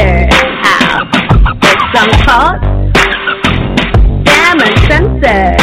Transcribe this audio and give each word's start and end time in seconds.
out. 0.00 1.06
It's 1.62 1.92
uncaught. 2.00 2.60
Damn 4.24 4.60
uncensored. 4.60 5.22
It's 5.24 5.61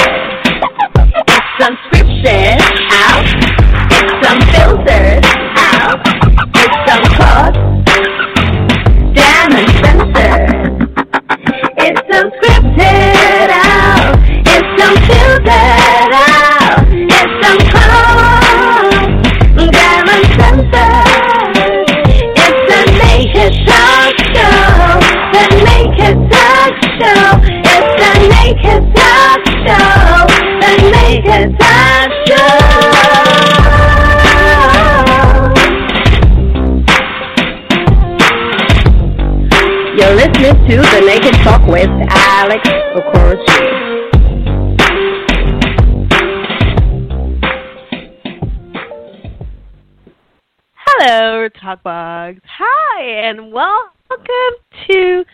to 40.69 40.75
the 40.75 41.01
Naked 41.03 41.33
Talk 41.43 41.65
with 41.65 41.89
Alex 42.11 42.61
Okoroji. 42.93 43.89
Hello, 50.75 51.49
Talkbugs. 51.49 52.41
Hi, 52.45 53.01
and 53.01 53.51
welcome 53.51 53.89
to 54.91 55.25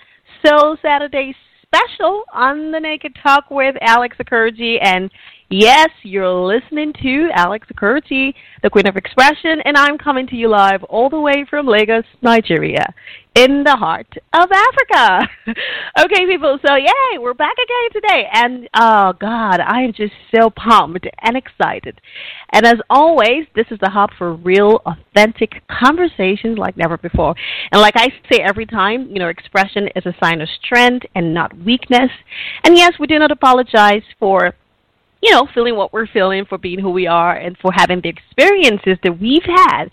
Soul 0.46 0.78
Saturday 0.82 1.36
special 1.64 2.24
on 2.32 2.72
the 2.72 2.80
Naked 2.80 3.18
Talk 3.22 3.52
with 3.52 3.76
Alex 3.82 4.16
Okoroji. 4.18 4.78
And 4.82 5.12
yes, 5.50 5.90
you're 6.04 6.30
listening 6.30 6.94
to 7.02 7.30
Alex 7.34 7.68
Okoroji, 7.74 8.34
the 8.64 8.70
Queen 8.70 8.88
of 8.88 8.96
Expression, 8.96 9.62
and 9.64 9.78
I'm 9.78 9.98
coming 9.98 10.28
to 10.28 10.36
you 10.36 10.50
live 10.50 10.84
all 10.86 11.10
the 11.10 11.20
way 11.20 11.46
from 11.50 11.68
Lagos, 11.68 12.06
Nigeria, 12.22 12.94
in 13.36 13.64
the 13.64 13.76
heart 13.76 14.08
of 14.34 14.50
Africa. 14.52 15.30
okay, 16.00 16.26
people, 16.26 16.58
so 16.66 16.76
yay, 16.76 17.18
we're 17.20 17.34
back 17.34 17.54
again 17.54 18.02
today. 18.02 18.28
And 18.34 18.70
oh, 18.74 19.14
God, 19.20 19.60
I 19.60 19.82
am 19.82 19.94
just 19.94 20.14
so 20.34 20.50
pumped 20.50 21.06
and 21.22 21.36
excited. 21.36 22.00
And 22.54 22.66
as 22.66 22.76
always, 22.90 23.46
this 23.56 23.68
is 23.72 23.80
the 23.82 23.90
hub 23.90 24.12
for 24.18 24.34
real, 24.34 24.82
authentic 24.86 25.62
conversations 25.68 26.58
like 26.58 26.78
never 26.78 26.98
before. 26.98 27.36
And 27.72 27.82
like 27.82 27.96
I 27.98 28.08
say 28.32 28.40
every 28.40 28.66
time, 28.66 29.10
you 29.10 29.20
know, 29.20 29.28
expression 29.28 29.90
is 29.96 30.06
a 30.06 30.16
sign 30.24 30.42
of 30.42 30.48
strength 30.64 31.06
and 31.14 31.34
not 31.34 31.56
weakness. 31.58 32.12
And 32.64 32.78
yes, 32.78 32.94
we 33.00 33.08
do 33.08 33.20
not 33.20 33.32
apologize 33.32 34.04
for 34.18 34.54
you 35.26 35.32
know, 35.32 35.48
feeling 35.56 35.76
what 35.76 35.92
we're 35.92 36.06
feeling, 36.06 36.46
for 36.46 36.60
being 36.60 36.80
who 36.80 36.92
we 36.92 37.08
are, 37.08 37.36
and 37.36 37.58
for 37.58 37.72
having 37.74 38.00
the 38.00 38.10
experiences 38.10 39.00
that 39.04 39.20
we've 39.20 39.44
had. 39.44 39.86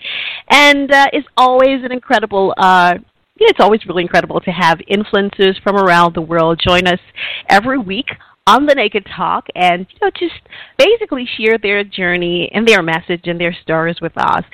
And 0.50 0.93
uh, 0.93 1.06
it's 1.15 1.26
always 1.38 1.82
an 1.82 1.91
incredible, 1.91 2.53
uh, 2.59 2.97
it's 3.38 3.59
always 3.59 3.81
really 3.87 4.03
incredible 4.03 4.41
to 4.43 4.50
have 4.50 4.78
influencers 4.91 5.60
from 5.62 5.76
around 5.76 6.15
the 6.15 6.20
world 6.20 6.60
join 6.62 6.87
us 6.87 7.00
every 7.48 7.78
week 7.78 8.09
on 8.47 8.66
the 8.66 8.75
Naked 8.75 9.06
Talk 9.16 9.47
and 9.54 9.87
you 9.88 9.98
know 10.03 10.10
just 10.19 10.41
basically 10.76 11.26
share 11.38 11.56
their 11.56 11.82
journey 11.82 12.50
and 12.53 12.69
their 12.69 12.82
message 12.82 13.22
and 13.25 13.41
their 13.41 13.56
stories 13.62 14.03
with 14.03 14.12
us. 14.16 14.44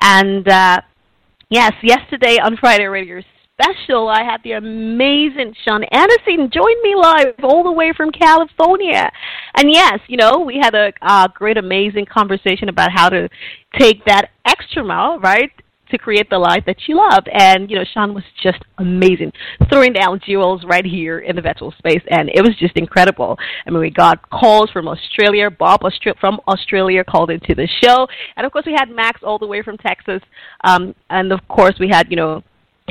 And 0.00 0.48
uh, 0.48 0.80
yes, 1.50 1.72
yesterday 1.82 2.38
on 2.42 2.56
Friday 2.56 2.86
Radio 2.86 3.20
special, 3.62 4.08
I 4.08 4.22
had 4.22 4.42
the 4.42 4.52
amazing 4.52 5.54
Sean 5.64 5.84
Anderson 5.84 6.50
join 6.52 6.82
me 6.82 6.94
live 6.96 7.34
all 7.42 7.62
the 7.62 7.72
way 7.72 7.92
from 7.96 8.10
California. 8.10 9.10
And 9.56 9.72
yes, 9.72 10.00
you 10.08 10.16
know, 10.16 10.40
we 10.40 10.58
had 10.60 10.74
a 10.74 10.92
uh, 11.02 11.28
great, 11.28 11.56
amazing 11.56 12.06
conversation 12.06 12.68
about 12.68 12.90
how 12.92 13.08
to 13.08 13.28
take 13.78 14.04
that 14.06 14.30
extra 14.46 14.84
mile, 14.84 15.18
right? 15.20 15.50
To 15.90 15.98
create 15.98 16.30
the 16.30 16.38
life 16.38 16.64
that 16.66 16.76
you 16.86 16.96
love. 16.96 17.24
And, 17.30 17.70
you 17.70 17.76
know, 17.76 17.84
Sean 17.92 18.14
was 18.14 18.24
just 18.42 18.58
amazing, 18.78 19.30
throwing 19.68 19.92
down 19.92 20.20
jewels 20.24 20.64
right 20.66 20.84
here 20.84 21.18
in 21.18 21.36
the 21.36 21.42
virtual 21.42 21.72
space. 21.76 22.02
And 22.10 22.30
it 22.34 22.40
was 22.40 22.56
just 22.58 22.76
incredible. 22.76 23.38
I 23.66 23.70
mean, 23.70 23.80
we 23.80 23.90
got 23.90 24.28
calls 24.30 24.70
from 24.70 24.88
Australia. 24.88 25.50
Bob 25.50 25.82
from 26.18 26.40
Australia 26.48 27.04
called 27.04 27.30
into 27.30 27.54
the 27.54 27.68
show. 27.82 28.06
And, 28.36 28.46
of 28.46 28.52
course, 28.52 28.64
we 28.66 28.72
had 28.72 28.88
Max 28.88 29.20
all 29.22 29.38
the 29.38 29.46
way 29.46 29.62
from 29.62 29.76
Texas. 29.76 30.22
Um, 30.64 30.94
and, 31.10 31.30
of 31.30 31.46
course, 31.48 31.74
we 31.78 31.88
had, 31.88 32.06
you 32.08 32.16
know, 32.16 32.42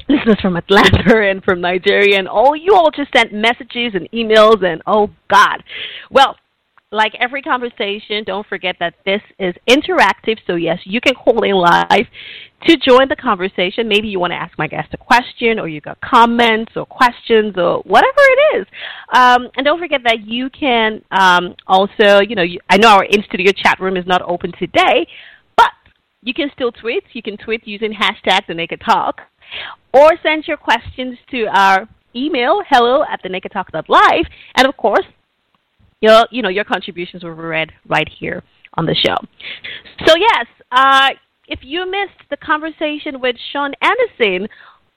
listeners 0.08 0.40
from 0.42 0.58
Atlanta 0.58 1.22
and 1.30 1.44
from 1.44 1.62
Nigeria, 1.62 2.18
and 2.18 2.28
all 2.28 2.56
you 2.56 2.74
all 2.76 2.92
just 2.92 3.12
sent 3.16 3.34
messages 3.34 3.94
and 3.94 4.10
emails, 4.12 4.64
and 4.64 4.82
oh 4.88 5.10
God. 5.30 5.64
Well, 6.10 6.36
like 6.92 7.14
every 7.20 7.42
conversation, 7.42 8.24
don't 8.26 8.46
forget 8.48 8.76
that 8.80 8.96
this 9.06 9.22
is 9.40 9.56
interactive. 9.70 10.38
So 10.46 10.56
yes, 10.56 10.80
you 10.84 11.00
can 11.00 11.14
call 11.16 11.44
in 11.44 11.56
live 11.56 12.06
to 12.68 12.78
join 12.78 13.08
the 13.08 13.16
conversation. 13.16 13.88
Maybe 13.88 14.10
you 14.10 14.20
want 14.20 14.32
to 14.32 14.38
ask 14.38 14.58
my 14.58 14.68
guest 14.68 14.90
a 14.94 14.98
question, 14.98 15.58
or 15.58 15.70
you 15.70 15.80
got 15.80 16.00
comments 16.02 16.74
or 16.76 16.86
questions 16.86 17.56
or 17.58 17.80
whatever 17.84 18.20
it 18.20 18.58
is. 18.58 18.68
Um, 19.14 19.48
and 19.56 19.66
don't 19.66 19.80
forget 19.80 20.02
that 20.04 20.28
you 20.28 20.50
can 20.50 21.02
um, 21.12 21.56
also, 21.66 22.20
you 22.28 22.36
know, 22.36 22.44
you, 22.44 22.60
I 22.70 22.78
know 22.78 22.90
our 22.90 23.06
in 23.06 23.24
studio 23.24 23.54
chat 23.56 23.80
room 23.80 23.96
is 23.96 24.06
not 24.06 24.22
open 24.24 24.52
today, 24.60 25.08
but 25.56 25.72
you 26.22 26.34
can 26.34 26.52
still 26.54 26.74
tweet. 26.74 27.06
You 27.14 27.24
can 27.24 27.38
tweet 27.38 27.66
using 27.66 27.94
hashtag 27.94 28.48
the 28.48 28.54
Naked 28.54 28.82
Talk 28.86 29.22
or 29.94 30.12
send 30.24 30.48
your 30.48 30.58
questions 30.58 31.18
to 31.30 31.46
our 31.54 31.88
email 32.16 32.62
hello 32.70 33.04
at 33.10 33.20
the 33.24 33.30
live 33.90 34.26
and 34.56 34.68
of 34.68 34.76
course 34.78 35.06
your 36.02 36.26
you 36.32 36.42
know 36.42 36.50
your 36.50 36.64
contributions 36.64 37.24
be 37.24 37.34
read 37.48 37.72
right 37.88 38.10
here 38.20 38.44
on 38.76 38.86
the 38.86 38.96
show 38.96 39.16
so 40.06 40.14
yes 40.18 40.46
uh, 40.72 41.10
if 41.48 41.60
you 41.64 41.90
missed 41.90 42.30
the 42.30 42.38
conversation 42.38 43.20
with 43.22 43.36
sean 43.52 43.72
anderson 43.82 44.48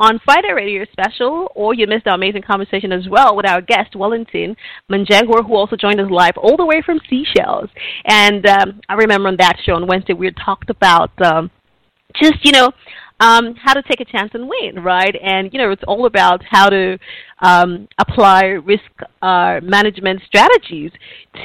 on 0.00 0.20
Friday 0.24 0.52
Radio 0.52 0.84
Special, 0.90 1.48
or 1.54 1.72
you 1.72 1.86
missed 1.86 2.06
our 2.06 2.14
amazing 2.14 2.42
conversation 2.42 2.92
as 2.92 3.08
well 3.08 3.36
with 3.36 3.46
our 3.46 3.60
guest, 3.60 3.94
Wellington 3.94 4.56
Manjangwa, 4.90 5.46
who 5.46 5.54
also 5.54 5.76
joined 5.76 6.00
us 6.00 6.10
live 6.10 6.36
all 6.36 6.56
the 6.56 6.66
way 6.66 6.82
from 6.84 7.00
Seychelles. 7.08 7.70
And 8.04 8.44
um, 8.46 8.80
I 8.88 8.94
remember 8.94 9.28
on 9.28 9.36
that 9.38 9.56
show 9.64 9.74
on 9.74 9.86
Wednesday, 9.86 10.12
we 10.12 10.30
talked 10.32 10.68
about 10.68 11.10
um, 11.22 11.50
just, 12.20 12.44
you 12.44 12.52
know, 12.52 12.72
um, 13.20 13.54
how 13.54 13.74
to 13.74 13.82
take 13.82 14.00
a 14.00 14.04
chance 14.04 14.30
and 14.34 14.48
win, 14.48 14.82
right? 14.82 15.14
And 15.22 15.52
you 15.52 15.58
know, 15.58 15.70
it's 15.70 15.82
all 15.86 16.06
about 16.06 16.42
how 16.44 16.68
to 16.68 16.98
um, 17.40 17.88
apply 17.98 18.44
risk 18.64 18.82
uh, 19.22 19.60
management 19.62 20.22
strategies 20.26 20.90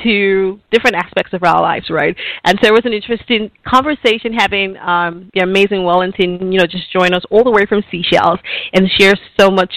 to 0.04 0.60
different 0.72 0.96
aspects 0.96 1.34
of 1.34 1.44
our 1.44 1.62
lives, 1.62 1.90
right? 1.90 2.16
And 2.44 2.58
so 2.62 2.70
it 2.70 2.74
was 2.74 2.86
an 2.86 2.94
interesting 2.94 3.52
conversation 3.68 4.34
having 4.34 4.78
um, 4.78 5.30
the 5.34 5.42
amazing 5.42 5.84
Wellington, 5.84 6.52
you 6.52 6.60
know, 6.60 6.66
just 6.66 6.92
join 6.92 7.14
us 7.14 7.24
all 7.30 7.44
the 7.44 7.52
way 7.52 7.66
from 7.66 7.84
Seychelles 7.92 8.40
and 8.74 8.90
share 8.98 9.14
so 9.40 9.50
much 9.50 9.74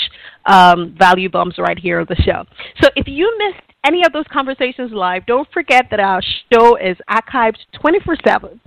um, 0.47 0.95
value 0.99 1.29
bombs 1.29 1.57
right 1.59 1.79
here 1.79 2.01
on 2.01 2.07
the 2.09 2.17
show. 2.17 2.45
So 2.83 2.89
if 2.97 3.07
you 3.07 3.33
missed 3.39 3.63
any 3.85 4.05
of 4.05 4.13
those 4.13 4.27
conversations 4.33 4.93
live, 4.93 5.27
don't 5.27 5.49
forget 5.53 5.87
that 5.91 6.01
our 6.01 6.21
show 6.53 6.77
is 6.77 6.97
archived 7.09 7.59
24 7.81 8.17
7 8.25 8.61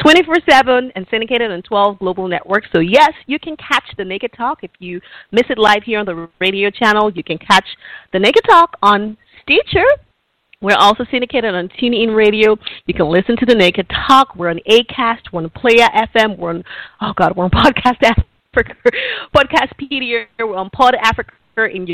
24 0.00 0.36
7 0.48 0.92
and 0.94 1.06
syndicated 1.10 1.50
on 1.50 1.62
12 1.62 1.98
global 1.98 2.28
networks. 2.28 2.68
So, 2.72 2.80
yes, 2.80 3.12
you 3.26 3.38
can 3.38 3.56
catch 3.56 3.84
the 3.96 4.04
Naked 4.04 4.32
Talk. 4.36 4.62
If 4.62 4.70
you 4.78 5.00
miss 5.32 5.44
it 5.48 5.58
live 5.58 5.82
here 5.84 5.98
on 5.98 6.06
the 6.06 6.28
radio 6.40 6.70
channel, 6.70 7.10
you 7.10 7.24
can 7.24 7.38
catch 7.38 7.66
the 8.12 8.18
Naked 8.18 8.42
Talk 8.48 8.76
on 8.82 9.16
Stitcher. 9.42 9.86
We're 10.60 10.76
also 10.76 11.04
syndicated 11.10 11.54
on 11.54 11.68
TuneIn 11.68 12.16
Radio. 12.16 12.56
You 12.86 12.94
can 12.94 13.08
listen 13.08 13.36
to 13.36 13.46
the 13.46 13.54
Naked 13.54 13.90
Talk. 14.08 14.36
We're 14.36 14.50
on 14.50 14.60
Acast. 14.68 15.32
We're 15.32 15.42
on 15.42 15.50
Player 15.50 15.86
FM. 15.94 16.38
We're 16.38 16.50
on, 16.50 16.64
oh 17.00 17.12
God, 17.14 17.36
we're 17.36 17.44
on 17.44 17.50
Podcast 17.52 18.02
Africa, 18.02 18.74
Podcastpedia, 19.34 20.26
we're 20.38 20.56
on 20.56 20.70
Pod 20.70 20.94
Africa 20.94 21.32
in 21.72 21.86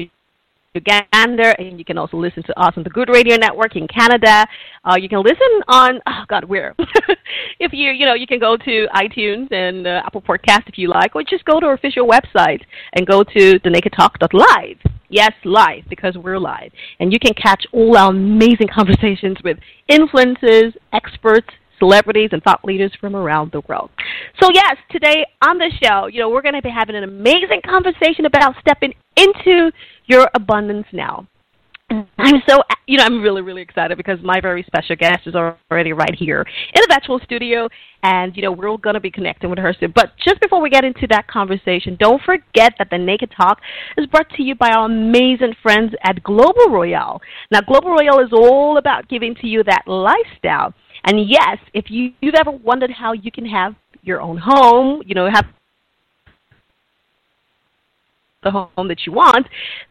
Uganda, 0.74 1.54
and 1.58 1.78
you 1.78 1.84
can 1.84 1.98
also 1.98 2.16
listen 2.16 2.42
to 2.44 2.58
us 2.58 2.72
on 2.78 2.82
the 2.82 2.88
Good 2.88 3.10
Radio 3.10 3.36
Network 3.36 3.76
in 3.76 3.86
Canada. 3.88 4.46
Uh, 4.84 4.96
you 4.96 5.06
can 5.06 5.22
listen 5.22 5.60
on 5.68 6.00
oh 6.06 6.24
god 6.28 6.44
where 6.44 6.74
if 7.60 7.72
you 7.74 7.90
you 7.90 8.06
know 8.06 8.14
you 8.14 8.26
can 8.26 8.38
go 8.38 8.56
to 8.56 8.86
iTunes 8.94 9.52
and 9.52 9.86
uh, 9.86 10.00
Apple 10.06 10.22
Podcast 10.22 10.66
if 10.68 10.78
you 10.78 10.88
like, 10.88 11.14
or 11.14 11.22
just 11.22 11.44
go 11.44 11.60
to 11.60 11.66
our 11.66 11.74
official 11.74 12.08
website 12.08 12.62
and 12.94 13.06
go 13.06 13.22
to 13.22 13.58
the 13.62 13.70
Naked 13.70 13.92
Talk 13.94 14.16
live. 14.32 14.78
Yes, 15.10 15.32
live 15.44 15.84
because 15.90 16.16
we're 16.16 16.38
live, 16.38 16.72
and 17.00 17.12
you 17.12 17.18
can 17.18 17.34
catch 17.34 17.66
all 17.72 17.98
our 17.98 18.08
amazing 18.08 18.68
conversations 18.74 19.36
with 19.44 19.58
influencers, 19.90 20.74
experts, 20.94 21.48
celebrities 21.82 22.28
and 22.30 22.40
thought 22.44 22.64
leaders 22.64 22.92
from 23.00 23.16
around 23.16 23.50
the 23.50 23.60
world. 23.68 23.90
So 24.40 24.48
yes, 24.54 24.76
today 24.92 25.26
on 25.42 25.58
the 25.58 25.70
show, 25.82 26.06
you 26.06 26.20
know, 26.20 26.30
we're 26.30 26.42
going 26.42 26.54
to 26.54 26.62
be 26.62 26.70
having 26.70 26.94
an 26.94 27.02
amazing 27.02 27.60
conversation 27.66 28.24
about 28.24 28.54
stepping 28.60 28.94
into 29.16 29.72
your 30.06 30.30
abundance 30.34 30.86
now. 30.92 31.26
I'm 31.90 32.42
so, 32.48 32.62
you 32.86 32.98
know, 32.98 33.04
I'm 33.04 33.20
really, 33.20 33.42
really 33.42 33.60
excited 33.60 33.96
because 33.98 34.18
my 34.22 34.40
very 34.40 34.62
special 34.62 34.96
guest 34.96 35.26
is 35.26 35.34
already 35.34 35.92
right 35.92 36.14
here 36.14 36.40
in 36.40 36.80
the 36.80 36.88
virtual 36.88 37.20
studio, 37.22 37.68
and 38.02 38.34
you 38.34 38.42
know 38.42 38.52
we're 38.52 38.76
going 38.78 38.94
to 38.94 39.00
be 39.00 39.10
connecting 39.10 39.50
with 39.50 39.58
her 39.58 39.74
soon. 39.78 39.92
But 39.94 40.12
just 40.24 40.40
before 40.40 40.62
we 40.62 40.70
get 40.70 40.84
into 40.84 41.06
that 41.10 41.26
conversation, 41.28 41.96
don't 42.00 42.22
forget 42.22 42.72
that 42.78 42.88
the 42.90 42.96
Naked 42.96 43.32
Talk 43.36 43.60
is 43.98 44.06
brought 44.06 44.30
to 44.36 44.42
you 44.42 44.54
by 44.54 44.70
our 44.70 44.86
amazing 44.86 45.54
friends 45.62 45.92
at 46.02 46.22
Global 46.22 46.70
Royale. 46.70 47.20
Now, 47.50 47.60
Global 47.60 47.90
Royale 47.90 48.20
is 48.20 48.32
all 48.32 48.78
about 48.78 49.08
giving 49.08 49.34
to 49.36 49.46
you 49.46 49.62
that 49.64 49.82
lifestyle. 49.86 50.72
And 51.04 51.28
yes, 51.28 51.58
if 51.74 51.86
you, 51.88 52.12
you've 52.20 52.34
ever 52.34 52.50
wondered 52.50 52.90
how 52.90 53.12
you 53.12 53.32
can 53.32 53.46
have 53.46 53.74
your 54.02 54.20
own 54.20 54.38
home, 54.38 55.02
you 55.06 55.14
know, 55.14 55.28
have 55.30 55.46
the 58.42 58.50
home 58.50 58.88
that 58.88 59.06
you 59.06 59.12
want, 59.12 59.46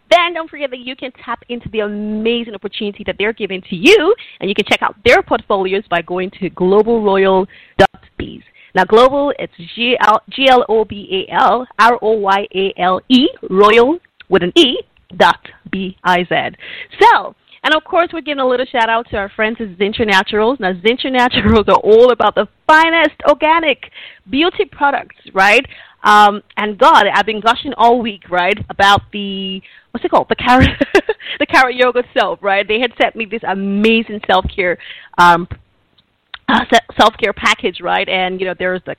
then 0.10 0.34
don't 0.34 0.50
forget 0.50 0.70
that 0.70 0.80
you 0.80 0.96
can 0.96 1.12
tap 1.24 1.40
into 1.50 1.70
the 1.70 1.80
amazing 1.80 2.54
opportunity 2.54 3.04
that 3.06 3.16
they're 3.18 3.34
giving 3.34 3.62
to 3.70 3.76
you, 3.76 4.14
and 4.40 4.50
you 4.50 4.56
can 4.56 4.66
check 4.70 4.82
out 4.82 4.96
their 5.06 5.22
portfolios 5.22 5.84
by 5.90 6.02
going 6.02 6.30
to 6.32 6.50
globalroyale.biz. 6.50 8.42
Now, 8.74 8.86
global, 8.86 9.34
it's 9.38 9.54
G 9.76 9.98
L 10.00 10.66
O 10.70 10.86
B 10.86 11.26
A 11.30 11.34
L 11.34 11.68
R 11.80 12.00
O 12.02 12.12
Y 12.12 12.48
A 12.56 12.74
L 12.78 13.02
E, 13.10 13.28
royal 13.50 14.00
with 14.30 14.44
an 14.44 14.54
E, 14.56 14.78
dot 15.18 15.46
B 15.72 15.98
I 16.04 16.24
Z. 16.24 16.56
So, 17.02 17.36
and 17.64 17.76
of 17.76 17.84
course, 17.84 18.10
we're 18.12 18.22
giving 18.22 18.42
a 18.42 18.48
little 18.48 18.66
shout 18.66 18.90
out 18.90 19.10
to 19.10 19.18
our 19.18 19.30
friends 19.30 19.58
at 19.60 19.78
Zincher 19.78 20.08
Naturals. 20.08 20.60
Now, 20.60 20.74
Zincher 20.74 21.12
Naturals 21.12 21.68
are 21.68 21.76
all 21.76 22.12
about 22.12 22.34
the 22.34 22.48
finest 22.66 23.16
organic 23.30 23.92
beauty 24.30 24.66
products, 24.66 25.18
right? 25.34 25.66
Um, 26.04 26.42
and 26.58 26.78
God, 26.78 27.06
I've 27.14 27.28
been 27.28 27.40
gushing 27.42 27.74
all 27.78 28.02
week, 28.02 28.30
right, 28.30 28.58
about 28.70 29.02
the 29.14 29.62
what's 29.92 30.04
it 30.04 30.10
called, 30.10 30.28
the 30.30 30.36
carrot, 30.36 30.70
the 31.40 31.46
carrot 31.46 31.76
yogurt 31.76 32.06
soap, 32.18 32.42
right? 32.42 32.68
They 32.68 32.80
had 32.80 32.94
sent 33.00 33.16
me 33.16 33.26
this 33.26 33.42
amazing 33.48 34.22
self 34.26 34.46
care, 34.54 34.80
um, 35.20 35.48
uh, 36.48 36.66
self 37.00 37.14
care 37.18 37.34
package, 37.34 37.80
right? 37.82 38.10
And 38.10 38.40
you 38.40 38.48
know, 38.48 38.56
there's 38.58 38.82
the 38.88 38.96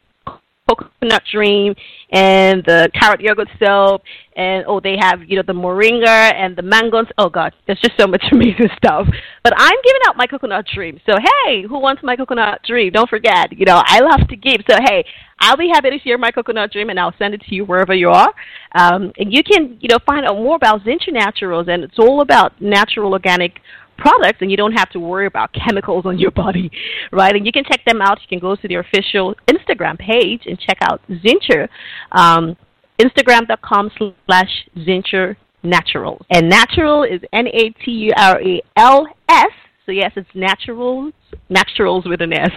coconut 0.68 1.22
dream 1.30 1.74
and 2.10 2.62
the 2.64 2.88
carrot 2.98 3.20
yogurt 3.20 3.48
soap 3.58 4.02
and 4.36 4.64
oh 4.68 4.80
they 4.80 4.96
have 4.98 5.20
you 5.26 5.36
know 5.36 5.42
the 5.44 5.52
moringa 5.52 6.32
and 6.34 6.56
the 6.56 6.62
mangoes. 6.62 7.06
Oh 7.18 7.28
god 7.28 7.52
there's 7.66 7.80
just 7.80 7.98
so 7.98 8.06
much 8.06 8.22
amazing 8.32 8.68
stuff. 8.76 9.06
But 9.42 9.54
i'm 9.56 9.76
giving 9.84 10.00
out 10.06 10.16
my 10.16 10.26
coconut 10.26 10.66
dream. 10.72 11.00
So 11.04 11.16
hey 11.18 11.62
who 11.62 11.78
wants 11.80 12.02
my 12.02 12.16
coconut 12.16 12.60
dream? 12.64 12.92
Don't 12.92 13.08
forget 13.08 13.56
you 13.58 13.66
know 13.66 13.82
i 13.84 14.00
love 14.00 14.28
to 14.28 14.36
give. 14.36 14.60
So 14.70 14.76
hey 14.86 15.04
i'll 15.40 15.56
be 15.56 15.68
happy 15.72 15.90
to 15.90 15.98
share 15.98 16.18
my 16.18 16.30
coconut 16.30 16.70
dream 16.70 16.90
and 16.90 16.98
i'll 16.98 17.14
send 17.18 17.34
it 17.34 17.40
to 17.48 17.54
you 17.54 17.64
wherever 17.64 17.94
you 17.94 18.10
are. 18.10 18.32
Um, 18.74 19.12
and 19.18 19.32
you 19.32 19.42
can 19.42 19.78
you 19.80 19.88
know 19.88 19.98
find 20.06 20.24
out 20.24 20.36
more 20.36 20.56
about 20.56 20.82
zincher 20.84 21.12
naturals 21.12 21.66
and 21.68 21.82
it's 21.82 21.98
all 21.98 22.20
about 22.20 22.60
natural 22.60 23.12
organic 23.12 23.58
products 23.96 24.38
and 24.40 24.50
you 24.50 24.56
don't 24.56 24.72
have 24.72 24.90
to 24.90 25.00
worry 25.00 25.26
about 25.26 25.50
chemicals 25.52 26.06
on 26.06 26.18
your 26.18 26.30
body, 26.30 26.70
right? 27.12 27.34
And 27.34 27.46
you 27.46 27.52
can 27.52 27.64
check 27.64 27.84
them 27.86 28.00
out. 28.00 28.20
You 28.20 28.28
can 28.28 28.38
go 28.38 28.56
to 28.56 28.68
their 28.68 28.80
official 28.80 29.34
Instagram 29.48 29.98
page 29.98 30.42
and 30.46 30.58
check 30.58 30.78
out 30.82 31.00
Zincher, 31.08 31.68
um, 32.12 32.56
Instagram.com 33.00 33.90
slash 34.26 34.68
Zincher 34.78 35.36
Naturals. 35.62 36.24
And 36.30 36.48
natural 36.48 37.04
is 37.04 37.20
N 37.32 37.46
A 37.46 37.70
T 37.84 37.90
U 37.90 38.12
R 38.16 38.40
A 38.40 38.62
L 38.76 39.06
S. 39.28 39.50
So 39.86 39.92
yes, 39.92 40.12
it's 40.16 40.28
naturals, 40.34 41.12
naturals 41.48 42.04
with 42.04 42.20
an 42.20 42.32
S. 42.32 42.50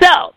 So 0.00 0.34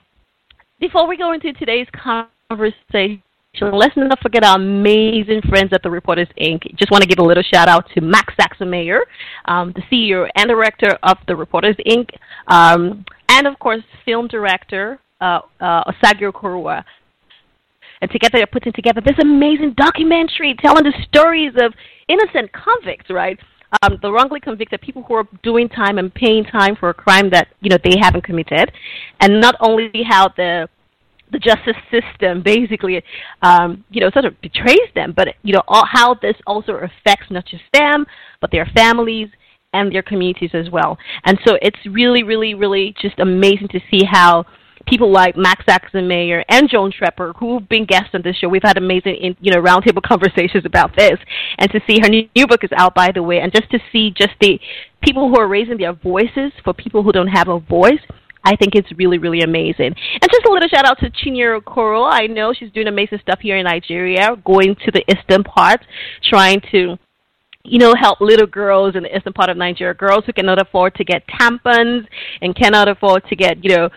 before 0.80 1.08
we 1.08 1.18
go 1.18 1.34
into 1.34 1.54
today's 1.54 1.88
conversation, 1.94 3.24
let's 3.60 3.96
not 3.98 4.20
forget 4.22 4.44
our 4.44 4.56
amazing 4.56 5.42
friends 5.50 5.72
at 5.74 5.84
the 5.84 5.90
Reporters 5.90 6.28
Inc. 6.40 6.64
Just 6.78 6.92
want 6.92 7.02
to 7.04 7.08
give 7.08 7.20
a 7.20 7.24
little 7.24 7.44
shout 7.44 7.68
out 7.68 7.86
to 7.94 8.02
Max 8.02 8.34
Saxonmayer, 8.40 9.02
um, 9.46 9.74
the 9.76 9.82
CEO 9.92 10.30
and 10.36 10.48
director 10.48 10.98
of 11.04 11.18
the 11.28 11.36
Reporters 11.36 11.76
Inc., 11.88 12.10
um, 12.48 13.06
and 13.30 13.48
of 13.48 13.58
course, 13.60 13.84
film 14.06 14.28
director 14.28 15.00
uh, 15.20 15.40
uh, 15.60 15.84
Osagie 15.84 16.32
Okorowa. 16.32 16.84
And 18.02 18.10
together 18.10 18.40
they're 18.40 18.48
putting 18.48 18.74
together 18.74 19.02
this 19.02 19.18
amazing 19.22 19.76
documentary 19.78 20.56
telling 20.60 20.84
the 20.84 20.94
stories 21.08 21.54
of 21.62 21.74
innocent 22.08 22.52
convicts, 22.52 23.10
right? 23.10 23.38
Um, 23.84 24.00
the 24.02 24.12
wrongly 24.12 24.40
convicted 24.40 24.82
people 24.82 25.04
who 25.04 25.14
are 25.14 25.28
doing 25.44 25.70
time 25.70 25.98
and 25.98 26.14
paying 26.14 26.44
time 26.44 26.76
for 26.76 26.90
a 26.90 26.94
crime 26.94 27.30
that 27.30 27.50
you 27.62 27.70
know 27.70 27.78
they 27.84 27.96
haven't 28.02 28.24
committed, 28.24 28.72
and 29.20 29.40
not 29.40 29.56
only 29.62 30.04
how 30.10 30.30
the 30.36 30.68
the 31.32 31.40
justice 31.40 31.76
system 31.90 32.42
basically, 32.44 33.02
um, 33.42 33.84
you 33.90 34.02
know, 34.02 34.10
sort 34.12 34.26
of 34.26 34.40
betrays 34.42 34.90
them. 34.96 35.14
But 35.16 35.30
you 35.44 35.54
know, 35.54 35.64
all, 35.68 35.86
how 35.86 36.16
this 36.16 36.36
also 36.46 36.74
affects 36.74 37.28
not 37.30 37.46
just 37.46 37.64
them, 37.74 38.06
but 38.40 38.52
their 38.52 38.66
families 38.76 39.30
and 39.74 39.94
their 39.94 40.04
communities 40.04 40.52
as 40.54 40.70
well. 40.70 40.98
And 41.26 41.40
so 41.46 41.58
it's 41.62 41.80
really, 41.86 42.24
really, 42.24 42.54
really 42.54 42.94
just 43.02 43.20
amazing 43.20 43.70
to 43.70 43.80
see 43.90 44.04
how 44.06 44.46
people 44.88 45.12
like 45.12 45.38
Max 45.38 45.64
Saxonmayer 45.66 46.44
and 46.50 46.70
Joan 46.70 46.92
Treppa, 46.92 47.34
who've 47.38 47.68
been 47.70 47.86
guests 47.86 48.10
on 48.14 48.22
this 48.24 48.36
show, 48.38 48.50
we've 48.50 48.64
had 48.64 48.78
amazing, 48.78 49.16
in, 49.16 49.38
you 49.40 49.52
know, 49.52 49.62
roundtable 49.62 50.02
conversations 50.06 50.66
about 50.66 50.96
this, 50.96 51.18
and 51.58 51.70
to 51.72 51.80
see 51.88 52.00
her 52.02 52.10
new, 52.10 52.28
new 52.36 52.48
book 52.48 52.64
is 52.64 52.72
out, 52.76 52.96
by 52.96 53.12
the 53.14 53.24
way, 53.24 53.40
and 53.40 53.52
just 53.52 53.70
to 53.72 53.80
see 53.92 54.12
just 54.12 54.34
the 54.42 54.60
people 55.02 55.30
who 55.30 55.40
are 55.40 55.48
raising 55.48 55.78
their 55.78 55.94
voices 55.94 56.52
for 56.64 56.74
people 56.74 57.04
who 57.04 57.12
don't 57.12 57.28
have 57.28 57.48
a 57.48 57.60
voice 57.60 58.02
I 58.44 58.56
think 58.56 58.76
it's 58.76 58.92
really, 58.98 59.18
really 59.18 59.42
amazing. 59.42 59.88
And 59.88 60.32
just 60.32 60.46
a 60.46 60.52
little 60.52 60.68
shout 60.68 60.86
out 60.86 61.00
to 61.00 61.10
Chinyere 61.10 61.62
Okoro. 61.62 62.10
I 62.12 62.28
know 62.28 62.54
she's 62.54 62.72
doing 62.72 62.88
amazing 62.88 63.20
stuff 63.22 63.40
here 63.40 63.58
in 63.58 63.66
Nigeria, 63.66 64.36
going 64.44 64.76
to 64.86 64.92
the 64.92 65.04
eastern 65.10 65.44
part, 65.44 65.82
trying 66.24 66.62
to 66.72 66.98
you 67.64 67.78
know, 67.78 67.94
help 68.00 68.20
little 68.22 68.48
girls 68.48 68.96
in 68.96 69.04
the 69.04 69.16
eastern 69.16 69.34
part 69.34 69.50
of 69.50 69.58
Nigeria, 69.58 69.94
girls 69.94 70.24
who 70.26 70.34
cannot 70.34 70.60
afford 70.60 70.96
to 70.96 71.04
get 71.04 71.24
tampons 71.28 72.08
and 72.42 72.56
cannot 72.56 72.88
afford 72.88 73.24
to 73.30 73.36
get, 73.36 73.64
you 73.64 73.76
know, 73.76 73.90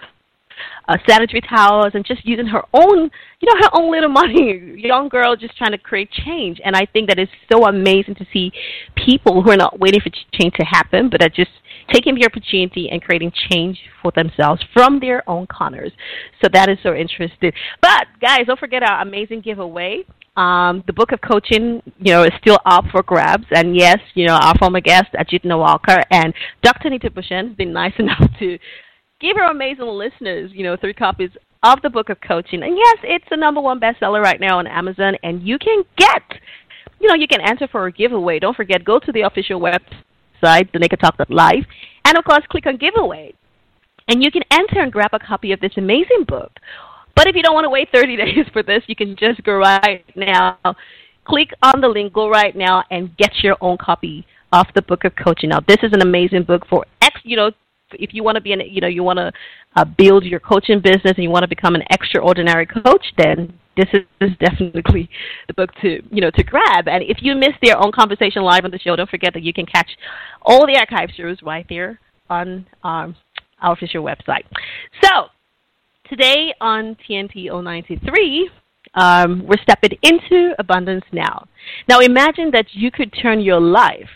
uh, 0.87 0.99
sanitary 1.09 1.41
towels 1.41 1.93
and 1.95 2.05
just 2.05 2.25
using 2.27 2.47
her 2.47 2.63
own, 2.75 3.11
you 3.41 3.49
know, 3.49 3.61
her 3.61 3.71
own 3.73 3.91
little 3.91 4.11
money. 4.11 4.75
Young 4.77 5.09
girl 5.09 5.35
just 5.35 5.57
trying 5.57 5.73
to 5.73 5.79
create 5.79 6.11
change. 6.11 6.61
And 6.65 6.77
I 6.77 6.87
think 6.87 7.09
that 7.09 7.19
is 7.19 7.29
so 7.51 7.67
amazing 7.67 8.17
to 8.17 8.27
see 8.33 8.53
people 8.95 9.43
who 9.43 9.51
are 9.51 9.57
not 9.57 9.81
waiting 9.81 10.01
for 10.01 10.11
change 10.39 10.55
to 10.55 10.67
happen, 10.67 11.09
but 11.09 11.23
are 11.23 11.29
just 11.29 11.51
taking 11.93 12.15
the 12.15 12.27
opportunity 12.27 12.89
and 12.91 13.03
creating 13.03 13.33
change 13.51 13.79
for 14.03 14.13
themselves 14.15 14.63
from 14.73 15.01
their 15.01 15.29
own 15.29 15.47
corners. 15.47 15.93
So 16.43 16.49
that 16.53 16.69
is 16.69 16.79
so 16.83 16.95
interesting. 16.95 17.53
But 17.81 18.07
guys, 18.21 18.47
don't 18.47 18.59
forget 18.59 18.83
our 18.83 19.03
amazing 19.03 19.41
giveaway. 19.41 20.05
Um, 20.37 20.83
the 20.87 20.93
book 20.93 21.13
of 21.13 21.21
coaching, 21.21 21.81
you 21.99 22.13
know, 22.13 22.25
is 22.25 22.33
still 22.41 22.59
up 22.65 22.85
for 22.91 23.03
grabs. 23.03 23.47
And 23.53 23.77
yes, 23.77 23.99
you 24.15 24.27
know, 24.27 24.35
our 24.35 24.57
former 24.59 24.81
guest, 24.81 25.13
Ajit 25.15 25.45
Nawalkar, 25.45 26.03
and 26.11 26.35
Dr. 26.63 26.91
Neeta 26.91 27.11
Bhushan 27.11 27.49
has 27.49 27.57
been 27.57 27.73
nice 27.73 27.95
enough 27.99 28.27
to 28.41 28.59
give 29.21 29.37
our 29.37 29.51
amazing 29.51 29.87
listeners, 29.87 30.51
you 30.53 30.65
know, 30.65 30.77
three 30.77 30.95
copies 30.95 31.31
of 31.63 31.81
the 31.83 31.91
book 31.91 32.09
of 32.11 32.19
coaching. 32.21 32.63
And 32.63 32.77
yes, 32.77 32.99
it's 33.05 33.25
the 33.31 33.37
number 33.37 33.61
one 33.61 33.81
bestseller 33.81 34.23
right 34.23 34.41
now 34.41 34.59
on 34.59 34.67
Amazon, 34.67 35.15
and 35.23 35.43
you 35.43 35.59
can 35.59 35.83
get, 35.97 36.23
you 37.01 37.09
know, 37.09 37.15
you 37.15 37.27
can 37.29 37.41
enter 37.41 37.69
for 37.69 37.87
a 37.87 37.93
giveaway. 37.93 38.39
Don't 38.39 38.57
forget, 38.57 38.85
go 38.85 38.99
to 38.99 39.13
the 39.13 39.23
official 39.23 39.61
website 39.61 40.03
website, 40.43 40.71
thenakedtalk.live, 40.73 41.65
and 42.05 42.19
of 42.19 42.25
course, 42.25 42.43
click 42.51 42.67
on 42.67 42.77
giveaway. 42.77 43.35
And 44.09 44.23
you 44.23 44.31
can 44.31 44.43
enter 44.51 44.81
and 44.81 44.93
grab 44.93 45.11
a 45.13 45.19
copy 45.19 45.53
of 45.53 45.61
this 45.61 45.73
amazing 45.77 46.25
book. 46.29 46.53
But 47.17 47.27
if 47.27 47.37
you 47.37 47.43
don't 47.43 47.55
want 47.55 47.65
to 47.65 47.71
wait 47.71 47.89
30 47.93 48.17
days 48.25 48.47
for 48.53 48.63
this, 48.63 48.83
you 48.87 48.97
can 48.97 49.17
just 49.17 49.43
go 49.45 49.55
right 49.55 50.05
now. 50.15 50.59
Click 51.27 51.51
on 51.63 51.81
the 51.81 51.89
link, 51.89 52.13
go 52.13 52.29
right 52.29 52.55
now, 52.55 52.85
and 52.91 53.17
get 53.17 53.33
your 53.43 53.57
own 53.61 53.79
copy 53.79 54.27
of 54.53 54.67
the 54.75 54.83
book 54.83 55.05
of 55.05 55.13
coaching. 55.17 55.51
Now, 55.51 55.61
this 55.67 55.79
is 55.83 55.93
an 55.93 56.03
amazing 56.03 56.43
book 56.45 56.67
for 56.69 56.85
ex, 57.01 57.19
you 57.25 57.37
know, 57.37 57.51
if 57.93 58.13
you 58.13 58.23
want 58.23 58.37
to 58.37 58.41
be 58.41 58.53
an, 58.53 58.61
you 58.69 58.81
know, 58.81 58.89
you 58.89 59.03
want 59.03 59.19
to 59.19 59.33
uh, 59.77 59.85
build 59.85 60.25
your 60.25 60.41
coaching 60.41 60.81
business 60.81 61.13
and 61.17 61.23
you 61.23 61.31
want 61.31 61.45
to 61.45 61.49
become 61.49 61.75
an 61.75 61.83
extraordinary 61.91 62.67
coach, 62.67 63.07
then 63.17 63.59
this 63.77 63.89
is 64.21 64.31
definitely 64.39 65.09
the 65.49 65.55
book 65.55 65.71
to 65.83 66.03
you 66.11 66.21
know 66.21 66.31
to 66.31 66.43
grab. 66.43 66.89
And 66.89 67.03
if 67.03 67.19
you 67.21 67.35
missed 67.35 67.59
their 67.63 67.79
own 67.79 67.93
conversation 67.93 68.43
live 68.43 68.65
on 68.65 68.71
the 68.71 68.79
show, 68.79 68.97
don't 68.97 69.11
forget 69.11 69.35
that 69.35 69.43
you 69.43 69.53
can 69.53 69.67
catch 69.67 69.91
all 70.43 70.67
the 70.67 70.77
archive 70.77 71.11
shows 71.17 71.39
right 71.43 71.67
there 71.69 72.01
on 72.31 72.67
um, 72.83 73.17
our 73.61 73.73
official 73.73 74.03
website. 74.05 74.45
So 75.03 75.27
today 76.09 76.55
on 76.61 76.97
TNT 77.09 77.51
093, 77.51 78.51
Um, 78.95 79.45
we're 79.47 79.63
stepping 79.63 79.99
into 80.03 80.55
abundance 80.59 81.05
now. 81.11 81.47
Now 81.89 81.99
imagine 81.99 82.51
that 82.53 82.67
you 82.73 82.91
could 82.93 83.13
turn 83.21 83.41
your 83.41 83.61
life 83.61 84.09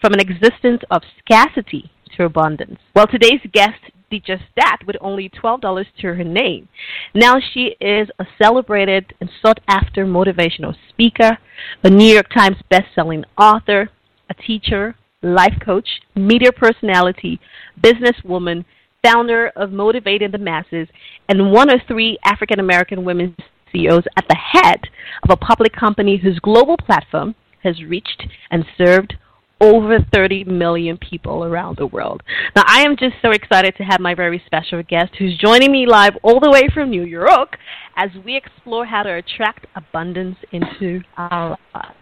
from 0.00 0.12
an 0.12 0.20
existence 0.20 0.82
of 0.90 1.00
scarcity 1.18 1.90
to 2.16 2.24
abundance. 2.24 2.78
Well, 2.94 3.06
today's 3.06 3.40
guest 3.52 3.80
did 4.10 4.24
just 4.24 4.44
that 4.56 4.78
with 4.86 4.96
only 5.00 5.28
$12 5.28 5.86
to 6.00 6.06
her 6.14 6.24
name. 6.24 6.68
Now 7.14 7.36
she 7.52 7.76
is 7.80 8.08
a 8.18 8.26
celebrated 8.40 9.14
and 9.20 9.30
sought 9.42 9.60
after 9.68 10.06
motivational 10.06 10.74
speaker, 10.88 11.38
a 11.82 11.90
New 11.90 12.12
York 12.12 12.28
Times 12.32 12.56
best-selling 12.70 13.24
author, 13.38 13.90
a 14.30 14.34
teacher, 14.34 14.94
life 15.22 15.54
coach, 15.64 15.88
media 16.14 16.52
personality, 16.52 17.40
businesswoman, 17.80 18.64
founder 19.02 19.48
of 19.56 19.72
Motivating 19.72 20.30
the 20.30 20.38
Masses, 20.38 20.88
and 21.28 21.52
one 21.52 21.70
of 21.70 21.80
three 21.86 22.18
African 22.24 22.60
American 22.60 23.04
women 23.04 23.36
CEOs 23.72 24.04
at 24.16 24.26
the 24.28 24.36
head 24.36 24.80
of 25.22 25.30
a 25.30 25.36
public 25.36 25.72
company 25.72 26.16
whose 26.16 26.38
global 26.40 26.76
platform 26.76 27.34
has 27.62 27.82
reached 27.82 28.24
and 28.50 28.64
served 28.78 29.14
over 29.60 29.98
30 30.12 30.44
million 30.44 30.98
people 30.98 31.44
around 31.44 31.76
the 31.78 31.86
world. 31.86 32.22
Now, 32.54 32.64
I 32.66 32.82
am 32.82 32.96
just 32.96 33.14
so 33.22 33.30
excited 33.30 33.74
to 33.76 33.84
have 33.84 34.00
my 34.00 34.14
very 34.14 34.42
special 34.46 34.82
guest 34.82 35.12
who's 35.18 35.36
joining 35.38 35.72
me 35.72 35.86
live 35.86 36.12
all 36.22 36.40
the 36.40 36.50
way 36.50 36.68
from 36.74 36.90
New 36.90 37.04
York 37.04 37.56
as 37.96 38.10
we 38.24 38.36
explore 38.36 38.84
how 38.84 39.02
to 39.02 39.14
attract 39.14 39.66
abundance 39.74 40.36
into 40.52 41.00
our 41.16 41.56
lives. 41.74 41.96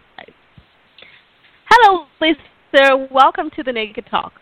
Hello, 1.69 2.05
Lisa. 2.21 3.07
Welcome 3.11 3.49
to 3.55 3.63
the 3.63 3.71
Naked 3.71 4.05
Talk. 4.09 4.33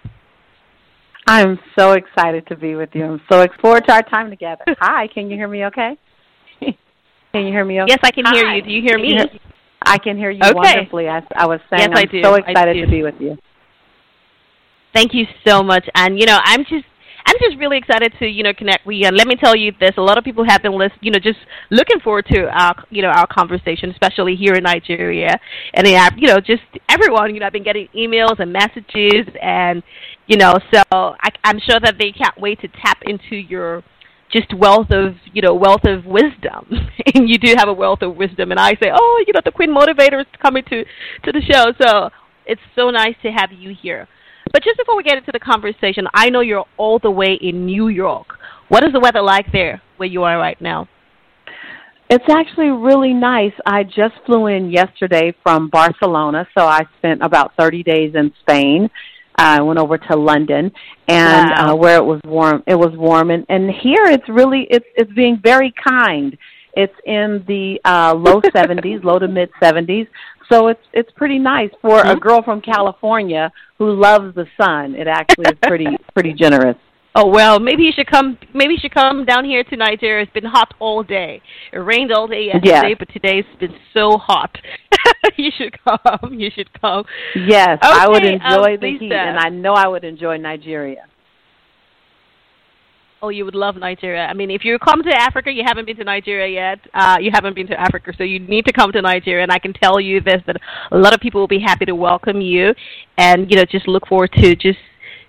I'm 1.25 1.57
so 1.77 1.93
excited 1.93 2.45
to 2.47 2.55
be 2.55 2.75
with 2.75 2.89
you. 2.93 3.05
I'm 3.05 3.21
so 3.31 3.41
excited 3.41 3.61
forward 3.61 3.83
to 3.87 3.93
our 3.93 4.01
time 4.01 4.29
together. 4.29 4.63
Hi, 4.79 5.07
can 5.13 5.29
you 5.29 5.37
hear 5.37 5.47
me 5.47 5.65
okay? 5.65 5.97
can 6.59 7.45
you 7.45 7.53
hear 7.53 7.63
me 7.63 7.81
okay? 7.81 7.91
Yes, 7.91 7.99
I 8.03 8.11
can 8.11 8.25
Hi. 8.25 8.33
hear 8.33 8.51
you. 8.51 8.61
Do 8.61 8.71
you 8.71 8.81
hear 8.81 8.97
me? 8.99 9.17
I 9.85 9.97
can 9.97 10.17
hear 10.17 10.31
you 10.31 10.41
okay. 10.43 10.53
wonderfully. 10.53 11.07
As 11.07 11.23
I 11.35 11.45
was 11.45 11.59
saying, 11.69 11.89
yes, 11.89 11.91
I'm 11.91 11.97
I 11.97 12.05
do. 12.05 12.23
so 12.23 12.35
excited 12.35 12.85
to 12.85 12.91
be 12.91 13.03
with 13.03 13.15
you. 13.19 13.37
Thank 14.93 15.13
you 15.13 15.25
so 15.45 15.63
much. 15.63 15.87
And 15.95 16.19
you 16.19 16.25
know, 16.25 16.39
I'm 16.43 16.61
just 16.61 16.85
I'm 17.25 17.35
just 17.39 17.57
really 17.57 17.77
excited 17.77 18.13
to 18.19 18.27
you 18.27 18.43
know 18.43 18.53
connect 18.53 18.85
with 18.85 18.97
you. 18.97 19.07
And 19.07 19.17
let 19.17 19.27
me 19.27 19.35
tell 19.35 19.55
you 19.55 19.71
this: 19.79 19.91
a 19.97 20.01
lot 20.01 20.17
of 20.17 20.23
people 20.23 20.45
have 20.47 20.61
been 20.61 20.77
list, 20.77 20.93
you 21.01 21.11
know 21.11 21.19
just 21.19 21.39
looking 21.71 21.99
forward 21.99 22.25
to 22.31 22.47
our 22.49 22.75
you 22.89 23.01
know 23.01 23.09
our 23.09 23.27
conversation, 23.27 23.89
especially 23.91 24.35
here 24.35 24.53
in 24.53 24.63
Nigeria. 24.63 25.39
And 25.73 25.85
they 25.85 25.93
have, 25.93 26.13
you 26.17 26.27
know 26.27 26.39
just 26.39 26.63
everyone, 26.89 27.33
you 27.33 27.39
know, 27.39 27.47
I've 27.47 27.53
been 27.53 27.63
getting 27.63 27.87
emails 27.95 28.39
and 28.39 28.51
messages, 28.51 29.27
and 29.41 29.83
you 30.27 30.37
know, 30.37 30.53
so 30.73 30.83
I, 30.91 31.29
I'm 31.43 31.59
sure 31.59 31.79
that 31.79 31.95
they 31.99 32.11
can't 32.11 32.37
wait 32.39 32.61
to 32.61 32.67
tap 32.67 32.99
into 33.05 33.35
your 33.35 33.83
just 34.33 34.53
wealth 34.57 34.87
of 34.89 35.15
you 35.31 35.41
know 35.41 35.53
wealth 35.53 35.85
of 35.85 36.05
wisdom. 36.05 36.67
And 37.15 37.29
you 37.29 37.37
do 37.37 37.53
have 37.57 37.67
a 37.67 37.73
wealth 37.73 38.01
of 38.01 38.15
wisdom. 38.15 38.49
And 38.51 38.59
i 38.59 38.71
say 38.71 38.89
oh 38.91 39.23
you 39.27 39.33
know 39.33 39.41
the 39.45 39.51
queen 39.51 39.69
motivator 39.69 40.19
is 40.19 40.27
coming 40.41 40.63
to 40.69 40.83
to 41.25 41.31
the 41.31 41.41
show. 41.41 41.65
So 41.79 42.09
it's 42.45 42.61
so 42.75 42.89
nice 42.89 43.15
to 43.21 43.31
have 43.31 43.51
you 43.51 43.75
here. 43.79 44.07
But 44.51 44.63
just 44.63 44.77
before 44.77 44.97
we 44.97 45.03
get 45.03 45.17
into 45.17 45.31
the 45.31 45.39
conversation 45.39 46.05
i 46.13 46.29
know 46.29 46.41
you're 46.41 46.65
all 46.77 46.99
the 46.99 47.11
way 47.11 47.37
in 47.39 47.65
new 47.65 47.87
york. 47.87 48.27
What 48.69 48.83
is 48.83 48.91
the 48.93 48.99
weather 48.99 49.21
like 49.21 49.51
there 49.51 49.81
where 49.97 50.09
you 50.09 50.23
are 50.23 50.37
right 50.37 50.59
now? 50.59 50.89
It's 52.09 52.29
actually 52.29 52.69
really 52.69 53.13
nice. 53.13 53.53
I 53.65 53.83
just 53.83 54.15
flew 54.25 54.47
in 54.47 54.69
yesterday 54.69 55.33
from 55.41 55.69
Barcelona, 55.69 56.47
so 56.57 56.65
I 56.65 56.81
spent 56.97 57.23
about 57.23 57.53
30 57.57 57.83
days 57.83 58.13
in 58.13 58.33
Spain 58.41 58.89
I 59.37 59.61
went 59.61 59.79
over 59.79 59.97
to 59.97 60.15
London 60.15 60.71
and 61.07 61.49
wow. 61.49 61.73
uh, 61.73 61.75
where 61.75 61.97
it 61.97 62.05
was 62.05 62.21
warm. 62.25 62.63
It 62.67 62.75
was 62.75 62.95
warm, 62.95 63.31
and 63.31 63.45
and 63.49 63.69
here 63.69 64.05
it's 64.05 64.27
really 64.29 64.67
it's 64.69 64.85
it's 64.95 65.11
being 65.13 65.39
very 65.43 65.73
kind. 65.83 66.37
It's 66.75 66.93
in 67.05 67.43
the 67.47 67.79
uh, 67.85 68.15
low 68.15 68.41
70s, 68.55 69.03
low 69.03 69.19
to 69.19 69.27
mid 69.27 69.49
70s. 69.61 70.07
So 70.51 70.67
it's 70.67 70.83
it's 70.93 71.11
pretty 71.15 71.39
nice 71.39 71.71
for 71.81 71.99
mm-hmm. 71.99 72.09
a 72.09 72.19
girl 72.19 72.41
from 72.43 72.61
California 72.61 73.51
who 73.77 73.91
loves 73.91 74.35
the 74.35 74.45
sun. 74.59 74.95
It 74.95 75.07
actually 75.07 75.45
is 75.45 75.57
pretty 75.61 75.87
pretty 76.13 76.33
generous. 76.33 76.77
Oh 77.15 77.27
well, 77.27 77.59
maybe 77.59 77.83
you 77.83 77.91
should 77.95 78.07
come. 78.07 78.39
Maybe 78.55 78.73
you 78.73 78.79
should 78.79 78.93
come 78.93 79.23
down 79.23 79.45
here 79.45 79.63
to 79.63 79.77
Nigeria. 79.77 80.23
It's 80.23 80.33
been 80.33 80.45
hot 80.45 80.73
all 80.79 81.03
day. 81.03 81.41
It 81.71 81.77
rained 81.77 82.11
all 82.11 82.27
day 82.27 82.45
yesterday, 82.45 82.89
yes. 82.89 82.95
but 82.97 83.09
today's 83.13 83.45
been 83.59 83.75
so 83.93 84.17
hot. 84.17 84.57
you 85.37 85.51
should 85.55 85.77
come. 85.83 86.33
You 86.33 86.49
should 86.53 86.69
come. 86.81 87.05
Yes, 87.35 87.77
okay, 87.83 87.93
I 87.93 88.07
would 88.07 88.25
enjoy 88.25 88.73
um, 88.73 88.79
the 88.81 88.97
heat, 88.99 89.11
and 89.11 89.37
I 89.37 89.49
know 89.49 89.73
I 89.73 89.87
would 89.87 90.03
enjoy 90.03 90.37
Nigeria. 90.37 91.05
Oh, 93.21 93.29
you 93.29 93.45
would 93.45 93.55
love 93.55 93.75
Nigeria. 93.75 94.25
I 94.25 94.33
mean, 94.33 94.49
if 94.49 94.65
you 94.65 94.77
come 94.79 95.01
to 95.03 95.09
Africa, 95.09 95.49
you 95.51 95.63
haven't 95.65 95.85
been 95.85 95.95
to 95.95 96.03
Nigeria 96.03 96.47
yet. 96.47 96.79
Uh, 96.93 97.17
you 97.21 97.31
haven't 97.31 97.53
been 97.53 97.67
to 97.67 97.79
Africa, 97.79 98.11
so 98.17 98.23
you 98.23 98.39
need 98.39 98.65
to 98.65 98.73
come 98.73 98.91
to 98.91 99.01
Nigeria. 99.01 99.43
And 99.43 99.51
I 99.51 99.59
can 99.59 99.71
tell 99.71 99.99
you 99.99 100.19
this: 100.19 100.41
that 100.47 100.57
a 100.91 100.97
lot 100.97 101.13
of 101.13 101.19
people 101.21 101.39
will 101.39 101.47
be 101.47 101.61
happy 101.61 101.85
to 101.85 101.93
welcome 101.93 102.41
you, 102.41 102.73
and 103.19 103.51
you 103.51 103.55
know, 103.55 103.65
just 103.65 103.87
look 103.87 104.07
forward 104.07 104.31
to 104.33 104.55
just 104.55 104.79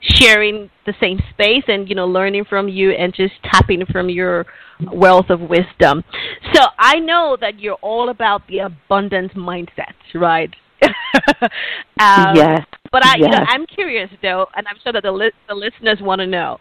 sharing 0.05 0.71
the 0.87 0.95
same 1.01 1.19
space 1.31 1.65
and 1.67 1.89
you 1.89 1.95
know 1.95 2.07
learning 2.07 2.45
from 2.45 2.69
you 2.69 2.91
and 2.91 3.15
just 3.15 3.33
tapping 3.43 3.85
from 3.87 4.09
your 4.09 4.47
wealth 4.93 5.31
of 5.31 5.41
wisdom. 5.41 6.05
So 6.53 6.63
I 6.79 6.99
know 6.99 7.37
that 7.41 7.59
you're 7.59 7.79
all 7.81 8.11
about 8.11 8.47
the 8.49 8.59
abundance 8.59 9.33
mindset, 9.33 9.95
right? 10.15 10.55
um, 10.83 12.37
yes. 12.37 12.67
But 12.93 13.05
I, 13.05 13.17
yes. 13.17 13.21
you 13.21 13.29
know, 13.29 13.45
I'm 13.49 13.67
curious 13.67 14.11
though, 14.23 14.47
and 14.55 14.67
I'm 14.69 14.77
sure 14.83 14.93
that 14.93 15.03
the 15.03 15.13
li- 15.13 15.33
the 15.49 15.55
listeners 15.55 15.99
want 16.01 16.21
to 16.21 16.27
know. 16.27 16.59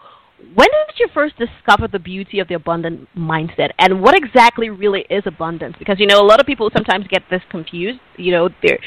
When 0.56 0.68
did 0.68 1.00
you 1.00 1.08
first 1.14 1.36
discover 1.38 1.88
the 1.88 2.00
beauty 2.00 2.40
of 2.40 2.48
the 2.50 2.56
abundant 2.56 3.08
mindset, 3.16 3.70
and 3.80 4.02
what 4.02 4.16
exactly 4.16 4.70
really 4.70 5.06
is 5.10 5.24
abundance? 5.26 5.76
Because 5.80 6.00
you 6.00 6.08
know, 6.08 6.22
a 6.22 6.26
lot 6.26 6.40
of 6.40 6.46
people 6.46 6.70
sometimes 6.74 7.06
get 7.08 7.24
this 7.30 7.42
confused. 7.50 8.00
You 8.18 8.32
know, 8.32 8.50
they're 8.62 8.80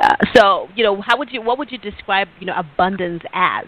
uh, 0.00 0.16
so 0.34 0.68
you 0.74 0.84
know, 0.84 1.00
how 1.00 1.18
would 1.18 1.30
you 1.32 1.42
what 1.42 1.58
would 1.58 1.70
you 1.70 1.78
describe 1.78 2.28
you 2.40 2.46
know 2.46 2.54
abundance 2.56 3.22
as? 3.32 3.66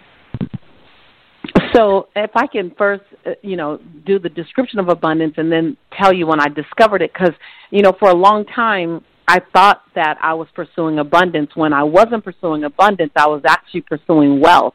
So, 1.74 2.08
if 2.16 2.30
I 2.34 2.46
can 2.46 2.72
first, 2.76 3.02
uh, 3.26 3.32
you 3.42 3.56
know, 3.56 3.78
do 4.06 4.18
the 4.18 4.28
description 4.28 4.78
of 4.78 4.88
abundance 4.88 5.34
and 5.36 5.50
then 5.50 5.76
tell 6.00 6.12
you 6.12 6.26
when 6.26 6.40
I 6.40 6.48
discovered 6.48 7.02
it, 7.02 7.12
because, 7.12 7.34
you 7.70 7.82
know, 7.82 7.92
for 7.98 8.08
a 8.08 8.14
long 8.14 8.44
time, 8.46 9.04
I 9.28 9.40
thought 9.52 9.82
that 9.94 10.16
I 10.22 10.34
was 10.34 10.48
pursuing 10.54 10.98
abundance. 10.98 11.50
When 11.54 11.72
I 11.72 11.82
wasn't 11.82 12.24
pursuing 12.24 12.64
abundance, 12.64 13.12
I 13.16 13.26
was 13.26 13.42
actually 13.46 13.82
pursuing 13.82 14.40
wealth 14.40 14.74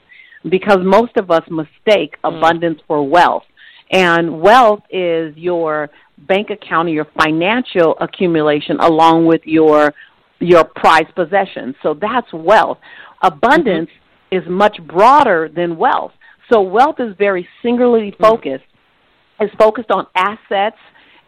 because 0.50 0.80
most 0.82 1.15
of 1.18 1.32
us 1.32 1.44
mistake 1.50 2.18
mm. 2.24 2.38
abundance 2.38 2.80
for 2.88 3.08
wealth. 3.08 3.44
And 3.91 4.41
wealth 4.41 4.84
is 4.89 5.36
your 5.38 5.89
bank 6.27 6.50
account 6.50 6.88
or 6.88 6.91
your 6.91 7.08
financial 7.18 7.96
accumulation 8.00 8.80
along 8.80 9.25
with 9.25 9.41
your 9.46 9.94
your 10.39 10.63
prized 10.63 11.13
possessions. 11.15 11.75
So 11.84 11.94
that's 11.94 12.32
wealth. 12.34 12.80
Abundance 13.22 13.89
mm-hmm. 13.89 14.00
Is 14.32 14.44
much 14.48 14.78
broader 14.88 15.50
than 15.54 15.78
wealth. 15.78 16.14
So 16.52 16.62
wealth 16.62 17.00
is 17.00 17.16
very 17.18 17.48
singularly 17.62 18.14
hmm. 18.18 18.24
focused. 18.24 18.66
It's 19.40 19.54
focused 19.56 19.92
on 19.92 20.08
assets 20.16 20.78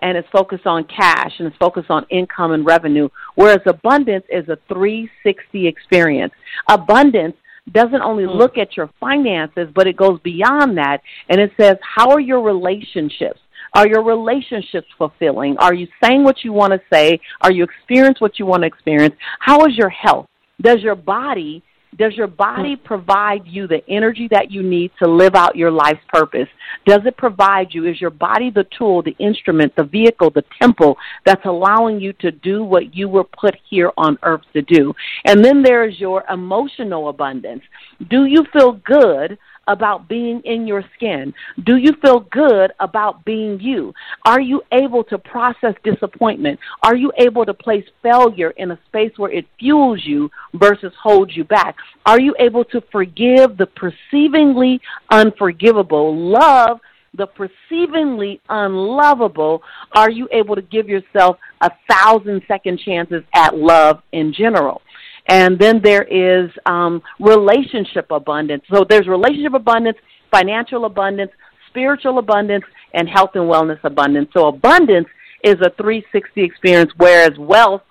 and 0.01 0.17
it's 0.17 0.27
focused 0.31 0.65
on 0.65 0.83
cash 0.85 1.31
and 1.39 1.47
it's 1.47 1.57
focused 1.57 1.89
on 1.89 2.05
income 2.09 2.51
and 2.51 2.65
revenue, 2.65 3.09
whereas 3.35 3.61
abundance 3.65 4.25
is 4.29 4.47
a 4.49 4.57
360 4.67 5.67
experience. 5.67 6.33
Abundance 6.69 7.35
doesn't 7.71 8.01
only 8.01 8.25
hmm. 8.25 8.31
look 8.31 8.57
at 8.57 8.75
your 8.75 8.89
finances, 8.99 9.69
but 9.73 9.87
it 9.87 9.95
goes 9.95 10.19
beyond 10.23 10.77
that 10.77 11.01
and 11.29 11.39
it 11.39 11.51
says, 11.59 11.77
how 11.81 12.09
are 12.11 12.19
your 12.19 12.41
relationships? 12.41 13.39
Are 13.75 13.87
your 13.87 14.03
relationships 14.03 14.87
fulfilling? 14.97 15.57
Are 15.57 15.73
you 15.73 15.87
saying 16.03 16.23
what 16.23 16.43
you 16.43 16.53
want 16.53 16.73
to 16.73 16.81
say? 16.91 17.19
Are 17.41 17.51
you 17.51 17.63
experiencing 17.63 18.19
what 18.19 18.37
you 18.37 18.45
want 18.45 18.61
to 18.61 18.67
experience? 18.67 19.15
How 19.39 19.65
is 19.65 19.75
your 19.75 19.89
health? 19.89 20.27
Does 20.61 20.81
your 20.81 20.95
body 20.95 21.63
does 21.97 22.13
your 22.15 22.27
body 22.27 22.75
mm. 22.75 22.83
provide 22.83 23.45
you 23.45 23.67
the 23.67 23.81
energy 23.89 24.27
that 24.31 24.51
you 24.51 24.63
need 24.63 24.91
to 25.01 25.09
live 25.09 25.35
out 25.35 25.55
your 25.55 25.71
life's 25.71 26.03
purpose? 26.07 26.47
Does 26.85 27.01
it 27.05 27.17
provide 27.17 27.73
you? 27.73 27.85
Is 27.85 27.99
your 28.01 28.09
body 28.09 28.49
the 28.49 28.65
tool, 28.77 29.01
the 29.01 29.15
instrument, 29.19 29.75
the 29.75 29.83
vehicle, 29.83 30.29
the 30.29 30.43
temple 30.61 30.97
that's 31.25 31.45
allowing 31.45 31.99
you 31.99 32.13
to 32.13 32.31
do 32.31 32.63
what 32.63 32.95
you 32.95 33.07
were 33.07 33.23
put 33.23 33.55
here 33.69 33.91
on 33.97 34.17
earth 34.23 34.41
to 34.53 34.61
do? 34.61 34.93
And 35.25 35.43
then 35.43 35.61
there's 35.61 35.99
your 35.99 36.23
emotional 36.29 37.09
abundance. 37.09 37.63
Do 38.09 38.25
you 38.25 38.45
feel 38.51 38.73
good 38.73 39.37
about 39.67 40.07
being 40.07 40.41
in 40.45 40.67
your 40.67 40.83
skin? 40.95 41.33
Do 41.65 41.77
you 41.77 41.91
feel 42.01 42.21
good 42.31 42.71
about 42.79 43.23
being 43.25 43.59
you? 43.59 43.93
Are 44.25 44.41
you 44.41 44.61
able 44.71 45.03
to 45.05 45.17
process 45.17 45.75
disappointment? 45.83 46.59
Are 46.81 46.95
you 46.95 47.11
able 47.17 47.45
to 47.45 47.53
place 47.53 47.85
failure 48.01 48.51
in 48.51 48.71
a 48.71 48.79
space 48.87 49.11
where 49.17 49.31
it 49.31 49.45
fuels 49.59 50.01
you 50.03 50.29
versus 50.53 50.93
holds 51.01 51.35
you 51.35 51.43
back? 51.43 51.75
Are 52.05 52.19
you 52.19 52.35
able 52.39 52.65
to 52.65 52.81
forgive 52.91 53.57
the 53.57 53.67
perceivingly 53.67 54.79
unforgivable? 55.11 56.15
Love 56.15 56.79
the 57.15 57.27
perceivingly 57.27 58.39
unlovable, 58.49 59.61
are 59.91 60.09
you 60.09 60.27
able 60.31 60.55
to 60.55 60.61
give 60.61 60.89
yourself 60.89 61.37
a 61.61 61.69
thousand 61.89 62.41
second 62.47 62.79
chances 62.79 63.23
at 63.35 63.55
love 63.55 64.01
in 64.11 64.33
general? 64.33 64.81
And 65.27 65.57
then 65.57 65.81
there 65.81 66.03
is 66.03 66.49
um, 66.65 67.01
relationship 67.19 68.07
abundance. 68.11 68.63
So 68.71 68.85
there's 68.87 69.07
relationship 69.07 69.53
abundance, 69.53 69.97
financial 70.31 70.85
abundance, 70.85 71.31
spiritual 71.69 72.19
abundance, 72.19 72.65
and 72.93 73.07
health 73.07 73.31
and 73.35 73.43
wellness 73.43 73.79
abundance. 73.83 74.29
So 74.33 74.47
abundance 74.47 75.07
is 75.43 75.55
a 75.61 75.71
360 75.81 76.43
experience, 76.43 76.91
whereas 76.97 77.31
wealth 77.37 77.81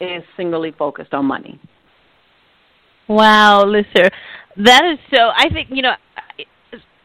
is 0.00 0.22
singularly 0.36 0.72
focused 0.78 1.14
on 1.14 1.26
money. 1.26 1.60
Wow, 3.08 3.64
Lisa, 3.66 4.10
that 4.56 4.84
is 4.84 4.98
so. 5.12 5.30
I 5.36 5.48
think 5.52 5.68
you 5.70 5.82
know. 5.82 5.94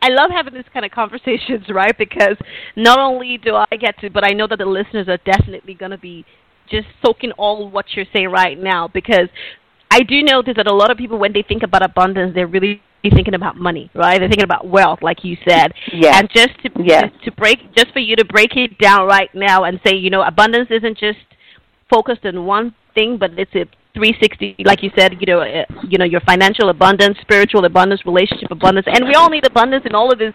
I 0.01 0.09
love 0.09 0.29
having 0.29 0.53
this 0.53 0.65
kind 0.71 0.85
of 0.85 0.91
conversations, 0.91 1.65
right? 1.73 1.97
Because 1.97 2.37
not 2.75 2.99
only 2.99 3.39
do 3.43 3.55
I 3.55 3.75
get 3.75 3.97
to, 3.99 4.11
but 4.11 4.23
I 4.23 4.33
know 4.33 4.45
that 4.47 4.59
the 4.59 4.65
listeners 4.65 5.07
are 5.07 5.17
definitely 5.25 5.73
going 5.73 5.91
to 5.91 5.97
be 5.97 6.23
just 6.69 6.87
soaking 7.05 7.31
all 7.33 7.69
what 7.69 7.85
you're 7.95 8.05
saying 8.13 8.29
right 8.29 8.57
now. 8.57 8.87
Because 8.87 9.29
I 9.91 10.01
do 10.01 10.21
notice 10.23 10.55
that 10.57 10.67
a 10.67 10.73
lot 10.73 10.91
of 10.91 10.97
people, 10.97 11.17
when 11.17 11.33
they 11.33 11.43
think 11.47 11.63
about 11.63 11.83
abundance, 11.83 12.33
they're 12.35 12.47
really 12.47 12.81
thinking 13.13 13.35
about 13.35 13.55
money, 13.55 13.91
right? 13.93 14.19
They're 14.19 14.29
thinking 14.29 14.45
about 14.45 14.67
wealth, 14.67 14.99
like 15.01 15.23
you 15.23 15.37
said. 15.47 15.73
Yes. 15.93 16.15
And 16.17 16.29
just 16.33 16.59
to 16.63 16.83
yes. 16.83 17.05
to 17.23 17.31
break, 17.31 17.59
just 17.75 17.91
for 17.93 17.99
you 17.99 18.15
to 18.15 18.25
break 18.25 18.55
it 18.55 18.77
down 18.79 19.07
right 19.07 19.29
now 19.33 19.63
and 19.63 19.79
say, 19.85 19.95
you 19.95 20.09
know, 20.09 20.23
abundance 20.23 20.69
isn't 20.71 20.97
just 20.97 21.19
focused 21.89 22.25
on 22.25 22.45
one 22.45 22.73
thing, 22.95 23.17
but 23.19 23.31
it's 23.37 23.53
a 23.55 23.65
360 23.95 24.57
like 24.65 24.83
you 24.83 24.91
said 24.97 25.13
you 25.21 25.25
know 25.25 25.39
uh, 25.39 25.63
you 25.87 25.97
know 25.97 26.03
your 26.03 26.19
financial 26.21 26.67
abundance 26.67 27.17
spiritual 27.21 27.63
abundance 27.63 28.05
relationship 28.05 28.51
abundance 28.51 28.85
and 28.91 29.05
we 29.05 29.13
all 29.13 29.29
need 29.29 29.45
abundance 29.45 29.83
in 29.85 29.95
all 29.95 30.11
of 30.11 30.19
this 30.19 30.33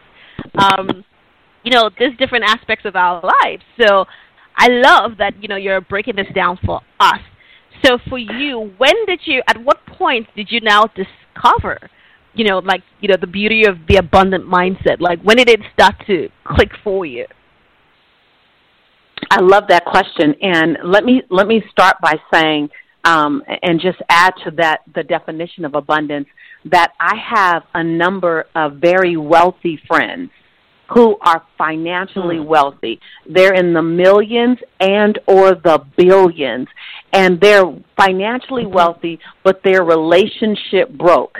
um 0.55 1.05
you 1.63 1.71
know 1.71 1.91
these 1.99 2.17
different 2.19 2.43
aspects 2.49 2.87
of 2.87 2.97
our 2.97 3.21
lives 3.23 3.63
so 3.79 4.07
i 4.61 4.69
love 4.69 5.19
that 5.19 5.33
you 5.43 5.49
know 5.49 5.57
you're 5.57 5.81
breaking 5.81 6.17
this 6.17 6.31
down 6.35 6.59
for 6.65 6.81
us. 7.01 7.21
So 7.85 7.99
for 8.09 8.19
you 8.19 8.73
when 8.79 8.95
did 9.07 9.21
you 9.25 9.43
at 9.49 9.57
what 9.63 9.79
point 9.87 10.27
did 10.37 10.49
you 10.51 10.61
now 10.61 10.85
discover 10.85 11.79
you 12.35 12.45
know 12.45 12.59
like 12.59 12.83
you 13.01 13.09
know 13.09 13.17
the 13.21 13.27
beauty 13.27 13.65
of 13.65 13.77
the 13.89 13.97
abundant 13.97 14.45
mindset? 14.45 15.01
Like 15.01 15.21
when 15.23 15.39
did 15.39 15.49
it 15.49 15.61
start 15.75 15.95
to 16.07 16.29
click 16.45 16.71
for 16.85 17.05
you? 17.05 17.27
I 19.31 19.41
love 19.41 19.65
that 19.69 19.85
question, 19.85 20.35
and 20.43 20.79
let 20.85 21.05
me 21.05 21.23
let 21.31 21.47
me 21.47 21.63
start 21.71 21.97
by 22.03 22.15
saying 22.33 22.69
um, 23.05 23.43
and 23.63 23.81
just 23.81 23.99
add 24.09 24.35
to 24.45 24.51
that 24.53 24.81
the 24.95 25.03
definition 25.03 25.65
of 25.65 25.75
abundance 25.75 26.27
that 26.65 26.93
I 27.01 27.15
have 27.17 27.63
a 27.75 27.83
number 27.83 28.47
of 28.55 28.75
very 28.75 29.17
wealthy 29.17 29.81
friends 29.87 30.31
who 30.93 31.17
are 31.21 31.45
financially 31.57 32.37
mm. 32.37 32.47
wealthy. 32.47 33.01
They're 33.29 33.55
in 33.55 33.73
the 33.73 33.83
millions 33.83 34.59
and 34.81 35.19
or 35.27 35.55
the 35.55 35.85
billions 35.97 36.69
and 37.13 37.41
they're 37.41 37.65
financially 37.97 38.65
mm-hmm. 38.65 38.75
wealthy 38.75 39.21
but 39.45 39.63
their 39.63 39.85
relationship 39.85 40.91
broke. 40.91 41.39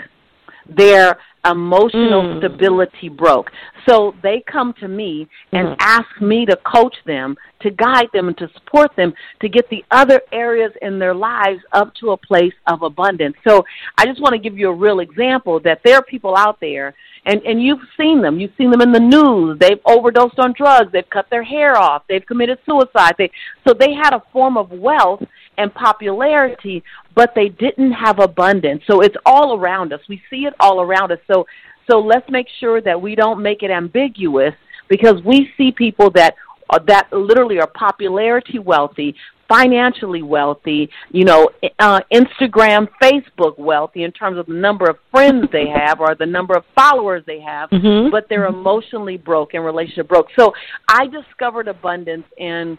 Their 0.67 1.17
emotional 1.45 2.23
mm. 2.23 2.37
stability 2.39 3.09
broke. 3.09 3.49
So 3.87 4.13
they 4.21 4.43
come 4.51 4.73
to 4.79 4.87
me 4.87 5.27
and 5.51 5.69
mm. 5.69 5.75
ask 5.79 6.21
me 6.21 6.45
to 6.45 6.57
coach 6.57 6.95
them, 7.05 7.35
to 7.61 7.71
guide 7.71 8.07
them, 8.13 8.27
and 8.27 8.37
to 8.37 8.47
support 8.53 8.95
them 8.95 9.13
to 9.41 9.49
get 9.49 9.69
the 9.69 9.83
other 9.91 10.21
areas 10.31 10.71
in 10.81 10.99
their 10.99 11.15
lives 11.15 11.61
up 11.73 11.93
to 11.95 12.11
a 12.11 12.17
place 12.17 12.53
of 12.67 12.83
abundance. 12.83 13.35
So 13.47 13.63
I 13.97 14.05
just 14.05 14.21
want 14.21 14.33
to 14.33 14.39
give 14.39 14.57
you 14.57 14.69
a 14.69 14.75
real 14.75 14.99
example 14.99 15.59
that 15.61 15.81
there 15.83 15.95
are 15.95 16.03
people 16.03 16.35
out 16.35 16.59
there 16.59 16.93
and 17.25 17.41
and 17.43 17.61
you've 17.61 17.79
seen 17.99 18.21
them. 18.21 18.39
You've 18.39 18.53
seen 18.57 18.71
them 18.71 18.81
in 18.81 18.91
the 18.91 18.99
news. 18.99 19.59
They've 19.59 19.79
overdosed 19.85 20.39
on 20.39 20.53
drugs. 20.57 20.91
They've 20.91 21.09
cut 21.09 21.27
their 21.29 21.43
hair 21.43 21.77
off. 21.77 22.03
They've 22.09 22.25
committed 22.25 22.57
suicide. 22.65 23.13
They 23.17 23.29
so 23.67 23.73
they 23.73 23.93
had 23.93 24.13
a 24.13 24.23
form 24.33 24.57
of 24.57 24.71
wealth 24.71 25.21
and 25.61 25.73
popularity, 25.73 26.83
but 27.15 27.33
they 27.35 27.49
didn't 27.49 27.91
have 27.91 28.19
abundance. 28.19 28.83
So 28.87 29.01
it's 29.01 29.15
all 29.25 29.57
around 29.57 29.93
us. 29.93 30.01
We 30.09 30.21
see 30.29 30.45
it 30.45 30.53
all 30.59 30.81
around 30.81 31.11
us. 31.11 31.19
So 31.31 31.45
so 31.89 31.99
let's 31.99 32.29
make 32.29 32.47
sure 32.59 32.81
that 32.81 33.01
we 33.01 33.15
don't 33.15 33.41
make 33.41 33.63
it 33.63 33.71
ambiguous 33.71 34.53
because 34.87 35.21
we 35.23 35.49
see 35.57 35.71
people 35.71 36.09
that 36.11 36.35
uh, 36.69 36.79
that 36.87 37.11
literally 37.11 37.59
are 37.59 37.67
popularity 37.67 38.59
wealthy, 38.59 39.15
financially 39.49 40.21
wealthy, 40.21 40.89
you 41.11 41.25
know, 41.25 41.49
uh, 41.79 41.99
Instagram, 42.13 42.87
Facebook 43.01 43.59
wealthy 43.59 44.03
in 44.03 44.11
terms 44.11 44.37
of 44.37 44.45
the 44.45 44.53
number 44.53 44.89
of 44.89 44.97
friends 45.11 45.47
they 45.51 45.67
have 45.75 45.99
or 45.99 46.15
the 46.15 46.25
number 46.25 46.55
of 46.55 46.63
followers 46.73 47.23
they 47.27 47.41
have, 47.41 47.69
mm-hmm. 47.69 48.09
but 48.09 48.27
they're 48.29 48.45
emotionally 48.45 49.17
broke 49.17 49.53
and 49.53 49.65
relationship 49.65 50.07
broke. 50.07 50.27
So 50.39 50.53
I 50.87 51.07
discovered 51.07 51.67
abundance 51.67 52.25
in 52.37 52.77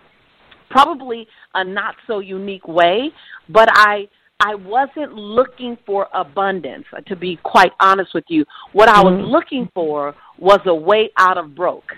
probably 0.72 1.28
a 1.54 1.64
not 1.64 1.94
so 2.06 2.18
unique 2.18 2.66
way, 2.66 3.10
but 3.48 3.68
I 3.70 4.08
I 4.40 4.56
wasn't 4.56 5.14
looking 5.14 5.78
for 5.86 6.08
abundance, 6.12 6.86
to 7.06 7.14
be 7.14 7.38
quite 7.44 7.70
honest 7.78 8.10
with 8.12 8.24
you. 8.28 8.44
What 8.72 8.88
I 8.88 9.00
was 9.00 9.12
mm-hmm. 9.12 9.30
looking 9.30 9.68
for 9.72 10.16
was 10.36 10.58
a 10.66 10.74
way 10.74 11.10
out 11.16 11.38
of 11.38 11.54
broke. 11.54 11.92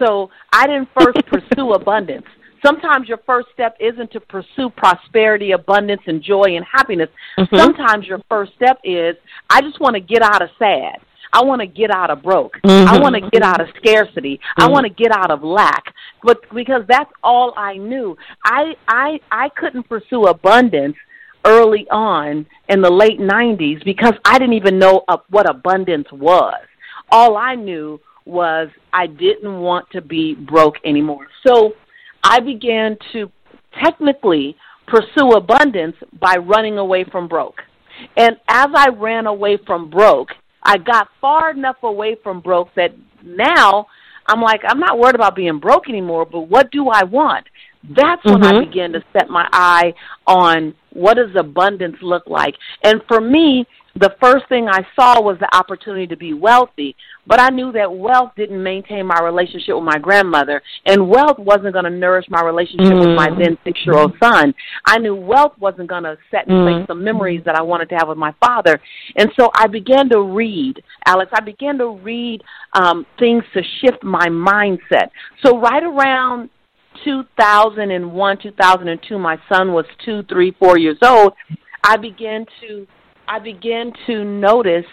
So 0.00 0.28
I 0.52 0.66
didn't 0.66 0.88
first 0.98 1.18
pursue 1.26 1.72
abundance. 1.72 2.26
Sometimes 2.64 3.06
your 3.06 3.20
first 3.26 3.46
step 3.54 3.76
isn't 3.78 4.10
to 4.10 4.20
pursue 4.20 4.70
prosperity, 4.76 5.52
abundance, 5.52 6.02
and 6.06 6.20
joy 6.20 6.56
and 6.56 6.64
happiness. 6.64 7.10
Mm-hmm. 7.38 7.56
Sometimes 7.56 8.06
your 8.06 8.20
first 8.28 8.52
step 8.56 8.80
is, 8.82 9.14
I 9.48 9.60
just 9.60 9.78
want 9.78 9.94
to 9.94 10.00
get 10.00 10.22
out 10.22 10.42
of 10.42 10.48
sad. 10.58 10.98
I 11.32 11.44
want 11.44 11.60
to 11.60 11.66
get 11.66 11.90
out 11.90 12.10
of 12.10 12.22
broke. 12.22 12.58
Mm-hmm. 12.64 12.88
I 12.88 12.98
want 12.98 13.14
to 13.14 13.30
get 13.30 13.42
out 13.42 13.60
of 13.60 13.68
scarcity. 13.76 14.36
Mm-hmm. 14.36 14.62
I 14.62 14.68
want 14.68 14.84
to 14.84 14.90
get 14.90 15.12
out 15.12 15.30
of 15.30 15.42
lack. 15.42 15.94
But 16.22 16.42
because 16.54 16.82
that's 16.88 17.10
all 17.22 17.54
I 17.56 17.76
knew. 17.76 18.16
I 18.44 18.74
I 18.88 19.20
I 19.30 19.48
couldn't 19.50 19.88
pursue 19.88 20.26
abundance 20.26 20.96
early 21.44 21.86
on 21.90 22.44
in 22.68 22.80
the 22.80 22.90
late 22.90 23.20
90s 23.20 23.84
because 23.84 24.14
I 24.24 24.38
didn't 24.38 24.54
even 24.54 24.78
know 24.78 25.04
what 25.30 25.48
abundance 25.48 26.08
was. 26.12 26.60
All 27.10 27.36
I 27.36 27.54
knew 27.54 28.00
was 28.24 28.68
I 28.92 29.06
didn't 29.06 29.60
want 29.60 29.88
to 29.92 30.00
be 30.02 30.34
broke 30.34 30.74
anymore. 30.84 31.28
So 31.46 31.74
I 32.24 32.40
began 32.40 32.98
to 33.12 33.30
technically 33.82 34.56
pursue 34.88 35.30
abundance 35.32 35.96
by 36.20 36.36
running 36.36 36.78
away 36.78 37.04
from 37.04 37.28
broke. 37.28 37.60
And 38.16 38.36
as 38.48 38.68
I 38.74 38.88
ran 38.88 39.26
away 39.26 39.58
from 39.64 39.88
broke, 39.88 40.30
I 40.66 40.78
got 40.78 41.08
far 41.20 41.52
enough 41.52 41.76
away 41.82 42.16
from 42.22 42.40
broke 42.40 42.74
that 42.74 42.90
now 43.24 43.86
I'm 44.26 44.42
like, 44.42 44.60
I'm 44.66 44.80
not 44.80 44.98
worried 44.98 45.14
about 45.14 45.36
being 45.36 45.60
broke 45.60 45.88
anymore, 45.88 46.26
but 46.26 46.40
what 46.40 46.72
do 46.72 46.88
I 46.88 47.04
want? 47.04 47.46
That's 47.84 48.24
when 48.24 48.40
mm-hmm. 48.40 48.56
I 48.56 48.64
began 48.64 48.92
to 48.92 49.04
set 49.12 49.30
my 49.30 49.48
eye 49.52 49.94
on 50.26 50.74
what 50.92 51.14
does 51.14 51.30
abundance 51.38 51.96
look 52.02 52.24
like. 52.26 52.54
And 52.82 53.00
for 53.06 53.20
me, 53.20 53.64
the 53.98 54.14
first 54.20 54.48
thing 54.48 54.68
I 54.68 54.86
saw 54.94 55.22
was 55.22 55.38
the 55.38 55.48
opportunity 55.56 56.06
to 56.08 56.16
be 56.16 56.34
wealthy, 56.34 56.94
but 57.26 57.40
I 57.40 57.48
knew 57.48 57.72
that 57.72 57.90
wealth 57.90 58.32
didn't 58.36 58.62
maintain 58.62 59.06
my 59.06 59.20
relationship 59.22 59.74
with 59.74 59.84
my 59.84 59.98
grandmother, 59.98 60.62
and 60.84 61.08
wealth 61.08 61.38
wasn't 61.38 61.72
going 61.72 61.84
to 61.84 61.90
nourish 61.90 62.26
my 62.28 62.42
relationship 62.42 62.92
mm. 62.92 63.06
with 63.06 63.16
my 63.16 63.28
then 63.30 63.56
six 63.64 63.80
year 63.86 63.96
old 63.96 64.12
son. 64.22 64.54
I 64.84 64.98
knew 64.98 65.14
wealth 65.14 65.52
wasn't 65.58 65.88
going 65.88 66.04
to 66.04 66.16
set 66.30 66.46
in 66.46 66.54
mm. 66.54 66.78
place 66.78 66.86
some 66.86 67.02
memories 67.02 67.42
that 67.46 67.54
I 67.54 67.62
wanted 67.62 67.88
to 67.90 67.94
have 67.96 68.08
with 68.08 68.18
my 68.18 68.34
father. 68.38 68.80
And 69.16 69.30
so 69.38 69.50
I 69.54 69.66
began 69.66 70.08
to 70.10 70.20
read, 70.20 70.82
Alex, 71.06 71.30
I 71.34 71.40
began 71.40 71.78
to 71.78 71.90
read 72.02 72.42
um, 72.74 73.06
things 73.18 73.44
to 73.54 73.62
shift 73.80 74.02
my 74.02 74.28
mindset. 74.28 75.08
So 75.44 75.58
right 75.58 75.82
around 75.82 76.50
2001, 77.04 78.38
2002, 78.42 79.18
my 79.18 79.38
son 79.50 79.72
was 79.72 79.84
two, 80.04 80.22
three, 80.24 80.54
four 80.58 80.78
years 80.78 80.98
old. 81.02 81.32
I 81.82 81.96
began 81.96 82.44
to 82.62 82.86
I 83.28 83.38
began 83.38 83.92
to 84.06 84.24
notice 84.24 84.86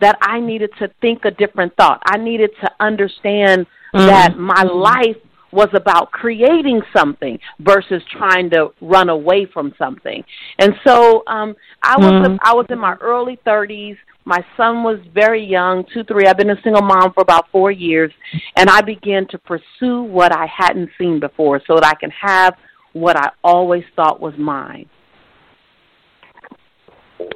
that 0.00 0.16
I 0.20 0.40
needed 0.40 0.70
to 0.78 0.88
think 1.00 1.24
a 1.24 1.30
different 1.30 1.74
thought. 1.76 2.02
I 2.06 2.18
needed 2.18 2.50
to 2.60 2.70
understand 2.80 3.66
mm-hmm. 3.94 4.06
that 4.06 4.36
my 4.36 4.62
life 4.62 5.16
was 5.50 5.68
about 5.72 6.10
creating 6.12 6.82
something 6.94 7.38
versus 7.60 8.02
trying 8.12 8.50
to 8.50 8.68
run 8.80 9.08
away 9.08 9.46
from 9.46 9.72
something. 9.78 10.22
And 10.58 10.74
so 10.86 11.22
um 11.26 11.56
I 11.82 11.96
was 11.96 12.12
mm-hmm. 12.12 12.36
I 12.42 12.54
was 12.54 12.66
in 12.68 12.78
my 12.78 12.96
early 13.00 13.38
30s. 13.46 13.96
My 14.24 14.44
son 14.58 14.82
was 14.82 14.98
very 15.14 15.42
young, 15.42 15.86
2 15.94 16.04
3. 16.04 16.26
I've 16.26 16.36
been 16.36 16.50
a 16.50 16.62
single 16.62 16.82
mom 16.82 17.14
for 17.14 17.22
about 17.22 17.50
4 17.50 17.70
years 17.70 18.12
and 18.56 18.68
I 18.68 18.82
began 18.82 19.26
to 19.28 19.38
pursue 19.38 20.02
what 20.02 20.36
I 20.36 20.46
hadn't 20.46 20.90
seen 20.98 21.18
before 21.18 21.62
so 21.66 21.76
that 21.76 21.84
I 21.84 21.94
can 21.94 22.10
have 22.10 22.54
what 22.92 23.16
I 23.16 23.30
always 23.42 23.84
thought 23.96 24.20
was 24.20 24.34
mine. 24.36 24.86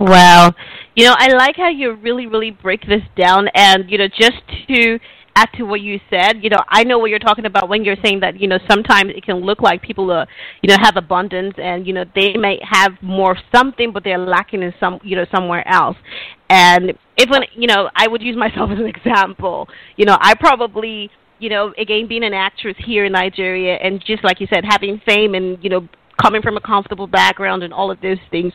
Wow. 0.01 0.53
You 0.95 1.07
know, 1.07 1.15
I 1.17 1.29
like 1.29 1.57
how 1.57 1.69
you 1.69 1.95
really, 1.95 2.27
really 2.27 2.51
break 2.51 2.83
this 2.87 3.03
down. 3.17 3.49
And, 3.55 3.91
you 3.91 3.99
know, 3.99 4.09
just 4.09 4.43
to 4.69 4.99
add 5.35 5.49
to 5.57 5.63
what 5.65 5.81
you 5.81 5.99
said, 6.11 6.43
you 6.43 6.51
know, 6.51 6.61
I 6.69 6.85
know 6.85 6.99
what 6.99 7.09
you're 7.09 7.19
talking 7.19 7.47
about 7.47 7.69
when 7.69 7.85
you're 7.85 7.97
saying 8.05 8.21
that, 8.21 8.39
you 8.39 8.47
know, 8.49 8.59
sometimes 8.71 9.13
it 9.17 9.25
can 9.25 9.37
look 9.37 9.63
like 9.63 9.81
people, 9.83 10.11
uh, 10.11 10.27
you 10.63 10.69
know, 10.69 10.77
have 10.81 10.97
abundance 10.97 11.55
and, 11.57 11.87
you 11.87 11.95
know, 11.95 12.05
they 12.15 12.35
may 12.35 12.61
have 12.63 12.93
more 13.01 13.37
something, 13.55 13.93
but 13.93 14.05
they're 14.05 14.19
lacking 14.19 14.63
in 14.63 14.75
some, 14.79 15.01
you 15.03 15.17
know, 15.17 15.25
somewhere 15.33 15.67
else. 15.67 15.97
And 16.51 16.93
if, 17.17 17.31
when, 17.31 17.43
you 17.55 17.67
know, 17.67 17.89
I 17.97 18.09
would 18.09 18.21
use 18.23 18.37
myself 18.37 18.71
as 18.71 18.79
an 18.79 18.87
example, 18.87 19.69
you 19.97 20.05
know, 20.05 20.19
I 20.21 20.35
probably, 20.35 21.11
you 21.39 21.49
know, 21.49 21.73
again, 21.79 22.07
being 22.09 22.25
an 22.25 22.35
actress 22.35 22.77
here 22.85 23.07
in 23.07 23.13
Nigeria 23.13 23.77
and 23.77 24.05
just 24.05 24.23
like 24.23 24.39
you 24.39 24.47
said, 24.53 24.65
having 24.69 25.01
fame 25.07 25.35
and, 25.35 25.59
you 25.65 25.71
know, 25.71 25.89
coming 26.23 26.41
from 26.41 26.57
a 26.57 26.61
comfortable 26.61 27.07
background 27.07 27.63
and 27.63 27.75
all 27.75 27.91
of 27.91 28.01
those 28.01 28.19
things, 28.31 28.53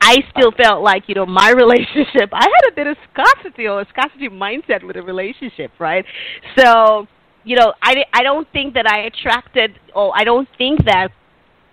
I 0.00 0.16
still 0.30 0.50
felt 0.52 0.82
like, 0.82 1.04
you 1.08 1.14
know, 1.14 1.26
my 1.26 1.50
relationship, 1.64 2.30
I 2.32 2.44
had 2.44 2.72
a 2.72 2.74
bit 2.74 2.86
of 2.86 2.96
scarcity 3.12 3.68
or 3.68 3.82
a 3.82 3.88
scarcity 3.88 4.28
mindset 4.28 4.84
with 4.84 4.96
a 4.96 5.02
relationship, 5.02 5.70
right? 5.78 6.04
So, 6.58 7.06
you 7.44 7.56
know, 7.56 7.74
I 7.82 8.04
I 8.12 8.22
don't 8.22 8.50
think 8.52 8.74
that 8.74 8.86
I 8.86 9.06
attracted, 9.06 9.78
or 9.94 10.12
I 10.14 10.24
don't 10.24 10.48
think 10.58 10.84
that, 10.84 11.08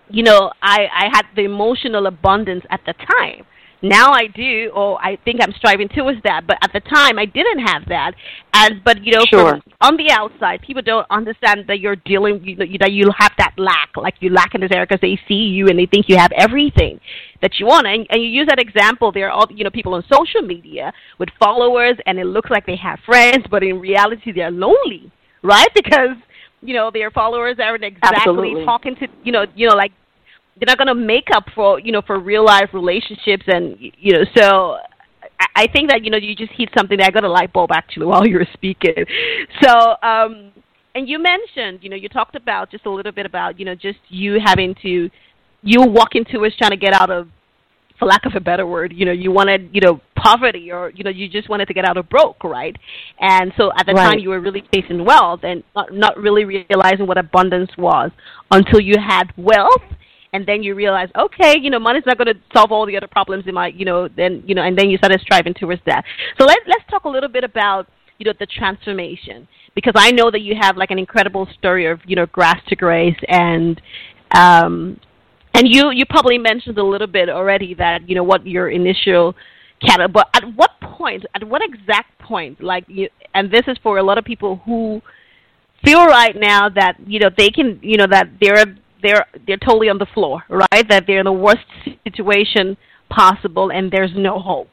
you 0.10 0.23
know, 0.23 0.51
I 0.62 0.88
I 0.93 1.10
had 1.13 1.25
the 1.36 1.43
emotional 1.43 2.05
abundance 2.07 2.63
at 2.69 2.81
the 2.86 2.93
time. 2.93 3.45
Now 3.81 4.11
I 4.11 4.27
do, 4.27 4.71
or 4.73 4.99
I 5.03 5.17
think 5.23 5.39
I'm 5.41 5.53
striving 5.53 5.87
towards 5.87 6.21
that. 6.23 6.47
But 6.47 6.57
at 6.63 6.73
the 6.73 6.79
time, 6.79 7.19
I 7.19 7.25
didn't 7.25 7.59
have 7.59 7.83
that. 7.89 8.13
And 8.53 8.83
but 8.83 9.03
you 9.03 9.13
know, 9.13 9.23
Sure. 9.29 9.51
from, 9.51 9.61
on 9.81 9.97
the 9.97 10.11
outside, 10.11 10.61
people 10.61 10.81
don't 10.81 11.05
understand 11.11 11.65
that 11.67 11.79
you're 11.79 11.95
dealing 11.95 12.43
you, 12.43 12.55
that 12.79 12.91
you 12.91 13.11
have 13.17 13.31
that 13.37 13.53
lack, 13.57 13.89
like 13.95 14.15
you 14.19 14.29
lack 14.31 14.55
in 14.55 14.61
this 14.61 14.71
area 14.71 14.85
because 14.89 15.01
they 15.01 15.19
see 15.27 15.35
you 15.35 15.67
and 15.67 15.77
they 15.77 15.85
think 15.85 16.09
you 16.09 16.17
have 16.17 16.31
everything 16.37 16.99
that 17.41 17.59
you 17.59 17.65
want. 17.67 17.85
And, 17.85 18.07
and 18.09 18.21
you 18.21 18.29
use 18.29 18.47
that 18.47 18.59
example. 18.59 19.11
There 19.11 19.27
are 19.27 19.31
all 19.31 19.47
you 19.51 19.63
know 19.63 19.69
people 19.69 19.93
on 19.93 20.03
social 20.11 20.41
media 20.41 20.91
with 21.19 21.29
followers, 21.39 21.97
and 22.05 22.17
it 22.19 22.25
looks 22.25 22.49
like 22.49 22.65
they 22.65 22.77
have 22.77 22.99
friends, 23.05 23.45
but 23.49 23.63
in 23.63 23.79
reality, 23.79 24.31
they're 24.31 24.51
lonely, 24.51 25.11
right? 25.43 25.67
Because 25.75 26.17
you 26.61 26.73
know 26.73 26.89
their 26.91 27.11
followers 27.11 27.57
aren't 27.61 27.83
exactly 27.83 28.17
Absolutely. 28.17 28.65
talking 28.65 28.95
to 28.95 29.07
you 29.23 29.31
know 29.31 29.45
you 29.55 29.67
know 29.69 29.75
like 29.75 29.91
they're 30.60 30.67
not 30.67 30.78
going 30.78 30.88
to 30.88 30.96
make 30.96 31.28
up 31.34 31.46
for 31.54 31.80
you 31.80 31.91
know 31.91 32.02
for 32.02 32.20
real 32.20 32.46
life 32.46 32.70
relationships 32.74 33.43
and 33.48 33.78
you 33.80 34.13
know 34.13 34.24
so 34.36 34.78
I, 35.56 35.67
think 35.67 35.91
that 35.91 36.04
you 36.04 36.10
know 36.10 36.17
you 36.17 36.36
just 36.36 36.52
hit 36.54 36.70
something 36.76 36.98
that 36.98 37.08
I 37.08 37.12
got 37.12 37.24
a 37.24 37.30
light 37.30 37.54
bulb 37.54 37.72
actually 37.72 38.06
while 38.12 38.28
you 38.28 38.38
were 38.38 38.48
speaking. 38.54 39.06
So 39.62 39.70
um 40.02 40.52
and 40.96 41.08
you 41.08 41.20
mentioned 41.20 41.84
you 41.84 41.89
know 41.89 41.96
you 41.96 42.10
talked 42.10 42.36
about 42.36 42.72
just 42.72 42.86
a 42.86 42.89
little 42.89 43.12
bit 43.12 43.26
about 43.26 43.60
you 43.60 43.65
know 43.65 43.76
just 43.76 44.00
you 44.10 44.39
having 44.43 44.76
to 44.82 45.10
you 45.63 45.82
walking 45.82 46.26
towards 46.26 46.56
trying 46.58 46.72
to 46.72 46.78
get 46.78 46.93
out 46.93 47.10
of 47.10 47.28
for 48.00 48.06
lack 48.06 48.26
of 48.26 48.34
a 48.36 48.39
better 48.39 48.67
word, 48.67 48.93
you 48.96 49.06
know, 49.06 49.12
you 49.12 49.32
wanted, 49.32 49.70
you 49.74 49.82
know, 49.82 50.00
poverty 50.15 50.72
or, 50.72 50.91
you 50.91 51.04
know, 51.04 51.10
you 51.10 51.28
just 51.28 51.50
wanted 51.50 51.67
to 51.67 51.74
get 51.74 51.84
out 51.84 51.98
of 51.98 52.08
broke, 52.10 52.43
right? 52.43 52.76
And 53.20 53.52
so 53.58 53.72
at 53.78 53.86
the 53.88 53.93
Right. 53.93 54.12
time 54.12 54.20
you 54.20 54.30
were 54.30 54.39
really 54.39 54.63
chasing 54.74 55.04
wealth 55.04 55.39
and 55.43 55.63
not, 55.76 55.91
not 55.91 56.17
really 56.17 56.46
realizing 56.46 57.08
what 57.08 57.17
abundance 57.17 57.72
was 57.78 58.12
until 58.52 58.80
you 58.80 58.96
had 59.00 59.34
wealth 59.36 59.82
and 60.33 60.45
then 60.45 60.63
you 60.63 60.75
realize, 60.75 61.09
okay, 61.17 61.55
you 61.59 61.69
know, 61.69 61.79
money's 61.79 62.03
not 62.05 62.17
going 62.17 62.27
to 62.27 62.39
solve 62.53 62.71
all 62.71 62.85
the 62.85 62.97
other 62.97 63.07
problems 63.07 63.45
in 63.47 63.53
my, 63.53 63.67
you 63.67 63.85
know, 63.85 64.07
then, 64.07 64.43
you 64.45 64.55
know, 64.55 64.63
and 64.63 64.77
then 64.77 64.89
you 64.89 64.97
started 64.97 65.21
striving 65.21 65.53
towards 65.53 65.81
that. 65.85 66.03
So 66.37 66.45
let, 66.45 66.59
let's 66.67 66.83
talk 66.89 67.05
a 67.05 67.09
little 67.09 67.29
bit 67.29 67.43
about, 67.43 67.87
you 68.17 68.25
know, 68.25 68.33
the 68.39 68.45
transformation 68.45 69.47
because 69.73 69.93
I 69.95 70.11
know 70.11 70.29
that 70.31 70.41
you 70.41 70.55
have 70.59 70.75
like 70.75 70.91
an 70.91 70.99
incredible 70.99 71.47
story 71.57 71.85
of, 71.85 71.99
you 72.05 72.15
know, 72.15 72.25
grass 72.25 72.59
to 72.67 72.75
grace 72.75 73.17
and, 73.27 73.81
um, 74.35 74.99
and 75.57 75.67
you 75.67 75.89
you 75.91 76.05
probably 76.05 76.37
mentioned 76.37 76.77
a 76.77 76.83
little 76.83 77.07
bit 77.07 77.29
already 77.29 77.73
that 77.73 78.07
you 78.07 78.15
know 78.15 78.23
what 78.23 78.45
your 78.45 78.69
initial 78.69 79.35
cat 79.85 79.99
but 80.13 80.27
at 80.33 80.43
what 80.55 80.71
point 80.81 81.25
at 81.33 81.43
what 81.43 81.61
exact 81.63 82.17
point 82.19 82.61
like 82.61 82.83
you 82.87 83.09
and 83.33 83.51
this 83.51 83.63
is 83.67 83.77
for 83.81 83.97
a 83.97 84.03
lot 84.03 84.17
of 84.17 84.23
people 84.23 84.61
who 84.65 85.01
feel 85.83 86.05
right 86.05 86.35
now 86.35 86.69
that 86.69 86.95
you 87.05 87.19
know 87.19 87.29
they 87.37 87.49
can 87.49 87.79
you 87.81 87.97
know 87.97 88.07
that 88.07 88.27
they're 88.39 88.65
they're 89.01 89.25
they're 89.45 89.57
totally 89.57 89.89
on 89.89 89.97
the 89.97 90.07
floor 90.13 90.43
right? 90.49 90.88
That 90.89 91.05
they're 91.07 91.19
in 91.19 91.25
the 91.25 91.31
worst 91.31 91.65
situation 92.03 92.77
possible 93.10 93.71
and 93.71 93.91
there's 93.91 94.12
no 94.15 94.39
hope 94.39 94.69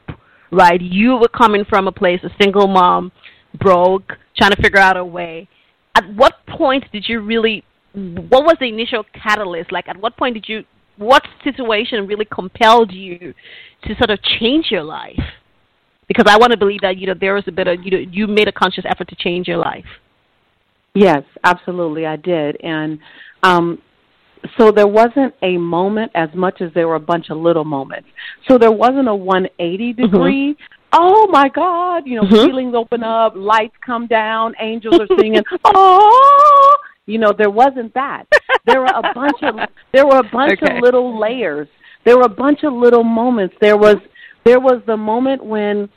right? 0.51 0.81
You 0.81 1.17
were 1.17 1.27
coming 1.27 1.65
from 1.67 1.87
a 1.87 1.91
place 1.91 2.21
a 2.23 2.29
single 2.41 2.67
mom 2.67 3.11
broke 3.59 4.13
trying 4.37 4.51
to 4.51 4.61
figure 4.61 4.79
out 4.79 4.97
a 4.97 5.05
way. 5.05 5.47
At 5.95 6.13
what 6.15 6.45
point 6.47 6.85
did 6.91 7.05
you 7.07 7.21
really 7.21 7.63
what 7.93 8.43
was 8.43 8.57
the 8.59 8.67
initial 8.67 9.03
catalyst? 9.13 9.71
Like 9.71 9.87
at 9.87 9.97
what 9.97 10.17
point 10.17 10.35
did 10.35 10.45
you 10.47 10.63
what 10.97 11.23
situation 11.43 12.07
really 12.07 12.25
compelled 12.25 12.91
you 12.91 13.33
to 13.83 13.95
sort 13.95 14.09
of 14.09 14.19
change 14.21 14.67
your 14.71 14.83
life? 14.83 15.19
Because 16.07 16.25
i 16.27 16.37
want 16.37 16.51
to 16.51 16.57
believe 16.57 16.81
that 16.81 16.97
you 16.97 17.07
know 17.07 17.15
there 17.19 17.33
was 17.33 17.45
a 17.47 17.51
bit 17.51 17.67
of 17.67 17.83
you 17.83 17.91
know 17.91 17.97
you 17.97 18.27
made 18.27 18.47
a 18.47 18.51
conscious 18.51 18.85
effort 18.87 19.07
to 19.09 19.15
change 19.15 19.47
your 19.47 19.57
life. 19.57 19.85
Yes, 20.93 21.23
absolutely, 21.43 22.05
I 22.05 22.15
did, 22.15 22.55
and 22.63 22.99
um, 23.43 23.81
so 24.57 24.71
there 24.71 24.87
wasn't 24.87 25.33
a 25.41 25.57
moment 25.57 26.11
as 26.15 26.29
much 26.33 26.61
as 26.61 26.71
there 26.73 26.87
were 26.87 26.95
a 26.95 26.99
bunch 26.99 27.29
of 27.29 27.37
little 27.37 27.63
moments. 27.65 28.07
So 28.47 28.57
there 28.57 28.71
wasn't 28.71 29.07
a 29.07 29.15
180 29.15 29.93
degree. 29.93 30.55
Oh 30.93 31.27
my 31.29 31.49
God! 31.49 32.03
You 32.05 32.17
know, 32.17 32.23
Mhm. 32.23 32.45
ceilings 32.45 32.75
open 32.75 33.03
up, 33.03 33.33
lights 33.35 33.75
come 33.85 34.07
down, 34.07 34.55
angels 34.59 34.99
are 34.99 35.07
singing. 35.19 35.43
oh, 35.65 36.75
you 37.05 37.17
know, 37.17 37.31
there 37.37 37.49
wasn't 37.49 37.93
that. 37.95 38.23
There 38.65 38.79
were 38.81 38.93
a 38.93 39.13
bunch 39.13 39.43
of 39.43 39.55
there 39.91 40.05
were 40.05 40.19
a 40.19 40.23
bunch 40.31 40.61
Okay. 40.61 40.77
of 40.77 40.83
little 40.83 41.19
layers. 41.19 41.67
There 42.05 42.15
were 42.17 42.25
a 42.25 42.29
bunch 42.29 42.63
of 42.63 42.73
little 42.73 43.03
moments. 43.03 43.55
There 43.59 43.77
was 43.77 43.97
there 44.43 44.59
was 44.59 44.81
the 44.85 44.97
moment 44.97 45.43
when 45.43 45.89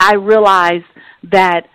I 0.00 0.14
realized 0.14 0.84
that 1.30 1.66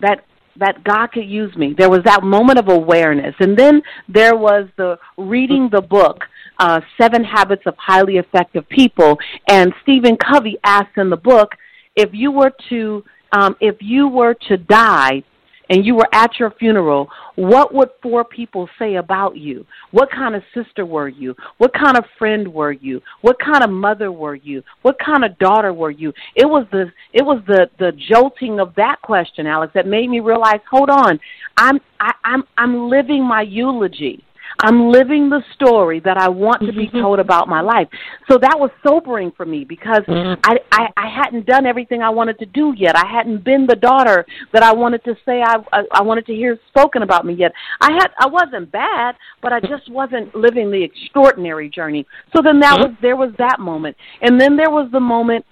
that 0.00 0.24
that 0.56 0.84
God 0.84 1.08
could 1.08 1.26
use 1.26 1.54
me. 1.56 1.74
There 1.76 1.90
was 1.90 2.00
that 2.04 2.22
moment 2.22 2.58
of 2.58 2.68
awareness, 2.68 3.34
and 3.40 3.56
then 3.56 3.82
there 4.08 4.36
was 4.36 4.68
the 4.76 4.98
reading 5.16 5.68
the 5.70 5.80
book, 5.80 6.24
uh, 6.58 6.80
Seven 7.00 7.24
Habits 7.24 7.62
of 7.66 7.74
Highly 7.76 8.16
Effective 8.16 8.68
People. 8.68 9.18
And 9.48 9.72
Stephen 9.82 10.16
Covey 10.16 10.58
asked 10.64 10.96
in 10.96 11.10
the 11.10 11.16
book, 11.16 11.52
if 11.96 12.10
you 12.12 12.30
were 12.30 12.52
to 12.68 13.04
um, 13.32 13.56
if 13.60 13.76
you 13.80 14.08
were 14.08 14.34
to 14.48 14.56
die 14.58 15.22
and 15.70 15.84
you 15.84 15.94
were 15.94 16.08
at 16.12 16.38
your 16.38 16.50
funeral, 16.52 17.08
what 17.36 17.74
would 17.74 17.90
four 18.02 18.24
people 18.24 18.68
say 18.78 18.96
about 18.96 19.36
you? 19.36 19.64
What 19.90 20.10
kind 20.10 20.34
of 20.34 20.42
sister 20.54 20.84
were 20.84 21.08
you? 21.08 21.34
What 21.58 21.72
kind 21.72 21.96
of 21.96 22.04
friend 22.18 22.52
were 22.52 22.72
you? 22.72 23.00
What 23.22 23.38
kind 23.38 23.64
of 23.64 23.70
mother 23.70 24.12
were 24.12 24.34
you? 24.34 24.62
What 24.82 24.96
kind 24.98 25.24
of 25.24 25.38
daughter 25.38 25.72
were 25.72 25.90
you? 25.90 26.12
It 26.34 26.46
was 26.46 26.66
the 26.72 26.92
it 27.12 27.22
was 27.22 27.42
the 27.46 27.70
the 27.78 27.92
jolting 28.10 28.60
of 28.60 28.74
that 28.76 29.00
question, 29.02 29.46
Alex, 29.46 29.72
that 29.74 29.86
made 29.86 30.10
me 30.10 30.20
realize, 30.20 30.60
hold 30.70 30.90
on, 30.90 31.18
I'm 31.56 31.80
I, 32.00 32.12
I'm 32.24 32.44
I'm 32.56 32.88
living 32.90 33.24
my 33.24 33.42
eulogy. 33.42 34.24
I'm 34.62 34.90
living 34.90 35.28
the 35.28 35.42
story 35.54 36.00
that 36.00 36.16
I 36.16 36.28
want 36.28 36.60
to 36.62 36.72
be 36.72 36.86
mm-hmm. 36.86 37.00
told 37.00 37.18
about 37.18 37.48
my 37.48 37.60
life. 37.60 37.88
So 38.30 38.38
that 38.38 38.58
was 38.58 38.70
sobering 38.86 39.32
for 39.36 39.44
me 39.44 39.64
because 39.64 40.02
I, 40.08 40.58
I 40.70 40.86
I 40.96 41.08
hadn't 41.08 41.46
done 41.46 41.66
everything 41.66 42.00
I 42.00 42.10
wanted 42.10 42.38
to 42.38 42.46
do 42.46 42.72
yet. 42.76 42.96
I 42.96 43.06
hadn't 43.06 43.44
been 43.44 43.66
the 43.66 43.76
daughter 43.76 44.24
that 44.52 44.62
I 44.62 44.72
wanted 44.72 45.04
to 45.04 45.14
say 45.26 45.42
I 45.42 45.56
I, 45.72 45.82
I 45.92 46.02
wanted 46.02 46.26
to 46.26 46.32
hear 46.32 46.58
spoken 46.68 47.02
about 47.02 47.26
me 47.26 47.34
yet. 47.34 47.52
I 47.80 47.92
had 47.92 48.08
I 48.18 48.28
wasn't 48.28 48.70
bad, 48.70 49.16
but 49.42 49.52
I 49.52 49.60
just 49.60 49.90
wasn't 49.90 50.34
living 50.34 50.70
the 50.70 50.82
extraordinary 50.82 51.68
journey. 51.68 52.06
So 52.34 52.40
then 52.42 52.60
that 52.60 52.78
was 52.78 52.94
there 53.02 53.16
was 53.16 53.32
that 53.38 53.58
moment. 53.58 53.96
And 54.20 54.40
then 54.40 54.56
there 54.56 54.70
was 54.70 54.88
the 54.92 55.00
moment 55.00 55.44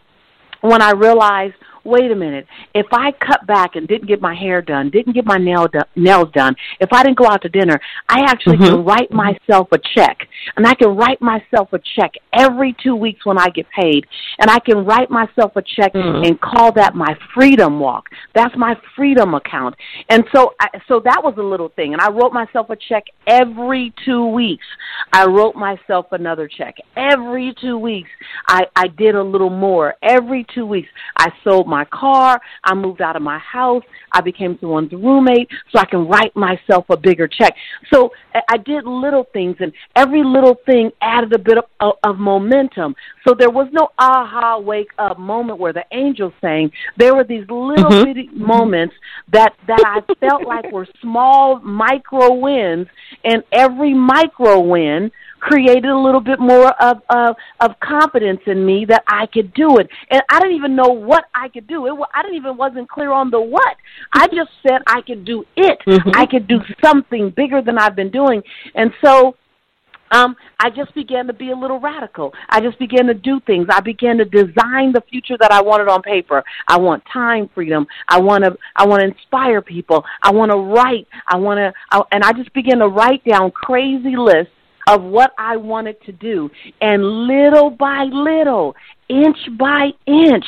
when 0.60 0.82
I 0.82 0.92
realized, 0.92 1.54
wait 1.84 2.10
a 2.10 2.16
minute, 2.16 2.46
if 2.74 2.86
I 2.92 3.12
cut 3.12 3.46
back 3.46 3.76
and 3.76 3.86
didn't 3.86 4.08
get 4.08 4.20
my 4.20 4.34
hair 4.34 4.62
done, 4.62 4.90
didn't 4.90 5.14
get 5.14 5.26
my 5.26 5.36
nail 5.38 5.66
do- 5.66 5.80
nails 5.96 6.28
done, 6.34 6.54
if 6.80 6.92
I 6.92 7.02
didn't 7.02 7.18
go 7.18 7.26
out 7.26 7.42
to 7.42 7.48
dinner, 7.48 7.80
I 8.08 8.20
actually 8.26 8.58
can 8.58 8.76
mm-hmm. 8.76 8.88
write 8.88 9.10
myself 9.10 9.68
a 9.72 9.78
check. 9.94 10.18
And 10.56 10.66
I 10.66 10.74
can 10.74 10.96
write 10.96 11.20
myself 11.20 11.72
a 11.72 11.78
check 11.96 12.12
every 12.32 12.74
two 12.82 12.96
weeks 12.96 13.24
when 13.24 13.38
I 13.38 13.48
get 13.48 13.66
paid. 13.78 14.06
And 14.38 14.50
I 14.50 14.58
can 14.58 14.84
write 14.84 15.10
myself 15.10 15.52
a 15.56 15.62
check 15.62 15.92
mm. 15.92 16.26
and 16.26 16.40
call 16.40 16.72
that 16.72 16.94
my 16.94 17.16
freedom 17.34 17.78
walk. 17.78 18.08
That's 18.34 18.54
my 18.56 18.74
freedom 18.96 19.34
account. 19.34 19.74
And 20.08 20.24
so 20.34 20.54
I, 20.60 20.68
so 20.88 21.00
that 21.04 21.20
was 21.22 21.34
a 21.38 21.42
little 21.42 21.68
thing. 21.70 21.92
And 21.92 22.00
I 22.00 22.10
wrote 22.10 22.32
myself 22.32 22.70
a 22.70 22.76
check 22.76 23.04
every 23.26 23.92
two 24.04 24.26
weeks. 24.26 24.64
I 25.12 25.26
wrote 25.26 25.56
myself 25.56 26.06
another 26.12 26.48
check. 26.48 26.76
Every 26.96 27.54
two 27.60 27.78
weeks 27.78 28.10
I, 28.48 28.62
I 28.76 28.88
did 28.88 29.14
a 29.14 29.22
little 29.22 29.50
more. 29.50 29.94
Every 30.02 30.46
two 30.54 30.66
weeks 30.66 30.88
I 31.16 31.30
sold 31.44 31.66
my 31.70 31.84
car, 31.86 32.40
I 32.64 32.74
moved 32.74 33.00
out 33.00 33.16
of 33.16 33.22
my 33.22 33.38
house, 33.38 33.82
I 34.12 34.20
became 34.20 34.58
someone's 34.60 34.92
roommate 34.92 35.48
so 35.70 35.78
I 35.78 35.86
can 35.86 36.06
write 36.06 36.34
myself 36.36 36.84
a 36.90 36.96
bigger 36.96 37.28
check. 37.28 37.54
So 37.92 38.12
I- 38.34 38.58
did 38.64 38.84
little 38.86 39.24
things 39.32 39.56
and 39.60 39.72
every 39.96 40.22
little 40.22 40.56
thing 40.66 40.90
added 41.00 41.32
a 41.32 41.38
bit 41.38 41.58
of, 41.58 41.64
of, 41.80 41.94
of 42.04 42.18
momentum. 42.18 42.94
So 43.26 43.34
there 43.38 43.50
was 43.50 43.68
no 43.72 43.88
aha 43.98 44.58
wake 44.58 44.90
up 44.98 45.18
moment 45.18 45.58
where 45.58 45.72
the 45.72 45.84
angel 45.92 46.32
sang. 46.40 46.70
There 46.96 47.14
were 47.14 47.24
these 47.24 47.44
little 47.48 47.90
mm-hmm. 47.90 48.04
bitty 48.04 48.28
moments 48.32 48.94
that 49.32 49.54
that 49.66 49.82
I 49.86 50.14
felt 50.14 50.46
like 50.46 50.70
were 50.72 50.86
small 51.00 51.60
micro 51.60 52.34
wins 52.34 52.86
and 53.24 53.42
every 53.52 53.94
micro 53.94 54.60
win 54.60 55.10
created 55.40 55.86
a 55.86 55.98
little 55.98 56.20
bit 56.20 56.38
more 56.38 56.70
of 56.82 56.98
of 57.10 57.36
of 57.60 57.78
confidence 57.80 58.40
in 58.46 58.64
me 58.64 58.84
that 58.86 59.02
I 59.06 59.26
could 59.26 59.52
do 59.54 59.78
it. 59.78 59.88
And 60.10 60.22
I 60.30 60.38
didn't 60.40 60.56
even 60.56 60.76
know 60.76 60.88
what 60.88 61.24
I 61.34 61.48
could 61.48 61.66
do. 61.66 61.86
It 61.86 61.92
I 62.14 62.22
didn't 62.22 62.36
even 62.36 62.56
wasn't 62.56 62.88
clear 62.88 63.12
on 63.12 63.30
the 63.30 63.40
what. 63.40 63.76
I 64.12 64.26
just 64.28 64.50
said 64.66 64.82
I 64.86 65.00
could 65.02 65.24
do 65.24 65.44
it. 65.56 65.78
I 66.14 66.26
could 66.26 66.46
do 66.46 66.60
something 66.84 67.30
bigger 67.36 67.62
than 67.62 67.78
I've 67.78 67.96
been 67.96 68.10
doing. 68.10 68.42
And 68.74 68.92
so 69.04 69.36
um, 70.12 70.36
I 70.58 70.70
just 70.70 70.94
began 70.94 71.26
to 71.28 71.32
be 71.32 71.50
a 71.50 71.56
little 71.56 71.78
radical. 71.78 72.32
I 72.48 72.60
just 72.60 72.78
began 72.78 73.06
to 73.06 73.14
do 73.14 73.40
things. 73.46 73.66
I 73.70 73.80
began 73.80 74.18
to 74.18 74.24
design 74.24 74.92
the 74.92 75.02
future 75.08 75.36
that 75.38 75.52
I 75.52 75.62
wanted 75.62 75.88
on 75.88 76.02
paper. 76.02 76.42
I 76.66 76.78
want 76.78 77.02
time 77.12 77.48
freedom. 77.54 77.86
I 78.08 78.20
want 78.20 78.44
to. 78.44 78.56
I 78.76 78.86
want 78.86 79.02
to 79.02 79.06
inspire 79.08 79.62
people. 79.62 80.04
I 80.22 80.32
want 80.32 80.50
to 80.50 80.56
write. 80.56 81.06
I 81.28 81.36
want 81.36 81.58
to. 81.58 82.04
And 82.12 82.24
I 82.24 82.32
just 82.32 82.52
began 82.52 82.78
to 82.78 82.88
write 82.88 83.24
down 83.24 83.50
crazy 83.52 84.16
lists 84.16 84.52
of 84.88 85.02
what 85.02 85.32
I 85.38 85.56
wanted 85.56 86.00
to 86.02 86.12
do, 86.12 86.50
and 86.80 87.02
little 87.02 87.70
by 87.70 88.04
little, 88.04 88.74
inch 89.08 89.38
by 89.58 89.90
inch. 90.06 90.44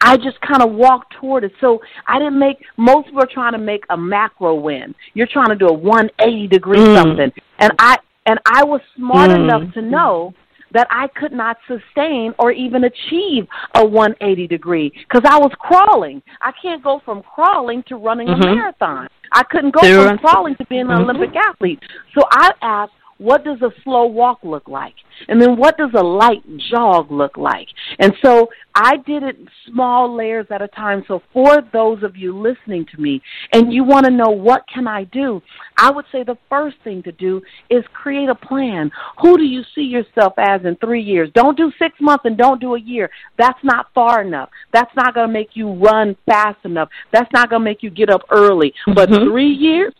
I 0.00 0.16
just 0.16 0.40
kind 0.40 0.62
of 0.62 0.72
walked 0.72 1.14
toward 1.20 1.44
it. 1.44 1.52
So 1.60 1.80
I 2.06 2.18
didn't 2.18 2.38
make, 2.38 2.58
most 2.76 3.06
people 3.06 3.22
are 3.22 3.28
trying 3.32 3.52
to 3.52 3.58
make 3.58 3.84
a 3.88 3.96
macro 3.96 4.54
win. 4.54 4.94
You're 5.14 5.28
trying 5.32 5.48
to 5.48 5.56
do 5.56 5.66
a 5.66 5.72
180 5.72 6.48
degree 6.48 6.78
mm. 6.78 6.94
something. 6.96 7.32
And 7.58 7.72
I, 7.78 7.96
and 8.26 8.38
I 8.44 8.64
was 8.64 8.80
smart 8.96 9.30
mm. 9.30 9.44
enough 9.44 9.72
to 9.74 9.82
know 9.82 10.34
that 10.72 10.86
I 10.90 11.08
could 11.08 11.32
not 11.32 11.56
sustain 11.66 12.34
or 12.38 12.52
even 12.52 12.84
achieve 12.84 13.46
a 13.74 13.86
180 13.86 14.46
degree 14.46 14.92
because 15.08 15.22
I 15.24 15.38
was 15.38 15.52
crawling. 15.58 16.22
I 16.42 16.52
can't 16.60 16.82
go 16.82 17.00
from 17.04 17.22
crawling 17.22 17.82
to 17.88 17.96
running 17.96 18.28
mm-hmm. 18.28 18.42
a 18.42 18.54
marathon. 18.54 19.08
I 19.32 19.42
couldn't 19.44 19.74
go 19.74 19.80
from 19.80 20.18
crawling 20.18 20.56
to 20.56 20.66
being 20.66 20.82
an 20.82 20.88
mm-hmm. 20.88 21.10
Olympic 21.10 21.34
athlete. 21.36 21.80
So 22.14 22.24
I 22.30 22.50
asked, 22.60 22.92
what 23.18 23.44
does 23.44 23.60
a 23.62 23.70
slow 23.82 24.06
walk 24.06 24.40
look 24.42 24.68
like? 24.68 24.94
And 25.28 25.40
then 25.40 25.56
what 25.56 25.78
does 25.78 25.90
a 25.94 26.02
light 26.02 26.42
jog 26.70 27.10
look 27.10 27.36
like? 27.36 27.68
And 27.98 28.12
so 28.22 28.48
I 28.74 28.96
did 29.06 29.22
it 29.22 29.36
small 29.66 30.14
layers 30.14 30.46
at 30.50 30.60
a 30.60 30.68
time. 30.68 31.02
So 31.08 31.22
for 31.32 31.62
those 31.72 32.02
of 32.02 32.16
you 32.16 32.36
listening 32.36 32.86
to 32.94 33.00
me 33.00 33.22
and 33.52 33.72
you 33.72 33.84
want 33.84 34.04
to 34.04 34.12
know 34.12 34.30
what 34.30 34.64
can 34.72 34.86
I 34.86 35.04
do, 35.04 35.40
I 35.78 35.90
would 35.90 36.04
say 36.12 36.22
the 36.22 36.36
first 36.50 36.76
thing 36.84 37.02
to 37.04 37.12
do 37.12 37.40
is 37.70 37.84
create 37.94 38.28
a 38.28 38.34
plan. 38.34 38.90
Who 39.22 39.38
do 39.38 39.44
you 39.44 39.62
see 39.74 39.82
yourself 39.82 40.34
as 40.36 40.60
in 40.64 40.76
three 40.76 41.02
years? 41.02 41.30
Don't 41.34 41.56
do 41.56 41.72
six 41.78 41.94
months 42.00 42.24
and 42.26 42.36
don't 42.36 42.60
do 42.60 42.74
a 42.74 42.80
year. 42.80 43.10
That's 43.38 43.58
not 43.64 43.86
far 43.94 44.20
enough. 44.20 44.50
That's 44.72 44.94
not 44.94 45.14
going 45.14 45.28
to 45.28 45.32
make 45.32 45.50
you 45.54 45.72
run 45.72 46.16
fast 46.26 46.58
enough. 46.64 46.90
That's 47.12 47.32
not 47.32 47.48
going 47.48 47.60
to 47.60 47.64
make 47.64 47.82
you 47.82 47.90
get 47.90 48.10
up 48.10 48.22
early. 48.30 48.74
Mm-hmm. 48.86 48.94
But 48.94 49.08
three 49.08 49.52
years, 49.52 49.94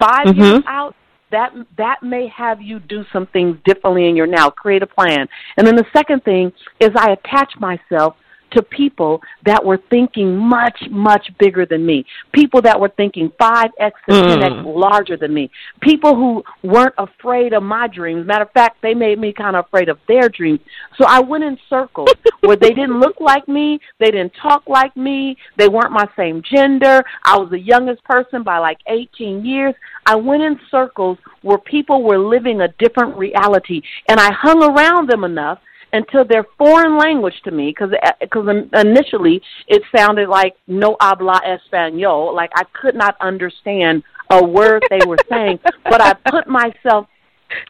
5 0.00 0.10
mm-hmm. 0.26 0.40
years 0.40 0.62
out, 0.66 0.94
that 1.30 1.52
that 1.76 2.02
may 2.02 2.28
have 2.28 2.60
you 2.60 2.78
do 2.78 3.04
some 3.12 3.26
things 3.26 3.56
differently 3.64 4.08
in 4.08 4.16
your 4.16 4.26
now. 4.26 4.50
Create 4.50 4.82
a 4.82 4.86
plan. 4.86 5.26
And 5.56 5.66
then 5.66 5.76
the 5.76 5.86
second 5.92 6.24
thing 6.24 6.52
is 6.80 6.90
I 6.96 7.12
attach 7.12 7.52
myself 7.58 8.16
to 8.52 8.62
people 8.62 9.20
that 9.44 9.64
were 9.64 9.80
thinking 9.90 10.36
much, 10.36 10.78
much 10.90 11.30
bigger 11.38 11.66
than 11.66 11.84
me. 11.84 12.04
People 12.32 12.62
that 12.62 12.78
were 12.78 12.92
thinking 12.96 13.30
5x 13.40 13.92
to 14.08 14.12
10x 14.12 14.64
mm. 14.64 14.76
larger 14.76 15.16
than 15.16 15.34
me. 15.34 15.50
People 15.80 16.14
who 16.14 16.42
weren't 16.62 16.94
afraid 16.98 17.52
of 17.52 17.62
my 17.62 17.88
dreams. 17.88 18.26
Matter 18.26 18.44
of 18.44 18.52
fact, 18.52 18.82
they 18.82 18.94
made 18.94 19.18
me 19.18 19.32
kind 19.32 19.56
of 19.56 19.66
afraid 19.66 19.88
of 19.88 19.98
their 20.08 20.28
dreams. 20.28 20.60
So 20.96 21.04
I 21.06 21.20
went 21.20 21.44
in 21.44 21.58
circles 21.68 22.08
where 22.40 22.56
they 22.56 22.70
didn't 22.70 23.00
look 23.00 23.20
like 23.20 23.46
me, 23.48 23.78
they 23.98 24.10
didn't 24.10 24.32
talk 24.40 24.62
like 24.66 24.96
me, 24.96 25.36
they 25.58 25.68
weren't 25.68 25.92
my 25.92 26.08
same 26.16 26.42
gender. 26.42 27.02
I 27.24 27.36
was 27.36 27.50
the 27.50 27.60
youngest 27.60 28.04
person 28.04 28.42
by 28.42 28.58
like 28.58 28.78
18 28.86 29.44
years. 29.44 29.74
I 30.06 30.16
went 30.16 30.42
in 30.42 30.58
circles 30.70 31.18
where 31.42 31.58
people 31.58 32.02
were 32.02 32.18
living 32.18 32.60
a 32.60 32.68
different 32.78 33.16
reality, 33.16 33.82
and 34.08 34.20
I 34.20 34.32
hung 34.32 34.62
around 34.62 35.08
them 35.08 35.24
enough 35.24 35.58
until 35.96 36.24
their 36.24 36.44
foreign 36.58 36.98
language 36.98 37.34
to 37.44 37.50
me 37.50 37.70
because 37.70 37.94
because 38.20 38.46
uh, 38.48 38.80
initially 38.80 39.40
it 39.66 39.82
sounded 39.96 40.28
like 40.28 40.54
no 40.66 40.96
habla 41.00 41.40
español 41.46 42.34
like 42.34 42.50
I 42.54 42.64
could 42.80 42.94
not 42.94 43.16
understand 43.20 44.02
a 44.30 44.44
word 44.44 44.82
they 44.90 45.04
were 45.06 45.18
saying 45.30 45.58
but 45.84 46.00
I 46.00 46.14
put 46.30 46.46
myself 46.46 47.06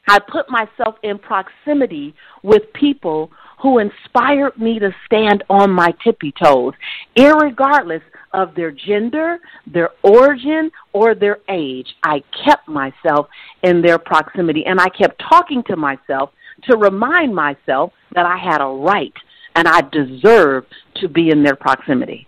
I 0.08 0.18
put 0.18 0.48
myself 0.48 0.96
in 1.02 1.18
proximity 1.18 2.14
with 2.42 2.62
people 2.72 3.30
who 3.62 3.78
inspired 3.78 4.58
me 4.58 4.78
to 4.78 4.94
stand 5.06 5.42
on 5.48 5.70
my 5.70 5.94
tippy 6.04 6.32
toes, 6.42 6.74
regardless 7.16 8.02
of 8.32 8.54
their 8.54 8.70
gender, 8.70 9.38
their 9.66 9.90
origin, 10.02 10.70
or 10.92 11.14
their 11.14 11.38
age. 11.48 11.88
I 12.02 12.22
kept 12.44 12.68
myself 12.68 13.28
in 13.62 13.80
their 13.80 13.98
proximity 13.98 14.64
and 14.66 14.80
I 14.80 14.88
kept 14.88 15.22
talking 15.28 15.62
to 15.68 15.76
myself 15.76 16.30
to 16.64 16.76
remind 16.76 17.34
myself 17.34 17.92
that 18.14 18.26
I 18.26 18.36
had 18.36 18.60
a 18.60 18.66
right 18.66 19.12
and 19.54 19.66
I 19.66 19.80
deserved 19.80 20.74
to 20.96 21.08
be 21.08 21.30
in 21.30 21.42
their 21.42 21.56
proximity. 21.56 22.26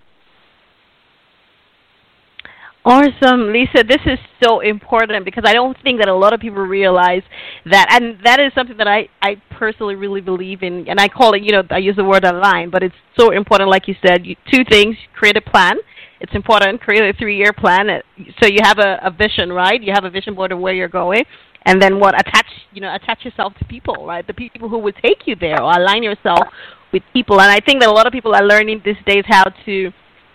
Awesome, 2.84 3.52
Lisa. 3.52 3.84
This 3.86 4.00
is 4.06 4.18
so 4.42 4.60
important 4.60 5.26
because 5.26 5.44
I 5.46 5.52
don't 5.52 5.76
think 5.82 5.98
that 5.98 6.08
a 6.08 6.14
lot 6.14 6.32
of 6.32 6.40
people 6.40 6.62
realize 6.62 7.22
that, 7.66 7.88
and 7.90 8.16
that 8.24 8.40
is 8.40 8.50
something 8.54 8.78
that 8.78 8.88
I 8.88 9.08
I 9.20 9.36
personally 9.50 9.94
really 9.94 10.22
believe 10.22 10.62
in, 10.62 10.88
and 10.88 10.98
I 10.98 11.08
call 11.08 11.34
it, 11.34 11.42
you 11.42 11.52
know, 11.52 11.62
I 11.70 11.78
use 11.78 11.96
the 11.96 12.04
word 12.04 12.24
align, 12.24 12.70
but 12.70 12.82
it's 12.82 12.94
so 13.18 13.32
important. 13.32 13.68
Like 13.68 13.88
you 13.88 13.94
said, 14.06 14.24
you, 14.24 14.36
two 14.50 14.64
things: 14.70 14.96
create 15.14 15.36
a 15.36 15.42
plan. 15.42 15.76
It's 16.20 16.34
important. 16.34 16.80
Create 16.80 17.14
a 17.14 17.18
three-year 17.18 17.52
plan, 17.52 18.00
so 18.40 18.48
you 18.48 18.60
have 18.62 18.78
a, 18.78 18.98
a 19.02 19.10
vision, 19.10 19.52
right? 19.52 19.82
You 19.82 19.92
have 19.92 20.04
a 20.04 20.10
vision 20.10 20.34
board 20.34 20.50
of 20.50 20.58
where 20.58 20.72
you're 20.72 20.88
going, 20.88 21.24
and 21.64 21.80
then 21.82 21.98
what 22.00 22.14
attach 22.18 22.46
you 22.72 22.80
know 22.80 22.94
attach 22.94 23.24
yourself 23.24 23.52
to 23.58 23.64
people 23.64 24.06
right? 24.06 24.26
The 24.26 24.34
people 24.34 24.68
who 24.68 24.78
would 24.78 24.96
take 25.02 25.26
you 25.26 25.36
there 25.36 25.62
or 25.62 25.72
align 25.72 26.02
yourself 26.02 26.48
with 26.92 27.02
people. 27.12 27.40
And 27.40 27.50
i 27.50 27.60
think 27.60 27.80
that 27.80 27.88
a 27.88 27.92
lot 27.92 28.06
of 28.06 28.12
people 28.12 28.34
are 28.34 28.44
learning 28.44 28.82
these 28.84 28.96
days 29.06 29.24
how 29.26 29.44
to 29.66 29.92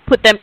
put 0.08 0.22
them 0.24 0.38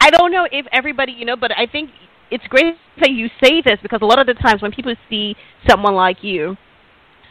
i 0.00 0.10
don't 0.10 0.30
know 0.30 0.46
if 0.50 0.66
everybody 0.72 1.12
you 1.12 1.24
know 1.24 1.36
but 1.36 1.50
i 1.56 1.66
think 1.66 1.90
it's 2.30 2.44
great 2.48 2.74
that 3.00 3.10
you 3.10 3.28
say 3.42 3.62
this 3.62 3.78
because 3.82 4.00
a 4.02 4.04
lot 4.04 4.18
of 4.18 4.26
the 4.26 4.34
times 4.34 4.62
when 4.62 4.72
people 4.72 4.94
see 5.08 5.34
someone 5.68 5.94
like 5.94 6.18
you 6.22 6.56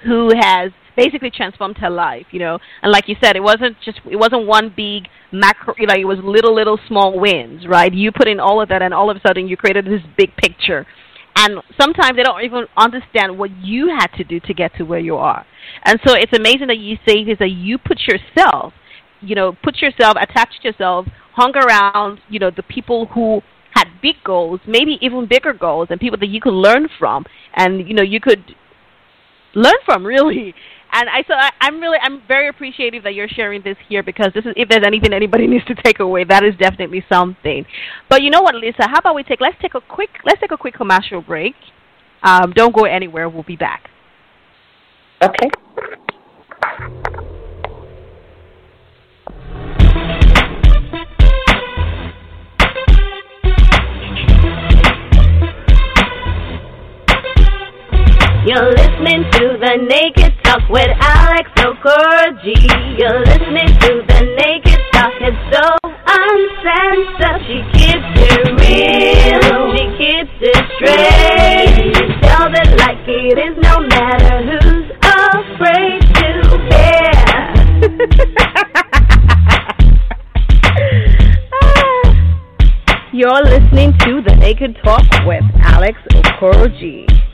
who 0.03 0.29
has 0.39 0.71
basically 0.95 1.31
transformed 1.31 1.77
her 1.77 1.89
life 1.89 2.25
you 2.31 2.39
know 2.39 2.57
and 2.81 2.91
like 2.91 3.07
you 3.07 3.15
said 3.23 3.35
it 3.35 3.43
wasn't 3.43 3.75
just 3.83 3.99
it 4.09 4.15
wasn't 4.15 4.45
one 4.45 4.73
big 4.75 5.07
macro 5.31 5.73
you 5.77 5.87
know 5.87 5.93
it 5.95 6.05
was 6.05 6.17
little 6.23 6.53
little 6.53 6.79
small 6.87 7.17
wins 7.19 7.65
right? 7.67 7.93
You 7.93 8.11
put 8.11 8.27
in 8.27 8.39
all 8.39 8.61
of 8.61 8.69
that 8.69 8.81
and 8.81 8.93
all 8.93 9.09
of 9.09 9.17
a 9.17 9.21
sudden 9.25 9.47
you 9.47 9.55
created 9.55 9.85
this 9.85 10.01
big 10.17 10.35
picture 10.35 10.85
and 11.41 11.59
sometimes 11.79 12.15
they 12.15 12.23
don't 12.23 12.43
even 12.43 12.65
understand 12.77 13.37
what 13.37 13.49
you 13.57 13.89
had 13.89 14.07
to 14.17 14.23
do 14.23 14.39
to 14.41 14.53
get 14.53 14.75
to 14.75 14.83
where 14.83 14.99
you 14.99 15.15
are. 15.15 15.43
And 15.85 15.99
so 16.05 16.13
it's 16.13 16.31
amazing 16.37 16.67
that 16.67 16.77
you 16.77 16.97
say 17.07 17.23
this 17.23 17.39
that 17.39 17.49
you 17.49 17.79
put 17.79 17.99
yourself, 18.07 18.73
you 19.21 19.33
know, 19.33 19.57
put 19.63 19.81
yourself, 19.81 20.17
attached 20.21 20.63
yourself, 20.63 21.07
hung 21.33 21.55
around, 21.55 22.19
you 22.29 22.39
know, 22.39 22.51
the 22.55 22.61
people 22.63 23.07
who 23.07 23.41
had 23.73 23.87
big 24.03 24.15
goals, 24.23 24.59
maybe 24.67 24.99
even 25.01 25.27
bigger 25.27 25.53
goals, 25.53 25.87
and 25.89 25.99
people 25.99 26.19
that 26.19 26.29
you 26.29 26.39
could 26.39 26.53
learn 26.53 26.87
from, 26.99 27.25
and 27.55 27.87
you 27.87 27.95
know, 27.95 28.03
you 28.03 28.19
could 28.19 28.43
learn 29.55 29.79
from 29.83 30.05
really 30.13 30.53
and 30.91 31.09
I 31.09 31.23
so 31.27 31.33
I, 31.33 31.51
I'm 31.61 31.79
really 31.79 31.97
I'm 32.01 32.21
very 32.27 32.47
appreciative 32.49 33.03
that 33.03 33.13
you're 33.15 33.27
sharing 33.27 33.61
this 33.63 33.77
here 33.87 34.03
because 34.03 34.31
this 34.33 34.45
is 34.45 34.53
if 34.55 34.69
there's 34.69 34.83
anything 34.85 35.13
anybody 35.13 35.47
needs 35.53 35.65
to 35.65 35.75
take 35.75 35.99
away, 35.99 36.23
that 36.25 36.43
is 36.43 36.53
definitely 36.59 37.03
something. 37.09 37.65
But 38.09 38.21
you 38.21 38.29
know 38.29 38.41
what, 38.41 38.55
Lisa? 38.55 38.87
How 38.87 38.99
about 38.99 39.15
we 39.15 39.23
take 39.23 39.41
let's 39.41 39.57
take 39.61 39.73
a 39.75 39.81
quick 39.81 40.09
let's 40.25 40.39
take 40.39 40.51
a 40.51 40.57
quick 40.57 40.75
commercial 40.75 41.21
break. 41.21 41.55
Um, 42.23 42.53
don't 42.55 42.75
go 42.75 42.85
anywhere. 42.85 43.29
We'll 43.29 43.43
be 43.43 43.55
back. 43.55 43.89
Okay. 45.21 45.49
You're 58.43 58.71
listening 58.71 59.23
to 59.33 59.57
the 59.61 59.77
Naked 59.87 60.40
Talk 60.51 60.67
with 60.69 60.89
Alex 60.99 61.49
Okoroji. 61.59 62.59
You're 62.99 63.21
listening 63.21 63.71
to 63.71 64.03
the 64.05 64.19
Naked 64.35 64.81
Talk. 64.91 65.13
It's 65.21 65.39
so 65.47 65.63
uncensored. 65.87 67.39
She 67.47 67.63
keeps 67.71 68.03
it 68.19 68.51
real. 68.59 69.71
She 69.71 69.83
keeps 69.95 70.35
it 70.41 70.59
straight. 70.75 71.71
She 71.71 72.03
tells 72.27 72.51
it 72.51 72.67
like 72.79 72.99
it 73.07 73.39
is, 73.39 73.55
no 73.63 73.79
matter 73.79 74.43
who's 74.43 74.91
afraid 74.99 76.01
to 76.19 76.29
bear. 76.69 77.15
Ah. 81.63 82.11
You're 83.13 83.43
listening 83.43 83.93
to 83.99 84.21
the 84.21 84.35
Naked 84.35 84.77
Talk 84.83 85.05
with 85.25 85.43
Alex 85.63 85.97
Okoroji. 86.11 87.30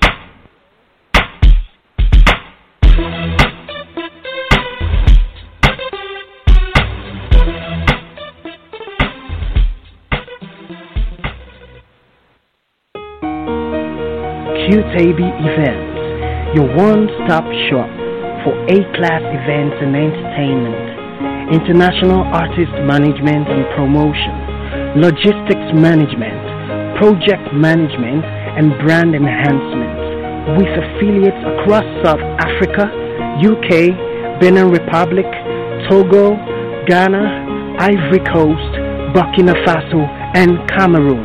QTAB 14.68 15.24
Events, 15.24 15.96
your 16.52 16.68
one-stop 16.76 17.48
shop 17.72 17.88
for 18.44 18.52
A-class 18.68 19.24
events 19.24 19.80
and 19.80 19.96
entertainment, 19.96 21.56
international 21.56 22.28
artist 22.36 22.76
management 22.84 23.48
and 23.48 23.64
promotion, 23.80 24.36
logistics 25.00 25.72
management, 25.72 27.00
project 27.00 27.48
management, 27.56 28.28
and 28.60 28.76
brand 28.84 29.16
enhancement 29.16 30.60
with 30.60 30.68
affiliates 30.68 31.40
across 31.48 31.88
South 32.04 32.20
Africa, 32.36 32.92
UK, 33.40 33.96
Benin 34.44 34.68
Republic, 34.70 35.32
Togo, 35.88 36.36
Ghana, 36.92 37.80
Ivory 37.80 38.20
Coast, 38.20 38.74
Burkina 39.16 39.56
Faso, 39.64 40.04
and 40.36 40.60
Cameroon. 40.68 41.24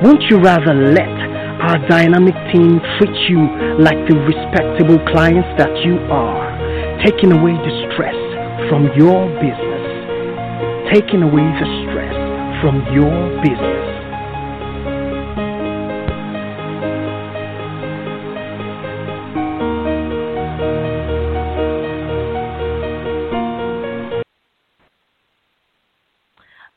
Won't 0.00 0.22
you 0.30 0.40
rather 0.40 0.72
let 0.72 1.29
our 1.60 1.78
dynamic 1.88 2.34
team 2.52 2.80
treats 2.98 3.20
you 3.28 3.40
like 3.78 4.00
the 4.08 4.16
respectable 4.26 4.98
clients 5.12 5.48
that 5.58 5.70
you 5.84 5.98
are, 6.10 6.48
taking 7.04 7.32
away 7.32 7.52
the 7.52 7.72
stress 7.92 8.16
from 8.68 8.88
your 8.96 9.28
business. 9.40 9.80
taking 10.92 11.22
away 11.22 11.42
the 11.42 11.66
stress 11.86 12.16
from 12.60 12.82
your 12.92 13.14
business. 13.42 13.86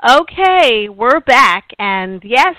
Okay, 0.05 0.89
we're 0.89 1.21
back, 1.21 1.69
and 1.79 2.21
yes, 2.25 2.55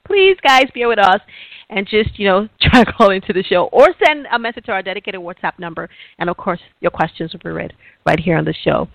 please, 0.06 0.38
guys, 0.44 0.66
bear 0.74 0.88
with 0.88 1.00
us 1.00 1.22
and 1.70 1.88
just, 1.88 2.20
you 2.20 2.28
know, 2.28 2.48
try 2.62 2.84
to 2.84 2.92
call 2.92 3.12
into 3.12 3.34
the 3.34 3.44
show 3.44 3.70
or 3.72 3.88
send 4.06 4.28
a 4.32 4.40
message 4.40 4.66
to 4.66 4.72
our 4.72 4.82
dedicated 4.82 5.22
WhatsApp 5.22 5.58
number. 5.58 5.90
And 6.20 6.30
of 6.30 6.38
course, 6.38 6.60
your 6.82 6.92
questions 6.92 7.34
will 7.34 7.40
be 7.44 7.50
read 7.50 7.74
right 8.06 8.20
here 8.20 8.38
on 8.38 8.46
the 8.46 8.56
show. 8.64 8.88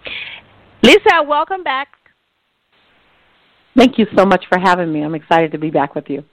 Lisa, 0.82 1.22
welcome 1.26 1.62
back. 1.62 1.88
Thank 3.76 3.98
you 3.98 4.06
so 4.16 4.24
much 4.24 4.44
for 4.48 4.58
having 4.58 4.92
me. 4.92 5.02
I'm 5.02 5.14
excited 5.14 5.52
to 5.52 5.58
be 5.58 5.70
back 5.70 5.94
with 5.94 6.08
you. 6.08 6.24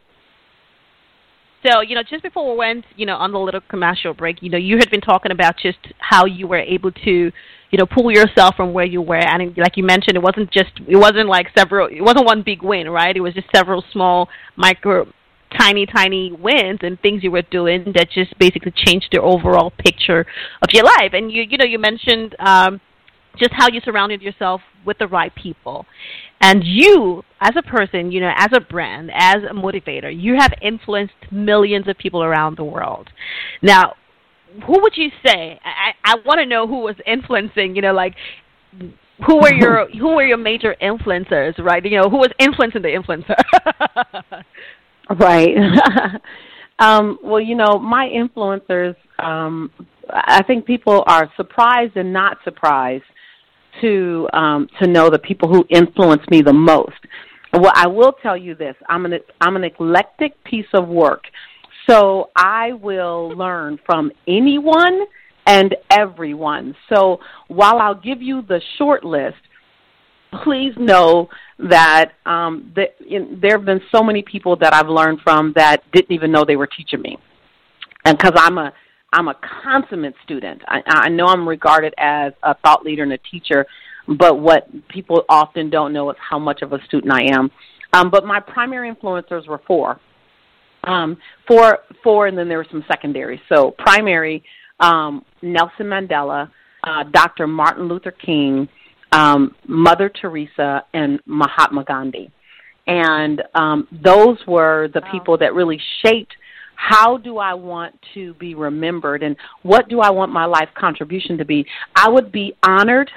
So, 1.66 1.82
you 1.82 1.96
know, 1.96 2.04
just 2.04 2.24
before 2.24 2.52
we 2.52 2.58
went, 2.58 2.86
you 2.96 3.06
know, 3.06 3.16
on 3.16 3.32
the 3.32 3.40
little 3.40 3.62
commercial 3.70 4.14
break, 4.14 4.42
you 4.42 4.50
know, 4.50 4.58
you 4.58 4.78
had 4.78 4.90
been 4.90 5.02
talking 5.02 5.32
about 5.32 5.56
just 5.58 5.78
how 5.98 6.26
you 6.26 6.48
were 6.48 6.60
able 6.60 6.92
to, 6.92 7.32
you 7.72 7.78
know, 7.78 7.86
pull 7.86 8.12
yourself 8.12 8.56
from 8.56 8.74
where 8.74 8.86
you 8.86 9.02
were, 9.02 9.16
and 9.16 9.58
like 9.58 9.78
you 9.78 9.84
mentioned, 9.84 10.18
it 10.18 10.22
wasn't 10.22 10.52
just, 10.52 10.72
it 10.88 10.98
wasn't 10.98 11.28
like 11.28 11.48
several, 11.58 11.88
it 11.88 12.02
wasn't 12.02 12.26
one 12.26 12.44
big 12.44 12.62
win, 12.62 12.90
right? 12.90 13.16
It 13.16 13.22
was 13.22 13.34
just 13.34 13.48
several 13.56 13.84
small, 13.92 14.30
micro, 14.58 15.08
tiny, 15.58 15.86
tiny 15.86 16.32
wins 16.32 16.80
and 16.82 17.00
things 17.00 17.24
you 17.24 17.32
were 17.32 17.44
doing 17.44 17.94
that 17.96 18.10
just 18.12 18.38
basically 18.40 18.74
changed 18.76 19.08
the 19.12 19.22
overall 19.22 19.72
picture 19.78 20.26
of 20.62 20.70
your 20.74 20.84
life. 20.84 21.14
And 21.14 21.32
you, 21.32 21.44
you 21.44 21.58
know, 21.58 21.66
you 21.66 21.80
mentioned 21.80 22.36
um, 22.40 22.82
just 23.38 23.52
how 23.54 23.68
you 23.70 23.80
surrounded 23.82 24.22
yourself 24.22 24.62
with 24.86 24.98
the 24.98 25.08
right 25.08 25.34
people. 25.34 25.86
And 26.44 26.62
you, 26.66 27.24
as 27.40 27.54
a 27.56 27.62
person, 27.62 28.12
you 28.12 28.20
know, 28.20 28.34
as 28.36 28.50
a 28.54 28.60
brand, 28.60 29.10
as 29.14 29.38
a 29.50 29.54
motivator, 29.54 30.12
you 30.14 30.36
have 30.38 30.52
influenced 30.62 31.14
millions 31.32 31.88
of 31.88 31.98
people 31.98 32.22
around 32.22 32.58
the 32.58 32.66
world. 32.66 33.10
Now, 33.62 33.94
who 34.68 34.82
would 34.82 34.92
you 34.98 35.08
say? 35.26 35.58
I, 35.64 35.94
I 36.04 36.16
want 36.26 36.40
to 36.40 36.46
know 36.46 36.68
who 36.68 36.82
was 36.82 36.96
influencing, 37.08 37.78
you 37.78 37.82
know, 37.82 37.94
like 37.94 38.16
who 39.26 39.38
were 39.38 39.54
your 39.54 39.88
who 39.98 40.16
were 40.16 40.26
your 40.26 40.38
major 40.38 40.76
influencers, 40.82 41.58
right? 41.60 41.84
You 41.86 42.02
know, 42.02 42.10
who 42.10 42.18
was 42.18 42.32
influencing 42.38 42.82
the 42.82 42.90
influencer? 42.90 44.44
right. 45.18 45.56
um, 46.80 47.20
well, 47.24 47.40
you 47.40 47.56
know, 47.56 47.80
my 47.80 48.10
influencers 48.10 48.98
um 49.20 49.72
I 50.10 50.44
think 50.44 50.66
people 50.66 51.06
are 51.08 51.32
surprised 51.38 51.96
and 51.96 52.12
not 52.12 52.40
surprised 52.44 53.06
to 53.82 54.28
um, 54.34 54.68
to 54.82 54.88
know 54.88 55.10
the 55.10 55.20
people 55.20 55.50
who 55.50 55.66
influence 55.70 56.22
me 56.30 56.42
the 56.42 56.54
most. 56.54 56.98
Well, 57.54 57.72
I 57.76 57.88
will 57.88 58.14
tell 58.24 58.38
you 58.38 58.56
this: 58.56 58.76
I'm 58.90 59.06
an 59.06 59.20
I'm 59.42 59.56
an 59.56 59.64
eclectic 59.64 60.42
piece 60.44 60.68
of 60.74 60.88
work, 60.88 61.24
so 61.90 62.30
I 62.36 62.74
will 62.74 63.30
learn 63.30 63.80
from 63.86 64.12
anyone 64.28 65.02
and 65.46 65.76
everyone. 65.92 66.76
So 66.90 67.20
while 67.48 67.78
I'll 67.80 68.00
give 68.00 68.22
you 68.22 68.42
the 68.42 68.62
short 68.78 69.04
list, 69.04 69.38
please 70.44 70.74
know 70.78 71.30
that 71.60 72.14
um, 72.26 72.74
in, 73.08 73.40
there 73.42 73.58
have 73.58 73.66
been 73.66 73.82
so 73.94 74.04
many 74.04 74.24
people 74.24 74.56
that 74.58 74.74
I've 74.74 74.90
learned 74.90 75.20
from 75.24 75.54
that 75.56 75.84
didn't 75.92 76.12
even 76.12 76.32
know 76.32 76.46
they 76.46 76.56
were 76.56 76.68
teaching 76.68 77.02
me, 77.02 77.18
and 78.06 78.18
because 78.18 78.34
I'm 78.36 78.58
a 78.58 78.74
I'm 79.14 79.28
a 79.28 79.36
consummate 79.64 80.16
student. 80.24 80.62
I, 80.68 80.82
I 80.88 81.10
know 81.10 81.28
I'm 81.28 81.48
regarded 81.48 81.94
as 81.98 82.34
a 82.44 82.56
thought 82.56 82.84
leader 82.84 83.04
and 83.04 83.14
a 83.14 83.18
teacher, 83.20 83.66
but 84.08 84.40
what 84.40 84.68
people 84.90 85.24
often 85.30 85.70
don't 85.70 85.94
know 85.94 86.10
is 86.10 86.18
how 86.20 86.40
much 86.40 86.62
of 86.62 86.74
a 86.74 86.84
student 86.86 87.14
I 87.14 87.34
am. 87.34 87.52
Um, 87.94 88.10
but 88.10 88.26
my 88.26 88.40
primary 88.40 88.94
influencers 88.94 89.48
were 89.48 89.62
four. 89.68 90.00
Um, 90.84 91.18
four, 91.48 91.80
four, 92.04 92.28
and 92.28 92.38
then 92.38 92.50
there 92.50 92.58
were 92.58 92.68
some 92.70 92.84
secondary. 92.90 93.40
So 93.48 93.72
primary, 93.78 94.44
um, 94.80 95.24
Nelson 95.42 95.86
Mandela, 95.86 96.50
uh, 96.84 97.04
Dr. 97.14 97.48
Martin 97.48 97.88
Luther 97.88 98.12
King, 98.12 98.68
um, 99.12 99.56
Mother 99.68 100.10
Teresa, 100.10 100.84
and 100.94 101.20
Mahatma 101.26 101.86
Gandhi. 101.86 102.32
And 102.88 103.42
um, 103.56 103.88
those 104.04 104.38
were 104.46 104.90
the 104.94 105.02
wow. 105.02 105.12
people 105.12 105.38
that 105.38 105.54
really 105.54 105.80
shaped 106.04 106.34
how 106.76 107.18
do 107.18 107.38
I 107.38 107.54
want 107.54 107.96
to 108.14 108.34
be 108.36 108.56
remembered? 108.56 109.24
And 109.24 109.36
what 109.64 109.90
do 109.90 110.02
I 110.02 110.10
want 110.10 110.32
my 110.32 110.46
life 110.46 110.70
contribution 110.76 111.38
to 111.38 111.46
be? 111.46 111.66
I 111.96 112.10
would 112.10 112.32
be 112.32 112.54
honored 112.64 113.10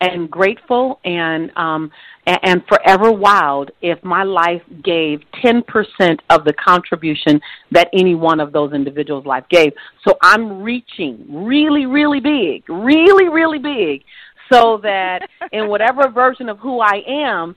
and 0.00 0.30
grateful 0.30 1.00
and 1.04 1.50
um 1.56 1.90
and 2.26 2.62
forever 2.68 3.10
wild 3.10 3.70
if 3.82 4.02
my 4.04 4.22
life 4.22 4.62
gave 4.84 5.20
10% 5.42 6.18
of 6.30 6.44
the 6.44 6.52
contribution 6.52 7.40
that 7.72 7.88
any 7.92 8.14
one 8.14 8.38
of 8.38 8.52
those 8.52 8.72
individuals 8.72 9.26
life 9.26 9.44
gave. 9.50 9.72
So 10.06 10.16
i'm 10.22 10.62
reaching 10.62 11.24
really 11.28 11.86
really 11.86 12.20
big 12.20 12.68
really 12.68 13.28
really 13.28 13.58
big 13.58 14.04
so 14.52 14.78
that 14.82 15.28
in 15.52 15.68
whatever 15.68 16.08
version 16.14 16.48
of 16.48 16.58
who 16.58 16.80
i 16.80 17.02
am 17.06 17.56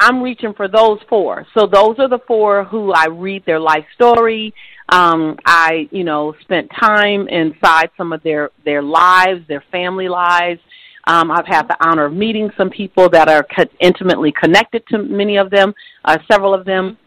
i'm 0.00 0.20
reaching 0.22 0.52
for 0.54 0.66
those 0.66 0.98
four. 1.08 1.46
So 1.54 1.66
those 1.66 1.96
are 1.98 2.08
the 2.08 2.20
four 2.26 2.64
who 2.64 2.92
i 2.92 3.06
read 3.06 3.44
their 3.46 3.60
life 3.60 3.84
story 3.94 4.52
um, 4.90 5.36
I, 5.44 5.88
you 5.90 6.04
know, 6.04 6.34
spent 6.42 6.70
time 6.80 7.28
inside 7.28 7.90
some 7.96 8.12
of 8.12 8.22
their 8.22 8.50
their 8.64 8.82
lives, 8.82 9.40
their 9.48 9.64
family 9.72 10.08
lives, 10.08 10.60
Um, 11.08 11.30
I've 11.30 11.46
had 11.46 11.68
the 11.68 11.76
honor 11.80 12.06
of 12.06 12.12
meeting 12.12 12.50
some 12.56 12.70
people 12.70 13.08
that 13.10 13.28
are 13.28 13.44
co- 13.44 13.70
intimately 13.80 14.32
connected 14.32 14.82
to 14.88 14.98
many 14.98 15.36
of 15.38 15.50
them, 15.50 15.72
uh, 16.04 16.18
several 16.30 16.52
of 16.52 16.64
them, 16.64 16.98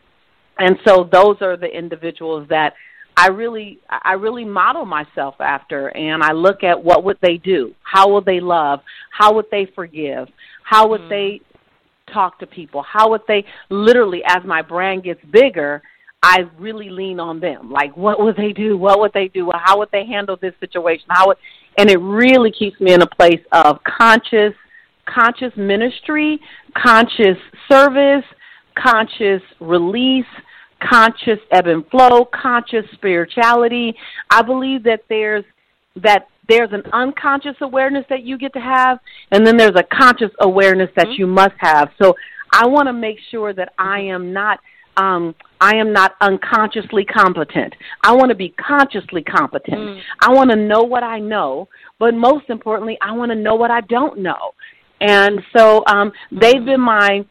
and 0.58 0.78
so 0.86 1.10
those 1.12 1.38
are 1.42 1.58
the 1.58 1.68
individuals 1.68 2.48
that 2.50 2.74
I 3.18 3.28
really 3.28 3.80
I 3.90 4.14
really 4.14 4.46
model 4.46 4.86
myself 4.86 5.36
after 5.40 5.90
and 5.96 6.24
I 6.24 6.32
look 6.32 6.64
at 6.64 6.82
what 6.82 7.04
would 7.04 7.18
they 7.22 7.38
do? 7.38 7.74
How 7.84 8.08
will 8.10 8.22
they 8.22 8.40
love? 8.40 8.80
How 9.12 9.34
would 9.34 9.48
they 9.52 9.68
forgive? 9.76 10.30
How 10.64 10.88
would 10.88 11.02
mm. 11.02 11.10
they 11.10 11.42
talk 12.14 12.40
to 12.40 12.48
people? 12.48 12.82
How 12.84 13.10
would 13.10 13.22
they 13.28 13.44
literally 13.70 14.22
as 14.26 14.42
my 14.46 14.62
brand 14.62 15.04
gets 15.04 15.24
bigger, 15.32 15.82
I 16.22 16.40
really 16.58 16.90
lean 16.90 17.20
on 17.20 17.40
them. 17.40 17.72
Like 17.72 17.96
what 17.96 18.20
would 18.20 18.36
they 18.36 18.52
do? 18.52 18.78
What 18.78 19.00
would 19.00 19.14
they 19.14 19.30
do? 19.30 19.52
How 19.54 19.78
would 19.80 19.90
they 19.92 20.06
handle 20.06 20.38
this 20.42 20.54
situation? 20.60 21.06
How 21.10 21.28
would 21.28 21.38
and 21.78 21.90
it 21.90 21.98
really 21.98 22.52
keeps 22.52 22.80
me 22.80 22.94
in 22.94 23.02
a 23.02 23.08
place 23.08 23.42
of 23.52 23.80
conscious 23.84 24.54
conscious 25.06 25.52
ministry, 25.56 26.40
conscious 26.76 27.38
service, 27.68 28.26
conscious 28.78 29.42
release, 29.60 30.26
conscious 30.82 31.40
ebb 31.52 31.68
and 31.68 31.86
flow, 31.88 32.26
conscious 32.26 32.86
spirituality. 32.94 33.96
I 34.30 34.42
believe 34.42 34.84
that 34.84 35.02
there's 35.10 35.44
that 35.96 36.28
there's 36.48 36.72
an 36.72 36.84
unconscious 36.94 37.56
awareness 37.62 38.06
that 38.10 38.24
you 38.24 38.38
get 38.38 38.54
to 38.54 38.60
have, 38.60 39.00
and 39.32 39.46
then 39.46 39.58
there's 39.58 39.76
a 39.76 39.84
conscious 39.84 40.32
awareness 40.40 40.90
that 40.96 41.08
mm-hmm. 41.08 41.22
you 41.22 41.28
must 41.28 41.56
have. 41.60 41.90
So 42.02 42.16
I 42.52 42.68
want 42.68 42.88
to 42.88 42.94
make 42.94 43.18
sure 43.30 43.54
that 43.54 43.74
I 43.78 44.00
am 44.00 44.34
not 44.34 44.60
um, 45.00 45.34
I 45.62 45.76
am 45.76 45.94
not 45.94 46.16
unconsciously 46.22 47.06
competent. 47.06 47.74
I 48.04 48.14
want 48.14 48.30
to 48.30 48.36
be 48.36 48.50
consciously 48.50 49.24
competent. 49.24 49.78
Mm. 49.78 50.02
I 50.22 50.32
want 50.32 50.50
to 50.50 50.56
know 50.56 50.84
what 50.84 51.04
I 51.04 51.20
know, 51.20 51.68
but 52.00 52.14
most 52.14 52.50
importantly, 52.50 52.98
I 53.02 53.12
want 53.14 53.32
to 53.32 53.36
know 53.36 53.56
what 53.56 53.72
I 53.72 53.82
don't 53.82 54.20
know. 54.20 54.54
And 55.02 55.40
so 55.56 55.84
um, 55.88 56.12
they've 56.32 56.56
mm. 56.56 56.66
been 56.66 56.82
my 56.82 57.26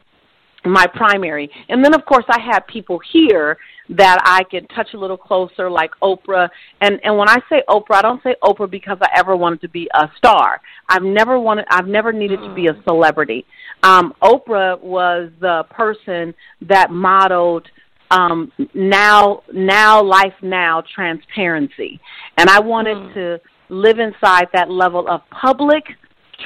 my 0.65 0.87
primary. 0.87 1.49
And 1.69 1.83
then 1.83 1.93
of 1.93 2.05
course 2.05 2.25
I 2.29 2.39
have 2.51 2.67
people 2.67 2.99
here 3.11 3.57
that 3.89 4.19
I 4.23 4.43
can 4.43 4.67
touch 4.67 4.93
a 4.93 4.97
little 4.97 5.17
closer 5.17 5.69
like 5.69 5.91
Oprah. 6.01 6.49
And 6.81 6.99
and 7.03 7.17
when 7.17 7.29
I 7.29 7.37
say 7.49 7.63
Oprah, 7.67 7.95
I 7.95 8.01
don't 8.01 8.21
say 8.23 8.35
Oprah 8.43 8.69
because 8.69 8.97
I 9.01 9.09
ever 9.15 9.35
wanted 9.35 9.61
to 9.61 9.69
be 9.69 9.89
a 9.93 10.09
star. 10.17 10.61
I've 10.87 11.03
never 11.03 11.39
wanted 11.39 11.65
I've 11.69 11.87
never 11.87 12.11
needed 12.11 12.39
to 12.41 12.53
be 12.53 12.67
a 12.67 12.81
celebrity. 12.83 13.45
Um 13.83 14.13
Oprah 14.21 14.79
was 14.81 15.31
the 15.39 15.63
person 15.69 16.33
that 16.61 16.91
modeled 16.91 17.67
um 18.11 18.51
now 18.73 19.43
now 19.53 20.03
life 20.03 20.35
now 20.41 20.83
transparency. 20.93 21.99
And 22.37 22.49
I 22.49 22.59
wanted 22.59 22.97
mm. 22.97 23.13
to 23.13 23.41
live 23.69 23.99
inside 23.99 24.47
that 24.53 24.69
level 24.69 25.07
of 25.07 25.21
public 25.29 25.83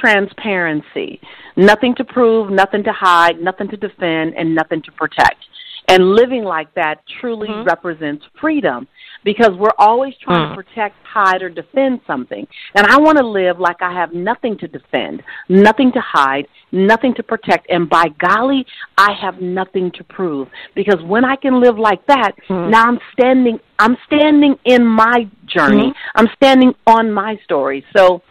transparency. 0.00 1.20
Nothing 1.56 1.94
to 1.96 2.04
prove, 2.04 2.50
nothing 2.50 2.84
to 2.84 2.92
hide, 2.92 3.40
nothing 3.40 3.68
to 3.68 3.76
defend, 3.76 4.34
and 4.36 4.54
nothing 4.54 4.82
to 4.82 4.92
protect. 4.92 5.44
And 5.88 6.14
living 6.14 6.44
like 6.44 6.72
that 6.74 7.02
truly 7.20 7.48
mm-hmm. 7.48 7.64
represents 7.64 8.24
freedom 8.40 8.88
because 9.24 9.50
we're 9.58 9.74
always 9.78 10.14
trying 10.22 10.48
mm. 10.48 10.56
to 10.56 10.62
protect, 10.62 10.96
hide, 11.04 11.42
or 11.42 11.48
defend 11.48 12.00
something. 12.06 12.46
And 12.74 12.86
I 12.86 12.98
want 12.98 13.18
to 13.18 13.26
live 13.26 13.58
like 13.58 13.80
I 13.80 13.92
have 13.92 14.12
nothing 14.12 14.56
to 14.58 14.68
defend, 14.68 15.22
nothing 15.48 15.90
to 15.92 16.00
hide, 16.00 16.46
nothing 16.72 17.14
to 17.14 17.22
protect, 17.22 17.68
and 17.70 17.88
by 17.88 18.06
golly, 18.18 18.66
I 18.96 19.12
have 19.20 19.40
nothing 19.40 19.90
to 19.92 20.04
prove. 20.04 20.48
Because 20.74 21.02
when 21.02 21.24
I 21.24 21.36
can 21.36 21.60
live 21.60 21.78
like 21.78 22.06
that, 22.06 22.32
mm. 22.48 22.70
now 22.70 22.86
I'm 22.86 23.00
standing 23.12 23.58
I'm 23.78 23.96
standing 24.06 24.56
in 24.64 24.86
my 24.86 25.28
journey. 25.46 25.88
Mm. 25.88 25.94
I'm 26.14 26.28
standing 26.36 26.74
on 26.86 27.10
my 27.10 27.38
story. 27.44 27.84
So 27.96 28.22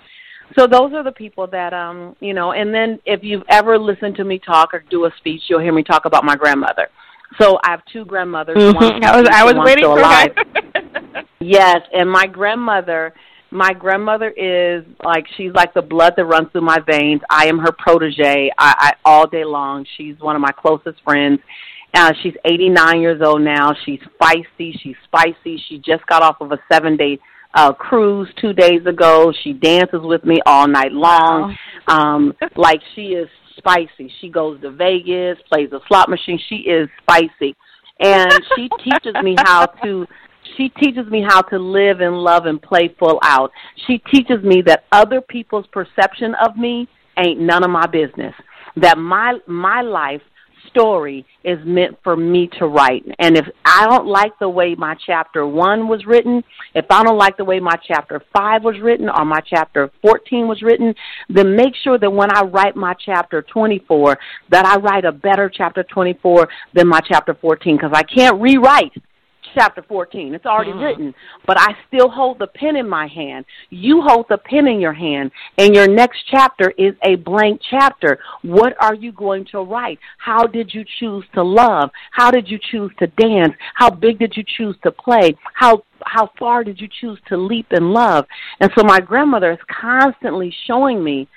so 0.57 0.67
those 0.67 0.93
are 0.93 1.03
the 1.03 1.11
people 1.11 1.47
that 1.47 1.73
um 1.73 2.15
you 2.19 2.33
know 2.33 2.51
and 2.51 2.73
then 2.73 2.99
if 3.05 3.23
you've 3.23 3.43
ever 3.49 3.77
listened 3.77 4.15
to 4.15 4.23
me 4.23 4.39
talk 4.39 4.73
or 4.73 4.83
do 4.89 5.05
a 5.05 5.11
speech 5.17 5.41
you'll 5.49 5.61
hear 5.61 5.73
me 5.73 5.83
talk 5.83 6.05
about 6.05 6.23
my 6.23 6.35
grandmother 6.35 6.87
so 7.39 7.57
i 7.63 7.71
have 7.71 7.81
two 7.91 8.05
grandmothers 8.05 8.57
mm-hmm. 8.57 9.03
i 9.03 9.19
was 9.19 9.27
i 9.31 9.43
was 9.43 9.55
waiting 9.57 9.85
for 9.85 9.99
that 9.99 11.25
yes 11.39 11.81
and 11.93 12.09
my 12.09 12.25
grandmother 12.25 13.13
my 13.51 13.71
grandmother 13.71 14.29
is 14.31 14.83
like 15.03 15.25
she's 15.37 15.51
like 15.53 15.73
the 15.73 15.81
blood 15.81 16.13
that 16.17 16.25
runs 16.25 16.51
through 16.51 16.61
my 16.61 16.79
veins 16.87 17.21
i 17.29 17.45
am 17.45 17.59
her 17.59 17.71
protege 17.77 18.49
i, 18.57 18.73
I 18.77 18.93
all 19.05 19.27
day 19.27 19.45
long 19.45 19.85
she's 19.97 20.19
one 20.19 20.35
of 20.35 20.41
my 20.41 20.51
closest 20.51 21.01
friends 21.03 21.39
uh, 21.95 22.11
she's 22.23 22.33
89 22.43 23.01
years 23.01 23.21
old 23.23 23.41
now. 23.41 23.71
She's 23.85 23.99
feisty. 24.19 24.73
She's 24.81 24.95
spicy. 25.03 25.61
She 25.69 25.77
just 25.77 26.05
got 26.07 26.23
off 26.23 26.37
of 26.41 26.51
a 26.51 26.57
seven 26.71 26.97
day 26.97 27.19
uh, 27.53 27.73
cruise 27.73 28.29
two 28.39 28.53
days 28.53 28.85
ago. 28.85 29.31
She 29.43 29.53
dances 29.53 30.01
with 30.01 30.23
me 30.25 30.39
all 30.45 30.67
night 30.67 30.91
long. 30.91 31.55
Wow. 31.87 32.15
Um, 32.15 32.33
like 32.55 32.81
she 32.95 33.07
is 33.07 33.27
spicy. 33.57 34.11
She 34.19 34.29
goes 34.29 34.59
to 34.61 34.71
Vegas, 34.71 35.37
plays 35.51 35.71
a 35.71 35.79
slot 35.87 36.09
machine. 36.09 36.39
She 36.49 36.57
is 36.57 36.89
spicy. 37.01 37.55
And 37.99 38.31
she 38.55 38.69
teaches 38.83 39.15
me 39.23 39.35
how 39.37 39.65
to 39.83 40.05
she 40.57 40.69
teaches 40.69 41.07
me 41.07 41.23
how 41.27 41.41
to 41.41 41.57
live 41.57 42.01
and 42.01 42.17
love 42.17 42.45
and 42.45 42.61
play 42.61 42.93
full 42.99 43.19
out. 43.23 43.51
She 43.87 43.97
teaches 43.97 44.43
me 44.43 44.61
that 44.63 44.85
other 44.91 45.21
people's 45.21 45.65
perception 45.71 46.35
of 46.45 46.57
me 46.57 46.87
ain't 47.17 47.39
none 47.39 47.63
of 47.63 47.69
my 47.69 47.87
business. 47.87 48.33
That 48.75 48.97
my 48.97 49.37
my 49.47 49.81
life 49.81 50.21
story 50.69 51.25
is 51.43 51.59
meant 51.65 51.97
for 52.03 52.15
me 52.15 52.49
to 52.59 52.67
write. 52.67 53.03
And 53.19 53.37
if 53.37 53.45
I 53.65 53.87
don't 53.87 54.07
like 54.07 54.37
the 54.39 54.49
way 54.49 54.75
my 54.75 54.95
chapter 55.05 55.45
1 55.45 55.87
was 55.87 56.05
written, 56.05 56.43
if 56.73 56.85
I 56.89 57.03
don't 57.03 57.17
like 57.17 57.37
the 57.37 57.45
way 57.45 57.59
my 57.59 57.75
chapter 57.87 58.21
5 58.35 58.63
was 58.63 58.79
written 58.81 59.09
or 59.09 59.25
my 59.25 59.39
chapter 59.47 59.91
14 60.01 60.47
was 60.47 60.61
written, 60.61 60.93
then 61.29 61.55
make 61.55 61.73
sure 61.83 61.97
that 61.97 62.11
when 62.11 62.35
I 62.35 62.43
write 62.43 62.75
my 62.75 62.93
chapter 62.93 63.41
24 63.41 64.17
that 64.49 64.65
I 64.65 64.77
write 64.77 65.05
a 65.05 65.11
better 65.11 65.51
chapter 65.53 65.83
24 65.83 66.47
than 66.73 66.87
my 66.87 66.99
chapter 67.07 67.33
14 67.33 67.75
because 67.75 67.91
I 67.93 68.03
can't 68.03 68.41
rewrite 68.41 68.91
chapter 69.53 69.83
14. 69.83 70.33
It's 70.33 70.45
already 70.45 70.71
mm-hmm. 70.71 70.79
written, 70.79 71.13
but 71.45 71.57
I 71.59 71.75
still 71.87 72.09
hold 72.09 72.39
the 72.39 72.47
pen 72.47 72.75
in 72.75 72.87
my 72.87 73.07
hand. 73.07 73.45
You 73.69 74.01
hold 74.01 74.25
the 74.29 74.37
pen 74.37 74.67
in 74.67 74.79
your 74.79 74.93
hand, 74.93 75.31
and 75.57 75.75
your 75.75 75.87
next 75.87 76.19
chapter 76.29 76.71
is 76.77 76.93
a 77.03 77.15
blank 77.15 77.61
chapter. 77.69 78.19
What 78.41 78.73
are 78.81 78.95
you 78.95 79.11
going 79.11 79.45
to 79.51 79.59
write? 79.59 79.99
How 80.17 80.45
did 80.47 80.73
you 80.73 80.83
choose 80.99 81.25
to 81.33 81.43
love? 81.43 81.89
How 82.11 82.31
did 82.31 82.47
you 82.47 82.59
choose 82.71 82.91
to 82.99 83.07
dance? 83.07 83.53
How 83.75 83.89
big 83.89 84.19
did 84.19 84.33
you 84.35 84.43
choose 84.57 84.75
to 84.83 84.91
play? 84.91 85.35
How 85.53 85.83
how 86.05 86.29
far 86.37 86.63
did 86.63 86.81
you 86.81 86.87
choose 86.99 87.19
to 87.29 87.37
leap 87.37 87.67
in 87.71 87.91
love? 87.91 88.25
And 88.59 88.69
so 88.77 88.83
my 88.83 88.99
grandmother 88.99 89.51
is 89.51 89.59
constantly 89.69 90.53
showing 90.67 91.03
me 91.03 91.27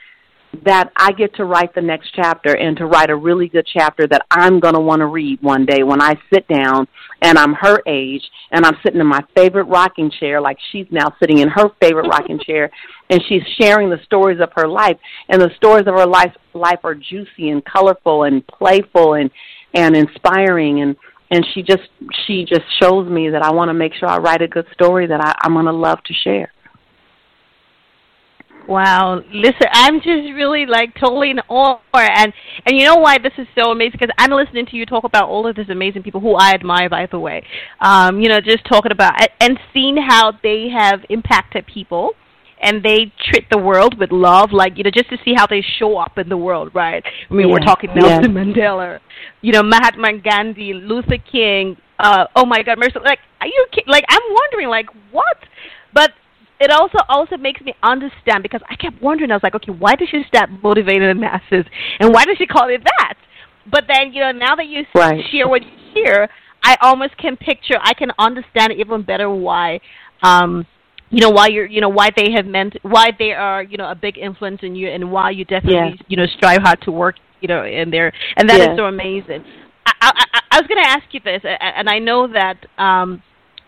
that 0.64 0.92
I 0.96 1.12
get 1.12 1.34
to 1.36 1.44
write 1.44 1.74
the 1.74 1.80
next 1.80 2.10
chapter 2.14 2.56
and 2.56 2.76
to 2.76 2.86
write 2.86 3.10
a 3.10 3.16
really 3.16 3.48
good 3.48 3.66
chapter 3.72 4.06
that 4.08 4.26
I'm 4.30 4.60
going 4.60 4.74
to 4.74 4.80
want 4.80 5.00
to 5.00 5.06
read 5.06 5.42
one 5.42 5.66
day 5.66 5.82
when 5.82 6.00
I 6.00 6.14
sit 6.32 6.46
down 6.48 6.86
and 7.22 7.38
I'm 7.38 7.54
her 7.54 7.82
age 7.86 8.22
and 8.50 8.64
I'm 8.64 8.76
sitting 8.84 9.00
in 9.00 9.06
my 9.06 9.24
favorite 9.34 9.64
rocking 9.64 10.10
chair 10.10 10.40
like 10.40 10.58
she's 10.72 10.86
now 10.90 11.14
sitting 11.20 11.38
in 11.38 11.48
her 11.48 11.70
favorite 11.80 12.08
rocking 12.08 12.38
chair 12.38 12.70
and 13.10 13.22
she's 13.28 13.42
sharing 13.60 13.90
the 13.90 14.00
stories 14.04 14.40
of 14.40 14.50
her 14.54 14.68
life 14.68 14.98
and 15.28 15.40
the 15.40 15.50
stories 15.56 15.86
of 15.86 15.94
her 15.94 16.06
life 16.06 16.34
life 16.54 16.80
are 16.84 16.94
juicy 16.94 17.50
and 17.50 17.64
colorful 17.64 18.24
and 18.24 18.46
playful 18.46 19.14
and 19.14 19.30
and 19.74 19.96
inspiring 19.96 20.80
and 20.80 20.96
and 21.30 21.44
she 21.52 21.62
just 21.62 21.88
she 22.26 22.44
just 22.44 22.64
shows 22.80 23.08
me 23.08 23.30
that 23.30 23.42
I 23.42 23.52
want 23.52 23.68
to 23.68 23.74
make 23.74 23.94
sure 23.94 24.08
I 24.08 24.18
write 24.18 24.42
a 24.42 24.48
good 24.48 24.66
story 24.72 25.06
that 25.08 25.20
I, 25.20 25.34
I'm 25.42 25.54
going 25.54 25.66
to 25.66 25.72
love 25.72 26.02
to 26.04 26.14
share. 26.14 26.52
Wow, 28.68 29.22
listen, 29.32 29.68
I'm 29.70 30.00
just 30.00 30.34
really 30.34 30.66
like 30.66 30.94
totally 30.94 31.30
in 31.30 31.38
awe, 31.48 31.78
and 31.94 32.32
and 32.64 32.76
you 32.76 32.84
know 32.84 32.96
why 32.96 33.18
this 33.18 33.32
is 33.38 33.46
so 33.56 33.70
amazing? 33.70 33.98
Because 34.00 34.14
I'm 34.18 34.32
listening 34.32 34.66
to 34.66 34.76
you 34.76 34.84
talk 34.86 35.04
about 35.04 35.28
all 35.28 35.46
of 35.46 35.54
these 35.54 35.68
amazing 35.68 36.02
people 36.02 36.20
who 36.20 36.34
I 36.34 36.50
admire, 36.50 36.88
by 36.88 37.06
the 37.06 37.18
way. 37.18 37.44
Um, 37.80 38.20
you 38.20 38.28
know, 38.28 38.40
just 38.40 38.64
talking 38.66 38.90
about 38.90 39.14
and 39.40 39.58
seeing 39.72 39.96
how 39.96 40.32
they 40.42 40.68
have 40.68 41.00
impacted 41.10 41.66
people, 41.66 42.14
and 42.60 42.82
they 42.82 43.12
treat 43.30 43.48
the 43.50 43.58
world 43.58 43.98
with 44.00 44.10
love, 44.10 44.50
like 44.52 44.76
you 44.76 44.82
know, 44.82 44.90
just 44.90 45.10
to 45.10 45.16
see 45.24 45.34
how 45.36 45.46
they 45.46 45.64
show 45.78 45.96
up 45.96 46.18
in 46.18 46.28
the 46.28 46.36
world, 46.36 46.74
right? 46.74 47.04
I 47.04 47.32
mean, 47.32 47.46
yeah. 47.46 47.52
we're 47.52 47.60
talking 47.60 47.90
Nelson 47.94 48.34
yeah. 48.34 48.42
Mandela, 48.42 48.98
you 49.42 49.52
know, 49.52 49.62
Mahatma 49.62 50.18
Gandhi, 50.18 50.72
Luther 50.72 51.18
King. 51.18 51.76
Uh, 52.00 52.26
oh 52.34 52.44
my 52.44 52.62
God, 52.62 52.78
Mercy! 52.78 52.98
Like, 53.04 53.20
are 53.40 53.46
you 53.46 53.66
like? 53.86 54.04
I'm 54.08 54.22
wondering, 54.28 54.68
like, 54.68 54.86
what? 55.12 55.36
But 55.94 56.10
it 56.60 56.70
also 56.70 56.98
also 57.08 57.36
makes 57.36 57.60
me 57.60 57.74
understand 57.82 58.42
because 58.42 58.62
I 58.68 58.76
kept 58.76 59.00
wondering. 59.02 59.30
I 59.30 59.34
was 59.34 59.42
like, 59.42 59.54
okay, 59.54 59.72
why 59.72 59.94
did 59.94 60.08
she 60.08 60.22
start 60.26 60.50
motivating 60.62 61.08
the 61.08 61.14
masses, 61.14 61.64
and 62.00 62.12
why 62.12 62.24
did 62.24 62.38
she 62.38 62.46
call 62.46 62.68
it 62.68 62.82
that? 62.84 63.14
But 63.70 63.84
then 63.88 64.12
you 64.12 64.20
know, 64.20 64.32
now 64.32 64.56
that 64.56 64.66
you 64.66 64.84
right. 64.94 65.22
share 65.30 65.48
what 65.48 65.62
you 65.62 65.70
hear, 65.92 66.28
I 66.62 66.76
almost 66.80 67.16
can 67.18 67.36
picture. 67.36 67.78
I 67.80 67.94
can 67.94 68.10
understand 68.18 68.72
even 68.72 69.02
better 69.02 69.30
why. 69.30 69.80
Um, 70.22 70.66
you 71.10 71.20
know 71.20 71.30
why 71.30 71.48
you're 71.48 71.66
you 71.66 71.80
know 71.80 71.88
why 71.88 72.10
they 72.16 72.32
have 72.32 72.46
meant 72.46 72.76
why 72.82 73.10
they 73.16 73.32
are 73.32 73.62
you 73.62 73.76
know 73.76 73.90
a 73.90 73.94
big 73.94 74.18
influence 74.18 74.60
in 74.62 74.74
you 74.74 74.88
and 74.88 75.12
why 75.12 75.30
you 75.30 75.44
definitely 75.44 75.96
yeah. 75.98 76.06
you 76.08 76.16
know 76.16 76.26
strive 76.36 76.62
hard 76.62 76.80
to 76.82 76.90
work 76.90 77.14
you 77.40 77.46
know 77.46 77.64
in 77.64 77.90
there 77.90 78.12
and 78.36 78.50
that 78.50 78.58
yeah. 78.58 78.72
is 78.72 78.76
so 78.76 78.86
amazing. 78.86 79.44
I, 79.86 79.92
I, 80.00 80.40
I 80.50 80.60
was 80.60 80.66
going 80.66 80.82
to 80.82 80.88
ask 80.88 81.04
you 81.12 81.20
this, 81.20 81.42
and 81.44 81.88
I 81.88 81.98
know 81.98 82.26
that 82.32 82.66
um, 82.76 83.22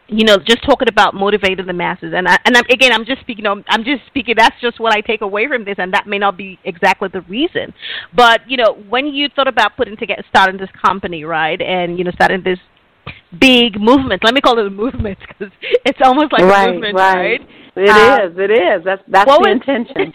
you 0.09 0.25
know, 0.25 0.39
just 0.39 0.65
talking 0.65 0.89
about 0.89 1.15
motivating 1.15 1.67
the 1.67 1.73
masses, 1.73 2.13
and 2.17 2.27
I, 2.27 2.39
and 2.47 2.57
I'm, 2.57 2.65
again, 2.71 2.93
I'm 2.93 3.05
just 3.05 3.21
speaking. 3.21 3.47
I'm 3.47 3.85
just 3.85 4.07
speaking. 4.07 4.35
That's 4.39 4.59
just 4.61 4.81
what 4.81 4.95
I 4.95 5.01
take 5.03 5.21
away 5.21 5.47
from 5.49 5.65
this, 5.65 5.75
and 5.79 5.93
that 5.93 6.07
may 6.07 6.19
not 6.19 6.37
be 6.37 6.59
exactly 6.65 7.09
the 7.13 7.21
reason. 7.23 7.75
But 8.17 8.41
you 8.49 8.57
know, 8.57 8.73
when 8.89 9.07
you 9.07 9.29
thought 9.29 9.49
about 9.49 9.77
putting 9.77 9.97
together, 9.97 10.25
starting 10.31 10.59
this 10.59 10.71
company, 10.83 11.25
right, 11.25 11.61
and 11.61 11.99
you 11.99 12.05
know, 12.05 12.11
starting 12.13 12.43
this 12.43 12.59
big 13.39 13.79
movement. 13.81 14.23
Let 14.25 14.35
me 14.35 14.41
call 14.41 14.59
it 14.59 14.67
a 14.67 14.71
movement 14.71 15.19
because 15.27 15.53
it's 15.85 15.99
almost 16.03 16.33
like 16.33 16.43
right, 16.43 16.69
a 16.71 16.73
movement, 16.73 16.95
right? 16.97 17.41
right? 17.41 17.49
It 17.77 17.89
Um, 17.89 18.33
is. 18.33 18.39
It 18.39 18.51
is. 18.51 18.85
That's 18.85 19.03
that's 19.09 19.31
the 19.31 19.39
was- 19.39 19.53
intention. 19.53 20.13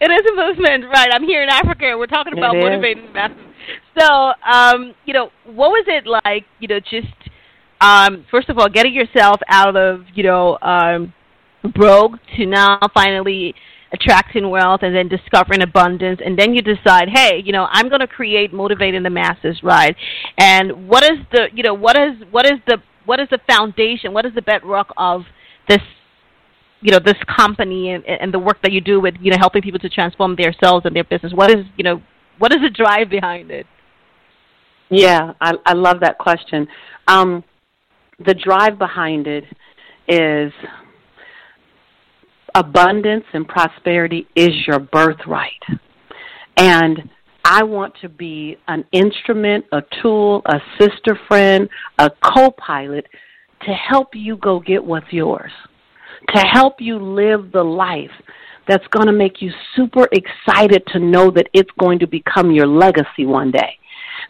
it 0.00 0.10
is 0.10 0.32
a 0.32 0.34
movement, 0.36 0.84
right? 0.92 1.08
I'm 1.12 1.24
here 1.24 1.42
in 1.42 1.48
Africa. 1.48 1.86
and 1.90 1.98
We're 1.98 2.06
talking 2.06 2.32
about 2.36 2.54
motivating 2.56 3.06
the 3.06 3.12
masses. 3.12 3.36
So, 3.98 4.32
um, 4.48 4.94
you 5.06 5.12
know, 5.12 5.30
what 5.44 5.70
was 5.70 5.84
it 5.88 6.06
like? 6.06 6.44
You 6.60 6.68
know, 6.68 6.80
just 6.80 7.08
um, 7.80 8.24
first 8.30 8.48
of 8.48 8.58
all, 8.58 8.68
getting 8.68 8.94
yourself 8.94 9.40
out 9.48 9.76
of 9.76 10.02
you 10.14 10.22
know 10.22 10.58
um, 10.62 11.12
broke 11.74 12.12
to 12.36 12.46
now 12.46 12.78
finally 12.94 13.54
attracting 13.92 14.50
wealth 14.50 14.80
and 14.82 14.94
then 14.94 15.08
discovering 15.08 15.62
abundance. 15.62 16.20
And 16.24 16.38
then 16.38 16.54
you 16.54 16.62
decide 16.62 17.08
hey 17.08 17.40
you 17.44 17.52
know 17.52 17.68
i'm 17.70 17.88
going 17.88 18.00
to 18.00 18.06
create 18.06 18.52
motivating 18.52 19.04
the 19.04 19.10
masses 19.10 19.60
right 19.62 19.94
and 20.38 20.88
what 20.88 21.04
is 21.04 21.18
the 21.30 21.46
you 21.54 21.62
know 21.62 21.72
what 21.72 21.96
is 21.96 22.14
what 22.32 22.44
is 22.46 22.58
the 22.66 22.78
what 23.04 23.20
is 23.20 23.28
the 23.30 23.38
foundation 23.48 24.12
what 24.12 24.26
is 24.26 24.34
the 24.34 24.42
bedrock 24.42 24.92
of 24.96 25.22
this 25.68 25.80
you 26.80 26.92
know 26.92 27.00
this 27.04 27.16
company 27.36 27.90
and, 27.90 28.04
and 28.06 28.32
the 28.32 28.38
work 28.38 28.60
that 28.62 28.72
you 28.72 28.80
do 28.80 29.00
with 29.00 29.14
you 29.20 29.30
know 29.30 29.38
helping 29.38 29.62
people 29.62 29.80
to 29.80 29.88
transform 29.88 30.36
themselves 30.36 30.84
and 30.86 30.94
their 30.94 31.04
business? 31.04 31.32
What 31.34 31.50
is 31.50 31.64
you 31.76 31.84
know 31.84 32.02
what 32.38 32.52
is 32.52 32.60
the 32.60 32.70
drive 32.70 33.10
behind 33.10 33.50
it? 33.50 33.66
Yeah, 34.88 35.32
I, 35.40 35.54
I 35.64 35.72
love 35.72 36.00
that 36.00 36.18
question. 36.18 36.68
Um, 37.08 37.42
the 38.24 38.34
drive 38.34 38.78
behind 38.78 39.26
it 39.26 39.44
is 40.08 40.52
abundance 42.54 43.24
and 43.34 43.46
prosperity 43.46 44.26
is 44.34 44.50
your 44.66 44.78
birthright. 44.78 45.62
And 46.56 47.10
I 47.44 47.62
want 47.62 47.94
to 48.00 48.08
be 48.08 48.56
an 48.68 48.84
instrument, 48.92 49.66
a 49.72 49.82
tool, 50.02 50.42
a 50.46 50.58
sister 50.80 51.18
friend, 51.28 51.68
a 51.98 52.10
co 52.24 52.50
pilot 52.52 53.06
to 53.62 53.72
help 53.72 54.08
you 54.14 54.36
go 54.38 54.60
get 54.60 54.82
what's 54.82 55.12
yours, 55.12 55.52
to 56.34 56.40
help 56.40 56.76
you 56.80 56.98
live 56.98 57.52
the 57.52 57.62
life 57.62 58.10
that's 58.66 58.86
going 58.88 59.06
to 59.06 59.12
make 59.12 59.42
you 59.42 59.50
super 59.76 60.08
excited 60.12 60.82
to 60.88 60.98
know 60.98 61.30
that 61.30 61.48
it's 61.52 61.70
going 61.78 61.98
to 61.98 62.06
become 62.06 62.50
your 62.50 62.66
legacy 62.66 63.26
one 63.26 63.50
day 63.50 63.78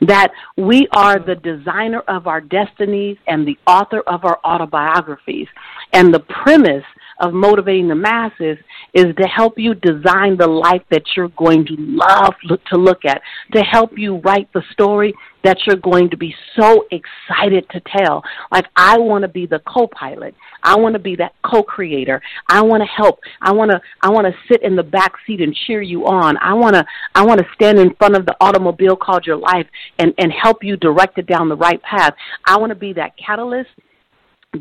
that 0.03 0.33
we 0.57 0.89
are 0.93 1.19
the 1.19 1.37
designer 1.37 2.01
of 2.09 2.27
our 2.27 2.41
destinies 2.41 3.17
and 3.27 3.47
the 3.47 3.59
author 3.67 4.01
of 4.01 4.25
our 4.25 4.39
autobiographies. 4.45 5.49
And 5.93 6.13
the 6.13 6.21
premise 6.21 6.85
of 7.21 7.33
motivating 7.33 7.89
the 7.89 7.95
masses 7.95 8.59
is 8.95 9.07
to 9.21 9.27
help 9.29 9.59
you 9.59 9.75
design 9.75 10.37
the 10.37 10.47
life 10.47 10.83
that 10.91 11.03
you're 11.17 11.29
going 11.29 11.65
to 11.67 11.77
love 11.79 12.35
to 12.71 12.77
look 12.77 13.05
at, 13.05 13.23
to 13.53 13.61
help 13.61 13.93
you 13.97 14.17
write 14.19 14.53
the 14.53 14.63
story 14.73 15.15
that 15.45 15.59
you're 15.65 15.77
going 15.77 16.11
to 16.11 16.17
be 16.17 16.35
so 16.59 16.85
excited 16.91 17.65
to 17.71 17.81
tell. 17.97 18.23
Like 18.51 18.67
I 18.75 18.99
want 18.99 19.23
to 19.23 19.29
be 19.29 19.47
the 19.47 19.61
co-pilot. 19.61 20.35
I 20.63 20.77
want 20.77 20.95
to 20.95 20.99
be 20.99 21.15
that 21.17 21.35
co-creator. 21.45 22.21
I 22.49 22.63
want 22.63 22.83
to 22.83 22.87
help. 22.87 23.21
I 23.41 23.53
want 23.53 23.71
to 23.71 23.81
I 24.03 24.11
want 24.11 24.27
to 24.27 24.35
sit 24.51 24.63
in 24.63 24.75
the 24.75 24.83
back 24.83 25.13
seat 25.25 25.41
and 25.41 25.55
cheer 25.55 25.81
you 25.81 26.07
on. 26.07 26.37
I 26.39 26.55
want 26.55 26.75
to 26.75 26.85
I 27.15 27.25
want 27.25 27.39
to 27.39 27.47
stand 27.55 27.79
in 27.79 27.95
front 27.95 28.17
of 28.17 28.27
the 28.27 28.35
automobile 28.41 28.97
called 28.97 29.25
your 29.25 29.37
life 29.37 29.67
and 29.99 30.13
and 30.19 30.33
help 30.33 30.65
you 30.65 30.77
direct 30.77 31.19
it 31.19 31.27
down 31.27 31.49
the 31.49 31.57
right 31.57 31.81
path. 31.83 32.15
I 32.45 32.57
want 32.59 32.71
to 32.71 32.77
be 32.77 32.93
that 32.95 33.13
catalyst 33.17 33.71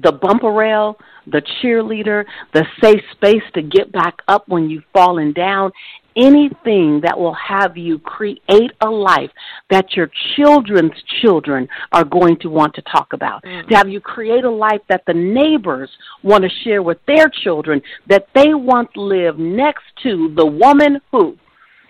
the 0.03 0.11
bumper 0.11 0.51
rail, 0.51 0.97
the 1.27 1.41
cheerleader, 1.61 2.25
the 2.53 2.65
safe 2.81 3.01
space 3.11 3.43
to 3.53 3.61
get 3.61 3.91
back 3.91 4.15
up 4.27 4.47
when 4.47 4.69
you've 4.69 4.83
fallen 4.93 5.33
down, 5.33 5.71
anything 6.15 7.01
that 7.01 7.17
will 7.17 7.33
have 7.33 7.75
you 7.75 7.99
create 7.99 8.71
a 8.81 8.89
life 8.89 9.31
that 9.69 9.95
your 9.95 10.09
children's 10.35 10.93
children 11.21 11.67
are 11.91 12.05
going 12.05 12.37
to 12.39 12.49
want 12.49 12.73
to 12.75 12.81
talk 12.83 13.11
about. 13.13 13.43
Mm. 13.43 13.67
To 13.67 13.75
have 13.75 13.89
you 13.89 13.99
create 13.99 14.43
a 14.43 14.49
life 14.49 14.81
that 14.89 15.03
the 15.07 15.13
neighbors 15.13 15.89
want 16.23 16.43
to 16.43 16.49
share 16.63 16.81
with 16.81 16.99
their 17.05 17.29
children, 17.43 17.81
that 18.07 18.27
they 18.33 18.53
want 18.53 18.93
to 18.93 19.01
live 19.01 19.37
next 19.37 19.83
to 20.03 20.33
the 20.35 20.45
woman 20.45 21.01
who 21.11 21.37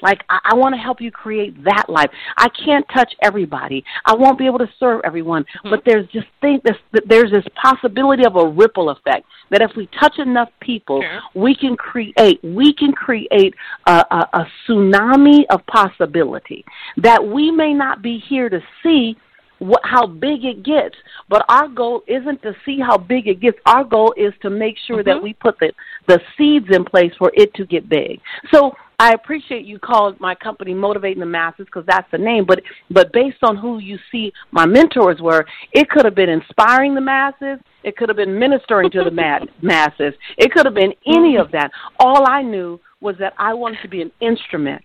like 0.02 0.24
I, 0.30 0.39
I 0.52 0.56
want 0.56 0.76
to 0.76 0.80
help 0.80 1.02
you 1.02 1.12
create 1.12 1.64
that 1.64 1.86
life. 1.89 2.10
I 2.38 2.48
can't 2.50 2.86
touch 2.93 3.14
everybody. 3.22 3.84
I 4.06 4.16
won't 4.16 4.38
be 4.38 4.46
able 4.46 4.60
to 4.60 4.70
serve 4.80 5.02
everyone. 5.04 5.43
Mm-hmm. 5.43 5.70
But 5.70 5.84
there's 5.86 6.08
just 6.08 6.28
think 6.41 6.64
this 6.64 6.78
that 6.93 7.04
there's 7.08 7.32
this 7.32 7.46
possibility 7.62 8.26
of 8.26 8.36
a 8.36 8.48
ripple 8.48 8.89
effect 8.89 9.26
that 9.52 9.62
if 9.62 9.72
we 9.76 9.88
touch 10.00 10.20
enough 10.20 10.50
people, 10.60 11.04
we 11.34 11.56
can 11.56 11.76
create 11.76 12.39
we 12.43 12.74
can 12.74 12.91
create 12.91 13.54
a, 13.88 14.04
a, 14.12 14.30
a 14.34 14.48
tsunami 14.68 15.43
of 15.50 15.66
possibility 15.68 16.66
that 16.98 17.26
we 17.26 17.52
may 17.52 17.74
not 17.74 18.02
be 18.02 18.22
here 18.28 18.50
to 18.50 18.60
see 18.84 19.16
what, 19.60 19.82
how 19.84 20.06
big 20.06 20.43
it 20.43 20.64
gets. 20.64 20.96
But 21.30 21.46
our 21.50 21.68
goal 21.68 22.04
isn't 22.08 22.41
to 22.43 22.54
see 22.66 22.80
how 22.80 22.98
big 22.98 23.28
it 23.28 23.39
gets. 23.39 23.58
Our 23.66 23.84
goal 23.84 24.14
is 24.18 24.34
to 24.41 24.50
make 24.50 24.76
sure 24.86 25.04
that 25.04 25.16
mm-hmm. 25.16 25.24
we 25.24 25.34
put 25.34 25.60
the 25.60 25.72
the 26.08 26.20
seeds 26.38 26.68
in 26.72 26.86
place 26.86 27.12
for 27.18 27.32
it 27.34 27.54
to 27.56 27.66
get 27.66 27.89
big. 27.89 28.20
So 28.54 28.76
I 29.00 29.14
appreciate 29.14 29.66
you 29.66 29.80
called 29.80 30.20
my 30.20 30.36
company 30.36 30.74
Motivating 30.74 31.20
the 31.20 31.26
Masses 31.26 31.66
because 31.66 31.86
that's 31.88 32.10
the 32.12 32.18
name. 32.18 32.46
But 32.46 32.62
but 32.89 33.12
based 33.12 33.43
on 33.43 33.58
who 33.58 33.80
you 33.80 33.98
see 34.12 34.32
my 34.52 34.66
mentors 34.66 35.20
were, 35.20 35.46
it 35.74 35.89
could 35.89 36.06
have 36.06 36.16
been 36.16 36.30
inspiring 36.30 36.96
the 36.96 37.02
masses. 37.02 37.60
It 37.84 37.98
could 37.98 38.10
have 38.10 38.18
been 38.18 38.38
ministering 38.38 38.89
to 38.91 39.04
the 39.04 39.12
ma- 39.12 39.46
masses. 39.62 40.14
It 40.38 40.52
could 40.52 40.66
have 40.66 40.76
been 40.76 40.93
any 41.06 41.34
mm-hmm. 41.34 41.41
of 41.41 41.52
that. 41.52 41.72
All 42.00 42.28
I 42.28 42.41
knew 42.41 42.80
was 43.02 43.16
that 43.20 43.34
I 43.38 43.54
wanted 43.54 43.82
to 43.84 43.88
be 43.88 44.02
an 44.02 44.12
instrument 44.22 44.84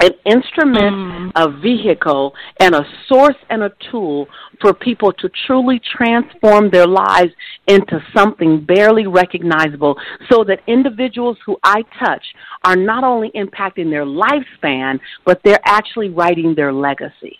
an 0.00 0.12
instrument, 0.24 0.96
mm. 0.96 1.32
a 1.36 1.60
vehicle, 1.60 2.32
and 2.58 2.74
a 2.74 2.84
source 3.06 3.36
and 3.50 3.62
a 3.62 3.72
tool 3.90 4.26
for 4.60 4.72
people 4.72 5.12
to 5.12 5.30
truly 5.46 5.80
transform 5.96 6.70
their 6.70 6.86
lives 6.86 7.32
into 7.66 8.00
something 8.16 8.64
barely 8.64 9.06
recognizable 9.06 9.96
so 10.30 10.44
that 10.44 10.60
individuals 10.66 11.36
who 11.44 11.56
I 11.62 11.82
touch 11.98 12.24
are 12.64 12.76
not 12.76 13.04
only 13.04 13.30
impacting 13.30 13.90
their 13.90 14.04
lifespan, 14.04 15.00
but 15.24 15.40
they're 15.44 15.60
actually 15.64 16.10
writing 16.10 16.54
their 16.54 16.72
legacy. 16.72 17.39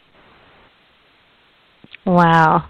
Wow. 2.10 2.64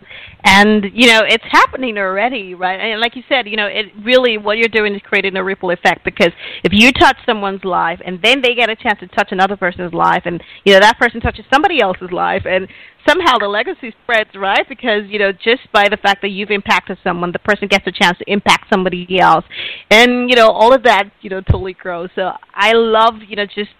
And, 0.45 0.85
you 0.93 1.07
know, 1.07 1.21
it's 1.27 1.45
happening 1.51 1.97
already, 1.97 2.55
right? 2.55 2.79
And 2.79 3.01
like 3.01 3.17
you 3.17 3.23
said, 3.27 3.47
you 3.47 3.57
know, 3.57 3.67
it 3.67 3.87
really, 4.05 4.37
what 4.37 4.59
you're 4.59 4.69
doing 4.69 4.95
is 4.95 5.01
creating 5.03 5.37
a 5.37 5.45
ripple 5.45 5.71
effect 5.71 6.05
because 6.05 6.31
if 6.63 6.73
you 6.73 6.93
touch 6.93 7.17
someone's 7.25 7.65
life 7.65 8.01
and 8.05 8.21
then 8.23 8.43
they 8.43 8.55
get 8.55 8.69
a 8.69 8.77
chance 8.77 9.01
to 9.01 9.07
touch 9.09 9.29
another 9.31 9.57
person's 9.57 9.95
life 9.95 10.23
and, 10.27 10.43
you 10.65 10.75
know, 10.75 10.81
that 10.81 10.99
person 10.99 11.21
touches 11.21 11.47
somebody 11.51 11.81
else's 11.81 12.11
life 12.13 12.43
and 12.45 12.69
somehow 13.09 13.39
the 13.39 13.49
legacy 13.49 13.95
spreads, 14.03 14.31
right? 14.35 14.69
Because, 14.69 15.05
you 15.09 15.19
know, 15.19 15.33
just 15.33 15.63
by 15.73 15.89
the 15.89 15.97
fact 15.97 16.21
that 16.21 16.29
you've 16.29 16.51
impacted 16.51 16.99
someone, 17.03 17.33
the 17.33 17.39
person 17.39 17.67
gets 17.67 17.87
a 17.87 17.93
chance 17.93 18.19
to 18.19 18.31
impact 18.31 18.67
somebody 18.71 19.19
else. 19.19 19.45
And, 19.91 20.29
you 20.29 20.37
know, 20.37 20.49
all 20.49 20.75
of 20.75 20.83
that, 20.83 21.05
you 21.23 21.31
know, 21.31 21.41
totally 21.41 21.75
grows. 21.75 22.11
So 22.15 22.33
I 22.55 22.73
love, 22.75 23.15
you 23.27 23.37
know, 23.37 23.47
just 23.47 23.71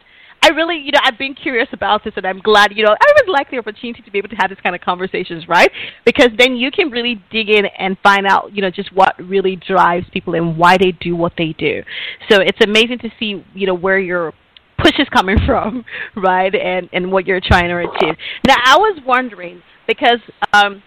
I 0.43 0.49
really, 0.49 0.77
you 0.79 0.93
know, 0.93 1.01
I've 1.03 1.19
been 1.19 1.35
curious 1.35 1.69
about 1.73 2.03
this, 2.03 2.15
and 2.17 2.27
I'm 2.27 2.39
glad, 2.39 2.73
you 2.75 2.85
know, 2.85 2.91
I 2.91 3.11
always 3.11 3.33
like 3.33 3.51
the 3.51 3.59
opportunity 3.59 4.03
to 4.03 4.11
be 4.11 4.19
able 4.19 4.31
to 4.31 4.37
have 4.37 4.49
this 4.49 4.59
kind 4.63 4.75
of 4.75 4.81
conversations, 4.81 5.47
right? 5.49 5.71
Because 6.05 6.29
then 6.39 6.57
you 6.57 6.71
can 6.71 6.91
really 6.91 7.23
dig 7.31 7.51
in 7.51 7.67
and 7.79 7.97
find 8.03 8.27
out, 8.27 8.55
you 8.55 8.63
know, 8.63 8.71
just 8.71 8.93
what 8.95 9.15
really 9.19 9.57
drives 9.57 10.07
people 10.13 10.35
and 10.35 10.57
why 10.57 10.79
they 10.79 10.93
do 10.93 11.15
what 11.15 11.33
they 11.37 11.55
do. 11.59 11.83
So 12.31 12.41
it's 12.41 12.59
amazing 12.65 12.99
to 13.01 13.11
see, 13.19 13.45
you 13.55 13.67
know, 13.67 13.75
where 13.75 13.99
your 13.99 14.33
push 14.79 14.99
is 14.99 15.09
coming 15.13 15.37
from, 15.47 15.85
right, 16.17 16.55
and 16.55 16.89
and 16.93 17.13
what 17.13 17.27
you're 17.27 17.41
trying 17.41 17.69
to 17.69 17.79
achieve. 17.79 18.15
Now, 18.47 18.57
I 18.65 18.77
was 18.77 19.01
wondering 19.05 19.63
because. 19.87 20.21
um 20.53 20.83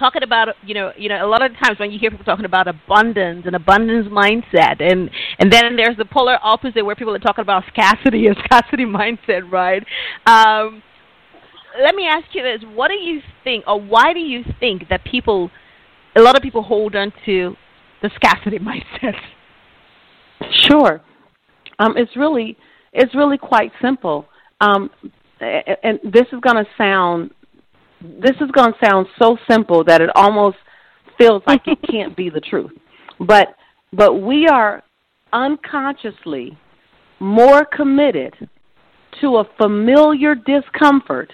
talking 0.00 0.24
about 0.24 0.48
you 0.64 0.74
know 0.74 0.92
you 0.96 1.08
know 1.08 1.24
a 1.24 1.28
lot 1.28 1.44
of 1.44 1.52
times 1.62 1.78
when 1.78 1.92
you 1.92 1.98
hear 1.98 2.10
people 2.10 2.24
talking 2.24 2.44
about 2.44 2.66
abundance 2.66 3.44
and 3.46 3.54
abundance 3.54 4.08
mindset 4.08 4.80
and 4.80 5.10
and 5.38 5.52
then 5.52 5.76
there's 5.76 5.96
the 5.96 6.04
polar 6.04 6.38
opposite 6.42 6.84
where 6.84 6.96
people 6.96 7.14
are 7.14 7.20
talking 7.20 7.42
about 7.42 7.62
scarcity 7.68 8.26
and 8.26 8.36
scarcity 8.44 8.84
mindset 8.84 9.48
right 9.50 9.84
um 10.26 10.82
let 11.80 11.94
me 11.94 12.08
ask 12.10 12.26
you 12.32 12.42
this 12.42 12.60
what 12.74 12.88
do 12.88 12.94
you 12.94 13.20
think 13.44 13.62
or 13.68 13.80
why 13.80 14.12
do 14.12 14.20
you 14.20 14.42
think 14.58 14.88
that 14.88 15.04
people 15.04 15.50
a 16.16 16.20
lot 16.20 16.36
of 16.36 16.42
people 16.42 16.62
hold 16.62 16.96
on 16.96 17.12
to 17.24 17.54
the 18.02 18.10
scarcity 18.16 18.58
mindset 18.70 19.14
Sure. 20.68 21.00
Um, 21.78 21.94
it's 21.96 22.16
really 22.16 22.56
it's 22.92 23.14
really 23.14 23.38
quite 23.38 23.72
simple. 23.80 24.26
Um, 24.60 24.90
and 25.40 25.98
this 26.04 26.26
is 26.32 26.40
going 26.40 26.56
to 26.56 26.66
sound 26.76 27.30
this 28.00 28.36
is 28.40 28.50
going 28.52 28.72
to 28.72 28.86
sound 28.86 29.06
so 29.20 29.36
simple 29.50 29.84
that 29.84 30.00
it 30.00 30.10
almost 30.14 30.56
feels 31.18 31.42
like 31.46 31.62
it 31.66 31.78
can't 31.90 32.16
be 32.16 32.30
the 32.30 32.40
truth. 32.40 32.72
But 33.18 33.54
but 33.92 34.14
we 34.22 34.46
are 34.46 34.82
unconsciously 35.32 36.56
more 37.18 37.64
committed 37.64 38.34
to 39.20 39.36
a 39.36 39.44
familiar 39.58 40.34
discomfort 40.34 41.32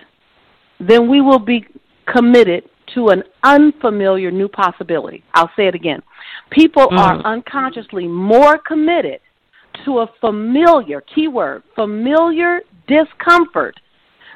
than 0.80 1.08
we 1.08 1.20
will 1.20 1.38
be 1.38 1.64
committed 2.06 2.64
to 2.94 3.08
an 3.08 3.22
unfamiliar 3.42 4.30
new 4.30 4.48
possibility. 4.48 5.22
I'll 5.34 5.50
say 5.56 5.66
it 5.66 5.74
again. 5.74 6.02
People 6.50 6.88
Mm. 6.88 6.98
are 6.98 7.16
unconsciously 7.24 8.06
more 8.06 8.58
committed 8.58 9.20
to 9.84 10.00
a 10.00 10.06
familiar, 10.20 11.00
keyword, 11.02 11.62
familiar 11.74 12.62
discomfort 12.86 13.78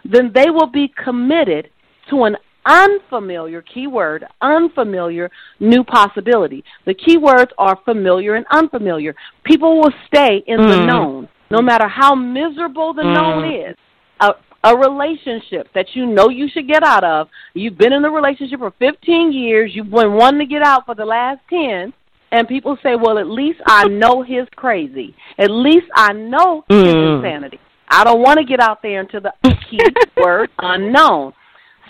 than 0.04 0.32
they 0.32 0.50
will 0.50 0.66
be 0.66 0.88
committed 0.88 1.70
to 2.10 2.24
an 2.24 2.36
unfamiliar, 2.66 3.62
keyword, 3.62 4.24
unfamiliar 4.40 5.30
new 5.60 5.82
possibility. 5.84 6.62
The 6.84 6.94
keywords 6.94 7.48
are 7.58 7.78
familiar 7.84 8.34
and 8.34 8.46
unfamiliar. 8.50 9.14
People 9.44 9.78
will 9.80 9.92
stay 10.06 10.42
in 10.46 10.58
the 10.60 10.76
Mm. 10.76 10.86
known, 10.86 11.28
no 11.50 11.62
matter 11.62 11.88
how 11.88 12.14
miserable 12.14 12.92
the 12.92 13.02
known 13.04 13.44
is. 13.50 13.76
A, 14.20 14.34
a 14.64 14.76
relationship 14.76 15.68
that 15.74 15.86
you 15.96 16.04
know 16.06 16.28
you 16.28 16.48
should 16.52 16.68
get 16.68 16.82
out 16.82 17.02
of. 17.02 17.28
You've 17.54 17.78
been 17.78 17.94
in 17.94 18.02
the 18.02 18.10
relationship 18.10 18.58
for 18.60 18.72
15 18.78 19.32
years. 19.32 19.74
You've 19.74 19.90
been 19.90 20.12
wanting 20.12 20.40
to 20.40 20.46
get 20.46 20.62
out 20.62 20.84
for 20.84 20.94
the 20.94 21.06
last 21.06 21.40
10. 21.48 21.94
And 22.32 22.46
people 22.46 22.76
say, 22.82 22.94
well, 22.94 23.18
at 23.18 23.26
least 23.26 23.60
I 23.66 23.88
know 23.88 24.22
his 24.22 24.46
crazy. 24.54 25.16
At 25.38 25.50
least 25.50 25.86
I 25.94 26.12
know 26.12 26.64
his 26.68 26.84
Mm. 26.94 27.16
insanity. 27.16 27.58
I 27.88 28.04
don't 28.04 28.20
want 28.20 28.38
to 28.38 28.44
get 28.44 28.60
out 28.60 28.82
there 28.82 29.00
into 29.00 29.18
the 29.18 29.32
key 29.68 29.80
word 30.16 30.50
unknown. 30.58 31.32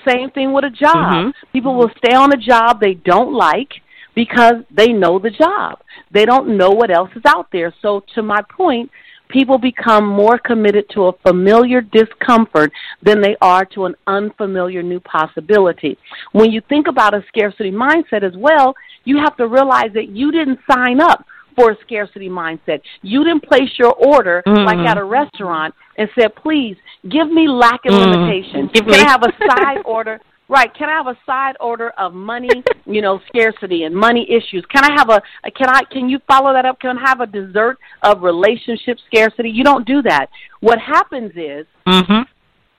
Same 0.06 0.30
thing 0.30 0.52
with 0.52 0.64
a 0.64 0.70
job. 0.70 0.94
Mhm. 0.94 1.32
People 1.52 1.74
will 1.74 1.90
stay 1.98 2.14
on 2.14 2.32
a 2.32 2.36
job 2.36 2.80
they 2.80 2.94
don't 2.94 3.32
like 3.32 3.80
because 4.14 4.64
they 4.70 4.92
know 4.92 5.18
the 5.18 5.30
job. 5.30 5.80
They 6.10 6.24
don't 6.24 6.56
know 6.56 6.70
what 6.70 6.90
else 6.90 7.10
is 7.14 7.22
out 7.26 7.48
there. 7.52 7.72
So, 7.80 8.02
to 8.14 8.22
my 8.22 8.42
point, 8.42 8.90
people 9.28 9.58
become 9.58 10.06
more 10.06 10.38
committed 10.38 10.88
to 10.90 11.06
a 11.06 11.12
familiar 11.26 11.80
discomfort 11.80 12.72
than 13.02 13.20
they 13.20 13.36
are 13.40 13.64
to 13.64 13.84
an 13.86 13.94
unfamiliar 14.06 14.82
new 14.82 15.00
possibility. 15.00 15.96
When 16.32 16.50
you 16.50 16.60
think 16.68 16.88
about 16.88 17.14
a 17.14 17.24
scarcity 17.28 17.70
mindset 17.70 18.22
as 18.22 18.36
well, 18.36 18.74
you 19.04 19.18
have 19.18 19.36
to 19.36 19.46
realize 19.46 19.92
that 19.94 20.08
you 20.08 20.32
didn't 20.32 20.58
sign 20.70 21.00
up 21.00 21.24
for 21.56 21.70
a 21.72 21.76
scarcity 21.82 22.28
mindset. 22.28 22.80
You 23.02 23.24
didn't 23.24 23.42
place 23.42 23.70
your 23.78 23.92
order 23.94 24.42
Mhm. 24.46 24.64
like 24.66 24.78
at 24.88 24.98
a 24.98 25.04
restaurant 25.04 25.74
and 25.96 26.08
said, 26.18 26.34
please 26.36 26.76
give 27.08 27.30
me 27.30 27.48
lack 27.48 27.80
and 27.84 27.94
Mm. 27.94 28.10
limitation. 28.10 28.66
Give 28.72 28.84
Can 28.84 28.92
me- 28.92 28.98
I 29.00 29.08
have 29.10 29.22
a 29.22 29.32
side 29.50 29.82
order? 29.84 30.20
Right. 30.48 30.72
Can 30.74 30.88
I 30.88 30.94
have 30.94 31.06
a 31.06 31.16
side 31.24 31.56
order 31.60 31.90
of 31.90 32.12
money, 32.12 32.48
you 32.84 33.02
know, 33.02 33.20
scarcity 33.28 33.84
and 33.84 33.94
money 33.94 34.28
issues? 34.28 34.64
Can 34.66 34.82
I 34.84 34.92
have 34.98 35.08
a 35.08 35.22
can 35.52 35.68
I 35.68 35.82
can 35.84 36.08
you 36.08 36.18
follow 36.26 36.52
that 36.52 36.64
up? 36.66 36.80
Can 36.80 36.98
I 36.98 37.08
have 37.08 37.20
a 37.20 37.26
dessert 37.26 37.78
of 38.02 38.22
relationship 38.24 38.98
scarcity? 39.06 39.48
You 39.50 39.62
don't 39.62 39.86
do 39.86 40.02
that. 40.02 40.28
What 40.58 40.80
happens 40.80 41.30
is 41.36 41.66
Mhm. 41.86 42.26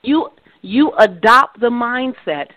you 0.02 0.30
you 0.60 0.92
adopt 0.98 1.60
the 1.60 1.70
mindset 1.70 2.48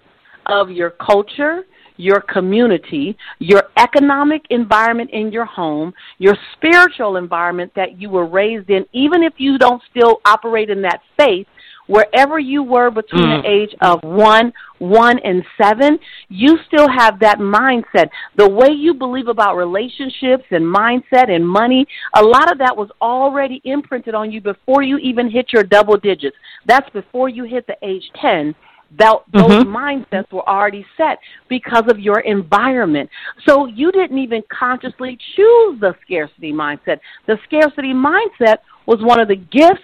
of 0.47 0.69
your 0.69 0.89
culture, 0.89 1.65
your 1.97 2.21
community, 2.21 3.17
your 3.39 3.63
economic 3.77 4.41
environment 4.49 5.09
in 5.11 5.31
your 5.31 5.45
home, 5.45 5.93
your 6.17 6.35
spiritual 6.53 7.17
environment 7.17 7.71
that 7.75 7.99
you 7.99 8.09
were 8.09 8.25
raised 8.25 8.69
in, 8.69 8.85
even 8.93 9.23
if 9.23 9.33
you 9.37 9.57
don't 9.57 9.81
still 9.89 10.19
operate 10.25 10.69
in 10.69 10.81
that 10.81 11.01
faith, 11.17 11.47
wherever 11.87 12.39
you 12.39 12.63
were 12.63 12.89
between 12.89 13.23
Mm. 13.23 13.43
the 13.43 13.49
age 13.49 13.75
of 13.81 14.03
one, 14.03 14.51
one, 14.79 15.19
and 15.19 15.45
seven, 15.61 15.99
you 16.29 16.57
still 16.67 16.87
have 16.89 17.19
that 17.19 17.37
mindset. 17.37 18.09
The 18.35 18.49
way 18.49 18.71
you 18.71 18.93
believe 18.95 19.27
about 19.27 19.55
relationships 19.55 20.45
and 20.49 20.65
mindset 20.65 21.29
and 21.29 21.47
money, 21.47 21.87
a 22.15 22.23
lot 22.23 22.51
of 22.51 22.57
that 22.57 22.75
was 22.75 22.89
already 23.01 23.61
imprinted 23.65 24.15
on 24.15 24.31
you 24.31 24.41
before 24.41 24.81
you 24.81 24.97
even 24.97 25.29
hit 25.29 25.53
your 25.53 25.63
double 25.63 25.97
digits. 25.97 26.35
That's 26.65 26.89
before 26.89 27.29
you 27.29 27.43
hit 27.43 27.67
the 27.67 27.77
age 27.83 28.09
10 28.19 28.55
that 28.97 29.15
those 29.33 29.63
Mhm. 29.63 29.65
mindsets 29.65 30.31
were 30.31 30.47
already 30.47 30.85
set 30.95 31.19
because 31.47 31.87
of 31.87 31.99
your 31.99 32.19
environment. 32.19 33.09
So 33.47 33.65
you 33.65 33.91
didn't 33.91 34.17
even 34.17 34.43
consciously 34.49 35.17
choose 35.35 35.79
the 35.79 35.95
scarcity 36.03 36.53
mindset. 36.53 36.99
The 37.25 37.37
scarcity 37.45 37.93
mindset 37.93 38.59
was 38.85 39.01
one 39.01 39.19
of 39.19 39.27
the 39.27 39.35
gifts 39.35 39.83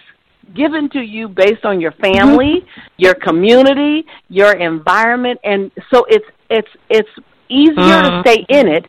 given 0.54 0.88
to 0.90 1.00
you 1.00 1.28
based 1.28 1.64
on 1.64 1.80
your 1.80 1.92
family, 1.92 2.64
your 2.96 3.14
community, 3.14 4.06
your 4.28 4.52
environment 4.52 5.38
and 5.44 5.70
so 5.90 6.04
it's 6.08 6.26
it's 6.50 6.68
it's 6.90 7.08
easier 7.48 8.02
to 8.02 8.10
Mhm. 8.10 8.20
stay 8.22 8.46
in 8.48 8.68
it 8.68 8.86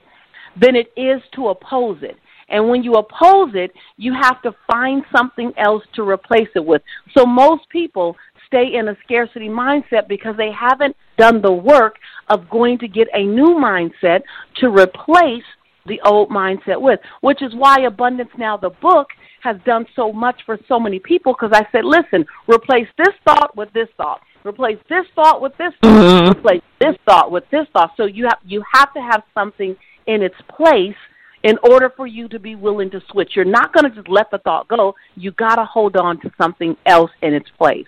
than 0.56 0.76
it 0.76 0.92
is 0.96 1.22
to 1.32 1.50
oppose 1.50 2.02
it. 2.04 2.18
And 2.50 2.70
when 2.70 2.84
you 2.84 2.94
oppose 2.94 3.56
it, 3.56 3.72
you 3.98 4.14
have 4.14 4.42
to 4.44 4.54
find 4.68 5.04
something 5.16 5.54
else 5.58 5.84
to 5.94 6.08
replace 6.08 6.50
it 6.56 6.64
with. 6.64 6.82
So 7.16 7.26
most 7.26 7.68
people 7.70 8.16
stay 8.54 8.76
in 8.76 8.88
a 8.88 8.98
scarcity 9.04 9.50
mindset 9.50 10.08
because 10.08 10.38
they 10.38 10.52
haven't 10.52 10.96
done 11.18 11.42
the 11.42 11.52
work 11.52 11.96
of 12.30 12.48
going 12.50 12.78
to 12.78 12.88
get 12.88 13.08
a 13.14 13.24
new 13.24 13.56
mindset 13.56 14.22
to 14.58 14.70
replace 14.70 15.44
the 15.88 16.00
old 16.06 16.30
mindset 16.30 16.80
with, 16.80 17.00
which 17.22 17.42
is 17.42 17.52
why 17.56 17.82
Abundance 17.82 18.30
Now, 18.38 18.56
the 18.56 18.70
book, 18.70 19.08
has 19.42 19.58
done 19.66 19.86
so 19.96 20.14
much 20.14 20.40
for 20.46 20.58
so 20.70 20.80
many 20.80 21.00
people 21.00 21.34
because 21.34 21.52
I 21.52 21.68
said, 21.72 21.84
listen, 21.84 22.26
replace 22.48 22.88
this 22.98 23.14
thought 23.26 23.58
with 23.58 23.74
this 23.74 23.90
thought. 23.98 24.22
Replace 24.46 24.78
this 24.88 25.06
thought 25.16 25.42
with 25.42 25.52
this 25.58 25.74
thought. 25.82 26.24
Mhm. 26.24 26.32
Replace 26.32 26.62
this 26.80 26.96
thought 27.06 27.32
with 27.32 27.50
this 27.50 27.68
thought. 27.74 27.92
So 27.98 28.06
you 28.06 28.26
have 28.26 28.40
you 28.46 28.64
have 28.74 28.94
to 28.94 29.02
have 29.02 29.24
something 29.34 29.76
in 30.06 30.22
its 30.22 30.36
place 30.48 30.96
in 31.44 31.58
order 31.70 31.90
for 31.90 32.08
you 32.08 32.28
to 32.30 32.40
be 32.40 32.56
willing 32.56 32.90
to 32.92 33.02
switch. 33.12 33.36
You're 33.36 33.46
not 33.46 33.74
going 33.74 33.90
to 33.90 33.96
just 33.96 34.08
let 34.08 34.32
the 34.32 34.38
thought 34.40 34.68
go. 34.70 34.96
You 35.16 35.32
got 35.32 35.56
to 35.56 35.66
hold 35.66 35.98
on 35.98 36.20
to 36.22 36.32
something 36.38 36.78
else 36.86 37.12
in 37.22 37.34
its 37.34 37.50
place. 37.58 37.88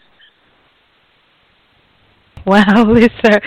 Wow, 2.56 2.86
Lisa. 2.88 3.42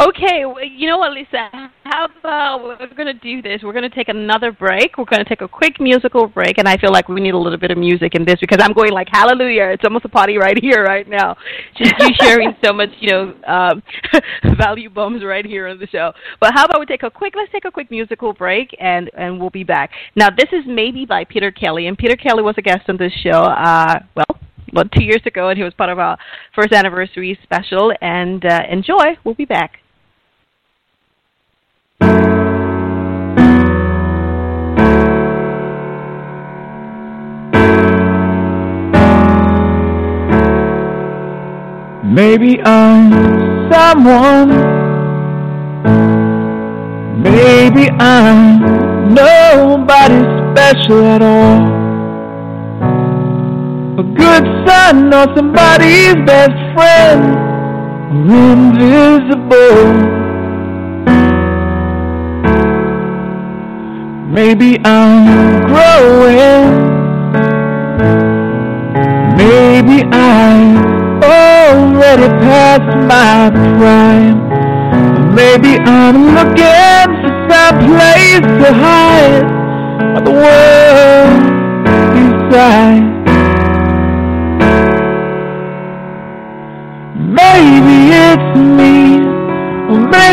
Okay, 0.00 0.42
w- 0.42 0.68
you 0.68 0.88
know 0.88 0.98
what, 0.98 1.12
Lisa? 1.12 1.48
How 1.84 2.06
about 2.18 2.64
we're 2.64 2.92
going 2.96 3.06
to 3.06 3.14
do 3.14 3.40
this? 3.40 3.60
We're 3.62 3.72
going 3.72 3.88
to 3.88 3.94
take 3.94 4.08
another 4.08 4.50
break. 4.50 4.98
We're 4.98 5.04
going 5.04 5.22
to 5.22 5.28
take 5.28 5.42
a 5.42 5.48
quick 5.48 5.78
musical 5.78 6.26
break, 6.26 6.58
and 6.58 6.66
I 6.66 6.76
feel 6.76 6.90
like 6.90 7.08
we 7.08 7.20
need 7.20 7.34
a 7.34 7.38
little 7.38 7.56
bit 7.58 7.70
of 7.70 7.78
music 7.78 8.16
in 8.16 8.24
this 8.24 8.40
because 8.40 8.58
I'm 8.60 8.72
going 8.72 8.90
like 8.90 9.06
hallelujah. 9.12 9.66
It's 9.66 9.84
almost 9.84 10.06
a 10.06 10.08
party 10.08 10.38
right 10.38 10.58
here, 10.60 10.82
right 10.82 11.08
now. 11.08 11.36
Just 11.76 11.94
you 12.00 12.08
sharing 12.20 12.56
so 12.64 12.72
much, 12.72 12.88
you 12.98 13.12
know, 13.12 13.34
um, 13.46 13.80
value 14.58 14.90
bombs 14.90 15.22
right 15.22 15.46
here 15.46 15.68
on 15.68 15.78
the 15.78 15.86
show. 15.86 16.10
But 16.40 16.52
how 16.52 16.64
about 16.64 16.80
we 16.80 16.86
take 16.86 17.04
a 17.04 17.10
quick? 17.10 17.34
Let's 17.36 17.52
take 17.52 17.64
a 17.64 17.70
quick 17.70 17.92
musical 17.92 18.32
break, 18.32 18.76
and 18.80 19.08
and 19.16 19.38
we'll 19.38 19.50
be 19.50 19.64
back. 19.64 19.92
Now, 20.16 20.30
this 20.30 20.48
is 20.50 20.64
maybe 20.66 21.06
by 21.06 21.22
Peter 21.24 21.52
Kelly, 21.52 21.86
and 21.86 21.96
Peter 21.96 22.16
Kelly 22.16 22.42
was 22.42 22.56
a 22.58 22.62
guest 22.62 22.88
on 22.88 22.96
this 22.96 23.12
show. 23.22 23.44
Uh, 23.44 24.00
well 24.16 24.40
well, 24.72 24.84
two 24.86 25.04
years 25.04 25.22
ago, 25.26 25.48
and 25.48 25.58
he 25.58 25.64
was 25.64 25.74
part 25.74 25.90
of 25.90 25.98
our 25.98 26.16
first 26.54 26.72
anniversary 26.72 27.38
special. 27.42 27.92
And 28.00 28.44
uh, 28.44 28.62
enjoy. 28.70 29.16
We'll 29.24 29.34
be 29.34 29.44
back. 29.44 29.78
Maybe 42.04 42.60
I'm 42.60 43.72
someone. 43.72 44.50
Maybe 47.22 47.88
I'm 47.98 49.14
nobody 49.14 50.20
special 50.52 51.04
at 51.06 51.22
all. 51.22 51.81
A 54.02 54.04
good 54.04 54.44
son 54.66 55.14
or 55.14 55.26
somebody's 55.36 56.16
best 56.26 56.58
friend 56.74 57.22
or 58.10 58.34
invisible. 58.34 59.84
Maybe 64.28 64.80
I'm 64.84 65.66
growing. 65.70 66.66
Maybe 69.36 70.02
I'm 70.10 70.82
already 71.22 72.28
past 72.42 72.90
my 73.06 73.50
prime. 73.78 74.38
Maybe 75.32 75.78
I'm 75.78 76.34
looking 76.34 77.06
for 77.22 77.32
some 77.52 77.78
place 77.86 78.46
to 78.62 78.68
hide 78.82 79.46
while 80.12 80.24
the 80.24 80.32
world 80.42 81.42
inside. 82.16 83.21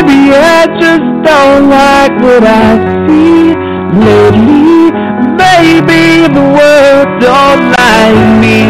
Maybe 0.02 0.32
I 0.34 0.66
just 0.80 1.08
don't 1.24 1.68
like 1.68 2.12
what 2.22 2.44
I 2.44 2.70
see 3.06 3.52
lately. 4.00 4.90
Maybe 5.36 6.26
the 6.32 6.44
world 6.56 7.08
don't 7.20 7.62
like 7.80 8.40
me. 8.40 8.60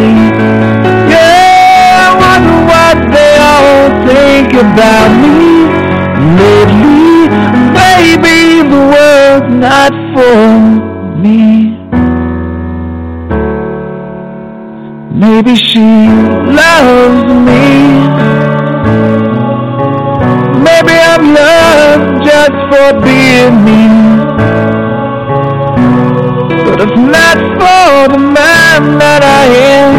Yeah, 1.13 2.07
I 2.07 2.11
wonder 2.25 2.59
what 2.73 2.97
they 3.15 3.33
all 3.53 3.87
think 4.09 4.51
about 4.55 5.11
me 5.23 5.71
lately. 6.41 7.29
Maybe 7.79 8.69
the 8.69 8.83
world's 8.93 9.55
not 9.55 9.93
for 10.15 10.41
me. 11.23 11.79
Maybe 15.15 15.55
she 15.55 16.09
loves 16.59 17.33
me. 17.47 18.50
Maybe 20.83 20.97
I'm 20.99 21.35
loved 21.35 22.25
just 22.25 22.59
for 22.71 23.01
being 23.05 23.57
me. 23.67 23.85
But 26.65 26.81
if 26.81 26.97
not 26.97 27.37
for 27.61 28.09
the 28.09 28.17
man 28.17 28.97
that 28.97 29.21
I 29.21 29.45
am, 29.77 29.93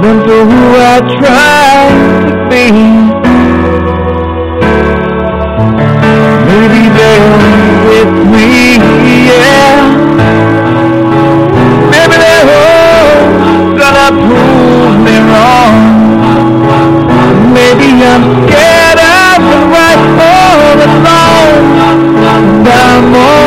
then 0.00 0.16
for 0.22 0.42
who 0.46 0.62
I 0.78 1.02
try 1.18 1.90
to 2.30 2.34
be. 2.46 2.64
Maybe 6.46 6.82
they're 6.94 7.26
with 7.90 8.14
me, 8.30 8.78
yeah. 9.26 9.82
Maybe 11.90 12.16
they're 12.22 12.50
all 12.54 13.18
gonna 13.74 14.08
prove 14.14 14.96
me 15.02 15.16
wrong. 15.26 15.74
Maybe 17.52 17.88
I'm 18.04 18.47
right 19.74 20.00
all 20.28 20.78
alone. 20.88 21.66
And 22.24 22.68
I'm 22.68 23.14
all 23.14 23.37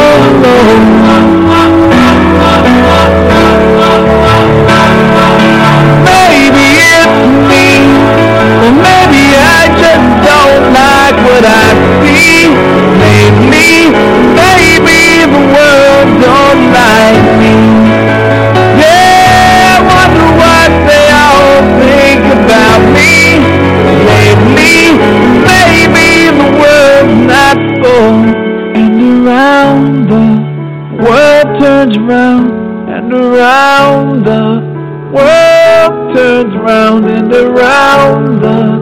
turns 31.92 32.08
round 32.08 32.90
and 32.90 33.14
around 33.14 34.24
the 34.24 34.60
world 35.12 36.16
turns 36.16 36.56
round 36.56 37.06
and 37.06 37.34
around 37.34 38.42
the 38.42 38.80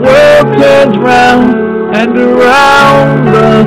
world 0.00 0.56
turns 0.58 0.96
round 0.98 1.54
and 1.96 2.16
around 2.18 3.26
the 3.26 3.64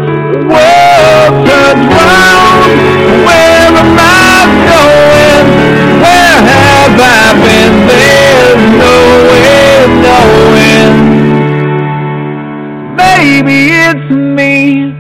world 0.48 1.48
turns 1.48 1.88
round. 1.92 2.72
Where 3.26 3.68
am 3.68 4.00
I 4.00 4.48
going? 4.72 5.48
Where 6.04 6.40
have 6.54 6.96
I 6.98 7.34
been? 7.44 7.76
There's 7.92 8.64
no 8.80 8.96
way 9.30 9.76
knowing. 10.06 10.96
Maybe 12.96 13.58
it's 13.72 14.10
me. 14.12 14.96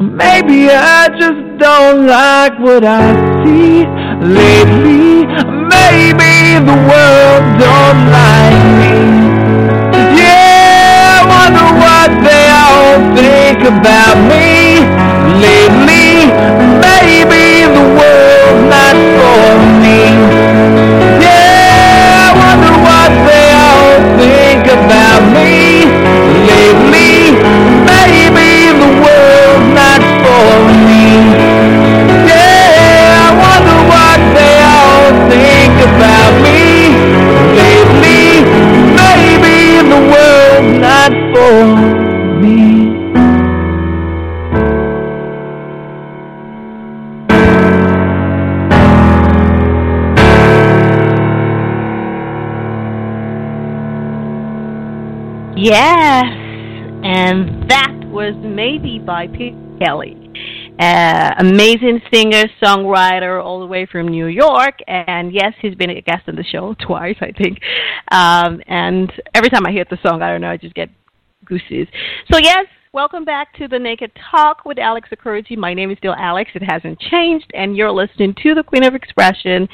Maybe 0.00 0.70
I 0.70 1.08
just 1.18 1.58
don't 1.58 2.06
like 2.06 2.58
what 2.58 2.84
I 2.84 3.31
see 3.42 3.86
lately. 4.22 5.26
Maybe 5.74 6.60
the 6.70 6.78
world 6.90 7.44
don't 7.58 8.02
like 8.18 8.62
me. 8.80 8.94
Yeah, 10.20 11.18
I 11.18 11.24
wonder 11.34 11.66
what 11.84 12.10
they 12.26 12.44
all 12.62 12.96
think 13.16 13.60
about 13.74 14.16
me 14.30 14.51
by 59.26 59.36
Pete 59.36 59.54
Kelly. 59.78 60.16
Uh, 60.78 61.34
amazing 61.38 62.00
singer, 62.12 62.44
songwriter, 62.60 63.42
all 63.42 63.60
the 63.60 63.66
way 63.66 63.86
from 63.86 64.08
New 64.08 64.26
York. 64.26 64.78
And 64.88 65.32
yes, 65.32 65.52
he's 65.60 65.74
been 65.74 65.90
a 65.90 66.00
guest 66.00 66.24
on 66.26 66.34
the 66.34 66.44
show 66.44 66.74
twice, 66.86 67.16
I 67.20 67.30
think. 67.32 67.60
Um, 68.10 68.60
and 68.66 69.12
every 69.34 69.50
time 69.50 69.66
I 69.66 69.70
hear 69.70 69.84
the 69.88 69.98
song, 70.04 70.22
I 70.22 70.30
don't 70.30 70.40
know, 70.40 70.50
I 70.50 70.56
just 70.56 70.74
get 70.74 70.88
gooses. 71.44 71.86
So 72.32 72.38
yes, 72.38 72.66
welcome 72.94 73.24
back 73.24 73.54
to 73.54 73.66
the 73.66 73.78
Naked 73.78 74.10
Talk 74.30 74.66
with 74.66 74.78
Alex 74.78 75.08
Okoroji. 75.10 75.56
My 75.56 75.72
name 75.72 75.90
is 75.90 75.96
still 75.96 76.14
Alex. 76.14 76.50
It 76.54 76.62
hasn't 76.62 77.00
changed, 77.00 77.50
and 77.54 77.74
you're 77.74 77.90
listening 77.90 78.34
to 78.42 78.54
the 78.54 78.62
Queen 78.62 78.84
of 78.84 78.94
Expression. 78.94 79.66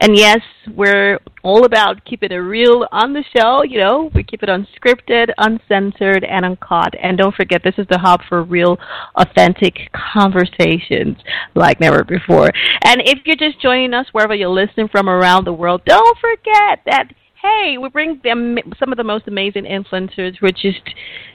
And 0.00 0.14
yes, 0.14 0.40
we're 0.74 1.18
all 1.42 1.64
about 1.64 2.04
keeping 2.04 2.30
it 2.30 2.34
real 2.34 2.86
on 2.92 3.14
the 3.14 3.24
show. 3.34 3.62
You 3.62 3.78
know, 3.78 4.10
we 4.14 4.22
keep 4.22 4.42
it 4.42 4.50
unscripted, 4.50 5.30
uncensored, 5.38 6.24
and 6.24 6.44
uncut. 6.44 6.92
And 7.02 7.16
don't 7.16 7.34
forget, 7.34 7.62
this 7.64 7.76
is 7.78 7.86
the 7.88 7.98
hub 7.98 8.20
for 8.28 8.42
real, 8.42 8.76
authentic 9.14 9.74
conversations 10.12 11.16
like 11.54 11.80
never 11.80 12.04
before. 12.04 12.50
And 12.84 13.00
if 13.02 13.20
you're 13.24 13.36
just 13.36 13.62
joining 13.62 13.94
us 13.94 14.08
wherever 14.12 14.34
you're 14.34 14.50
listening 14.50 14.88
from 14.88 15.08
around 15.08 15.46
the 15.46 15.54
world, 15.54 15.80
don't 15.86 16.18
forget 16.18 16.80
that 16.84 17.14
hey, 17.42 17.78
we 17.78 17.88
bring 17.88 18.20
them 18.24 18.58
some 18.78 18.90
of 18.92 18.98
the 18.98 19.04
most 19.04 19.28
amazing 19.28 19.64
influencers 19.64 20.36
who 20.38 20.46
are 20.46 20.52
just, 20.52 20.82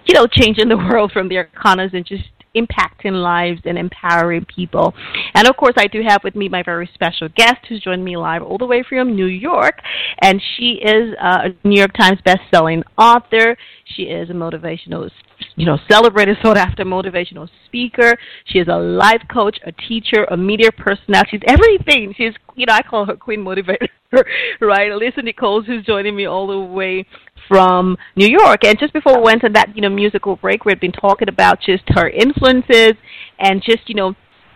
you 0.06 0.14
know, 0.14 0.28
changing 0.28 0.70
the 0.70 0.78
world 0.90 1.12
from 1.12 1.30
their 1.30 1.50
corners 1.62 1.92
and 1.94 2.06
just 2.06 2.24
impacting 2.56 3.14
lives 3.14 3.62
and 3.66 3.78
empowering 3.78 4.46
people. 4.46 4.94
And 5.34 5.48
of 5.48 5.58
course, 5.58 5.74
I 5.78 5.88
do 5.88 6.02
have 6.08 6.24
with 6.24 6.36
me 6.36 6.50
my 6.50 6.64
very 6.64 6.90
special 6.94 7.30
guest 7.30 7.66
who's 7.68 7.82
joined 7.82 8.04
me 8.04 8.18
live 8.18 8.44
all 8.44 8.58
the 8.58 8.66
way 8.66 8.84
from 8.88 9.16
New 9.16 9.26
York. 9.26 9.80
And 10.22 10.42
she 10.56 10.80
is 10.84 11.16
uh, 11.22 11.50
a 11.50 11.68
New 11.68 11.80
York 11.80 11.94
Times 11.94 12.20
best-selling 12.24 12.84
author. 12.98 13.58
She 13.96 14.04
is 14.04 14.30
a 14.30 14.34
motivational, 14.34 15.10
you 15.56 15.66
know, 15.66 15.78
celebrated 15.90 16.38
sought 16.42 16.58
after 16.58 16.86
motivational 16.86 17.50
speaker. 17.66 18.16
She 18.46 18.60
is 18.60 18.68
a 18.68 18.78
life 18.78 19.22
coach, 19.32 19.60
a 19.66 19.72
teacher, 19.72 20.26
a 20.26 20.38
media 20.38 20.72
personality. 20.72 21.30
She's 21.32 21.42
everything. 21.48 22.14
She's, 22.16 22.34
you 22.56 22.66
know, 22.66 22.74
I 22.74 22.82
call 22.82 23.06
her 23.06 23.16
Queen 23.16 23.44
Motivator, 23.44 23.88
right? 24.62 24.92
Alyssa 24.92 25.24
Nichols, 25.24 25.66
who's 25.66 25.86
joining 25.86 26.16
me 26.16 26.26
all 26.26 26.48
the 26.48 26.60
way 26.60 27.06
from 27.48 27.98
New 28.16 28.28
York. 28.28 28.64
And 28.66 28.78
just 28.80 28.94
before 28.94 29.18
we 29.18 29.24
went 29.24 29.44
on 29.44 29.54
that, 29.54 29.76
you 29.76 29.82
know, 29.82 29.90
musical 29.90 30.36
break, 30.36 30.66
we 30.66 30.72
had 30.72 30.80
been 30.80 30.92
talking 30.92 31.30
about 31.30 31.60
just 31.62 31.84
her 31.90 32.10
influences 32.10 32.94
and 33.40 33.62
just, 33.64 33.88
you 33.88 33.96
know, 33.96 34.16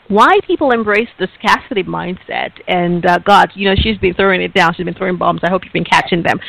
why 0.10 0.40
people 0.46 0.72
embrace 0.72 1.10
the 1.20 1.28
scarcity 1.38 1.84
mindset. 1.84 2.52
And 2.68 3.06
uh, 3.06 3.20
God, 3.20 3.52
you 3.56 3.70
know, 3.70 3.76
she's 3.76 3.98
been 3.98 4.14
throwing 4.14 4.42
it 4.42 4.54
down. 4.54 4.74
She's 4.76 4.86
been 4.86 4.94
throwing 4.94 5.18
bombs. 5.18 5.42
I 5.44 5.50
hope 5.50 5.64
you've 5.66 5.74
been 5.74 5.84
catching 5.84 6.24
them. 6.24 6.40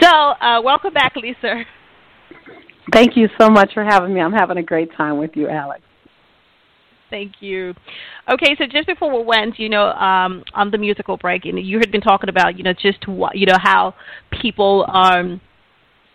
So, 0.00 0.08
uh, 0.08 0.60
welcome 0.62 0.92
back, 0.92 1.14
Lisa. 1.16 1.64
Thank 2.92 3.16
you 3.16 3.28
so 3.40 3.48
much 3.48 3.72
for 3.74 3.84
having 3.84 4.14
me. 4.14 4.20
I'm 4.20 4.32
having 4.32 4.58
a 4.58 4.62
great 4.62 4.90
time 4.96 5.18
with 5.18 5.30
you, 5.34 5.48
Alex. 5.48 5.82
Thank 7.10 7.34
you. 7.40 7.72
Okay, 8.28 8.56
so 8.58 8.64
just 8.66 8.86
before 8.86 9.16
we 9.16 9.24
went, 9.24 9.58
you 9.58 9.68
know, 9.68 9.86
um, 9.92 10.44
on 10.54 10.70
the 10.70 10.78
musical 10.78 11.16
break, 11.16 11.44
and 11.44 11.58
you 11.58 11.78
had 11.78 11.90
been 11.90 12.00
talking 12.00 12.28
about, 12.28 12.58
you 12.58 12.64
know, 12.64 12.72
just 12.72 13.06
what, 13.06 13.36
you 13.36 13.46
know, 13.46 13.58
how 13.60 13.94
people, 14.42 14.84
um, 14.92 15.40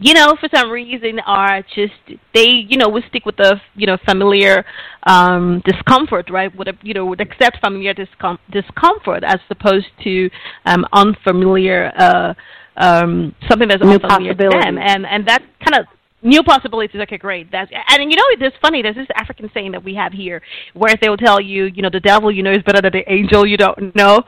you 0.02 0.16
know, 0.16 0.36
for 0.40 0.50
some 0.54 0.72
reason 0.72 1.20
are 1.26 1.62
just 1.62 1.94
they, 2.34 2.50
you 2.68 2.78
know, 2.78 2.90
would 2.90 3.04
stick 3.10 3.26
with 3.26 3.38
the, 3.38 3.62
you 3.76 3.86
know, 3.86 3.98
familiar 4.04 4.66
um, 5.04 5.62
discomfort, 5.64 6.30
right? 6.32 6.54
Would 6.58 6.76
you 6.82 6.96
know, 6.96 7.06
would 7.06 7.22
accept 7.22 7.60
familiar 7.64 7.94
discom- 7.94 8.40
discomfort 8.52 9.24
as 9.24 9.40
opposed 9.50 9.88
to 10.04 10.30
um, 10.66 10.86
unfamiliar, 10.92 11.92
uh, 11.98 12.34
um, 12.78 13.36
something 13.48 13.68
that's 13.68 13.84
New 13.84 13.92
unfamiliar 13.92 14.34
to 14.34 14.50
them, 14.50 14.78
and 14.80 15.06
and 15.06 15.28
that 15.28 15.44
kind 15.64 15.80
of 15.80 15.86
new 16.22 16.44
possibilities. 16.44 17.02
Okay, 17.02 17.18
great. 17.18 17.52
That's 17.52 17.72
and 17.90 18.12
you 18.12 18.16
know 18.18 18.24
it's 18.48 18.56
funny. 18.62 18.82
There's 18.82 18.96
this 18.96 19.08
African 19.16 19.50
saying 19.54 19.72
that 19.74 19.84
we 19.84 19.96
have 19.96 20.14
here 20.14 20.42
where 20.74 20.96
they 21.02 21.10
will 21.10 21.18
tell 21.18 21.40
you, 21.42 21.66
you 21.66 21.82
know, 21.82 21.90
the 21.92 22.00
devil 22.00 22.32
you 22.32 22.44
know 22.44 22.52
is 22.52 22.64
better 22.64 22.82
than 22.82 22.92
the 22.94 23.12
angel 23.12 23.46
you 23.46 23.58
don't 23.58 23.96
know, 23.96 24.22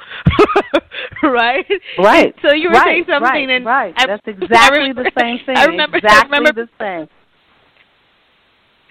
right? 1.23 1.65
Right. 1.97 2.35
So 2.41 2.53
you 2.53 2.69
were 2.69 2.75
right, 2.75 2.85
saying 2.85 3.05
something, 3.09 3.21
right, 3.29 3.49
and 3.49 3.65
right. 3.65 3.93
I- 3.97 4.07
That's 4.07 4.27
exactly 4.27 4.79
remember- 4.79 5.03
the 5.03 5.11
same 5.19 5.39
thing. 5.45 5.57
I 5.57 5.65
remember. 5.65 5.97
exactly 5.97 6.35
I 6.35 6.37
remember 6.39 6.65
the 6.65 6.71
same. 6.79 7.07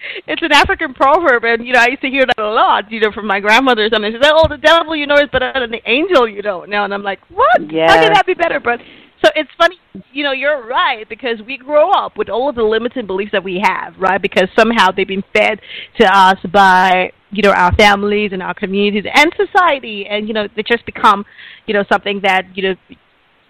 it's 0.27 0.41
an 0.41 0.51
African 0.51 0.93
proverb, 0.93 1.43
and 1.45 1.65
you 1.65 1.73
know 1.73 1.79
I 1.79 1.87
used 1.87 2.01
to 2.01 2.09
hear 2.09 2.25
that 2.25 2.37
a 2.37 2.43
lot, 2.49 2.91
you 2.91 2.99
know, 2.99 3.11
from 3.11 3.25
my 3.25 3.39
grandmother 3.39 3.85
or 3.85 3.89
something. 3.89 4.11
She 4.11 4.17
said, 4.21 4.33
"Oh, 4.35 4.47
the 4.49 4.57
devil 4.57 4.95
you 4.95 5.07
know 5.07 5.15
is 5.15 5.29
better 5.31 5.51
than 5.55 5.71
the 5.71 5.81
angel 5.89 6.27
you 6.27 6.41
don't 6.41 6.69
know," 6.69 6.83
and 6.83 6.93
I'm 6.93 7.03
like, 7.03 7.19
"What? 7.29 7.61
How 7.61 7.67
Yes. 7.71 7.93
can 8.03 8.13
that 8.13 8.25
be 8.25 8.33
better?" 8.33 8.59
But 8.59 8.81
so 9.23 9.31
it's 9.35 9.49
funny, 9.57 9.77
you 10.11 10.23
know, 10.23 10.33
you're 10.33 10.67
right 10.67 11.07
because 11.07 11.37
we 11.45 11.57
grow 11.57 11.91
up 11.91 12.17
with 12.17 12.29
all 12.29 12.49
of 12.49 12.55
the 12.55 12.63
limited 12.63 13.07
beliefs 13.07 13.31
that 13.31 13.43
we 13.43 13.61
have, 13.63 13.93
right? 13.97 14.21
Because 14.21 14.49
somehow 14.57 14.91
they've 14.91 15.07
been 15.07 15.23
fed 15.33 15.59
to 15.99 16.05
us 16.05 16.37
by 16.51 17.11
you 17.31 17.41
know 17.41 17.51
our 17.51 17.73
families 17.75 18.31
and 18.31 18.43
our 18.43 18.53
communities 18.53 19.05
and 19.11 19.31
society, 19.35 20.05
and 20.09 20.27
you 20.27 20.33
know 20.33 20.47
they 20.55 20.63
just 20.63 20.85
become 20.85 21.25
you 21.65 21.73
know 21.73 21.83
something 21.91 22.19
that 22.23 22.43
you 22.55 22.63
know 22.63 22.75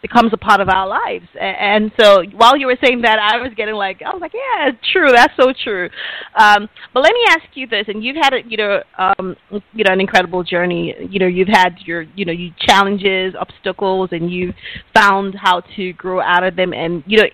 becomes 0.03 0.31
a 0.33 0.37
part 0.37 0.59
of 0.59 0.67
our 0.69 0.85
lives. 0.85 1.25
And 1.39 1.91
so 1.99 2.21
while 2.35 2.57
you 2.57 2.67
were 2.67 2.77
saying 2.83 3.01
that, 3.03 3.17
I 3.17 3.37
was 3.37 3.53
getting 3.55 3.73
like, 3.73 4.01
I 4.05 4.13
was 4.13 4.19
like, 4.21 4.33
yeah, 4.33 4.69
true, 4.91 5.09
that's 5.11 5.33
so 5.39 5.53
true. 5.63 5.89
Um, 6.37 6.69
but 6.93 7.01
let 7.01 7.13
me 7.13 7.21
ask 7.29 7.45
you 7.55 7.65
this, 7.65 7.85
and 7.87 8.03
you've 8.03 8.17
had, 8.17 8.33
a, 8.33 8.39
you 8.45 8.57
know, 8.57 8.83
um, 8.99 9.35
you 9.49 9.85
know, 9.85 9.93
an 9.93 10.01
incredible 10.01 10.43
journey. 10.43 10.93
You 11.09 11.19
know, 11.19 11.25
you've 11.25 11.47
had 11.47 11.77
your, 11.85 12.03
you 12.15 12.25
know, 12.25 12.33
you 12.33 12.51
challenges, 12.59 13.33
obstacles, 13.39 14.09
and 14.11 14.29
you've 14.29 14.53
found 14.93 15.35
how 15.41 15.61
to 15.77 15.93
grow 15.93 16.21
out 16.21 16.43
of 16.43 16.57
them. 16.57 16.73
And 16.73 17.01
you 17.07 17.17
know, 17.19 17.27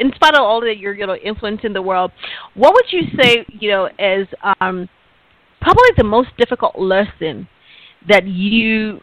in 0.00 0.10
spite 0.14 0.34
of 0.34 0.40
all 0.40 0.62
that 0.62 0.78
you're, 0.78 0.94
you 0.94 1.06
know, 1.06 1.16
influence 1.16 1.60
in 1.62 1.74
the 1.74 1.82
world, 1.82 2.10
what 2.54 2.72
would 2.72 2.86
you 2.90 3.02
say, 3.20 3.44
you 3.60 3.70
know, 3.70 3.86
is 3.98 4.26
um, 4.60 4.88
probably 5.60 5.90
the 5.98 6.04
most 6.04 6.30
difficult 6.38 6.78
lesson 6.78 7.46
that 8.08 8.26
you 8.26 9.00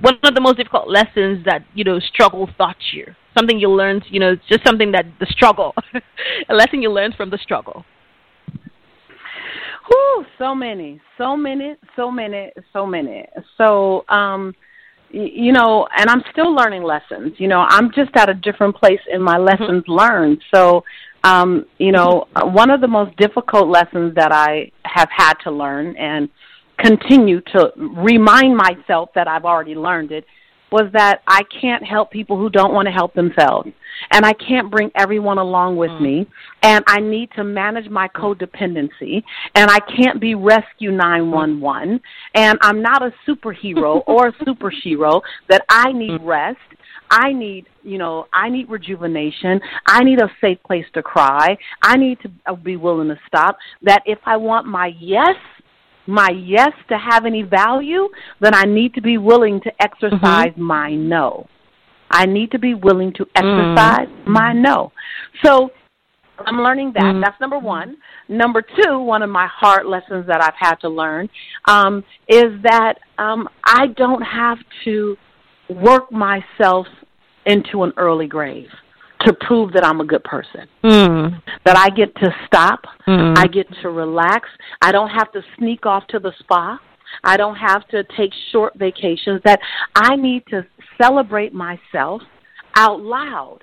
one 0.00 0.18
of 0.22 0.34
the 0.34 0.40
most 0.40 0.56
difficult 0.56 0.88
lessons 0.88 1.44
that 1.44 1.64
you 1.74 1.84
know 1.84 1.98
struggle 1.98 2.48
taught 2.58 2.76
you 2.92 3.06
something 3.36 3.58
you 3.58 3.70
learned 3.70 4.04
you 4.08 4.20
know 4.20 4.34
just 4.48 4.64
something 4.64 4.92
that 4.92 5.04
the 5.20 5.26
struggle 5.26 5.74
a 6.48 6.54
lesson 6.54 6.82
you 6.82 6.90
learned 6.90 7.14
from 7.14 7.30
the 7.30 7.38
struggle 7.38 7.84
Whew, 9.88 10.26
so 10.38 10.54
many 10.54 11.00
so 11.16 11.36
many 11.36 11.76
so 11.94 12.10
many 12.10 12.50
so 12.72 12.86
many 12.86 13.26
so 13.56 14.04
um 14.08 14.54
you 15.10 15.52
know 15.52 15.86
and 15.96 16.10
i'm 16.10 16.22
still 16.32 16.54
learning 16.54 16.82
lessons 16.82 17.34
you 17.38 17.48
know 17.48 17.64
i'm 17.68 17.92
just 17.92 18.10
at 18.16 18.28
a 18.28 18.34
different 18.34 18.74
place 18.74 19.00
in 19.12 19.22
my 19.22 19.36
mm-hmm. 19.36 19.46
lessons 19.46 19.84
mm-hmm. 19.84 19.92
learned 19.92 20.42
so 20.52 20.82
um 21.24 21.64
you 21.78 21.92
know 21.92 22.26
one 22.42 22.70
of 22.70 22.80
the 22.80 22.88
most 22.88 23.16
difficult 23.16 23.68
lessons 23.68 24.14
that 24.14 24.32
i 24.32 24.70
have 24.84 25.08
had 25.16 25.34
to 25.44 25.50
learn 25.50 25.96
and 25.96 26.28
continue 26.78 27.40
to 27.40 27.72
remind 27.76 28.56
myself 28.56 29.10
that 29.14 29.28
I've 29.28 29.44
already 29.44 29.74
learned 29.74 30.12
it 30.12 30.24
was 30.70 30.90
that 30.92 31.22
I 31.26 31.42
can't 31.60 31.84
help 31.84 32.10
people 32.10 32.36
who 32.36 32.50
don't 32.50 32.72
want 32.72 32.86
to 32.86 32.92
help 32.92 33.14
themselves. 33.14 33.70
And 34.10 34.26
I 34.26 34.32
can't 34.32 34.70
bring 34.70 34.90
everyone 34.94 35.38
along 35.38 35.76
with 35.76 35.90
mm. 35.90 36.00
me. 36.00 36.26
And 36.62 36.84
I 36.86 37.00
need 37.00 37.30
to 37.36 37.44
manage 37.44 37.88
my 37.88 38.08
codependency. 38.08 39.22
And 39.54 39.70
I 39.70 39.78
can't 39.80 40.20
be 40.20 40.34
rescue 40.34 40.90
911. 40.90 42.00
And 42.34 42.58
I'm 42.62 42.82
not 42.82 43.02
a 43.02 43.12
superhero 43.28 44.02
or 44.06 44.28
a 44.28 44.32
super 44.44 44.70
hero 44.70 45.22
that 45.48 45.64
I 45.68 45.92
need 45.92 46.20
mm. 46.20 46.26
rest. 46.26 46.58
I 47.08 47.32
need, 47.32 47.66
you 47.84 47.98
know, 47.98 48.26
I 48.32 48.48
need 48.48 48.68
rejuvenation. 48.68 49.60
I 49.86 50.02
need 50.02 50.20
a 50.20 50.28
safe 50.40 50.58
place 50.66 50.86
to 50.94 51.02
cry. 51.02 51.56
I 51.82 51.96
need 51.96 52.18
to 52.22 52.56
be 52.56 52.76
willing 52.76 53.08
to 53.08 53.18
stop. 53.28 53.56
That 53.82 54.02
if 54.06 54.18
I 54.26 54.36
want 54.36 54.66
my 54.66 54.92
yes 54.98 55.36
my 56.06 56.30
yes 56.30 56.72
to 56.88 56.98
have 56.98 57.26
any 57.26 57.42
value, 57.42 58.08
then 58.40 58.54
I 58.54 58.64
need 58.64 58.94
to 58.94 59.02
be 59.02 59.18
willing 59.18 59.60
to 59.62 59.72
exercise 59.82 60.52
mm-hmm. 60.52 60.62
my 60.62 60.94
no. 60.94 61.48
I 62.10 62.26
need 62.26 62.52
to 62.52 62.58
be 62.58 62.74
willing 62.74 63.12
to 63.14 63.26
exercise 63.34 64.06
mm. 64.08 64.26
my 64.26 64.52
no. 64.52 64.92
So 65.44 65.70
I'm 66.38 66.58
learning 66.58 66.92
that. 66.94 67.02
Mm. 67.02 67.22
That's 67.22 67.40
number 67.40 67.58
one. 67.58 67.96
Number 68.28 68.62
two, 68.62 69.00
one 69.00 69.22
of 69.22 69.30
my 69.30 69.48
hard 69.52 69.86
lessons 69.86 70.26
that 70.28 70.40
I've 70.40 70.54
had 70.58 70.76
to 70.76 70.88
learn 70.88 71.28
um, 71.66 72.04
is 72.28 72.52
that 72.62 72.94
um, 73.18 73.48
I 73.64 73.88
don't 73.96 74.22
have 74.22 74.58
to 74.84 75.16
work 75.68 76.12
myself 76.12 76.86
into 77.44 77.82
an 77.82 77.92
early 77.96 78.26
grave 78.26 78.68
to 79.26 79.34
prove 79.46 79.72
that 79.72 79.84
I'm 79.84 80.00
a 80.00 80.04
good 80.04 80.24
person. 80.24 80.66
Mm. 80.82 81.42
That 81.64 81.76
I 81.76 81.90
get 81.90 82.14
to 82.16 82.34
stop. 82.46 82.84
Mm. 83.06 83.36
I 83.36 83.46
get 83.46 83.66
to 83.82 83.90
relax. 83.90 84.48
I 84.80 84.92
don't 84.92 85.10
have 85.10 85.30
to 85.32 85.42
sneak 85.58 85.84
off 85.86 86.06
to 86.08 86.18
the 86.18 86.32
spa. 86.40 86.78
I 87.24 87.36
don't 87.36 87.56
have 87.56 87.86
to 87.88 88.04
take 88.16 88.32
short 88.52 88.74
vacations. 88.76 89.40
That 89.44 89.60
I 89.94 90.16
need 90.16 90.44
to 90.48 90.66
celebrate 91.00 91.52
myself 91.52 92.22
out 92.76 93.00
loud 93.00 93.60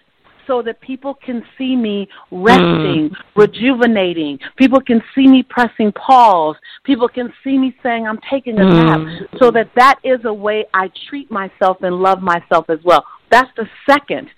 so 0.47 0.61
that 0.61 0.81
people 0.81 1.13
can 1.13 1.41
see 1.57 1.75
me 1.75 2.07
resting, 2.31 3.09
mm. 3.09 3.15
rejuvenating. 3.35 4.37
People 4.57 4.81
can 4.81 5.01
see 5.15 5.27
me 5.27 5.43
pressing 5.43 5.91
pause. 5.93 6.55
People 6.83 7.07
can 7.07 7.31
see 7.43 7.57
me 7.57 7.75
saying 7.81 8.05
I'm 8.05 8.19
taking 8.29 8.59
a 8.59 8.65
nap. 8.65 8.99
Mm. 8.99 9.39
So 9.39 9.51
that 9.51 9.69
that 9.75 9.99
is 10.03 10.19
a 10.25 10.33
way 10.33 10.65
I 10.73 10.89
treat 11.09 11.31
myself 11.31 11.77
and 11.81 11.95
love 11.95 12.21
myself 12.21 12.69
as 12.69 12.79
well. 12.83 13.05
That's 13.31 13.49
the 13.55 13.67
second 13.89 14.29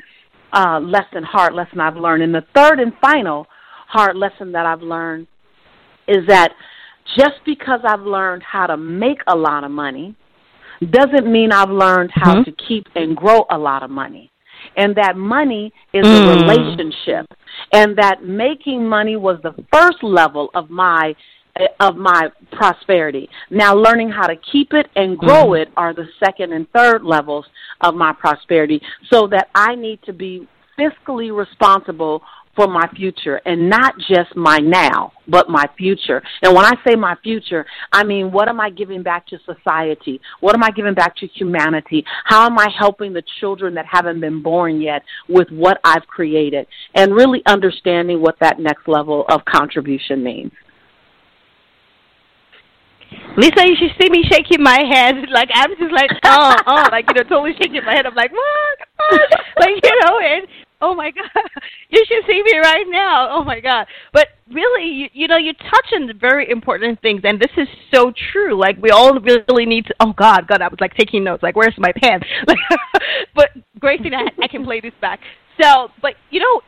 uh, 0.56 0.80
lesson, 0.80 1.24
hard 1.24 1.54
lesson 1.54 1.80
I've 1.80 1.98
learned. 1.98 2.24
And 2.24 2.34
the 2.34 2.46
third 2.56 2.80
and 2.80 2.94
final 3.02 3.46
hard 3.88 4.16
lesson 4.16 4.52
that 4.54 4.66
I've 4.66 4.82
learned 4.82 5.28
is 6.08 6.26
that 6.28 6.54
just 7.18 7.36
because 7.46 7.82
I've 7.84 8.02
learned 8.02 8.44
how 8.44 8.68
to 8.68 8.78
make 8.78 9.20
a 9.28 9.36
lot 9.36 9.64
of 9.64 9.72
money 9.72 10.16
doesn't 10.92 11.32
mean 11.32 11.52
I've 11.52 11.70
learned 11.70 12.12
how 12.14 12.36
mm-hmm. 12.36 12.44
to 12.44 12.66
keep 12.68 12.86
and 12.96 13.16
grow 13.16 13.46
a 13.50 13.58
lot 13.58 13.84
of 13.84 13.90
money. 13.90 14.32
And 14.76 14.96
that 14.96 15.16
money 15.16 15.72
is 15.94 16.06
mm. 16.06 16.28
a 16.28 16.42
relationship. 16.42 17.28
And 17.72 17.98
that 17.98 18.24
making 18.24 18.88
money 18.88 19.16
was 19.16 19.40
the 19.44 19.54
first 19.72 20.04
level 20.04 20.50
of 20.56 20.70
my 20.70 21.16
of 21.80 21.96
my 21.96 22.30
prosperity. 22.52 23.30
Now, 23.50 23.76
learning 23.76 24.10
how 24.10 24.28
to 24.28 24.36
keep 24.52 24.74
it 24.74 24.88
and 24.96 25.18
grow 25.18 25.48
mm-hmm. 25.48 25.62
it 25.62 25.74
are 25.78 25.94
the 25.94 26.08
second 26.24 26.54
and 26.54 26.70
third 26.72 27.04
levels 27.04 27.46
of 27.82 27.96
my 27.96 28.14
prosperity, 28.14 28.82
so 29.12 29.28
that 29.28 29.50
I 29.56 29.76
need 29.76 30.00
to 30.04 30.14
be 30.14 30.48
fiscally 30.78 31.36
responsible 31.36 32.22
for 32.56 32.68
my 32.68 32.88
future 32.96 33.42
and 33.46 33.70
not 33.70 33.96
just 34.00 34.34
my 34.36 34.58
now, 34.58 35.12
but 35.28 35.50
my 35.50 35.66
future. 35.78 36.22
And 36.42 36.56
when 36.56 36.64
I 36.64 36.74
say 36.88 36.96
my 36.96 37.16
future, 37.22 37.66
I 37.92 38.04
mean, 38.04 38.32
what 38.32 38.48
am 38.48 38.62
I 38.62 38.70
giving 38.70 39.04
back 39.04 39.28
to 39.28 39.38
society? 39.46 40.22
What 40.40 40.56
am 40.56 40.64
I 40.64 40.72
giving 40.72 40.94
back 40.94 41.18
to 41.18 41.28
humanity? 41.28 42.06
How 42.24 42.46
am 42.46 42.58
I 42.58 42.68
helping 42.78 43.12
the 43.12 43.24
children 43.42 43.74
that 43.76 43.86
haven't 43.90 44.22
been 44.22 44.42
born 44.42 44.80
yet 44.80 45.04
with 45.28 45.50
what 45.50 45.80
I've 45.84 46.08
created? 46.08 46.66
And 46.94 47.14
really 47.14 47.42
understanding 47.46 48.22
what 48.22 48.40
that 48.40 48.60
next 48.60 48.88
level 48.88 49.26
of 49.28 49.44
contribution 49.44 50.24
means. 50.24 50.52
Lisa, 53.38 53.68
you 53.68 53.76
should 53.76 53.92
see 54.00 54.10
me 54.10 54.24
shaking 54.32 54.64
my 54.64 54.80
head. 54.90 55.16
Like 55.36 55.50
I'm 55.54 55.72
just 55.78 55.92
like, 55.92 56.12
oh, 56.24 56.56
oh, 56.66 56.88
like 56.92 57.06
you 57.10 57.16
know, 57.16 57.24
totally 57.24 57.52
shaking 57.60 57.84
my 57.86 57.94
head. 57.94 58.06
I'm 58.06 58.16
like, 58.16 58.32
what? 58.32 58.78
like 59.60 59.84
you 59.84 60.00
know, 60.06 60.20
and 60.20 60.48
oh 60.82 60.96
my 60.96 61.12
god, 61.12 61.26
you 61.90 62.06
should 62.08 62.24
see 62.26 62.42
me 62.42 62.58
right 62.60 62.86
now. 62.88 63.28
Oh 63.32 63.44
my 63.44 63.60
god. 63.60 63.88
But 64.14 64.28
really, 64.50 64.86
you, 64.86 65.08
you 65.12 65.28
know, 65.28 65.36
you 65.36 65.52
touch 65.54 65.92
on 65.94 66.10
very 66.18 66.50
important 66.50 67.02
things, 67.02 67.22
and 67.26 67.38
this 67.38 67.52
is 67.58 67.68
so 67.94 68.14
true. 68.32 68.58
Like 68.58 68.82
we 68.82 68.92
all 68.92 69.20
really 69.20 69.66
need 69.66 69.88
to. 69.88 69.96
Oh 70.00 70.14
God, 70.14 70.48
God, 70.48 70.62
I 70.62 70.70
was 70.70 70.80
like 70.80 70.94
taking 70.94 71.24
notes. 71.26 71.44
Like, 71.44 71.58
where's 71.58 71.76
my 71.78 71.92
pen? 72.02 72.22
but 73.36 73.50
Gracie, 73.80 74.10
I, 74.14 74.32
I 74.42 74.48
can 74.48 74.64
play 74.64 74.80
this 74.80 74.94
back. 75.02 75.20
So, 75.62 75.90
but 76.02 76.14
you 76.30 76.40
know, 76.40 76.62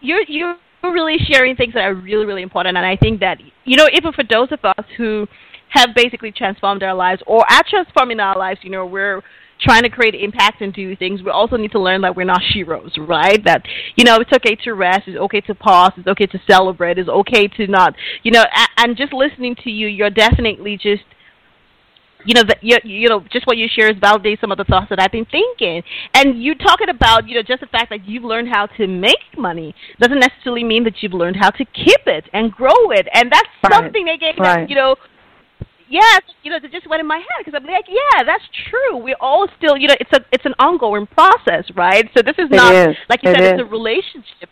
you're 0.00 0.22
you're 0.28 0.56
really 0.92 1.16
sharing 1.18 1.56
things 1.56 1.74
that 1.74 1.84
are 1.84 1.94
really, 1.94 2.26
really 2.26 2.42
important. 2.42 2.76
And 2.76 2.86
I 2.86 2.96
think 2.96 3.20
that, 3.20 3.38
you 3.64 3.76
know, 3.76 3.86
even 3.92 4.12
for 4.12 4.24
those 4.24 4.48
of 4.52 4.60
us 4.64 4.84
who 4.96 5.26
have 5.68 5.90
basically 5.94 6.32
transformed 6.32 6.82
our 6.82 6.94
lives 6.94 7.22
or 7.26 7.44
are 7.50 7.62
transforming 7.68 8.20
our 8.20 8.38
lives, 8.38 8.60
you 8.62 8.70
know, 8.70 8.86
we're 8.86 9.22
trying 9.60 9.82
to 9.82 9.88
create 9.88 10.14
impact 10.14 10.60
and 10.60 10.72
do 10.72 10.94
things, 10.96 11.22
we 11.22 11.30
also 11.30 11.56
need 11.56 11.72
to 11.72 11.80
learn 11.80 12.02
that 12.02 12.14
we're 12.14 12.24
not 12.24 12.42
heroes, 12.52 12.92
right? 12.98 13.42
That, 13.44 13.62
you 13.96 14.04
know, 14.04 14.16
it's 14.16 14.32
okay 14.32 14.54
to 14.64 14.72
rest, 14.74 15.02
it's 15.06 15.18
okay 15.18 15.40
to 15.42 15.54
pause, 15.54 15.92
it's 15.96 16.06
okay 16.06 16.26
to 16.26 16.38
celebrate, 16.48 16.98
it's 16.98 17.08
okay 17.08 17.48
to 17.48 17.66
not, 17.66 17.94
you 18.22 18.32
know, 18.32 18.44
and 18.76 18.96
just 18.96 19.12
listening 19.12 19.56
to 19.64 19.70
you, 19.70 19.86
you're 19.86 20.10
definitely 20.10 20.76
just 20.76 21.04
you 22.26 22.34
know, 22.34 22.42
the, 22.42 22.56
you, 22.60 22.76
you 22.84 23.08
know, 23.08 23.24
just 23.32 23.46
what 23.46 23.56
you 23.56 23.68
share 23.72 23.88
is 23.88 23.96
validate 24.00 24.40
some 24.40 24.52
of 24.52 24.58
the 24.58 24.64
thoughts 24.64 24.88
that 24.90 25.00
I've 25.00 25.12
been 25.12 25.26
thinking. 25.26 25.82
And 26.14 26.42
you 26.42 26.54
talking 26.54 26.88
about, 26.88 27.28
you 27.28 27.36
know, 27.36 27.42
just 27.42 27.60
the 27.60 27.68
fact 27.68 27.90
that 27.90 28.06
you've 28.06 28.24
learned 28.24 28.48
how 28.48 28.66
to 28.66 28.86
make 28.86 29.24
money 29.38 29.74
doesn't 30.00 30.18
necessarily 30.18 30.64
mean 30.64 30.84
that 30.84 31.02
you've 31.02 31.14
learned 31.14 31.36
how 31.36 31.50
to 31.50 31.64
keep 31.64 32.02
it 32.06 32.24
and 32.32 32.52
grow 32.52 32.90
it. 32.90 33.08
And 33.14 33.30
that's 33.30 33.48
right. 33.62 33.72
something 33.72 34.04
they 34.04 34.18
gave, 34.18 34.34
right. 34.38 34.68
you 34.68 34.76
know, 34.76 34.96
yes, 35.88 36.22
you 36.42 36.50
know, 36.50 36.56
it 36.56 36.72
just 36.72 36.88
went 36.88 37.00
in 37.00 37.06
my 37.06 37.18
head 37.18 37.44
because 37.44 37.54
I'm 37.54 37.66
like, 37.66 37.86
yeah, 37.88 38.24
that's 38.24 38.44
true. 38.70 38.98
We're 38.98 39.16
all 39.20 39.48
still, 39.56 39.76
you 39.76 39.88
know, 39.88 39.96
it's 40.00 40.12
a 40.12 40.20
it's 40.32 40.44
an 40.44 40.54
ongoing 40.58 41.06
process, 41.06 41.64
right? 41.74 42.08
So 42.16 42.22
this 42.22 42.36
is 42.38 42.50
not 42.50 42.74
is. 42.74 42.96
like 43.08 43.22
you 43.22 43.30
it 43.30 43.36
said, 43.36 43.44
is. 43.44 43.52
it's 43.60 43.62
a 43.62 43.70
relationship. 43.70 44.50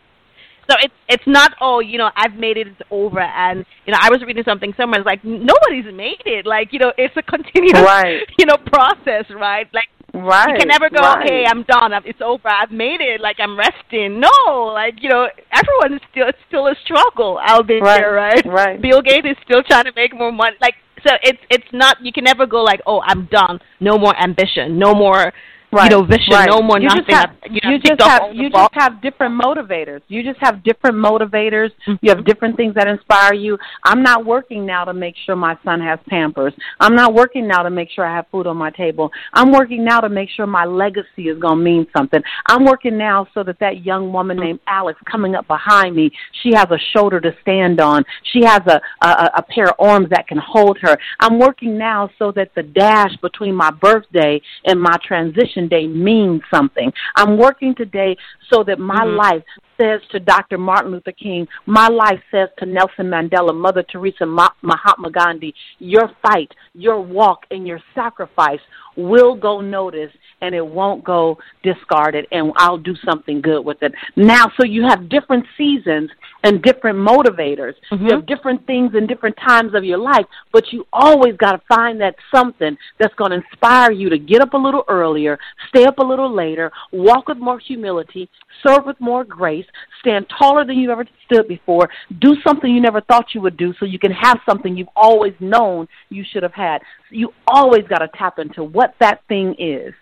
So 0.71 0.77
it's 0.81 0.95
it's 1.09 1.27
not 1.27 1.53
oh 1.61 1.81
you 1.81 1.99
know 1.99 2.11
I've 2.17 2.35
made 2.35 2.57
it 2.57 2.69
it's 2.69 2.81
over 2.91 3.21
and 3.21 3.65
you 3.87 3.93
know 3.93 3.99
I 4.01 4.11
was 4.11 4.23
reading 4.27 4.45
something 4.45 4.73
somewhere 4.77 5.01
it's 5.01 5.07
like 5.07 5.25
nobody's 5.25 5.93
made 5.93 6.23
it. 6.25 6.47
Like 6.47 6.73
you 6.73 6.79
know 6.79 6.93
it's 6.97 7.17
a 7.17 7.23
continuous 7.23 7.85
right. 7.85 8.23
you 8.39 8.47
know 8.47 8.57
process 8.57 9.25
right? 9.35 9.69
Like 9.73 9.89
right 10.15 10.49
you 10.49 10.59
can 10.59 10.69
never 10.69 10.89
go 10.89 11.01
right. 11.01 11.27
okay 11.27 11.45
I'm 11.45 11.65
done. 11.65 11.93
It's 12.05 12.21
over. 12.23 12.49
I've 12.49 12.71
made 12.71 13.01
it. 13.01 13.21
Like 13.21 13.37
I'm 13.41 13.59
resting. 13.59 14.21
No 14.21 14.73
like 14.73 15.03
you 15.03 15.11
know 15.11 15.29
everyone 15.53 15.95
is 15.95 16.01
still 16.11 16.29
it's 16.29 16.39
still 16.49 16.67
a 16.67 16.75
struggle 16.85 17.39
out 17.45 17.67
there 17.69 17.81
right. 17.81 18.07
right? 18.07 18.47
right. 18.47 18.81
Bill 18.81 19.03
Gates 19.03 19.27
is 19.27 19.37
still 19.45 19.62
trying 19.62 19.85
to 19.85 19.93
make 19.95 20.15
more 20.15 20.33
money. 20.33 20.57
Like 20.61 20.75
so 21.07 21.12
it's 21.23 21.41
it's 21.51 21.69
not 21.73 21.99
you 22.03 22.12
can 22.12 22.25
never 22.25 22.47
go 22.47 22.62
like 22.62 22.81
oh 22.87 23.03
I'm 23.05 23.27
done. 23.27 23.61
No 23.81 23.99
more 23.99 24.17
ambition. 24.17 24.79
No 24.79 24.95
more 24.95 25.33
right. 25.75 25.91
you 25.91 25.97
know 25.97 26.05
vision, 26.05 26.33
right. 26.33 26.49
no 26.51 26.62
more 26.62 26.81
you 26.81 26.89
nothing. 26.89 27.05
Just 27.07 27.18
have, 27.18 27.31
you, 27.51 27.61
you 27.64 27.79
just 27.79 28.01
have 28.03 28.35
you 28.35 28.51
just 28.51 28.75
have 28.75 29.03
different 29.03 29.41
motivators. 29.41 30.01
You 30.09 30.22
just 30.22 30.41
have 30.41 30.62
different 30.62 30.97
motivators. 30.97 31.70
Mm-hmm. 31.87 31.95
You 32.03 32.14
have 32.14 32.25
different 32.25 32.57
things 32.57 32.75
that 32.75 32.89
inspire 32.89 33.35
you. 33.35 33.59
I'm 33.85 34.03
not 34.03 34.25
working 34.25 34.64
now 34.66 34.85
to 34.85 34.95
make 34.95 35.14
sure 35.25 35.37
my 35.37 35.59
son 35.64 35.81
has 35.81 35.99
Pampers. 36.09 36.53
I'm 36.81 36.95
not 36.95 37.14
working 37.14 37.47
now 37.47 37.62
to 37.62 37.70
make 37.70 37.91
sure 37.91 38.05
I 38.07 38.14
have 38.14 38.27
food 38.31 38.47
on 38.47 38.57
my 38.57 38.70
table. 38.70 39.11
I'm 39.33 39.53
working 39.53 39.85
now 39.85 40.01
to 40.01 40.09
make 40.09 40.31
sure 40.31 40.47
my 40.47 40.64
legacy 40.64 41.29
is 41.29 41.39
going 41.39 41.59
to 41.59 41.64
mean 41.64 41.87
something. 41.97 42.22
I'm 42.47 42.64
working 42.64 42.97
now 42.97 43.27
so 43.35 43.43
that 43.43 43.59
that 43.61 43.85
young 43.85 44.12
woman 44.12 44.39
named 44.39 44.61
Alex 44.66 44.99
coming 45.11 45.35
up 45.35 45.47
behind 45.47 45.95
me, 45.97 46.11
she 46.43 46.53
has 46.55 46.66
a 46.70 46.79
shoulder 46.97 47.20
to 47.20 47.35
stand 47.43 47.81
on. 47.81 48.05
She 48.33 48.45
has 48.45 48.61
a 48.66 48.81
a, 49.03 49.31
a 49.37 49.43
pair 49.43 49.68
of 49.68 49.75
arms 49.79 50.09
that 50.11 50.27
can 50.27 50.39
hold 50.39 50.79
her. 50.81 50.97
I'm 51.20 51.39
working 51.39 51.79
now 51.79 52.11
so 52.18 52.33
that 52.33 52.55
the 52.55 52.62
dash 52.62 53.16
between 53.20 53.55
my 53.55 53.70
birthday 53.70 54.41
and 54.64 54.81
my 54.81 54.97
transition 55.05 55.64
day 55.69 55.87
means 55.87 56.43
something. 56.53 56.93
I'm 57.17 57.37
working 57.37 57.75
today 57.75 58.17
so 58.53 58.65
that 58.65 58.79
my 58.79 59.05
mm-hmm. 59.05 59.17
life 59.17 59.43
says 59.81 60.01
to 60.11 60.21
Dr. 60.21 60.59
Martin 60.59 60.93
Luther 60.93 61.12
King, 61.12 61.47
my 61.67 61.89
life 61.89 62.21
says 62.31 62.49
to 62.59 62.67
Nelson 62.67 63.07
Mandela, 63.07 63.55
Mother 63.55 63.83
Teresa, 63.83 64.27
Mahatma 64.27 65.11
Gandhi, 65.11 65.55
your 65.79 66.11
fight, 66.23 66.53
your 66.75 67.01
walk, 67.01 67.41
and 67.51 67.67
your 67.67 67.81
sacrifice 67.95 68.61
will 68.97 69.35
go 69.35 69.61
noticed 69.61 70.17
and 70.45 70.55
it 70.55 70.67
won't 70.67 71.03
go 71.03 71.39
discarded 71.63 72.27
and 72.31 72.53
I'll 72.57 72.79
do 72.79 72.95
something 73.05 73.41
good 73.41 73.65
with 73.65 73.83
it. 73.83 73.93
Now, 74.17 74.53
so 74.59 74.65
you 74.65 74.87
have 74.87 75.09
different 75.09 75.47
seasons 75.57 76.11
and 76.43 76.63
different 76.63 76.99
motivators. 76.99 77.73
Mm-hmm. 77.91 78.07
You 78.07 78.11
have 78.17 78.27
different 78.27 78.67
things 78.67 78.93
in 78.95 79.07
different 79.07 79.37
times 79.37 79.75
of 79.75 79.85
your 79.85 79.99
life, 79.99 80.27
but 80.53 80.65
you 80.73 80.87
always 80.93 81.37
got 81.37 81.53
to 81.53 81.63
find 81.67 82.01
that 82.03 82.15
something 82.33 82.77
that's 82.99 83.15
going 83.15 83.31
to 83.31 83.39
inspire 83.39 83.91
you 83.91 84.11
to 84.11 84.19
get 84.19 84.43
up 84.43 84.53
a 84.53 84.59
little 84.59 84.85
earlier, 84.89 85.39
stay 85.69 85.85
up 85.85 85.99
a 85.99 86.05
little 86.05 86.33
later, 86.33 86.71
walk 86.93 87.29
with 87.29 87.39
more 87.39 87.59
humility, 87.59 88.29
serve 88.67 88.85
with 88.85 89.01
more 89.01 89.25
grace, 89.25 89.67
stand 90.01 90.27
taller 90.39 90.67
than 90.67 90.77
you 90.77 90.91
ever 90.91 91.07
stood 91.25 91.49
before, 91.49 91.89
do 92.21 92.37
something 92.47 92.71
you 92.71 92.81
never 92.81 93.01
thought 93.01 93.35
you 93.35 93.41
would 93.41 93.57
do 93.57 93.73
so 93.81 93.87
you 93.87 93.99
can 93.99 94.13
have 94.13 94.39
something 94.49 94.77
you've 94.77 94.89
always 94.95 95.33
known 95.41 95.89
you 96.11 96.23
should 96.31 96.43
have 96.43 96.53
had. 96.53 96.83
You 97.11 97.33
always 97.47 97.85
got 97.89 97.99
to 97.99 98.09
tap 98.19 98.39
into 98.39 98.63
what 98.63 98.95
that 99.01 99.23
thing 99.29 99.55
is. 99.59 99.95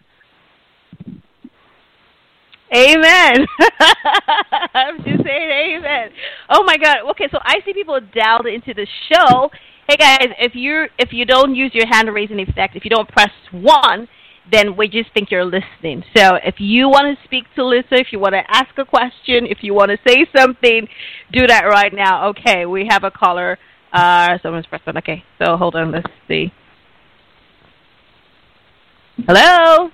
Amen. 2.75 3.47
I'm 4.75 4.97
just 5.05 5.23
saying 5.25 5.77
amen. 5.77 6.11
Oh 6.49 6.65
my 6.65 6.79
God. 6.79 6.99
Okay, 7.11 7.29
so 7.31 7.39
I 7.43 7.57
see 7.67 7.75
people 7.75 8.01
dialed 8.15 8.47
into 8.47 8.73
the 8.73 8.87
show. 9.11 9.51
Hey 9.89 9.97
guys, 9.97 10.29
if 10.39 10.55
you 10.55 10.87
if 10.99 11.13
you 11.13 11.27
don't 11.27 11.55
use 11.55 11.73
your 11.75 11.87
hand 11.87 12.09
raising 12.15 12.41
effect, 12.41 12.75
if 12.75 12.85
you 12.85 12.91
don't 12.91 13.09
press 13.09 13.31
one, 13.51 14.09
then 14.51 14.75
we 14.75 14.89
just 14.89 15.13
think 15.13 15.31
you're 15.31 15.45
listening. 15.45 16.03
So 16.17 16.37
if 16.37 16.55
you 16.59 16.89
want 16.89 17.17
to 17.17 17.25
speak 17.25 17.45
to 17.57 17.67
Lisa, 17.67 17.97
if 17.97 18.07
you 18.11 18.19
want 18.19 18.35
to 18.35 18.43
ask 18.49 18.71
a 18.79 18.87
question, 18.87 19.47
if 19.47 19.59
you 19.61 19.75
want 19.75 19.91
to 19.91 19.99
say 20.07 20.25
something, 20.35 20.89
do 21.31 21.47
that 21.47 21.65
right 21.65 21.93
now. 21.93 22.29
Okay, 22.31 22.65
we 22.65 22.89
have 22.91 23.05
a 23.05 23.11
caller. 23.11 23.59
Uh, 23.93 24.39
someone's 24.43 24.67
pressing. 24.67 24.97
Okay, 24.97 25.23
so 25.39 25.59
hold 25.59 25.75
on. 25.75 25.93
Let's 25.93 26.09
see. 26.27 26.51
Hello. 29.27 29.91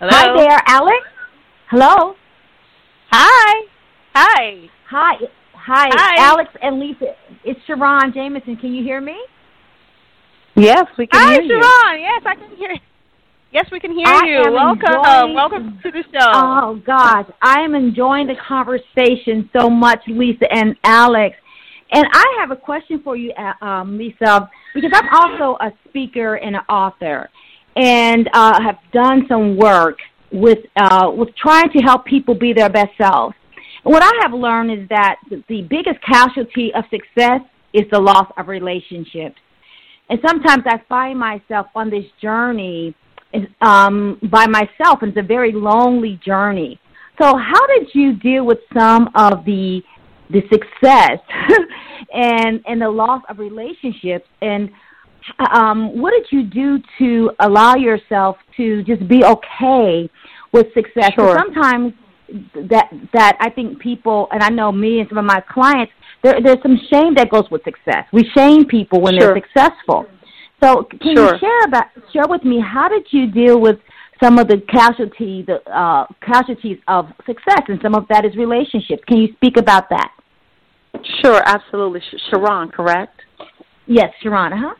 Hello? 0.00 0.12
Hi 0.14 0.34
there, 0.34 0.62
Alex. 0.66 1.06
Hello. 1.68 2.14
Hi. 3.10 3.66
Hi. 4.14 4.70
Hi. 4.88 5.14
Hi. 5.52 5.88
Hi. 5.92 6.24
Alex 6.24 6.48
and 6.62 6.80
Lisa. 6.80 7.14
It's 7.44 7.60
Sharon 7.66 8.10
Jameson. 8.14 8.56
Can 8.56 8.72
you 8.72 8.82
hear 8.82 9.02
me? 9.02 9.18
Yes, 10.56 10.86
we 10.96 11.06
can 11.06 11.20
Hi, 11.20 11.32
hear 11.34 11.42
you. 11.42 11.60
Hi, 11.62 11.92
Sharon. 11.92 12.00
Yes, 12.00 12.22
I 12.24 12.34
can 12.34 12.56
hear 12.56 12.70
Yes, 13.52 13.66
we 13.70 13.78
can 13.78 13.90
hear 13.90 14.06
I 14.06 14.24
you. 14.24 14.50
Welcome. 14.50 14.88
Enjoying... 14.88 15.34
Welcome 15.34 15.80
to 15.82 15.90
the 15.90 16.02
show. 16.04 16.30
Oh, 16.32 16.80
gosh. 16.86 17.26
I 17.42 17.60
am 17.60 17.74
enjoying 17.74 18.26
the 18.26 18.36
conversation 18.36 19.50
so 19.52 19.68
much, 19.68 20.00
Lisa 20.06 20.50
and 20.50 20.76
Alex. 20.82 21.36
And 21.92 22.06
I 22.10 22.36
have 22.40 22.52
a 22.52 22.56
question 22.56 23.02
for 23.04 23.16
you, 23.16 23.32
uh, 23.32 23.62
um, 23.62 23.98
Lisa, 23.98 24.48
because 24.72 24.92
I'm 24.94 25.08
also 25.12 25.58
a 25.60 25.72
speaker 25.90 26.36
and 26.36 26.56
an 26.56 26.62
author 26.70 27.28
and 27.76 28.28
uh, 28.32 28.60
have 28.60 28.78
done 28.92 29.24
some 29.28 29.56
work 29.56 29.98
with 30.32 30.58
uh, 30.76 31.10
with 31.14 31.34
trying 31.36 31.70
to 31.70 31.78
help 31.78 32.04
people 32.04 32.34
be 32.34 32.52
their 32.52 32.70
best 32.70 32.90
selves. 32.98 33.34
And 33.84 33.92
what 33.92 34.02
I 34.02 34.12
have 34.22 34.32
learned 34.32 34.70
is 34.70 34.88
that 34.88 35.16
the 35.48 35.62
biggest 35.62 36.00
casualty 36.02 36.72
of 36.74 36.84
success 36.90 37.40
is 37.72 37.84
the 37.90 37.98
loss 37.98 38.30
of 38.36 38.48
relationships. 38.48 39.36
And 40.08 40.18
sometimes 40.26 40.64
I 40.66 40.82
find 40.88 41.18
myself 41.18 41.68
on 41.74 41.88
this 41.88 42.04
journey 42.20 42.94
um, 43.60 44.18
by 44.30 44.46
myself, 44.46 45.02
and 45.02 45.10
it's 45.10 45.18
a 45.18 45.26
very 45.26 45.52
lonely 45.52 46.20
journey. 46.24 46.80
So, 47.20 47.36
how 47.36 47.66
did 47.68 47.88
you 47.94 48.16
deal 48.16 48.44
with 48.44 48.58
some 48.76 49.08
of 49.14 49.44
the 49.44 49.82
the 50.30 50.42
success 50.52 51.18
and 52.14 52.60
and 52.66 52.80
the 52.80 52.88
loss 52.88 53.22
of 53.28 53.38
relationships 53.38 54.26
and 54.42 54.70
um, 55.52 56.00
what 56.00 56.12
did 56.12 56.26
you 56.30 56.44
do 56.44 56.78
to 56.98 57.30
allow 57.40 57.74
yourself 57.76 58.36
to 58.56 58.82
just 58.84 59.06
be 59.08 59.24
okay 59.24 60.10
with 60.52 60.66
success? 60.74 61.12
Sure. 61.14 61.36
Sometimes 61.36 61.92
that 62.54 62.90
that 63.12 63.36
I 63.40 63.50
think 63.50 63.80
people, 63.80 64.28
and 64.32 64.42
I 64.42 64.48
know 64.48 64.70
me 64.72 65.00
and 65.00 65.08
some 65.08 65.18
of 65.18 65.24
my 65.24 65.42
clients, 65.48 65.92
there, 66.22 66.40
there's 66.42 66.62
some 66.62 66.78
shame 66.90 67.14
that 67.14 67.30
goes 67.30 67.44
with 67.50 67.62
success. 67.64 68.04
We 68.12 68.28
shame 68.36 68.66
people 68.66 69.00
when 69.00 69.18
sure. 69.18 69.34
they're 69.34 69.42
successful. 69.42 70.06
So 70.62 70.84
can 70.84 71.16
sure. 71.16 71.34
you 71.34 71.40
share 71.40 71.64
about 71.64 71.84
share 72.12 72.28
with 72.28 72.44
me 72.44 72.60
how 72.60 72.88
did 72.88 73.06
you 73.10 73.30
deal 73.30 73.60
with 73.60 73.78
some 74.22 74.38
of 74.38 74.48
the 74.48 74.58
casualty 74.68 75.42
the 75.46 75.62
uh, 75.70 76.06
casualties 76.20 76.78
of 76.88 77.06
success, 77.26 77.62
and 77.68 77.80
some 77.82 77.94
of 77.94 78.06
that 78.08 78.24
is 78.24 78.36
relationships. 78.36 79.02
Can 79.06 79.18
you 79.18 79.28
speak 79.34 79.56
about 79.56 79.88
that? 79.90 80.12
Sure, 81.22 81.40
absolutely. 81.46 82.02
Sharon, 82.28 82.68
correct? 82.68 83.20
Yes, 83.86 84.10
Sharon. 84.22 84.52
huh 84.52 84.74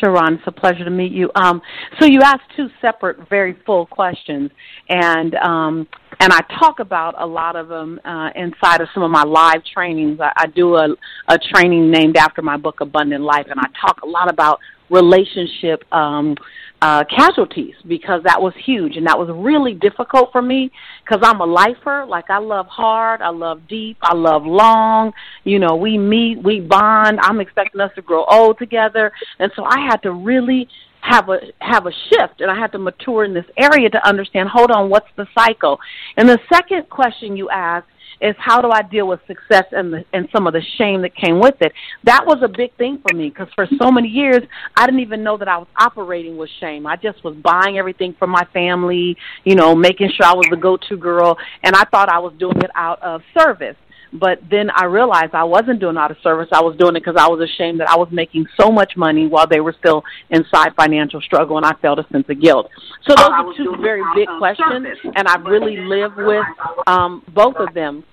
Sharon, 0.00 0.34
it's 0.34 0.42
a 0.46 0.52
pleasure 0.52 0.84
to 0.84 0.90
meet 0.90 1.12
you. 1.12 1.30
Um, 1.34 1.60
so 1.98 2.06
you 2.06 2.20
asked 2.22 2.42
two 2.56 2.68
separate, 2.80 3.28
very 3.28 3.56
full 3.66 3.86
questions, 3.86 4.50
and 4.88 5.34
um, 5.36 5.86
and 6.20 6.32
I 6.32 6.40
talk 6.58 6.80
about 6.80 7.14
a 7.18 7.26
lot 7.26 7.56
of 7.56 7.68
them 7.68 8.00
uh, 8.04 8.30
inside 8.36 8.80
of 8.80 8.88
some 8.94 9.02
of 9.02 9.10
my 9.10 9.24
live 9.24 9.62
trainings. 9.72 10.20
I, 10.20 10.32
I 10.36 10.46
do 10.46 10.76
a, 10.76 10.88
a 11.28 11.38
training 11.38 11.90
named 11.90 12.16
after 12.16 12.42
my 12.42 12.56
book, 12.56 12.80
Abundant 12.80 13.22
Life, 13.22 13.46
and 13.50 13.58
I 13.58 13.66
talk 13.80 14.02
a 14.02 14.06
lot 14.06 14.30
about 14.30 14.60
relationship 14.90 15.84
um, 15.92 16.36
uh, 16.84 17.02
casualties 17.04 17.74
because 17.88 18.22
that 18.24 18.42
was 18.42 18.52
huge 18.62 18.98
and 18.98 19.06
that 19.06 19.18
was 19.18 19.30
really 19.32 19.72
difficult 19.72 20.30
for 20.30 20.42
me 20.42 20.70
because 21.02 21.26
I'm 21.26 21.40
a 21.40 21.46
lifer. 21.46 22.04
Like 22.04 22.28
I 22.28 22.36
love 22.36 22.66
hard, 22.66 23.22
I 23.22 23.30
love 23.30 23.66
deep, 23.66 23.96
I 24.02 24.14
love 24.14 24.44
long. 24.44 25.14
You 25.44 25.60
know, 25.60 25.76
we 25.76 25.96
meet, 25.96 26.42
we 26.42 26.60
bond. 26.60 27.20
I'm 27.22 27.40
expecting 27.40 27.80
us 27.80 27.90
to 27.94 28.02
grow 28.02 28.26
old 28.26 28.58
together, 28.58 29.12
and 29.38 29.50
so 29.56 29.64
I 29.64 29.80
had 29.80 30.02
to 30.02 30.12
really 30.12 30.68
have 31.00 31.30
a 31.30 31.38
have 31.60 31.86
a 31.86 31.92
shift 32.10 32.40
and 32.40 32.50
I 32.50 32.54
had 32.54 32.72
to 32.72 32.78
mature 32.78 33.24
in 33.24 33.32
this 33.32 33.44
area 33.56 33.88
to 33.88 34.08
understand 34.08 34.48
hold 34.48 34.70
on 34.70 34.88
what's 34.88 35.08
the 35.16 35.26
cycle 35.38 35.78
and 36.16 36.26
the 36.26 36.38
second 36.50 36.88
question 36.88 37.36
you 37.36 37.50
asked 37.50 37.88
is 38.20 38.34
how 38.38 38.60
do 38.60 38.70
I 38.70 38.82
deal 38.82 39.08
with 39.08 39.20
success 39.26 39.64
and 39.72 39.92
the, 39.92 40.04
and 40.12 40.28
some 40.32 40.46
of 40.46 40.52
the 40.52 40.62
shame 40.78 41.02
that 41.02 41.14
came 41.16 41.40
with 41.40 41.56
it. 41.60 41.72
That 42.04 42.24
was 42.26 42.38
a 42.42 42.48
big 42.48 42.74
thing 42.76 43.00
for 43.06 43.14
me 43.14 43.28
because 43.28 43.48
for 43.54 43.66
so 43.78 43.90
many 43.90 44.08
years 44.08 44.42
I 44.76 44.86
didn't 44.86 45.00
even 45.00 45.22
know 45.22 45.36
that 45.38 45.48
I 45.48 45.58
was 45.58 45.68
operating 45.78 46.36
with 46.36 46.50
shame. 46.60 46.86
I 46.86 46.96
just 46.96 47.22
was 47.24 47.34
buying 47.36 47.78
everything 47.78 48.14
for 48.18 48.26
my 48.26 48.46
family, 48.52 49.16
you 49.44 49.54
know, 49.54 49.74
making 49.74 50.10
sure 50.14 50.26
I 50.26 50.34
was 50.34 50.46
the 50.50 50.56
go-to 50.56 50.96
girl, 50.96 51.36
and 51.62 51.74
I 51.74 51.84
thought 51.84 52.08
I 52.08 52.18
was 52.18 52.32
doing 52.38 52.58
it 52.58 52.70
out 52.74 53.02
of 53.02 53.22
service. 53.38 53.76
But 54.14 54.38
then 54.48 54.70
I 54.70 54.84
realized 54.84 55.34
I 55.34 55.44
wasn't 55.44 55.80
doing 55.80 55.96
out 55.96 56.10
of 56.10 56.16
service. 56.22 56.48
I 56.52 56.62
was 56.62 56.76
doing 56.76 56.94
it 56.96 57.00
because 57.00 57.16
I 57.18 57.28
was 57.28 57.40
ashamed 57.40 57.80
that 57.80 57.88
I 57.90 57.96
was 57.96 58.08
making 58.12 58.46
so 58.58 58.70
much 58.70 58.96
money 58.96 59.26
while 59.26 59.46
they 59.46 59.60
were 59.60 59.74
still 59.78 60.04
inside 60.30 60.74
financial 60.76 61.20
struggle, 61.20 61.56
and 61.56 61.66
I 61.66 61.72
felt 61.82 61.98
a 61.98 62.06
sense 62.12 62.26
of 62.28 62.40
guilt. 62.40 62.70
So 63.08 63.14
those 63.16 63.28
are 63.28 63.44
two 63.56 63.76
very 63.82 64.02
big 64.14 64.28
questions, 64.38 64.86
and 65.16 65.26
I 65.26 65.36
really 65.36 65.78
live 65.78 66.12
with 66.16 66.46
um, 66.86 67.22
both 67.34 67.56
of 67.56 67.74
them 67.74 68.04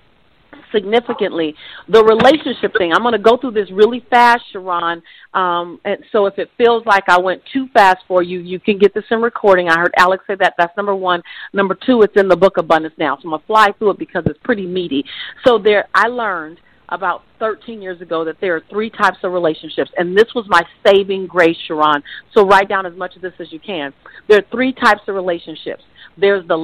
significantly. 0.72 1.54
The 1.88 2.02
relationship 2.02 2.72
thing, 2.78 2.92
I'm 2.92 3.02
going 3.02 3.12
to 3.12 3.18
go 3.18 3.36
through 3.36 3.52
this 3.52 3.70
really 3.70 4.04
fast, 4.10 4.42
Sharon. 4.52 5.02
Um, 5.34 5.80
and 5.84 5.98
so 6.10 6.26
if 6.26 6.38
it 6.38 6.50
feels 6.56 6.84
like 6.86 7.04
I 7.08 7.18
went 7.18 7.42
too 7.52 7.68
fast 7.72 7.98
for 8.08 8.22
you, 8.22 8.40
you 8.40 8.58
can 8.58 8.78
get 8.78 8.94
this 8.94 9.04
in 9.10 9.20
recording. 9.20 9.68
I 9.68 9.78
heard 9.78 9.94
Alex 9.96 10.24
say 10.26 10.34
that. 10.40 10.54
That's 10.58 10.76
number 10.76 10.94
one. 10.94 11.22
Number 11.52 11.76
two, 11.86 12.02
it's 12.02 12.16
in 12.16 12.28
the 12.28 12.36
book 12.36 12.56
Abundance 12.56 12.94
Now. 12.98 13.16
So 13.16 13.22
I'm 13.24 13.30
going 13.30 13.40
to 13.40 13.46
fly 13.46 13.72
through 13.78 13.90
it 13.90 13.98
because 13.98 14.24
it's 14.26 14.38
pretty 14.42 14.66
meaty. 14.66 15.04
So 15.44 15.58
there, 15.58 15.88
I 15.94 16.08
learned 16.08 16.58
about 16.92 17.22
13 17.38 17.80
years 17.80 18.00
ago 18.02 18.24
that 18.24 18.36
there 18.40 18.54
are 18.54 18.62
three 18.68 18.90
types 18.90 19.16
of 19.22 19.32
relationships, 19.32 19.90
and 19.96 20.16
this 20.16 20.28
was 20.34 20.44
my 20.48 20.62
saving 20.86 21.26
grace, 21.26 21.56
Sharon. 21.66 22.02
So 22.34 22.46
write 22.46 22.68
down 22.68 22.84
as 22.84 22.94
much 22.94 23.16
of 23.16 23.22
this 23.22 23.32
as 23.40 23.50
you 23.50 23.58
can. 23.58 23.94
There 24.28 24.38
are 24.38 24.44
three 24.50 24.72
types 24.72 25.00
of 25.08 25.14
relationships. 25.14 25.82
There's 26.18 26.46
the 26.46 26.56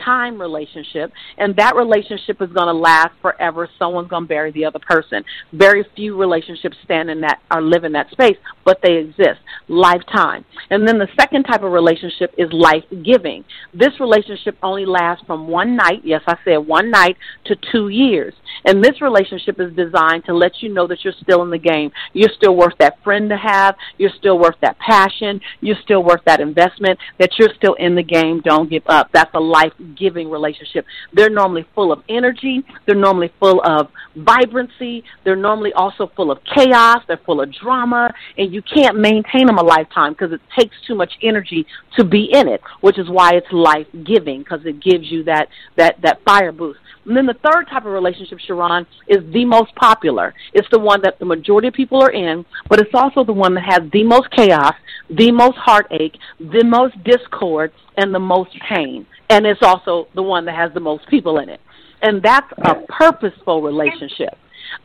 lifetime 0.00 0.40
relationship, 0.40 1.12
and 1.38 1.54
that 1.56 1.76
relationship 1.76 2.40
is 2.40 2.48
going 2.52 2.66
to 2.66 2.72
last 2.72 3.12
forever. 3.22 3.68
Someone's 3.78 4.08
going 4.08 4.24
to 4.24 4.28
bury 4.28 4.52
the 4.52 4.64
other 4.64 4.78
person. 4.78 5.24
Very 5.52 5.84
few 5.96 6.16
relationships 6.16 6.76
stand 6.84 7.10
in 7.10 7.20
that 7.22 7.40
or 7.52 7.62
live 7.62 7.84
in 7.84 7.92
that 7.92 8.10
space, 8.10 8.36
but 8.64 8.78
they 8.82 8.96
exist. 8.96 9.40
Lifetime. 9.68 10.44
And 10.70 10.86
then 10.86 10.98
the 10.98 11.08
second 11.18 11.44
type 11.44 11.62
of 11.62 11.72
relationship 11.72 12.34
is 12.38 12.48
life 12.52 12.84
giving. 13.04 13.44
This 13.74 13.98
relationship 14.00 14.56
only 14.62 14.86
lasts 14.86 15.24
from 15.26 15.48
one 15.48 15.76
night, 15.76 16.02
yes, 16.04 16.22
I 16.26 16.36
said 16.44 16.58
one 16.58 16.90
night, 16.90 17.16
to 17.46 17.56
two 17.72 17.88
years. 17.88 18.34
And 18.64 18.82
this 18.84 19.00
relationship 19.00 19.60
is 19.60 19.74
designed 19.74 20.24
to 20.26 20.34
let 20.34 20.52
you 20.60 20.72
know 20.72 20.86
that 20.86 20.98
you're 21.04 21.14
still 21.22 21.42
in 21.42 21.50
the 21.50 21.58
game. 21.58 21.90
You're 22.12 22.32
still 22.36 22.56
worth 22.56 22.74
that 22.78 23.02
friend 23.02 23.30
to 23.30 23.36
have. 23.36 23.76
You're 23.98 24.10
still 24.18 24.38
worth 24.38 24.56
that 24.62 24.78
passion. 24.78 25.40
You're 25.60 25.76
still 25.82 26.02
worth 26.02 26.20
that 26.26 26.40
investment, 26.40 26.98
that 27.18 27.30
you're 27.38 27.54
still 27.56 27.74
in 27.74 27.94
the 27.94 28.02
game. 28.02 28.40
Don't 28.44 28.70
give 28.70 28.82
up. 28.86 29.10
That's 29.12 29.30
a 29.34 29.40
life 29.40 29.72
giving 29.96 30.30
relationship. 30.30 30.86
They're 31.12 31.30
normally 31.30 31.66
full 31.74 31.92
of 31.92 32.02
energy. 32.08 32.64
They're 32.86 32.94
normally 32.94 33.32
full 33.38 33.60
of 33.64 33.88
vibrancy. 34.16 35.04
They're 35.24 35.36
normally 35.36 35.72
also 35.74 36.10
full 36.16 36.30
of 36.30 36.38
chaos. 36.44 37.02
They're 37.06 37.20
full 37.24 37.40
of 37.40 37.52
drama. 37.52 38.12
And 38.38 38.52
you 38.52 38.62
can't 38.62 38.98
maintain 38.98 39.46
them 39.46 39.58
a 39.58 39.64
lifetime 39.64 40.12
because 40.12 40.32
it 40.32 40.40
takes 40.58 40.76
too 40.86 40.94
much 40.94 41.12
energy 41.22 41.66
to 41.96 42.04
be 42.04 42.30
in 42.32 42.48
it, 42.48 42.60
which 42.80 42.98
is 42.98 43.08
why 43.08 43.32
it's 43.34 43.52
life 43.52 43.86
giving 44.04 44.40
because 44.40 44.60
it 44.64 44.82
gives 44.82 45.10
you 45.10 45.24
that, 45.24 45.48
that, 45.76 46.00
that 46.02 46.22
fire 46.24 46.52
boost. 46.52 46.80
And 47.06 47.16
then 47.16 47.26
the 47.26 47.34
third 47.34 47.66
type 47.68 47.86
of 47.86 47.92
relationship, 47.92 48.38
Sharon, 48.40 48.86
is 49.08 49.18
the 49.32 49.44
most 49.44 49.74
popular. 49.74 50.34
It's 50.52 50.68
the 50.70 50.78
one 50.78 51.00
that 51.02 51.18
the 51.18 51.24
majority 51.24 51.68
of 51.68 51.74
people 51.74 52.02
are 52.02 52.12
in, 52.12 52.44
but 52.68 52.78
it's 52.80 52.94
also 52.94 53.24
the 53.24 53.32
one 53.32 53.54
that 53.54 53.64
has 53.64 53.90
the 53.90 54.04
most 54.04 54.30
chaos, 54.30 54.74
the 55.08 55.32
most 55.32 55.56
heartache, 55.56 56.16
the 56.38 56.62
most 56.64 57.02
discord, 57.02 57.72
and 58.00 58.14
the 58.14 58.18
most 58.18 58.50
pain. 58.68 59.06
And 59.28 59.46
it's 59.46 59.62
also 59.62 60.08
the 60.14 60.22
one 60.22 60.46
that 60.46 60.56
has 60.56 60.72
the 60.72 60.80
most 60.80 61.06
people 61.08 61.38
in 61.38 61.48
it. 61.48 61.60
And 62.02 62.22
that's 62.22 62.50
a 62.64 62.76
purposeful 62.88 63.62
relationship. 63.62 64.36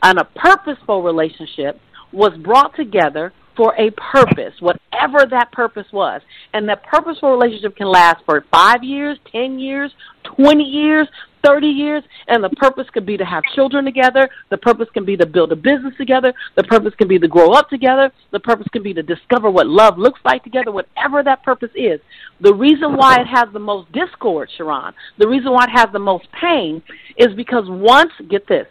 And 0.04 0.20
a 0.20 0.26
purposeful 0.26 1.02
relationship 1.02 1.80
was 2.12 2.38
brought 2.38 2.76
together 2.76 3.32
for 3.56 3.76
a 3.76 3.92
purpose, 3.92 4.54
whatever 4.60 5.26
that 5.30 5.52
purpose 5.52 5.88
was. 5.92 6.22
And 6.54 6.68
that 6.70 6.84
purposeful 6.84 7.32
relationship 7.32 7.76
can 7.76 7.88
last 7.88 8.24
for 8.26 8.46
five 8.52 8.84
years, 8.84 9.18
ten 9.32 9.60
years, 9.60 9.92
twenty 10.24 10.64
years, 10.64 11.08
30 11.46 11.68
years, 11.68 12.04
and 12.28 12.44
the 12.44 12.50
purpose 12.50 12.88
could 12.92 13.06
be 13.06 13.18
to 13.18 13.26
have 13.26 13.44
children 13.54 13.86
together. 13.86 14.30
The 14.50 14.58
purpose 14.58 14.88
can 14.94 15.06
be 15.06 15.16
to 15.18 15.26
build 15.26 15.52
a 15.52 15.56
business 15.56 15.94
together. 15.98 16.34
The 16.56 16.64
purpose 16.64 16.94
can 16.98 17.08
be 17.08 17.20
to 17.20 17.28
grow 17.28 17.52
up 17.52 17.70
together. 17.70 18.12
The 18.32 18.40
purpose 18.40 18.68
can 18.72 18.82
be 18.82 18.94
to 18.94 19.04
discover 19.04 19.52
what 19.52 19.68
love 19.68 19.98
looks 19.98 20.20
like 20.26 20.44
together, 20.44 20.72
whatever 20.72 21.24
that 21.24 21.44
purpose 21.44 21.70
is. 21.76 22.00
The 22.42 22.54
reason 22.54 22.98
why 22.98 23.22
it 23.22 23.28
has 23.28 23.48
the 23.54 23.60
most 23.60 23.92
discord, 23.92 24.50
Sharon, 24.58 24.94
the 25.20 25.28
reason 25.28 25.52
why 25.52 25.66
it 25.66 25.78
has 25.78 25.88
the 25.94 26.00
most 26.00 26.26
pain 26.42 26.82
is 27.18 27.34
because 27.36 27.66
once, 27.68 28.12
get 28.30 28.48
this, 28.48 28.68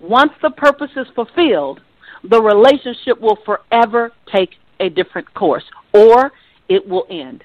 once 0.00 0.32
the 0.42 0.50
purpose 0.50 0.90
is 0.96 1.06
fulfilled, 1.14 1.80
the 2.30 2.40
relationship 2.40 3.20
will 3.20 3.38
forever 3.44 4.12
take 4.32 4.50
a 4.80 4.88
different 4.88 5.32
course 5.34 5.64
or 5.92 6.32
it 6.68 6.86
will 6.86 7.06
end. 7.10 7.42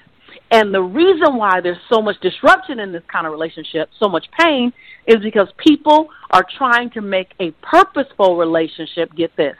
And 0.50 0.72
the 0.74 0.82
reason 0.82 1.36
why 1.36 1.60
there's 1.62 1.78
so 1.90 2.02
much 2.02 2.20
disruption 2.20 2.78
in 2.78 2.92
this 2.92 3.02
kind 3.10 3.26
of 3.26 3.32
relationship, 3.32 3.88
so 3.98 4.08
much 4.08 4.26
pain, 4.38 4.72
is 5.06 5.16
because 5.22 5.48
people 5.56 6.08
are 6.30 6.44
trying 6.58 6.90
to 6.90 7.00
make 7.00 7.28
a 7.40 7.52
purposeful 7.62 8.36
relationship, 8.36 9.14
get 9.16 9.34
this, 9.36 9.56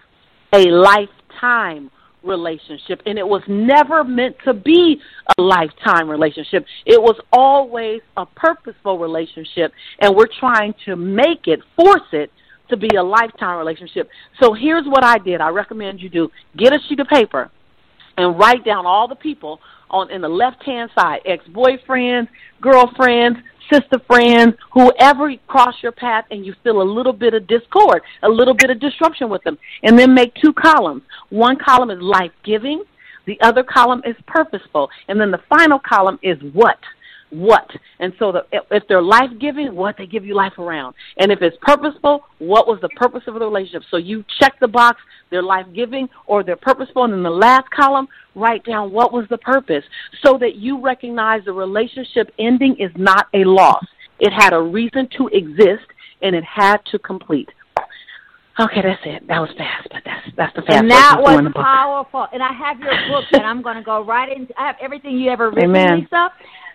a 0.53 0.65
lifetime 0.67 1.91
relationship. 2.23 3.01
And 3.07 3.19
it 3.19 3.27
was 3.27 3.43
never 3.49 4.05
meant 4.05 4.37
to 4.45 4.53
be 4.53 5.01
a 5.39 5.43
lifetime 5.43 6.09
relationship. 6.09 6.67
It 6.85 7.01
was 7.01 7.19
always 7.33 8.01
a 8.17 8.27
purposeful 8.27 8.99
relationship. 8.99 9.73
And 10.01 10.15
we're 10.15 10.29
trying 10.39 10.75
to 10.85 10.97
make 10.97 11.47
it, 11.47 11.61
force 11.75 12.03
it, 12.13 12.31
to 12.73 12.77
be 12.77 12.97
a 12.97 13.03
lifetime 13.03 13.59
relationship. 13.59 14.09
So 14.41 14.53
here's 14.53 14.85
what 14.87 15.05
I 15.05 15.19
did. 15.19 15.41
I 15.41 15.49
recommend 15.49 16.01
you 16.01 16.09
do 16.09 16.31
get 16.57 16.73
a 16.73 16.79
sheet 16.89 17.01
of 17.01 17.07
paper 17.07 17.51
and 18.17 18.39
write 18.39 18.65
down 18.65 18.87
all 18.87 19.09
the 19.09 19.15
people 19.15 19.61
on 19.91 20.11
in 20.11 20.21
the 20.21 20.29
left 20.29 20.63
hand 20.65 20.91
side, 20.95 21.21
ex 21.25 21.45
boyfriends, 21.49 22.29
girlfriends, 22.61 23.39
sister 23.71 23.99
friends, 24.07 24.55
whoever 24.73 25.35
cross 25.47 25.75
your 25.83 25.93
path 25.93 26.25
and 26.31 26.45
you 26.45 26.55
feel 26.63 26.83
a 26.83 26.85
little 26.85 27.13
bit 27.13 27.35
of 27.35 27.47
discord, 27.47 28.03
a 28.23 28.29
little 28.29 28.55
bit 28.55 28.71
of 28.71 28.81
disruption 28.81 29.29
with 29.29 29.43
them. 29.45 29.59
And 29.83 29.99
then 29.99 30.15
make 30.15 30.35
two 30.35 30.53
columns. 30.53 31.03
One 31.31 31.57
column 31.57 31.91
is 31.91 32.01
life 32.01 32.33
giving, 32.45 32.85
the 33.27 33.41
other 33.41 33.63
column 33.63 34.03
is 34.05 34.17
purposeful, 34.27 34.89
and 35.09 35.21
then 35.21 35.31
the 35.31 35.41
final 35.49 35.79
column 35.79 36.19
is 36.23 36.39
what 36.53 36.79
what. 37.33 37.69
And 37.99 38.13
so 38.19 38.31
the, 38.31 38.45
if 38.71 38.83
they're 38.89 39.03
life 39.03 39.31
giving, 39.41 39.75
what 39.75 39.97
they 39.97 40.07
give 40.07 40.25
you 40.25 40.35
life 40.35 40.59
around. 40.59 40.95
And 41.19 41.33
if 41.33 41.41
it's 41.41 41.57
purposeful, 41.63 42.25
what 42.39 42.67
was 42.67 42.79
the 42.83 42.91
purpose 42.91 43.23
of 43.27 43.35
the 43.35 43.41
relationship? 43.41 43.83
So 43.91 43.97
you 43.97 44.25
check 44.39 44.55
the 44.61 44.69
box, 44.69 45.01
they're 45.31 45.43
life 45.43 45.67
giving 45.75 46.09
or 46.27 46.45
they're 46.45 46.57
purposeful. 46.57 47.05
And 47.05 47.15
in 47.15 47.23
the 47.23 47.31
last 47.31 47.71
column, 47.71 48.07
write 48.35 48.65
down 48.65 48.93
what 48.93 49.13
was 49.13 49.27
the 49.31 49.39
purpose 49.39 49.85
so 50.23 50.37
that 50.39 50.57
you 50.57 50.81
recognize 50.81 51.45
the 51.45 51.53
relationship 51.53 52.33
ending 52.39 52.77
is 52.79 52.91
not 52.97 53.29
a 53.35 53.45
loss. 53.45 53.85
It 54.21 54.33
had 54.33 54.53
a 54.53 54.61
reason 54.61 55.09
to 55.17 55.29
exist 55.29 55.87
and 56.21 56.37
it 56.37 56.45
had 56.45 56.79
to 56.93 56.99
complete. 56.99 57.49
Okay, 58.61 58.83
that's 58.83 59.01
it. 59.07 59.27
That 59.29 59.41
was 59.41 59.49
fast, 59.57 59.89
but 59.91 60.03
that's 60.05 60.37
that's 60.37 60.55
the 60.55 60.63
fast. 60.63 60.83
And 60.83 60.91
that 60.91 61.17
was 61.19 61.51
powerful. 61.55 62.27
And 62.35 62.43
I 62.43 62.53
have 62.53 62.79
your 62.81 62.93
book, 63.09 63.25
and 63.33 63.43
I'm 63.43 63.63
going 63.63 63.77
to 63.77 63.83
go 63.83 64.05
right 64.05 64.31
into. 64.31 64.53
I 64.61 64.67
have 64.67 64.77
everything 64.81 65.19
you 65.19 65.31
ever 65.31 65.49
written, 65.49 65.71
Amen. 65.71 66.01
Lisa. 66.01 66.29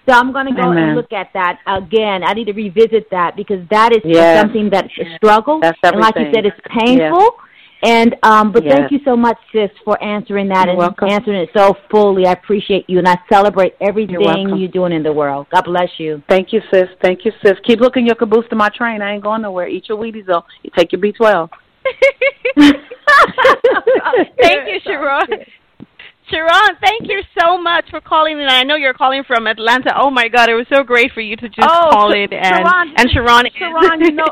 So 0.08 0.16
I'm 0.16 0.32
going 0.32 0.45
to 0.45 0.53
go 0.53 0.72
Amen. 0.72 0.84
and 0.84 0.95
look 0.95 1.12
at 1.12 1.32
that 1.34 1.60
again. 1.68 2.24
I 2.24 2.34
need 2.34 2.45
to 2.45 2.53
revisit 2.53 3.10
that 3.12 3.36
because 3.36 3.68
that 3.70 3.91
is 3.91 3.99
Yes. 4.05 4.38
something 4.38 4.70
that's 4.70 4.88
a 4.99 5.16
struggle. 5.18 5.60
That's 5.62 5.78
and 5.84 5.99
like 5.99 6.16
you 6.18 6.28
said, 6.34 6.45
it's 6.45 6.60
painful. 6.66 7.36
And 7.84 8.16
um, 8.24 8.51
but 8.53 8.64
Yes. 8.64 8.74
thank 8.74 8.91
you 8.91 8.99
so 9.03 9.18
much, 9.18 9.38
sis, 9.51 9.70
for 9.84 10.01
answering 10.01 10.47
that 10.47 10.66
You're 10.66 10.72
and 10.72 10.78
welcome. 10.78 11.10
answering 11.10 11.41
it 11.41 11.49
so 11.55 11.76
fully. 11.91 12.26
I 12.26 12.32
appreciate 12.32 12.89
you, 12.89 12.97
and 12.97 13.08
I 13.08 13.18
celebrate 13.32 13.76
everything 13.82 14.20
welcome. 14.20 14.58
you're 14.58 14.72
doing 14.72 14.93
in 14.93 15.03
the 15.03 15.14
world. 15.14 15.45
God 15.51 15.66
bless 15.66 15.89
you. 15.99 16.24
Thank 16.28 16.53
you, 16.53 16.62
sis. 16.74 16.88
Thank 17.03 17.26
you, 17.26 17.32
sis. 17.43 17.53
Keep 17.66 17.80
hooking 17.80 18.08
your 18.08 18.16
caboose 18.16 18.47
to 18.49 18.55
my 18.55 18.70
train. 18.70 19.01
I 19.01 19.14
ain't 19.14 19.24
going 19.24 19.43
nowhere. 19.43 19.68
Eat 19.68 19.89
your 19.89 19.97
Wheaties 19.99 20.26
though. 20.26 20.43
You 20.64 20.72
take 20.76 20.91
your 20.91 21.01
B 21.01 21.12
twelve. 21.12 21.51
thank 22.58 22.78
you, 24.68 24.80
Sharon. 24.84 25.28
Sharon, 26.30 26.76
thank 26.82 27.04
you 27.08 27.22
so 27.40 27.58
much 27.58 27.86
for 27.90 28.02
calling 28.02 28.40
in. 28.40 28.48
I 28.50 28.64
know 28.64 28.76
you're 28.76 28.94
calling 28.94 29.24
from 29.26 29.48
Atlanta. 29.48 29.92
Oh 29.98 30.10
my 30.10 30.28
God, 30.28 30.50
it 30.50 30.56
was 30.56 30.66
so 30.74 30.84
great 30.84 31.12
for 31.14 31.22
you 31.22 31.36
to 31.38 31.48
just 31.48 31.62
Oh, 31.70 31.90
call 31.92 32.12
Sh- 32.12 32.16
in 32.18 32.34
and 32.34 32.46
Sharon, 32.68 32.94
and 32.98 33.10
Sharon. 33.12 33.46
is- 33.46 33.54
Sharon, 33.58 34.02
you 34.02 34.12
know, 34.20 34.28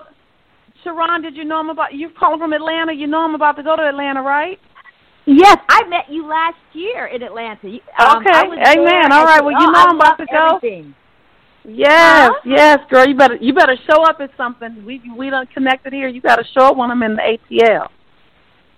Sharon, 0.84 1.22
did 1.22 1.36
you 1.38 1.46
know 1.46 1.58
I'm 1.58 1.70
about? 1.70 1.94
You 1.94 2.10
calling 2.20 2.40
from 2.40 2.52
Atlanta? 2.54 2.94
You 2.94 3.08
know 3.08 3.20
I'm 3.22 3.34
about 3.36 3.56
to 3.58 3.64
go 3.64 3.76
to 3.76 3.82
Atlanta, 3.82 4.22
right? 4.22 4.60
Yes, 5.26 5.58
I 5.70 5.88
met 5.88 6.06
you 6.10 6.28
last 6.28 6.58
year 6.74 7.06
in 7.08 7.24
Atlanta. 7.24 7.70
You- 7.70 7.80
Um, 7.98 8.18
Okay, 8.18 8.30
amen. 8.30 8.60
there 8.60 9.02
All 9.14 9.22
at 9.22 9.26
right, 9.26 9.38
the- 9.40 9.44
well, 9.46 9.52
you 9.62 9.68
oh, 9.68 9.72
know 9.72 9.80
I 9.80 9.84
I'm 9.90 9.96
about 9.96 10.18
to 10.18 10.26
go. 10.26 10.56
everything. 10.58 10.94
Yes, 11.68 12.30
Huh? 12.32 12.40
yes, 12.46 12.78
girl. 12.92 13.08
You 13.08 13.16
better 13.16 13.38
you 13.38 13.52
better 13.54 13.76
show 13.90 14.04
up 14.04 14.18
at 14.22 14.30
something. 14.38 14.86
We 14.86 15.02
we 15.18 15.32
done 15.32 15.48
connected 15.48 15.94
here. 15.94 16.08
You 16.08 16.22
got 16.22 16.36
to 16.36 16.44
show 16.54 16.68
up 16.68 16.78
when 16.78 16.92
I'm 16.92 17.02
in 17.02 17.16
the 17.16 17.24
ATL. 17.24 17.88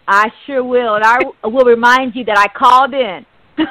I 0.08 0.30
sure 0.46 0.64
will, 0.64 0.96
and 0.96 1.04
I 1.04 1.20
will 1.44 1.66
remind 1.66 2.16
you 2.16 2.24
that 2.26 2.38
I 2.38 2.48
called 2.48 2.94
in. 2.94 3.26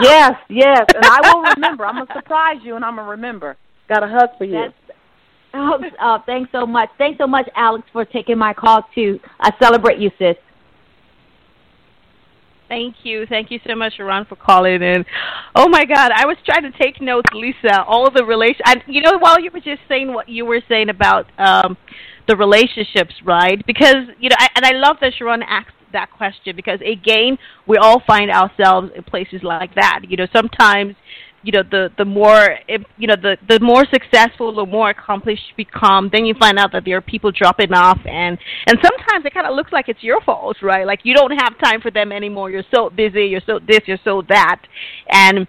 yes, 0.00 0.32
yes, 0.48 0.84
and 0.94 1.04
I 1.04 1.20
will 1.22 1.42
remember. 1.42 1.86
I'm 1.86 1.94
gonna 1.94 2.20
surprise 2.20 2.56
you, 2.64 2.76
and 2.76 2.84
I'm 2.84 2.96
gonna 2.96 3.10
remember. 3.10 3.56
Got 3.88 4.02
a 4.02 4.08
hug 4.08 4.30
for 4.36 4.44
you. 4.44 4.54
That's, 4.54 4.98
oh, 5.54 5.78
oh, 6.00 6.18
thanks 6.26 6.50
so 6.50 6.66
much. 6.66 6.88
Thanks 6.98 7.18
so 7.18 7.26
much, 7.26 7.48
Alex, 7.54 7.86
for 7.92 8.04
taking 8.04 8.38
my 8.38 8.52
call 8.52 8.84
too. 8.94 9.20
I 9.40 9.50
celebrate 9.60 9.98
you, 9.98 10.10
sis. 10.18 10.36
Thank 12.68 12.96
you. 13.02 13.24
Thank 13.26 13.50
you 13.50 13.60
so 13.66 13.74
much, 13.74 13.94
Sharon, 13.96 14.26
for 14.26 14.36
calling 14.36 14.82
in. 14.82 15.04
Oh 15.54 15.68
my 15.68 15.84
God, 15.84 16.12
I 16.14 16.26
was 16.26 16.36
trying 16.44 16.70
to 16.70 16.78
take 16.78 17.00
notes, 17.00 17.28
Lisa. 17.32 17.82
All 17.84 18.10
the 18.10 18.24
relation, 18.24 18.60
and 18.66 18.82
you 18.86 19.00
know, 19.00 19.16
while 19.18 19.40
you 19.40 19.50
were 19.52 19.60
just 19.60 19.80
saying 19.88 20.12
what 20.12 20.28
you 20.28 20.44
were 20.44 20.60
saying 20.68 20.90
about 20.90 21.26
um, 21.38 21.76
the 22.28 22.36
relationships, 22.36 23.14
right? 23.24 23.64
Because 23.66 24.06
you 24.20 24.28
know, 24.28 24.36
I, 24.38 24.48
and 24.54 24.64
I 24.64 24.72
love 24.72 24.96
that 25.00 25.14
Sharon 25.18 25.42
asked 25.42 25.74
that 25.92 26.10
question 26.10 26.54
because 26.54 26.80
again, 26.80 27.38
we 27.66 27.76
all 27.76 28.02
find 28.06 28.30
ourselves 28.30 28.90
in 28.94 29.02
places 29.02 29.40
like 29.42 29.74
that. 29.74 30.02
You 30.08 30.16
know, 30.16 30.26
sometimes 30.32 30.94
you 31.42 31.52
know 31.52 31.62
the 31.62 31.88
the 31.96 32.04
more 32.04 32.58
you 32.96 33.06
know 33.06 33.14
the 33.20 33.36
the 33.48 33.60
more 33.60 33.84
successful 33.92 34.54
the 34.54 34.66
more 34.66 34.90
accomplished 34.90 35.42
you 35.48 35.64
become 35.64 36.10
then 36.12 36.24
you 36.24 36.34
find 36.34 36.58
out 36.58 36.72
that 36.72 36.84
there 36.84 36.96
are 36.96 37.00
people 37.00 37.30
dropping 37.30 37.72
off 37.72 37.98
and 38.06 38.36
and 38.66 38.76
sometimes 38.82 39.24
it 39.24 39.32
kind 39.32 39.46
of 39.46 39.54
looks 39.54 39.72
like 39.72 39.88
it's 39.88 40.02
your 40.02 40.20
fault 40.22 40.56
right? 40.62 40.86
Like 40.86 41.00
you 41.04 41.14
don't 41.14 41.30
have 41.38 41.58
time 41.62 41.80
for 41.80 41.90
them 41.90 42.10
anymore. 42.12 42.50
You're 42.50 42.64
so 42.74 42.90
busy. 42.90 43.26
You're 43.26 43.42
so 43.46 43.60
this. 43.66 43.80
You're 43.86 43.98
so 44.04 44.22
that. 44.28 44.62
And 45.10 45.46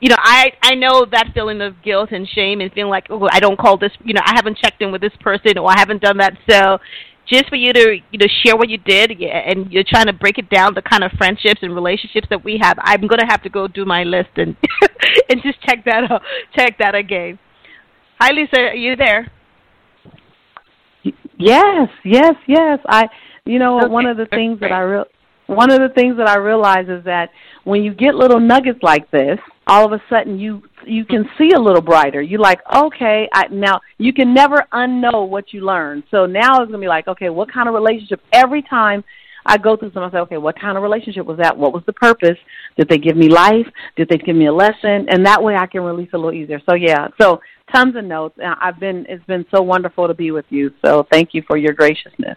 you 0.00 0.08
know 0.08 0.16
i 0.18 0.50
i 0.62 0.74
know 0.74 1.04
that 1.10 1.30
feeling 1.34 1.60
of 1.60 1.82
guilt 1.82 2.10
and 2.12 2.28
shame 2.28 2.60
and 2.60 2.72
feeling 2.72 2.90
like 2.90 3.06
oh 3.10 3.28
i 3.32 3.40
don't 3.40 3.58
call 3.58 3.76
this 3.76 3.92
you 4.04 4.14
know 4.14 4.22
i 4.24 4.32
haven't 4.34 4.56
checked 4.58 4.80
in 4.82 4.92
with 4.92 5.00
this 5.00 5.12
person 5.20 5.58
or 5.58 5.70
i 5.70 5.78
haven't 5.78 6.02
done 6.02 6.18
that 6.18 6.34
so 6.48 6.78
just 7.26 7.48
for 7.48 7.56
you 7.56 7.72
to 7.72 7.98
you 8.10 8.18
know 8.18 8.26
share 8.42 8.56
what 8.56 8.68
you 8.68 8.78
did 8.78 9.18
yeah, 9.18 9.42
and 9.46 9.70
you're 9.70 9.84
trying 9.86 10.06
to 10.06 10.12
break 10.12 10.38
it 10.38 10.48
down 10.48 10.72
the 10.74 10.82
kind 10.82 11.04
of 11.04 11.10
friendships 11.12 11.60
and 11.62 11.74
relationships 11.74 12.26
that 12.30 12.42
we 12.44 12.58
have 12.60 12.78
i'm 12.82 13.06
going 13.06 13.20
to 13.20 13.26
have 13.26 13.42
to 13.42 13.50
go 13.50 13.66
do 13.66 13.84
my 13.84 14.02
list 14.04 14.30
and 14.36 14.56
and 15.28 15.42
just 15.42 15.60
check 15.62 15.84
that 15.84 16.10
out 16.10 16.22
check 16.56 16.78
that 16.78 16.94
again 16.94 17.38
Hi, 18.20 18.32
Lisa. 18.32 18.58
Are 18.58 18.74
you 18.74 18.96
there? 18.96 19.30
Yes, 21.38 21.88
yes, 22.04 22.34
yes. 22.48 22.80
I, 22.88 23.08
you 23.44 23.60
know, 23.60 23.78
Okay, 23.78 23.88
one 23.88 24.06
of 24.06 24.16
the 24.16 24.26
things 24.26 24.58
that. 24.60 24.72
I 24.72 24.80
real, 24.80 25.04
one 25.48 25.72
of 25.72 25.80
the 25.80 25.88
things 25.94 26.16
that 26.18 26.28
I 26.28 26.36
realize 26.36 26.88
is 26.88 27.04
that 27.04 27.30
when 27.64 27.82
you 27.82 27.92
get 27.94 28.14
little 28.14 28.38
nuggets 28.38 28.80
like 28.82 29.10
this, 29.10 29.38
all 29.66 29.84
of 29.84 29.92
a 29.92 30.02
sudden 30.08 30.38
you 30.38 30.62
you 30.86 31.04
can 31.04 31.28
see 31.36 31.50
a 31.52 31.60
little 31.60 31.82
brighter. 31.82 32.22
You're 32.22 32.40
like, 32.40 32.60
okay, 32.74 33.28
I 33.32 33.48
now 33.48 33.80
you 33.96 34.12
can 34.12 34.32
never 34.32 34.64
unknow 34.72 35.28
what 35.28 35.52
you 35.52 35.64
learned. 35.64 36.04
So 36.10 36.26
now 36.26 36.60
it's 36.62 36.70
gonna 36.70 36.78
be 36.78 36.88
like, 36.88 37.08
okay, 37.08 37.30
what 37.30 37.52
kind 37.52 37.68
of 37.68 37.74
relationship? 37.74 38.20
Every 38.32 38.62
time 38.62 39.02
I 39.46 39.56
go 39.56 39.74
through 39.76 39.92
some, 39.92 40.02
I 40.02 40.10
say, 40.10 40.18
okay, 40.18 40.36
what 40.36 40.60
kind 40.60 40.76
of 40.76 40.82
relationship 40.82 41.24
was 41.24 41.38
that? 41.38 41.56
What 41.56 41.72
was 41.72 41.82
the 41.86 41.94
purpose? 41.94 42.36
Did 42.76 42.90
they 42.90 42.98
give 42.98 43.16
me 43.16 43.28
life? 43.30 43.66
Did 43.96 44.10
they 44.10 44.18
give 44.18 44.36
me 44.36 44.46
a 44.46 44.52
lesson? 44.52 45.06
And 45.08 45.24
that 45.24 45.42
way 45.42 45.56
I 45.56 45.66
can 45.66 45.82
release 45.82 46.10
a 46.12 46.18
little 46.18 46.34
easier. 46.34 46.60
So 46.68 46.74
yeah, 46.74 47.08
so 47.18 47.40
tons 47.74 47.96
of 47.96 48.04
notes. 48.04 48.38
I've 48.42 48.78
been 48.78 49.06
it's 49.08 49.24
been 49.24 49.46
so 49.54 49.62
wonderful 49.62 50.08
to 50.08 50.14
be 50.14 50.30
with 50.30 50.46
you. 50.50 50.72
So 50.84 51.06
thank 51.10 51.30
you 51.32 51.42
for 51.46 51.56
your 51.56 51.72
graciousness. 51.72 52.36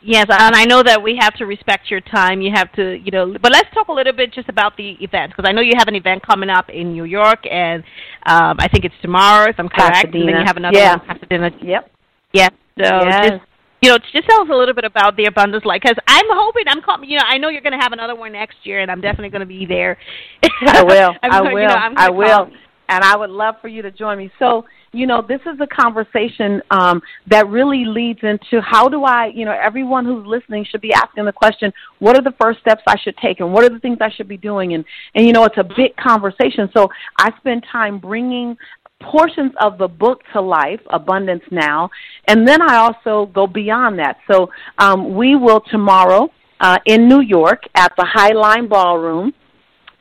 Yes, 0.00 0.26
and 0.30 0.54
I 0.54 0.64
know 0.64 0.82
that 0.84 1.02
we 1.02 1.18
have 1.20 1.34
to 1.34 1.44
respect 1.44 1.90
your 1.90 2.00
time. 2.00 2.40
You 2.40 2.52
have 2.54 2.70
to, 2.74 2.96
you 2.96 3.10
know, 3.10 3.34
but 3.42 3.50
let's 3.50 3.68
talk 3.74 3.88
a 3.88 3.92
little 3.92 4.12
bit 4.12 4.32
just 4.32 4.48
about 4.48 4.76
the 4.76 4.92
event 5.00 5.32
because 5.32 5.48
I 5.48 5.52
know 5.52 5.60
you 5.60 5.72
have 5.76 5.88
an 5.88 5.96
event 5.96 6.24
coming 6.24 6.48
up 6.48 6.70
in 6.70 6.92
New 6.92 7.04
York, 7.04 7.44
and 7.50 7.82
um, 8.24 8.58
I 8.60 8.68
think 8.68 8.84
it's 8.84 8.94
tomorrow, 9.02 9.50
if 9.50 9.56
I'm 9.58 9.68
correct. 9.68 10.04
And 10.04 10.14
then 10.14 10.28
you 10.28 10.44
have 10.46 10.56
another 10.56 10.78
Yeah. 10.78 10.96
one 10.96 11.00
in 11.00 11.06
Pasadena. 11.06 11.50
Yep. 11.60 11.90
Yes. 12.32 12.50
So 12.78 12.84
Yes. 12.84 13.30
just 13.30 13.42
you 13.80 13.90
know, 13.90 13.98
just 14.12 14.28
tell 14.28 14.42
us 14.42 14.48
a 14.50 14.54
little 14.54 14.74
bit 14.74 14.84
about 14.84 15.16
the 15.16 15.26
abundance 15.26 15.64
light 15.64 15.82
because 15.82 15.96
I'm 16.08 16.26
hoping 16.28 16.64
I'm 16.66 16.82
you 17.04 17.16
know 17.16 17.24
I 17.26 17.38
know 17.38 17.48
you're 17.48 17.62
going 17.62 17.78
to 17.78 17.82
have 17.82 17.92
another 17.92 18.14
one 18.14 18.32
next 18.32 18.56
year, 18.64 18.80
and 18.80 18.90
I'm 18.90 19.00
definitely 19.00 19.30
going 19.30 19.40
to 19.40 19.46
be 19.46 19.66
there. 19.66 19.96
I 20.66 20.82
will. 20.82 21.14
I 21.22 21.40
will. 21.40 21.60
You 21.60 21.68
know, 21.68 21.78
I 21.96 22.10
will. 22.10 22.44
come. 22.46 22.52
And 22.88 23.04
I 23.04 23.16
would 23.16 23.30
love 23.30 23.56
for 23.60 23.68
you 23.68 23.82
to 23.82 23.90
join 23.90 24.16
me. 24.16 24.30
So, 24.38 24.64
you 24.98 25.06
know, 25.06 25.22
this 25.22 25.40
is 25.42 25.60
a 25.60 25.66
conversation 25.66 26.60
um, 26.70 27.00
that 27.28 27.46
really 27.48 27.84
leads 27.84 28.18
into 28.22 28.60
how 28.60 28.88
do 28.88 29.04
I, 29.04 29.26
you 29.26 29.44
know, 29.44 29.52
everyone 29.52 30.04
who's 30.04 30.26
listening 30.26 30.66
should 30.68 30.80
be 30.80 30.92
asking 30.92 31.24
the 31.24 31.32
question, 31.32 31.72
what 32.00 32.18
are 32.18 32.22
the 32.22 32.34
first 32.40 32.58
steps 32.60 32.82
I 32.86 32.96
should 32.98 33.16
take 33.18 33.38
and 33.40 33.52
what 33.52 33.64
are 33.64 33.68
the 33.68 33.78
things 33.78 33.98
I 34.00 34.10
should 34.10 34.28
be 34.28 34.36
doing? 34.36 34.74
And, 34.74 34.84
and 35.14 35.24
you 35.24 35.32
know, 35.32 35.44
it's 35.44 35.56
a 35.56 35.64
big 35.64 35.96
conversation. 35.96 36.68
So 36.76 36.88
I 37.16 37.30
spend 37.38 37.64
time 37.70 37.98
bringing 37.98 38.56
portions 39.00 39.52
of 39.60 39.78
the 39.78 39.86
book 39.86 40.22
to 40.32 40.40
life, 40.40 40.80
Abundance 40.90 41.44
Now, 41.52 41.88
and 42.26 42.46
then 42.46 42.60
I 42.60 42.76
also 42.76 43.30
go 43.32 43.46
beyond 43.46 44.00
that. 44.00 44.18
So 44.28 44.50
um, 44.78 45.14
we 45.14 45.36
will 45.36 45.60
tomorrow 45.70 46.28
uh, 46.60 46.78
in 46.86 47.08
New 47.08 47.20
York 47.20 47.62
at 47.76 47.92
the 47.96 48.04
Highline 48.04 48.68
Ballroom 48.68 49.32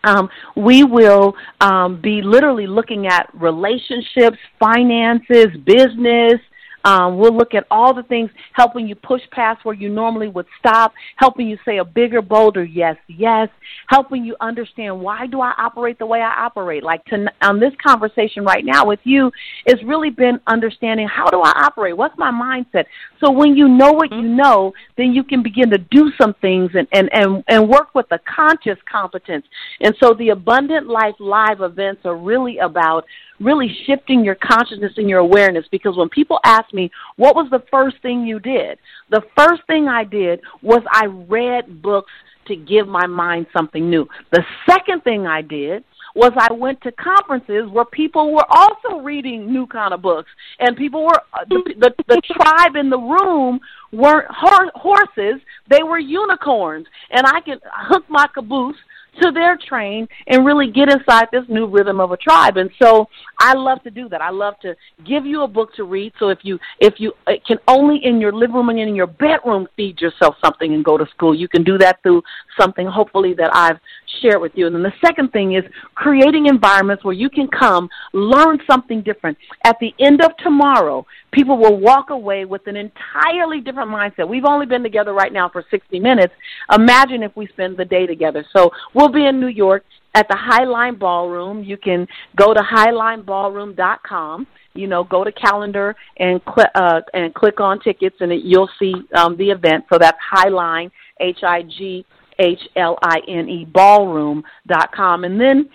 um, 0.03 0.30
we 0.56 0.84
will 0.84 1.36
um, 1.61 1.99
be 1.99 2.22
literally 2.22 2.68
looking 2.68 3.07
at 3.07 3.30
relationships, 3.34 4.38
finances, 4.60 5.48
business. 5.65 6.40
Um, 6.88 7.18
we'll 7.18 7.35
look 7.35 7.53
at 7.53 7.65
all 7.69 7.93
the 7.93 8.03
things 8.03 8.30
helping 8.53 8.88
you 8.88 8.95
push 8.95 9.22
past 9.31 9.65
where 9.65 9.76
you 9.76 9.89
normally 9.89 10.30
would 10.30 10.45
stop, 10.57 10.93
helping 11.18 11.49
you 11.49 11.57
say 11.65 11.80
a 11.80 11.84
bigger, 11.84 12.22
bolder 12.22 12.64
yes, 12.64 12.95
yes, 13.07 13.49
helping 13.89 14.23
you 14.23 14.38
understand 14.39 14.97
why 14.97 15.27
do 15.27 15.41
I 15.41 15.53
operate 15.57 15.99
the 15.99 16.05
way 16.05 16.22
I 16.22 16.45
operate. 16.45 16.84
Like 16.84 17.03
to, 17.05 17.26
on 17.41 17.59
this 17.59 17.73
conversation 17.85 18.45
right 18.45 18.64
now 18.64 18.85
with 18.85 19.01
you, 19.03 19.30
it's 19.65 19.84
really 19.84 20.11
been 20.11 20.39
understanding 20.47 21.09
how 21.09 21.30
do 21.30 21.41
I 21.41 21.51
operate? 21.65 21.97
What's 21.97 22.18
my 22.18 22.31
mindset? 22.31 22.85
So 23.22 23.31
when 23.31 23.57
you 23.57 23.68
know 23.68 23.91
what 23.91 24.14
you 24.14 24.22
know, 24.22 24.72
then 24.95 25.11
you 25.11 25.26
can 25.26 25.43
begin 25.43 25.69
to 25.72 25.77
do 25.77 26.14
some 26.18 26.35
things 26.35 26.72
and, 26.73 26.88
and, 26.93 27.09
and, 27.11 27.43
and 27.49 27.68
work 27.68 27.95
with 27.95 28.05
a 28.11 28.19
conscious 28.19 28.77
competence. 28.89 29.45
And 29.81 29.93
so 30.01 30.14
the 30.14 30.30
Abundant 30.30 30.88
Life 30.88 31.15
Live 31.19 31.59
events 31.59 32.03
are 32.05 32.15
really 32.15 32.59
about 32.59 33.03
really 33.39 33.76
shifting 33.85 34.23
your 34.23 34.35
consciousness 34.35 34.93
and 34.97 35.09
your 35.09 35.19
awareness. 35.19 35.65
Because 35.72 35.95
when 35.97 36.09
people 36.09 36.39
ask 36.43 36.73
me, 36.73 36.91
what 37.15 37.35
was 37.35 37.47
the 37.51 37.64
first 37.72 37.97
thing 38.01 38.26
you 38.26 38.39
did? 38.39 38.80
The 39.09 39.22
first 39.38 39.61
thing 39.68 39.88
I 39.88 40.03
did 40.03 40.41
was 40.61 40.81
I 40.91 41.05
read 41.05 41.81
books 41.81 42.11
to 42.47 42.55
give 42.55 42.88
my 42.88 43.05
mind 43.05 43.47
something 43.55 43.89
new. 43.89 44.07
The 44.31 44.43
second 44.69 45.03
thing 45.03 45.27
I 45.27 45.41
did 45.41 45.84
was 46.15 46.31
I 46.35 46.51
went 46.51 46.81
to 46.81 46.91
conferences 46.93 47.69
where 47.72 47.85
people 47.85 48.34
were 48.34 48.45
also 48.49 49.03
reading 49.03 49.51
new 49.51 49.68
kind 49.68 49.93
of 49.93 50.01
books, 50.01 50.30
and 50.59 50.76
people 50.76 51.03
were 51.03 51.22
uh, 51.34 51.45
the 51.47 51.76
the, 51.80 52.03
the 52.07 52.22
tribe 52.26 52.76
in 52.76 52.89
the 52.89 52.97
room 52.97 53.59
weren't 53.91 54.27
horses; 54.31 55.41
they 55.69 55.84
were 55.84 55.99
unicorns, 55.99 56.88
and 57.11 57.27
I 57.27 57.41
could 57.41 57.59
hook 57.65 58.05
my 58.09 58.26
caboose 58.34 58.77
to 59.22 59.31
their 59.31 59.57
train 59.57 60.07
and 60.27 60.45
really 60.45 60.72
get 60.72 60.89
inside 60.89 61.27
this 61.31 61.44
new 61.48 61.68
rhythm 61.68 61.99
of 61.99 62.11
a 62.11 62.18
tribe. 62.18 62.57
And 62.57 62.69
so 62.81 63.07
I 63.39 63.53
love 63.53 63.84
to 63.84 63.91
do 63.91 64.10
that. 64.10 64.22
I 64.22 64.30
love 64.30 64.56
to 64.61 64.76
give 65.06 65.26
you 65.26 65.44
a 65.44 65.48
book 65.48 65.73
to 65.76 65.84
read. 65.84 66.14
So 66.19 66.30
if 66.30 66.39
you 66.44 66.60
if 66.80 66.95
you 66.98 67.14
uh, 67.27 67.34
can 67.45 67.57
only 67.68 67.99
in 68.03 68.19
your 68.19 68.31
living 68.31 68.56
room 68.56 68.69
and 68.69 68.80
in 68.80 68.95
your 68.95 69.07
bedroom 69.07 69.68
feed 69.76 69.99
yourself 70.02 70.35
something 70.44 70.73
and 70.73 70.84
go 70.84 70.98
to 70.98 71.06
school, 71.07 71.35
you 71.35 71.48
can 71.48 71.64
do 71.64 71.77
that 71.77 72.02
through 72.03 72.23
something 72.60 72.88
hopefully 72.88 73.34
that 73.35 73.56
I've 73.56 73.80
shared 74.22 74.41
with 74.41 74.52
you. 74.56 74.68
And 74.68 74.76
then 74.76 74.84
the 74.84 74.94
second 75.06 75.31
thing 75.31 75.53
is 75.53 75.64
creating 75.95 76.48
environments 76.48 77.03
where 77.03 77.14
you 77.14 77.30
can 77.30 77.48
come 77.48 77.89
learn 78.14 78.60
something 78.69 79.02
different. 79.02 79.38
At 79.65 79.77
the 79.80 79.94
end 79.99 80.22
of 80.22 80.35
tomorrow, 80.38 81.06
people 81.31 81.57
will 81.57 81.77
walk 81.79 82.09
away 82.09 82.45
with 82.45 82.65
an 82.67 82.75
entirely 82.75 83.61
different 83.61 83.91
mindset. 83.91 84.27
We've 84.27 84.45
only 84.45 84.65
been 84.65 84.83
together 84.83 85.13
right 85.13 85.31
now 85.31 85.49
for 85.49 85.63
60 85.69 85.99
minutes. 85.99 86.33
Imagine 86.73 87.23
if 87.23 87.35
we 87.35 87.47
spend 87.47 87.77
the 87.77 87.85
day 87.85 88.05
together. 88.05 88.45
So 88.55 88.71
we'll 88.93 89.11
be 89.11 89.25
in 89.25 89.39
New 89.39 89.47
York 89.47 89.83
at 90.15 90.27
the 90.27 90.35
Highline 90.35 90.97
Ballroom. 90.97 91.63
You 91.63 91.77
can 91.77 92.07
go 92.35 92.53
to 92.53 92.59
highlineballroom.com. 92.59 94.47
You 94.73 94.87
know, 94.87 95.03
go 95.03 95.23
to 95.23 95.31
calendar 95.31 95.95
and 96.17 96.43
click 96.45 96.69
uh, 96.75 97.01
and 97.13 97.33
click 97.33 97.59
on 97.59 97.79
tickets, 97.79 98.17
and 98.19 98.31
it, 98.31 98.43
you'll 98.43 98.69
see 98.77 98.93
um, 99.15 99.35
the 99.35 99.49
event. 99.49 99.85
So 99.91 99.97
that's 99.97 100.17
Highline, 100.31 100.91
H 101.19 101.39
I 101.41 101.63
G 101.63 102.05
H 102.37 102.59
L 102.75 102.95
I 103.01 103.19
N 103.27 103.49
E 103.49 103.65
Ballroom 103.65 104.43
dot 104.67 104.91
com, 104.91 105.23
and 105.23 105.41
then 105.41 105.67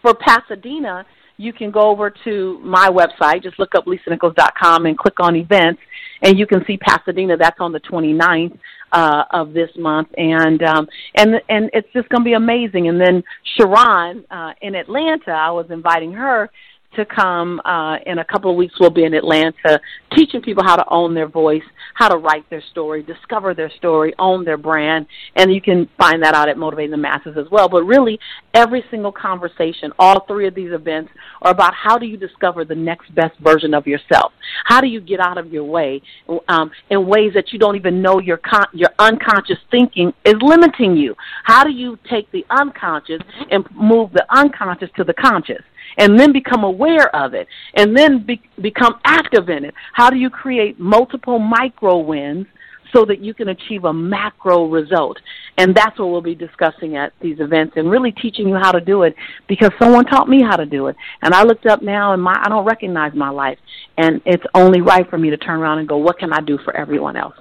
for 0.00 0.14
Pasadena, 0.14 1.04
you 1.40 1.54
can 1.54 1.70
go 1.70 1.88
over 1.88 2.12
to 2.24 2.60
my 2.62 2.88
website. 2.88 3.42
Just 3.42 3.58
look 3.58 3.74
up 3.74 3.86
lisanichols.com 3.86 4.84
and 4.84 4.98
click 4.98 5.18
on 5.20 5.34
events, 5.34 5.80
and 6.22 6.38
you 6.38 6.46
can 6.46 6.62
see 6.66 6.76
Pasadena. 6.76 7.36
That's 7.36 7.58
on 7.60 7.72
the 7.72 7.80
29th 7.80 8.58
uh, 8.92 9.24
of 9.30 9.54
this 9.54 9.70
month, 9.76 10.08
and 10.18 10.62
um, 10.62 10.86
and 11.16 11.40
and 11.48 11.70
it's 11.72 11.88
just 11.94 12.10
going 12.10 12.22
to 12.22 12.24
be 12.24 12.34
amazing. 12.34 12.88
And 12.88 13.00
then 13.00 13.24
Sharon 13.56 14.24
uh, 14.30 14.52
in 14.60 14.74
Atlanta, 14.74 15.30
I 15.30 15.50
was 15.50 15.66
inviting 15.70 16.12
her 16.12 16.50
to 16.96 17.04
come 17.04 17.60
uh, 17.64 17.98
in 18.06 18.18
a 18.18 18.24
couple 18.24 18.50
of 18.50 18.56
weeks. 18.56 18.74
We'll 18.80 18.90
be 18.90 19.04
in 19.04 19.14
Atlanta 19.14 19.80
teaching 20.16 20.42
people 20.42 20.64
how 20.64 20.76
to 20.76 20.84
own 20.88 21.14
their 21.14 21.28
voice, 21.28 21.62
how 21.94 22.08
to 22.08 22.16
write 22.16 22.48
their 22.50 22.62
story, 22.70 23.02
discover 23.02 23.54
their 23.54 23.70
story, 23.70 24.12
own 24.18 24.44
their 24.44 24.56
brand, 24.56 25.06
and 25.36 25.52
you 25.52 25.60
can 25.60 25.88
find 25.96 26.22
that 26.22 26.34
out 26.34 26.48
at 26.48 26.58
Motivating 26.58 26.90
the 26.90 26.96
Masses 26.96 27.36
as 27.38 27.46
well. 27.50 27.68
But 27.68 27.84
really, 27.84 28.18
every 28.54 28.84
single 28.90 29.12
conversation, 29.12 29.92
all 29.98 30.24
three 30.26 30.48
of 30.48 30.54
these 30.54 30.72
events 30.72 31.10
are 31.42 31.52
about 31.52 31.74
how 31.74 31.96
do 31.96 32.06
you 32.06 32.16
discover 32.16 32.64
the 32.64 32.74
next 32.74 33.14
best 33.14 33.38
version 33.38 33.72
of 33.72 33.86
yourself? 33.86 34.32
How 34.64 34.80
do 34.80 34.88
you 34.88 35.00
get 35.00 35.20
out 35.20 35.38
of 35.38 35.52
your 35.52 35.64
way 35.64 36.02
um, 36.48 36.70
in 36.90 37.06
ways 37.06 37.32
that 37.34 37.52
you 37.52 37.58
don't 37.58 37.76
even 37.76 38.02
know 38.02 38.18
your 38.18 38.38
con- 38.38 38.68
your 38.72 38.90
unconscious 38.98 39.58
thinking 39.70 40.12
is 40.24 40.34
limiting 40.40 40.96
you? 40.96 41.14
How 41.44 41.62
do 41.62 41.70
you 41.70 41.98
take 42.08 42.30
the 42.32 42.44
unconscious 42.50 43.20
and 43.50 43.64
move 43.74 44.12
the 44.12 44.26
unconscious 44.30 44.90
to 44.96 45.04
the 45.04 45.14
conscious? 45.14 45.62
And 46.00 46.18
then 46.18 46.32
become 46.32 46.64
aware 46.64 47.14
of 47.14 47.34
it 47.34 47.46
and 47.74 47.96
then 47.96 48.24
be, 48.24 48.40
become 48.60 48.98
active 49.04 49.48
in 49.48 49.64
it? 49.64 49.74
How 49.92 50.10
do 50.10 50.16
you 50.16 50.30
create 50.30 50.80
multiple 50.80 51.38
micro 51.38 51.98
wins 51.98 52.46
so 52.92 53.04
that 53.04 53.20
you 53.20 53.34
can 53.34 53.50
achieve 53.50 53.84
a 53.84 53.92
macro 53.92 54.64
result? 54.64 55.18
And 55.58 55.74
that's 55.74 55.98
what 55.98 56.06
we'll 56.06 56.22
be 56.22 56.34
discussing 56.34 56.96
at 56.96 57.12
these 57.20 57.38
events 57.38 57.74
and 57.76 57.90
really 57.90 58.12
teaching 58.12 58.48
you 58.48 58.54
how 58.54 58.72
to 58.72 58.80
do 58.80 59.02
it 59.02 59.14
because 59.46 59.70
someone 59.78 60.06
taught 60.06 60.26
me 60.26 60.42
how 60.42 60.56
to 60.56 60.64
do 60.64 60.86
it. 60.86 60.96
And 61.20 61.34
I 61.34 61.42
looked 61.42 61.66
up 61.66 61.82
now 61.82 62.14
and 62.14 62.22
my 62.22 62.34
I 62.42 62.48
don't 62.48 62.64
recognize 62.64 63.12
my 63.14 63.28
life 63.28 63.58
and 63.98 64.22
it's 64.24 64.44
only 64.54 64.80
right 64.80 65.08
for 65.10 65.18
me 65.18 65.28
to 65.28 65.36
turn 65.36 65.60
around 65.60 65.80
and 65.80 65.88
go, 65.88 65.98
what 65.98 66.18
can 66.18 66.32
I 66.32 66.40
do 66.40 66.58
for 66.64 66.74
everyone 66.74 67.16
else? 67.16 67.34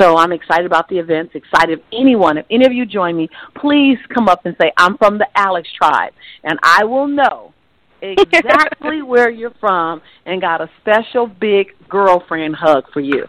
So 0.00 0.16
I'm 0.16 0.32
excited 0.32 0.66
about 0.66 0.88
the 0.88 0.98
events, 0.98 1.36
excited 1.36 1.78
if 1.78 1.84
anyone, 1.92 2.38
if 2.38 2.46
any 2.50 2.66
of 2.66 2.72
you 2.72 2.86
join 2.86 3.16
me, 3.16 3.28
please 3.54 3.98
come 4.12 4.28
up 4.28 4.46
and 4.46 4.56
say, 4.60 4.72
I'm 4.76 4.96
from 4.98 5.18
the 5.18 5.28
Alex 5.36 5.68
tribe 5.76 6.12
and 6.42 6.58
I 6.64 6.84
will 6.84 7.06
know 7.06 7.52
exactly 8.02 9.02
where 9.06 9.30
you're 9.30 9.54
from 9.60 10.00
and 10.26 10.40
got 10.40 10.60
a 10.60 10.70
special 10.80 11.26
big 11.26 11.68
girlfriend 11.88 12.56
hug 12.56 12.84
for 12.92 13.00
you. 13.00 13.26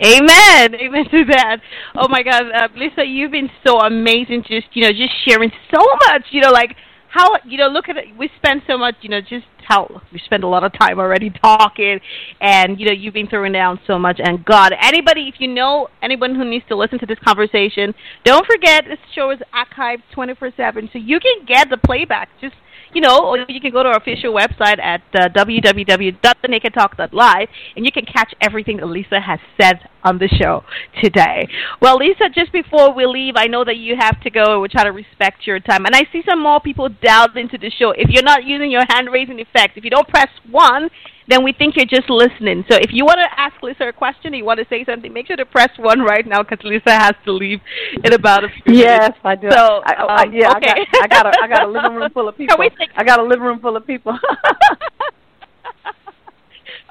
Amen. 0.00 0.74
Amen 0.74 1.04
to 1.10 1.24
that. 1.26 1.58
Oh 1.94 2.08
my 2.08 2.22
God, 2.22 2.44
uh, 2.52 2.68
Lisa, 2.76 3.04
you've 3.04 3.30
been 3.30 3.50
so 3.64 3.78
amazing. 3.80 4.42
Just 4.48 4.66
you 4.72 4.82
know, 4.82 4.90
just 4.90 5.12
sharing 5.26 5.52
so 5.72 5.80
much. 6.08 6.24
You 6.30 6.40
know, 6.40 6.50
like 6.50 6.74
how 7.12 7.36
you 7.44 7.58
know, 7.58 7.68
look 7.68 7.90
at 7.90 7.96
it. 7.98 8.16
We 8.16 8.30
spend 8.36 8.62
so 8.66 8.78
much. 8.78 8.94
You 9.02 9.10
know, 9.10 9.20
just 9.20 9.44
how 9.68 10.00
we 10.12 10.18
spend 10.24 10.44
a 10.44 10.46
lot 10.46 10.64
of 10.64 10.72
time 10.72 10.98
already 10.98 11.30
talking, 11.42 12.00
and 12.40 12.80
you 12.80 12.86
know, 12.86 12.92
you've 12.92 13.12
been 13.12 13.28
throwing 13.28 13.52
down 13.52 13.78
so 13.86 13.98
much. 13.98 14.18
And 14.18 14.42
God, 14.44 14.72
anybody, 14.80 15.28
if 15.28 15.34
you 15.38 15.48
know 15.48 15.88
anyone 16.02 16.34
who 16.34 16.44
needs 16.44 16.64
to 16.68 16.76
listen 16.76 16.98
to 17.00 17.06
this 17.06 17.18
conversation, 17.18 17.94
don't 18.24 18.46
forget 18.46 18.84
this 18.88 18.98
show 19.14 19.30
is 19.30 19.40
archived 19.54 20.02
twenty 20.14 20.34
four 20.34 20.50
seven, 20.56 20.88
so 20.90 20.98
you 20.98 21.20
can 21.20 21.44
get 21.46 21.68
the 21.68 21.76
playback. 21.76 22.30
Just 22.40 22.54
you 22.94 23.00
know, 23.00 23.24
or 23.24 23.38
you 23.48 23.60
can 23.60 23.72
go 23.72 23.82
to 23.82 23.88
our 23.88 23.96
official 23.96 24.32
website 24.34 24.78
at 24.78 25.02
uh, 25.14 25.28
www.thenakedtalk.live, 25.28 27.48
and 27.76 27.84
you 27.84 27.92
can 27.92 28.04
catch 28.04 28.34
everything 28.40 28.78
that 28.78 28.86
Lisa 28.86 29.20
has 29.20 29.38
said 29.60 29.80
on 30.04 30.18
the 30.18 30.28
show 30.28 30.64
today. 31.02 31.48
Well, 31.80 31.96
Lisa, 31.96 32.28
just 32.34 32.52
before 32.52 32.94
we 32.94 33.06
leave, 33.06 33.34
I 33.36 33.46
know 33.46 33.64
that 33.64 33.76
you 33.76 33.96
have 33.98 34.20
to 34.22 34.30
go. 34.30 34.60
We 34.60 34.68
try 34.68 34.84
to 34.84 34.92
respect 34.92 35.46
your 35.46 35.60
time, 35.60 35.86
and 35.86 35.94
I 35.94 36.02
see 36.12 36.22
some 36.28 36.42
more 36.42 36.60
people 36.60 36.88
dialed 36.88 37.36
into 37.36 37.58
the 37.58 37.70
show. 37.70 37.90
If 37.90 38.10
you're 38.10 38.22
not 38.22 38.44
using 38.44 38.70
your 38.70 38.84
hand 38.88 39.08
raising 39.12 39.40
effect, 39.40 39.76
if 39.76 39.84
you 39.84 39.90
don't 39.90 40.08
press 40.08 40.28
one, 40.50 40.88
then 41.28 41.44
we 41.44 41.52
think 41.52 41.76
you're 41.76 41.86
just 41.86 42.10
listening. 42.10 42.64
So 42.70 42.76
if 42.76 42.90
you 42.92 43.04
want 43.04 43.18
to 43.18 43.40
ask 43.40 43.54
Lisa 43.62 43.88
a 43.88 43.92
question, 43.92 44.34
or 44.34 44.36
you 44.36 44.44
want 44.44 44.58
to 44.60 44.66
say 44.68 44.84
something, 44.84 45.12
make 45.12 45.26
sure 45.26 45.36
to 45.36 45.46
press 45.46 45.70
one 45.78 46.00
right 46.00 46.26
now 46.26 46.42
because 46.42 46.64
Lisa 46.64 46.90
has 46.90 47.14
to 47.24 47.32
leave 47.32 47.60
in 48.02 48.12
about 48.12 48.44
a 48.44 48.48
few 48.48 48.74
yes, 48.74 49.00
minutes. 49.00 49.18
I 49.24 49.34
do. 49.36 49.50
So 49.50 49.82
I, 49.84 49.92
I, 49.92 50.22
um, 50.24 50.32
yeah, 50.32 50.56
okay. 50.56 50.86
I 51.00 51.06
got, 51.06 51.26
I 51.26 51.26
got 51.26 51.26
a, 51.26 51.42
I 51.42 51.48
got 51.48 51.62
a 51.68 51.70
living 51.70 51.94
room 51.94 52.10
full 52.10 52.28
of 52.28 52.36
people. 52.38 52.56
Take- 52.56 52.90
I 52.96 53.04
got 53.04 53.20
a 53.20 53.22
living 53.22 53.44
room 53.44 53.60
full 53.60 53.76
of 53.76 53.86
people. 53.86 54.18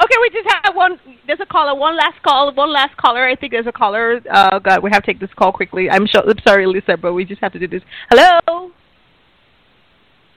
Okay, 0.03 0.15
we 0.19 0.29
just 0.31 0.49
have 0.63 0.75
one. 0.75 0.99
There's 1.27 1.39
a 1.41 1.45
caller. 1.45 1.77
One 1.77 1.95
last 1.95 2.21
call. 2.23 2.51
One 2.53 2.73
last 2.73 2.97
caller. 2.97 3.27
I 3.27 3.35
think 3.35 3.51
there's 3.51 3.67
a 3.67 3.71
caller. 3.71 4.19
Uh, 4.31 4.57
God, 4.57 4.81
we 4.81 4.89
have 4.91 5.03
to 5.03 5.05
take 5.05 5.19
this 5.19 5.29
call 5.37 5.51
quickly. 5.51 5.89
I'm 5.91 6.07
sure. 6.07 6.23
I'm 6.27 6.39
sorry, 6.43 6.65
Lisa, 6.65 6.97
but 6.97 7.13
we 7.13 7.23
just 7.23 7.41
have 7.41 7.53
to 7.53 7.59
do 7.59 7.67
this. 7.67 7.83
Hello. 8.09 8.71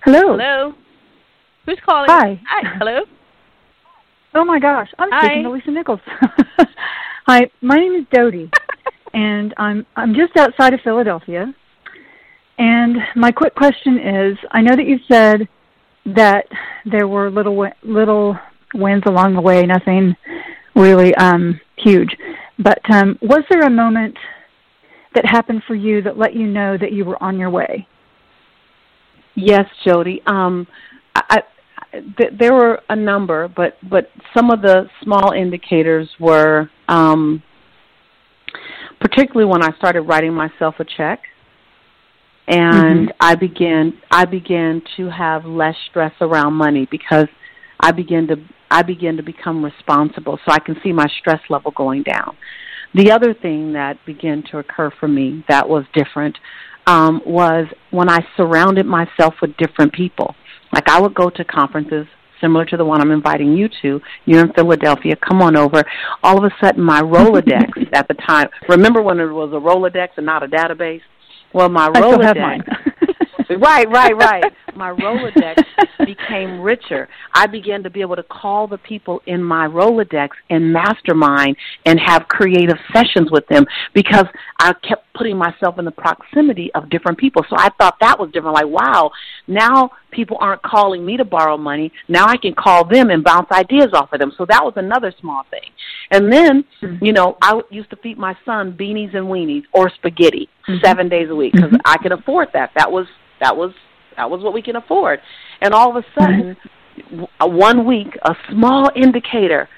Hello. 0.04 0.36
Hello. 0.36 0.74
Who's 1.64 1.78
calling? 1.84 2.10
Hi. 2.10 2.40
Hi. 2.46 2.76
Hello. 2.78 3.00
Oh 4.36 4.44
my 4.44 4.58
gosh, 4.58 4.88
I'm 4.98 5.10
Hi. 5.12 5.26
speaking 5.26 5.44
to 5.44 5.50
Lisa 5.50 5.70
Nichols. 5.70 6.00
Hi, 7.26 7.42
my 7.60 7.76
name 7.76 7.94
is 7.94 8.04
Dodie, 8.12 8.50
and 9.14 9.54
I'm 9.58 9.86
I'm 9.94 10.12
just 10.12 10.36
outside 10.36 10.74
of 10.74 10.80
Philadelphia. 10.82 11.54
And 12.58 12.96
my 13.14 13.30
quick 13.30 13.54
question 13.54 13.96
is: 13.98 14.36
I 14.50 14.60
know 14.60 14.74
that 14.74 14.86
you 14.86 14.98
said 15.06 15.48
that 16.16 16.46
there 16.84 17.06
were 17.06 17.30
little 17.30 17.64
little 17.84 18.36
wins 18.74 19.04
along 19.06 19.34
the 19.34 19.40
way, 19.40 19.62
nothing 19.62 20.16
really 20.74 21.14
um, 21.14 21.60
huge. 21.76 22.10
But 22.58 22.80
um, 22.92 23.16
was 23.22 23.44
there 23.50 23.62
a 23.62 23.70
moment 23.70 24.16
that 25.14 25.24
happened 25.24 25.62
for 25.68 25.76
you 25.76 26.02
that 26.02 26.18
let 26.18 26.34
you 26.34 26.48
know 26.48 26.76
that 26.76 26.90
you 26.92 27.04
were 27.04 27.22
on 27.22 27.38
your 27.38 27.50
way? 27.50 27.86
Yes, 29.36 29.66
Jody. 29.84 30.22
Um, 30.26 30.66
I, 31.14 31.42
th- 32.18 32.32
there 32.38 32.52
were 32.52 32.80
a 32.88 32.96
number, 32.96 33.48
but 33.48 33.76
but 33.88 34.10
some 34.36 34.50
of 34.50 34.62
the 34.62 34.88
small 35.02 35.32
indicators 35.32 36.08
were, 36.18 36.70
um, 36.88 37.42
particularly 39.00 39.50
when 39.50 39.62
I 39.62 39.76
started 39.76 40.02
writing 40.02 40.34
myself 40.34 40.76
a 40.78 40.84
check, 40.84 41.22
and 42.48 43.12
I 43.20 43.34
began 43.34 43.98
I 44.10 44.24
began 44.24 44.82
to 44.96 45.08
have 45.10 45.44
less 45.44 45.76
stress 45.90 46.12
around 46.20 46.54
money 46.54 46.86
because 46.90 47.26
I 47.80 47.92
began 47.92 48.26
to 48.28 48.36
I 48.70 48.82
began 48.82 49.16
to 49.16 49.22
become 49.22 49.64
responsible, 49.64 50.38
so 50.44 50.52
I 50.52 50.58
can 50.58 50.76
see 50.82 50.92
my 50.92 51.06
stress 51.20 51.40
level 51.48 51.72
going 51.76 52.02
down. 52.02 52.36
The 52.94 53.10
other 53.10 53.34
thing 53.34 53.72
that 53.72 53.98
began 54.06 54.44
to 54.50 54.58
occur 54.58 54.90
for 55.00 55.08
me 55.08 55.44
that 55.48 55.68
was 55.68 55.84
different 55.94 56.36
um, 56.86 57.20
was 57.26 57.66
when 57.90 58.08
I 58.08 58.20
surrounded 58.36 58.86
myself 58.86 59.34
with 59.40 59.56
different 59.56 59.92
people. 59.92 60.34
Like 60.74 60.88
I 60.88 61.00
would 61.00 61.14
go 61.14 61.30
to 61.30 61.44
conferences 61.44 62.06
similar 62.40 62.64
to 62.66 62.76
the 62.76 62.84
one 62.84 63.00
I'm 63.00 63.12
inviting 63.12 63.56
you 63.56 63.68
to. 63.82 64.00
You're 64.26 64.44
in 64.44 64.52
Philadelphia. 64.52 65.14
Come 65.16 65.40
on 65.40 65.56
over. 65.56 65.82
All 66.22 66.36
of 66.36 66.44
a 66.44 66.54
sudden, 66.60 66.82
my 66.82 67.00
Rolodex 67.00 67.70
at 67.92 68.08
the 68.08 68.14
time. 68.14 68.48
Remember 68.68 69.00
when 69.00 69.20
it 69.20 69.26
was 69.26 69.50
a 69.52 69.60
Rolodex 69.60 70.08
and 70.16 70.26
not 70.26 70.42
a 70.42 70.48
database? 70.48 71.00
Well, 71.52 71.68
my 71.68 71.88
I 71.94 72.00
still 72.00 72.20
have 72.20 72.36
Rolodex. 72.36 72.40
mine. 72.40 72.62
right, 73.60 73.88
right, 73.88 74.16
right. 74.16 74.44
My 74.76 74.90
Rolodex 74.90 75.62
became 76.06 76.60
richer. 76.60 77.08
I 77.32 77.46
began 77.46 77.82
to 77.82 77.90
be 77.90 78.00
able 78.00 78.16
to 78.16 78.22
call 78.22 78.66
the 78.66 78.78
people 78.78 79.22
in 79.26 79.42
my 79.42 79.66
Rolodex 79.66 80.30
and 80.50 80.72
mastermind 80.72 81.56
and 81.86 81.98
have 82.00 82.28
creative 82.28 82.78
sessions 82.92 83.30
with 83.30 83.46
them 83.48 83.64
because 83.94 84.26
I 84.60 84.72
kept 84.86 85.06
putting 85.14 85.36
myself 85.36 85.78
in 85.78 85.84
the 85.84 85.90
proximity 85.90 86.70
of 86.74 86.90
different 86.90 87.18
people. 87.18 87.44
So 87.48 87.56
I 87.56 87.68
thought 87.78 87.96
that 88.00 88.18
was 88.18 88.30
different. 88.32 88.54
Like, 88.54 88.66
wow, 88.66 89.10
now 89.46 89.90
people 90.10 90.36
aren't 90.40 90.62
calling 90.62 91.04
me 91.04 91.16
to 91.16 91.24
borrow 91.24 91.56
money. 91.56 91.92
Now 92.08 92.26
I 92.26 92.36
can 92.36 92.54
call 92.54 92.86
them 92.86 93.10
and 93.10 93.22
bounce 93.22 93.50
ideas 93.52 93.88
off 93.92 94.12
of 94.12 94.20
them. 94.20 94.32
So 94.36 94.46
that 94.48 94.64
was 94.64 94.74
another 94.76 95.12
small 95.20 95.44
thing. 95.50 95.70
And 96.10 96.32
then, 96.32 96.64
mm-hmm. 96.82 97.04
you 97.04 97.12
know, 97.12 97.36
I 97.42 97.60
used 97.70 97.90
to 97.90 97.96
feed 97.96 98.18
my 98.18 98.36
son 98.44 98.76
beanies 98.78 99.14
and 99.14 99.26
weenies 99.26 99.64
or 99.72 99.90
spaghetti 99.90 100.48
mm-hmm. 100.68 100.84
seven 100.84 101.08
days 101.08 101.30
a 101.30 101.34
week 101.34 101.52
because 101.52 101.70
mm-hmm. 101.70 101.80
I 101.84 101.96
could 101.98 102.12
afford 102.12 102.48
that. 102.52 102.70
That 102.76 102.90
was 102.90 103.06
that 103.40 103.56
was 103.56 103.72
that 104.16 104.30
was 104.30 104.42
what 104.42 104.52
we 104.52 104.62
can 104.62 104.76
afford. 104.76 105.20
And 105.60 105.74
all 105.74 105.96
of 105.96 106.02
a 106.02 106.20
sudden, 106.20 106.56
one 107.40 107.84
week, 107.86 108.16
a 108.22 108.34
small 108.50 108.90
indicator 108.94 109.68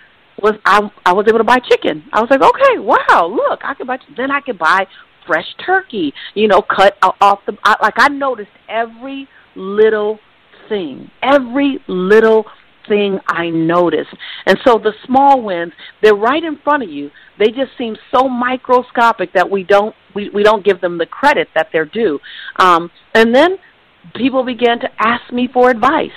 was 0.43 0.55
I 0.65 0.91
I 1.05 1.13
was 1.13 1.27
able 1.29 1.39
to 1.39 1.45
buy 1.45 1.59
chicken. 1.59 2.05
I 2.13 2.21
was 2.21 2.31
like, 2.31 2.43
okay, 2.43 2.79
wow, 2.79 3.27
look, 3.27 3.61
I 3.65 3.75
could 3.75 3.87
buy. 3.87 3.99
Then 4.17 4.31
I 4.31 4.41
could 4.41 4.59
buy 4.59 4.87
fresh 5.27 5.47
turkey. 5.65 6.13
You 6.35 6.49
know, 6.49 6.63
cut 6.63 6.97
off 7.21 7.41
the 7.47 7.57
I, 7.65 7.77
like 7.83 7.95
I 7.97 8.09
noticed 8.09 8.51
every 8.69 9.29
little 9.55 10.19
thing, 10.69 11.11
every 11.23 11.79
little 11.89 12.45
thing 12.89 13.19
I 13.27 13.49
noticed. 13.49 14.15
And 14.47 14.59
so 14.65 14.79
the 14.79 14.93
small 15.07 15.43
wins, 15.43 15.73
they're 16.03 16.15
right 16.15 16.43
in 16.43 16.59
front 16.63 16.83
of 16.83 16.89
you. 16.89 17.11
They 17.39 17.47
just 17.47 17.73
seem 17.77 17.97
so 18.15 18.29
microscopic 18.29 19.33
that 19.33 19.49
we 19.51 19.65
don't 19.65 19.95
we, 20.15 20.31
we 20.31 20.43
don't 20.43 20.65
give 20.65 20.81
them 20.81 20.99
the 20.99 21.07
credit 21.07 21.49
that 21.55 21.69
they're 21.73 21.85
due. 21.85 22.19
Um, 22.59 22.91
and 23.15 23.35
then 23.35 23.57
people 24.15 24.45
began 24.45 24.79
to 24.81 24.89
ask 24.99 25.33
me 25.33 25.49
for 25.53 25.71
advice. 25.71 26.11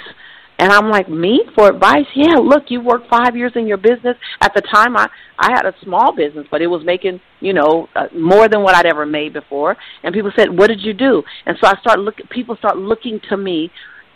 And 0.59 0.73
I'm 0.73 0.89
like, 0.89 1.07
me 1.09 1.43
for 1.55 1.69
advice? 1.69 2.05
Yeah, 2.13 2.35
look, 2.35 2.63
you 2.67 2.81
worked 2.81 3.09
five 3.09 3.35
years 3.35 3.53
in 3.55 3.65
your 3.65 3.77
business. 3.77 4.17
At 4.41 4.53
the 4.53 4.61
time, 4.61 4.97
I 4.97 5.07
I 5.37 5.51
had 5.51 5.65
a 5.65 5.73
small 5.83 6.13
business, 6.13 6.45
but 6.51 6.61
it 6.61 6.67
was 6.67 6.83
making 6.83 7.21
you 7.39 7.53
know 7.53 7.87
uh, 7.95 8.07
more 8.13 8.49
than 8.49 8.61
what 8.61 8.75
I'd 8.75 8.85
ever 8.85 9.05
made 9.05 9.31
before. 9.31 9.77
And 10.03 10.13
people 10.13 10.31
said, 10.37 10.49
"What 10.49 10.67
did 10.67 10.81
you 10.81 10.93
do?" 10.93 11.23
And 11.45 11.57
so 11.61 11.67
I 11.67 11.79
started 11.79 12.01
look. 12.01 12.15
People 12.29 12.57
start 12.57 12.77
looking 12.77 13.21
to 13.29 13.37
me 13.37 13.71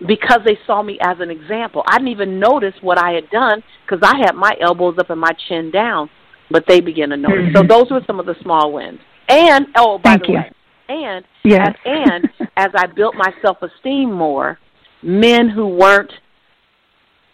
because 0.05 0.39
they 0.45 0.57
saw 0.67 0.83
me 0.83 0.99
as 1.01 1.17
an 1.21 1.29
example. 1.29 1.83
I 1.87 1.97
didn't 1.97 2.09
even 2.09 2.39
notice 2.39 2.73
what 2.81 2.97
I 2.97 3.11
had 3.11 3.29
done 3.29 3.63
because 3.85 3.99
I 4.03 4.17
had 4.25 4.33
my 4.33 4.51
elbows 4.59 4.95
up 4.99 5.09
and 5.09 5.21
my 5.21 5.31
chin 5.47 5.71
down, 5.71 6.09
but 6.51 6.65
they 6.67 6.81
began 6.81 7.09
to 7.09 7.17
notice. 7.17 7.53
So 7.55 7.63
those 7.63 7.89
were 7.89 8.01
some 8.05 8.19
of 8.19 8.25
the 8.25 8.35
small 8.41 8.73
wins. 8.73 8.99
And 9.29 9.67
oh, 9.77 9.97
by 9.97 10.11
Thank 10.17 10.23
the 10.23 10.27
you. 10.27 10.35
way, 10.39 10.51
and 10.89 11.25
Yes. 11.43 11.75
and 11.85 12.29
as 12.57 12.69
I 12.75 12.87
built 12.87 13.15
my 13.15 13.33
self 13.41 13.57
esteem 13.61 14.11
more, 14.11 14.59
men 15.01 15.49
who 15.49 15.67
weren't 15.67 16.11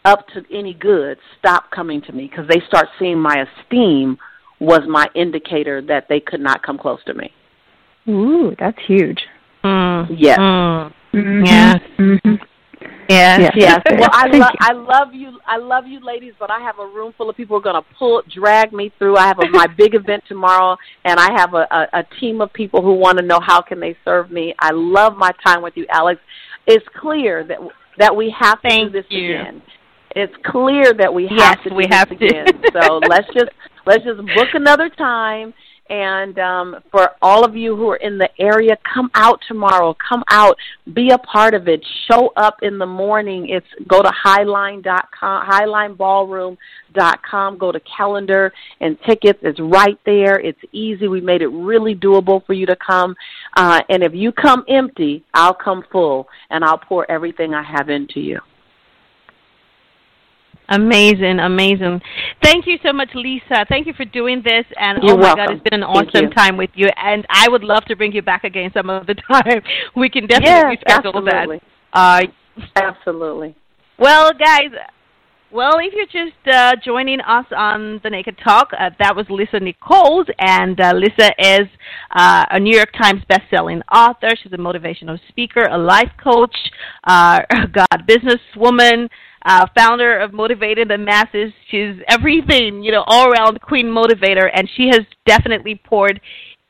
up 0.06 0.28
to 0.30 0.44
any 0.52 0.74
good 0.74 1.18
stopped 1.38 1.72
coming 1.72 2.02
to 2.02 2.12
me 2.14 2.28
because 2.28 2.48
they 2.48 2.62
start 2.68 2.88
seeing 2.98 3.20
my 3.20 3.46
esteem 3.60 4.18
was 4.60 4.82
my 4.88 5.08
indicator 5.16 5.82
that 5.82 6.08
they 6.10 6.20
could 6.20 6.40
not 6.42 6.64
come 6.64 6.78
close 6.78 7.00
to 7.06 7.14
me. 7.14 7.32
Ooh, 8.08 8.56
that's 8.58 8.78
huge. 8.88 9.20
Mm. 9.64 10.08
Yes. 10.18 10.40
Mm. 10.40 10.94
Mhm. 11.14 11.46
Yes. 11.46 11.82
Mhm. 11.98 12.40
Yes. 13.10 13.52
Yes. 13.56 13.56
Yes. 13.56 13.82
Well, 14.00 14.10
I 14.14 14.28
love. 14.28 14.54
I 14.60 14.72
love 14.74 15.14
you. 15.14 15.40
I 15.48 15.58
love 15.58 15.86
you, 15.88 16.00
ladies. 16.00 16.34
But 16.40 16.52
I 16.52 16.60
have 16.60 16.78
a 16.80 16.86
room 16.86 17.14
full 17.18 17.30
of 17.30 17.36
people 17.36 17.56
who 17.60 17.68
are 17.68 17.74
going 17.74 17.84
to 17.84 17.90
pull, 17.98 18.22
drag 18.34 18.72
me 18.72 18.92
through. 18.98 19.18
I 19.18 19.28
have 19.28 19.40
a, 19.40 19.50
my 19.50 19.66
big 19.68 19.96
event 19.96 20.24
tomorrow, 20.28 20.78
and 21.06 21.20
I 21.20 21.30
have 21.36 21.54
a, 21.56 21.66
a, 21.72 22.00
a 22.00 22.04
team 22.20 22.40
of 22.40 22.54
people 22.54 22.82
who 22.82 22.94
want 22.94 23.18
to 23.18 23.26
know 23.26 23.40
how 23.46 23.62
can 23.62 23.80
they 23.80 23.96
serve 24.06 24.32
me. 24.32 24.54
I 24.60 24.72
love 24.74 25.18
my 25.18 25.32
time 25.46 25.62
with 25.64 25.74
you, 25.76 25.86
Alex. 25.90 26.22
It's 26.68 26.86
clear 27.00 27.44
that 27.46 27.58
that 27.98 28.16
we 28.16 28.34
have 28.40 28.62
to 28.62 28.70
Thank 28.70 28.92
do 28.94 29.02
this 29.02 29.06
you. 29.10 29.36
again. 29.40 29.62
It's 30.16 30.34
clear 30.46 30.94
that 30.98 31.14
we 31.14 31.24
have 31.28 31.38
Yes, 31.38 31.58
to 31.64 31.70
do 31.70 31.76
we 31.76 31.86
this 31.88 31.96
have 31.96 32.10
to. 32.10 32.16
again. 32.16 32.48
so 32.74 33.00
let's 33.10 33.28
just 33.34 33.50
let's 33.86 34.04
just 34.04 34.18
book 34.36 34.48
another 34.54 34.90
time. 34.90 35.54
And 35.90 36.38
um, 36.38 36.76
for 36.92 37.12
all 37.22 37.44
of 37.44 37.56
you 37.56 37.76
who 37.76 37.90
are 37.90 37.98
in 37.98 38.20
the 38.20 38.30
area, 38.40 38.78
come 38.94 39.10
out 39.16 39.40
tomorrow. 39.48 39.98
Come 40.08 40.24
out, 40.30 40.56
be 40.94 41.10
a 41.10 41.18
part 41.18 41.56
of 41.56 41.68
it. 41.68 41.84
Show 42.10 42.32
up 42.38 42.58
in 42.62 42.78
the 42.78 42.86
morning. 42.86 43.50
It's 43.50 43.66
go 43.88 44.04
to 44.04 44.10
highline.com, 44.10 45.50
highlineballroom.com. 45.50 47.58
Go 47.58 47.72
to 47.72 47.80
calendar 47.82 48.54
and 48.82 49.00
tickets. 49.08 49.40
It's 49.42 49.60
right 49.60 49.98
there. 50.06 50.40
It's 50.40 50.62
easy. 50.72 51.08
We 51.08 51.22
made 51.22 51.42
it 51.42 51.48
really 51.48 51.96
doable 51.96 52.46
for 52.46 52.54
you 52.54 52.68
to 52.68 52.76
come. 52.76 53.16
Uh, 53.58 53.82
and 53.90 54.04
if 54.04 54.14
you 54.14 54.32
come 54.32 54.64
empty, 54.70 55.24
I'll 55.34 55.56
come 55.56 55.84
full, 55.92 56.28
and 56.52 56.64
I'll 56.64 56.78
pour 56.78 57.10
everything 57.10 57.56
I 57.56 57.64
have 57.64 57.90
into 57.90 58.20
you. 58.20 58.40
Amazing, 60.70 61.40
amazing. 61.40 62.00
Thank 62.44 62.68
you 62.68 62.78
so 62.86 62.94
much, 62.94 63.10
Lisa. 63.16 63.66
Thank 63.68 63.88
you 63.88 63.94
for 63.94 64.06
doing 64.06 64.42
this. 64.44 64.66
And 64.80 65.02
You're 65.02 65.14
oh 65.14 65.18
my 65.18 65.36
God, 65.36 65.52
it's 65.52 65.64
been 65.64 65.82
an 65.82 65.84
awesome 65.84 66.30
time 66.30 66.58
with 66.58 66.70
you. 66.76 66.90
And 66.96 67.26
I 67.30 67.48
would 67.50 67.64
love 67.64 67.86
to 67.86 67.96
bring 67.96 68.12
you 68.12 68.22
back 68.22 68.44
again 68.44 68.70
some 68.74 68.90
other 68.90 69.16
time. 69.32 69.62
We 69.96 70.10
can 70.10 70.28
definitely 70.28 70.78
Yes, 70.78 70.82
schedule 70.88 71.28
absolutely. 71.28 71.62
that. 71.94 72.28
Uh, 72.28 72.28
Absolutely. 72.76 73.56
well, 73.98 74.32
guys, 74.34 74.70
Well, 75.52 75.80
if 75.80 75.94
you're 75.96 76.06
just 76.06 76.48
uh, 76.48 76.76
joining 76.86 77.22
us 77.22 77.46
on 77.58 78.00
the 78.04 78.10
Naked 78.12 78.38
Talk, 78.44 78.70
uh, 78.80 78.92
that 79.00 79.16
was 79.16 79.26
Lisa 79.32 79.60
Nichols, 79.60 80.28
and 80.38 80.80
uh, 80.80 80.94
Lisa 80.94 81.32
is 81.40 81.68
uh, 82.12 82.46
a 82.52 82.60
New 82.60 82.76
York 82.76 82.92
Times 82.94 83.24
best-selling 83.28 83.82
author. 83.92 84.30
She's 84.44 84.54
a 84.54 84.58
motivational 84.58 85.18
speaker, 85.28 85.64
a 85.64 85.78
life 85.78 86.12
coach, 86.24 86.56
uh, 87.06 87.40
God 87.72 88.08
businesswoman, 88.08 89.10
uh, 89.44 89.66
founder 89.76 90.20
of 90.20 90.34
Motivated 90.34 90.90
the 90.90 91.00
Masses. 91.00 91.52
She's 91.72 91.96
everything, 92.08 92.84
you 92.84 92.92
know, 92.92 93.04
all-around 93.08 93.60
queen 93.60 93.88
motivator, 93.88 94.52
and 94.54 94.70
she 94.78 94.90
has 94.90 95.02
definitely 95.26 95.82
poured 95.84 96.22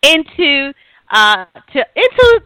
into 0.04 0.72
uh, 1.12 1.44
to 1.74 1.86
into 1.96 2.42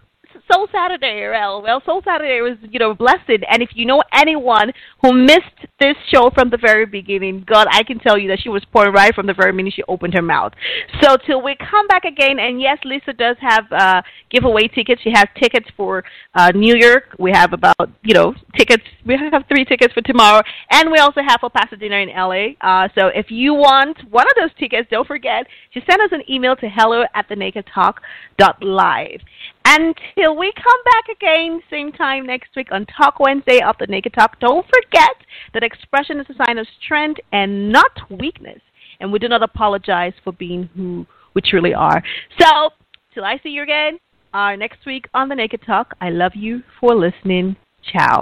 Soul 0.52 0.68
Saturday, 0.72 1.28
well, 1.32 1.62
well, 1.62 1.82
Soul 1.86 2.02
Saturday 2.04 2.42
was, 2.42 2.58
you 2.70 2.80
know, 2.80 2.94
blessed. 2.94 3.30
And 3.30 3.62
if 3.62 3.70
you 3.74 3.86
know 3.86 4.02
anyone 4.14 4.72
who 5.02 5.14
missed 5.14 5.68
this 5.80 5.96
show 6.14 6.32
from 6.34 6.50
the 6.50 6.58
very 6.58 6.86
beginning, 6.86 7.46
God, 7.48 7.68
I 7.72 7.84
can 7.84 8.00
tell 8.00 8.18
you 8.18 8.28
that 8.30 8.40
she 8.42 8.50
was 8.50 8.64
pouring 8.72 8.94
right 8.94 9.14
from 9.16 9.26
the 9.26 9.34
very 9.34 9.54
minute 9.54 9.74
she 9.76 9.84
opened 9.88 10.14
her 10.14 10.22
mouth. 10.22 10.54
So 11.02 11.18
till 11.26 11.42
we 11.42 11.56
come 11.56 11.88
back 11.88 12.04
again, 12.04 12.40
and 12.40 12.62
yes, 12.62 12.78
Lisa 12.84 13.14
does 13.14 13.38
have 13.40 13.72
uh, 13.72 14.02
giveaway 14.30 14.68
tickets. 14.68 15.02
She 15.02 15.12
has 15.14 15.26
tickets 15.42 15.68
for 15.78 16.04
uh, 16.36 16.52
New 16.54 16.76
York. 16.76 17.16
We 17.20 17.32
have 17.32 17.54
about, 17.54 17.90
you 18.04 18.14
know, 18.14 18.34
tickets. 18.58 18.84
We 19.06 19.18
have 19.18 19.44
three 19.48 19.66
tickets 19.66 19.94
for 19.94 20.02
tomorrow, 20.02 20.42
and 20.72 20.92
we 20.92 20.98
also 20.98 21.22
have 21.26 21.40
for 21.40 21.50
Pasadena 21.50 21.96
in 21.96 22.10
LA. 22.10 22.54
Uh, 22.62 22.90
so 22.96 23.08
if 23.08 23.28
you 23.30 23.54
want 23.54 23.98
one 24.10 24.26
of 24.28 24.34
those 24.40 24.54
tickets, 24.60 24.88
don't 24.92 25.08
forget 25.08 25.48
to 25.74 25.82
send 25.90 26.02
us 26.02 26.10
an 26.12 26.22
email 26.30 26.56
to 26.58 26.68
hello 26.70 27.04
at 27.16 27.28
the 27.30 27.36
naked 27.36 27.66
talk 27.74 28.02
dot 28.38 28.62
live. 28.62 29.22
Until 29.66 30.38
we 30.38 30.52
come 30.56 30.84
back 30.84 31.16
again, 31.16 31.62
same 31.70 31.92
time 31.92 32.26
next 32.26 32.50
week 32.56 32.68
on 32.72 32.86
Talk 32.86 33.20
Wednesday 33.20 33.62
of 33.66 33.76
the 33.80 33.88
Naked 33.88 34.14
Talk, 34.14 34.40
don't 34.40 34.66
forget 34.66 35.16
that 35.54 35.64
expression 35.64 36.20
is 36.20 36.28
a 36.30 36.46
sign 36.46 36.58
of 36.58 36.68
strength 36.84 37.22
and 37.32 37.72
not 37.72 37.92
weakness. 38.10 38.60
And 39.00 39.12
we 39.12 39.20
do 39.20 39.28
not 39.28 39.42
apologize 39.42 40.14
for 40.24 40.34
being 40.34 40.70
who 40.76 41.06
we 41.34 41.42
truly 41.42 41.74
are. 41.74 42.04
So, 42.40 42.70
till 43.14 43.24
I 43.24 43.40
see 43.42 43.50
you 43.50 43.64
again 43.64 44.00
uh, 44.34 44.56
next 44.56 44.86
week 44.86 45.08
on 45.14 45.30
the 45.30 45.36
Naked 45.36 45.62
Talk, 45.66 45.96
I 46.02 46.10
love 46.10 46.34
you 46.36 46.64
for 46.80 46.94
listening. 46.96 47.56
Ciao. 47.84 48.22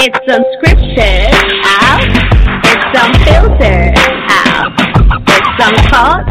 It's 0.00 0.16
unscripted 0.30 1.34
out. 1.64 2.06
It's 2.62 2.98
unfiltered 3.02 3.98
out. 4.30 4.70
It's 5.26 5.58
uncut. 5.66 6.22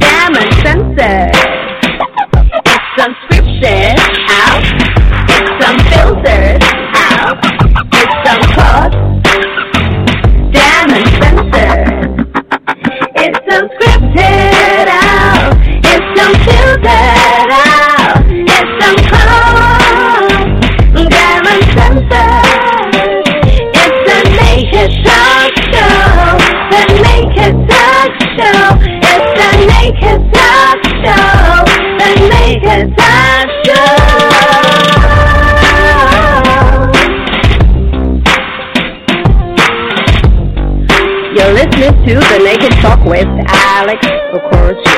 Damn 0.00 0.34
uncensored. 0.34 1.36
It's 2.64 2.96
unscripted 3.04 3.98
out. 4.30 4.64
It's 5.28 5.58
unfiltered 5.68 6.62
out. 6.96 7.36
It's 7.92 8.24
uncut. 8.32 8.92
Damn 10.50 10.88
uncensored. 10.98 11.84
It's 13.16 13.46
unscripted 13.52 14.88
out. 14.88 15.52
It's 15.84 16.20
unfiltered 16.24 17.17
listening 41.76 42.04
to 42.06 42.14
the 42.14 42.38
Naked 42.44 42.72
Talk 42.80 43.04
with 43.04 43.26
Alex 43.48 44.04
Okoroji. 44.32 44.97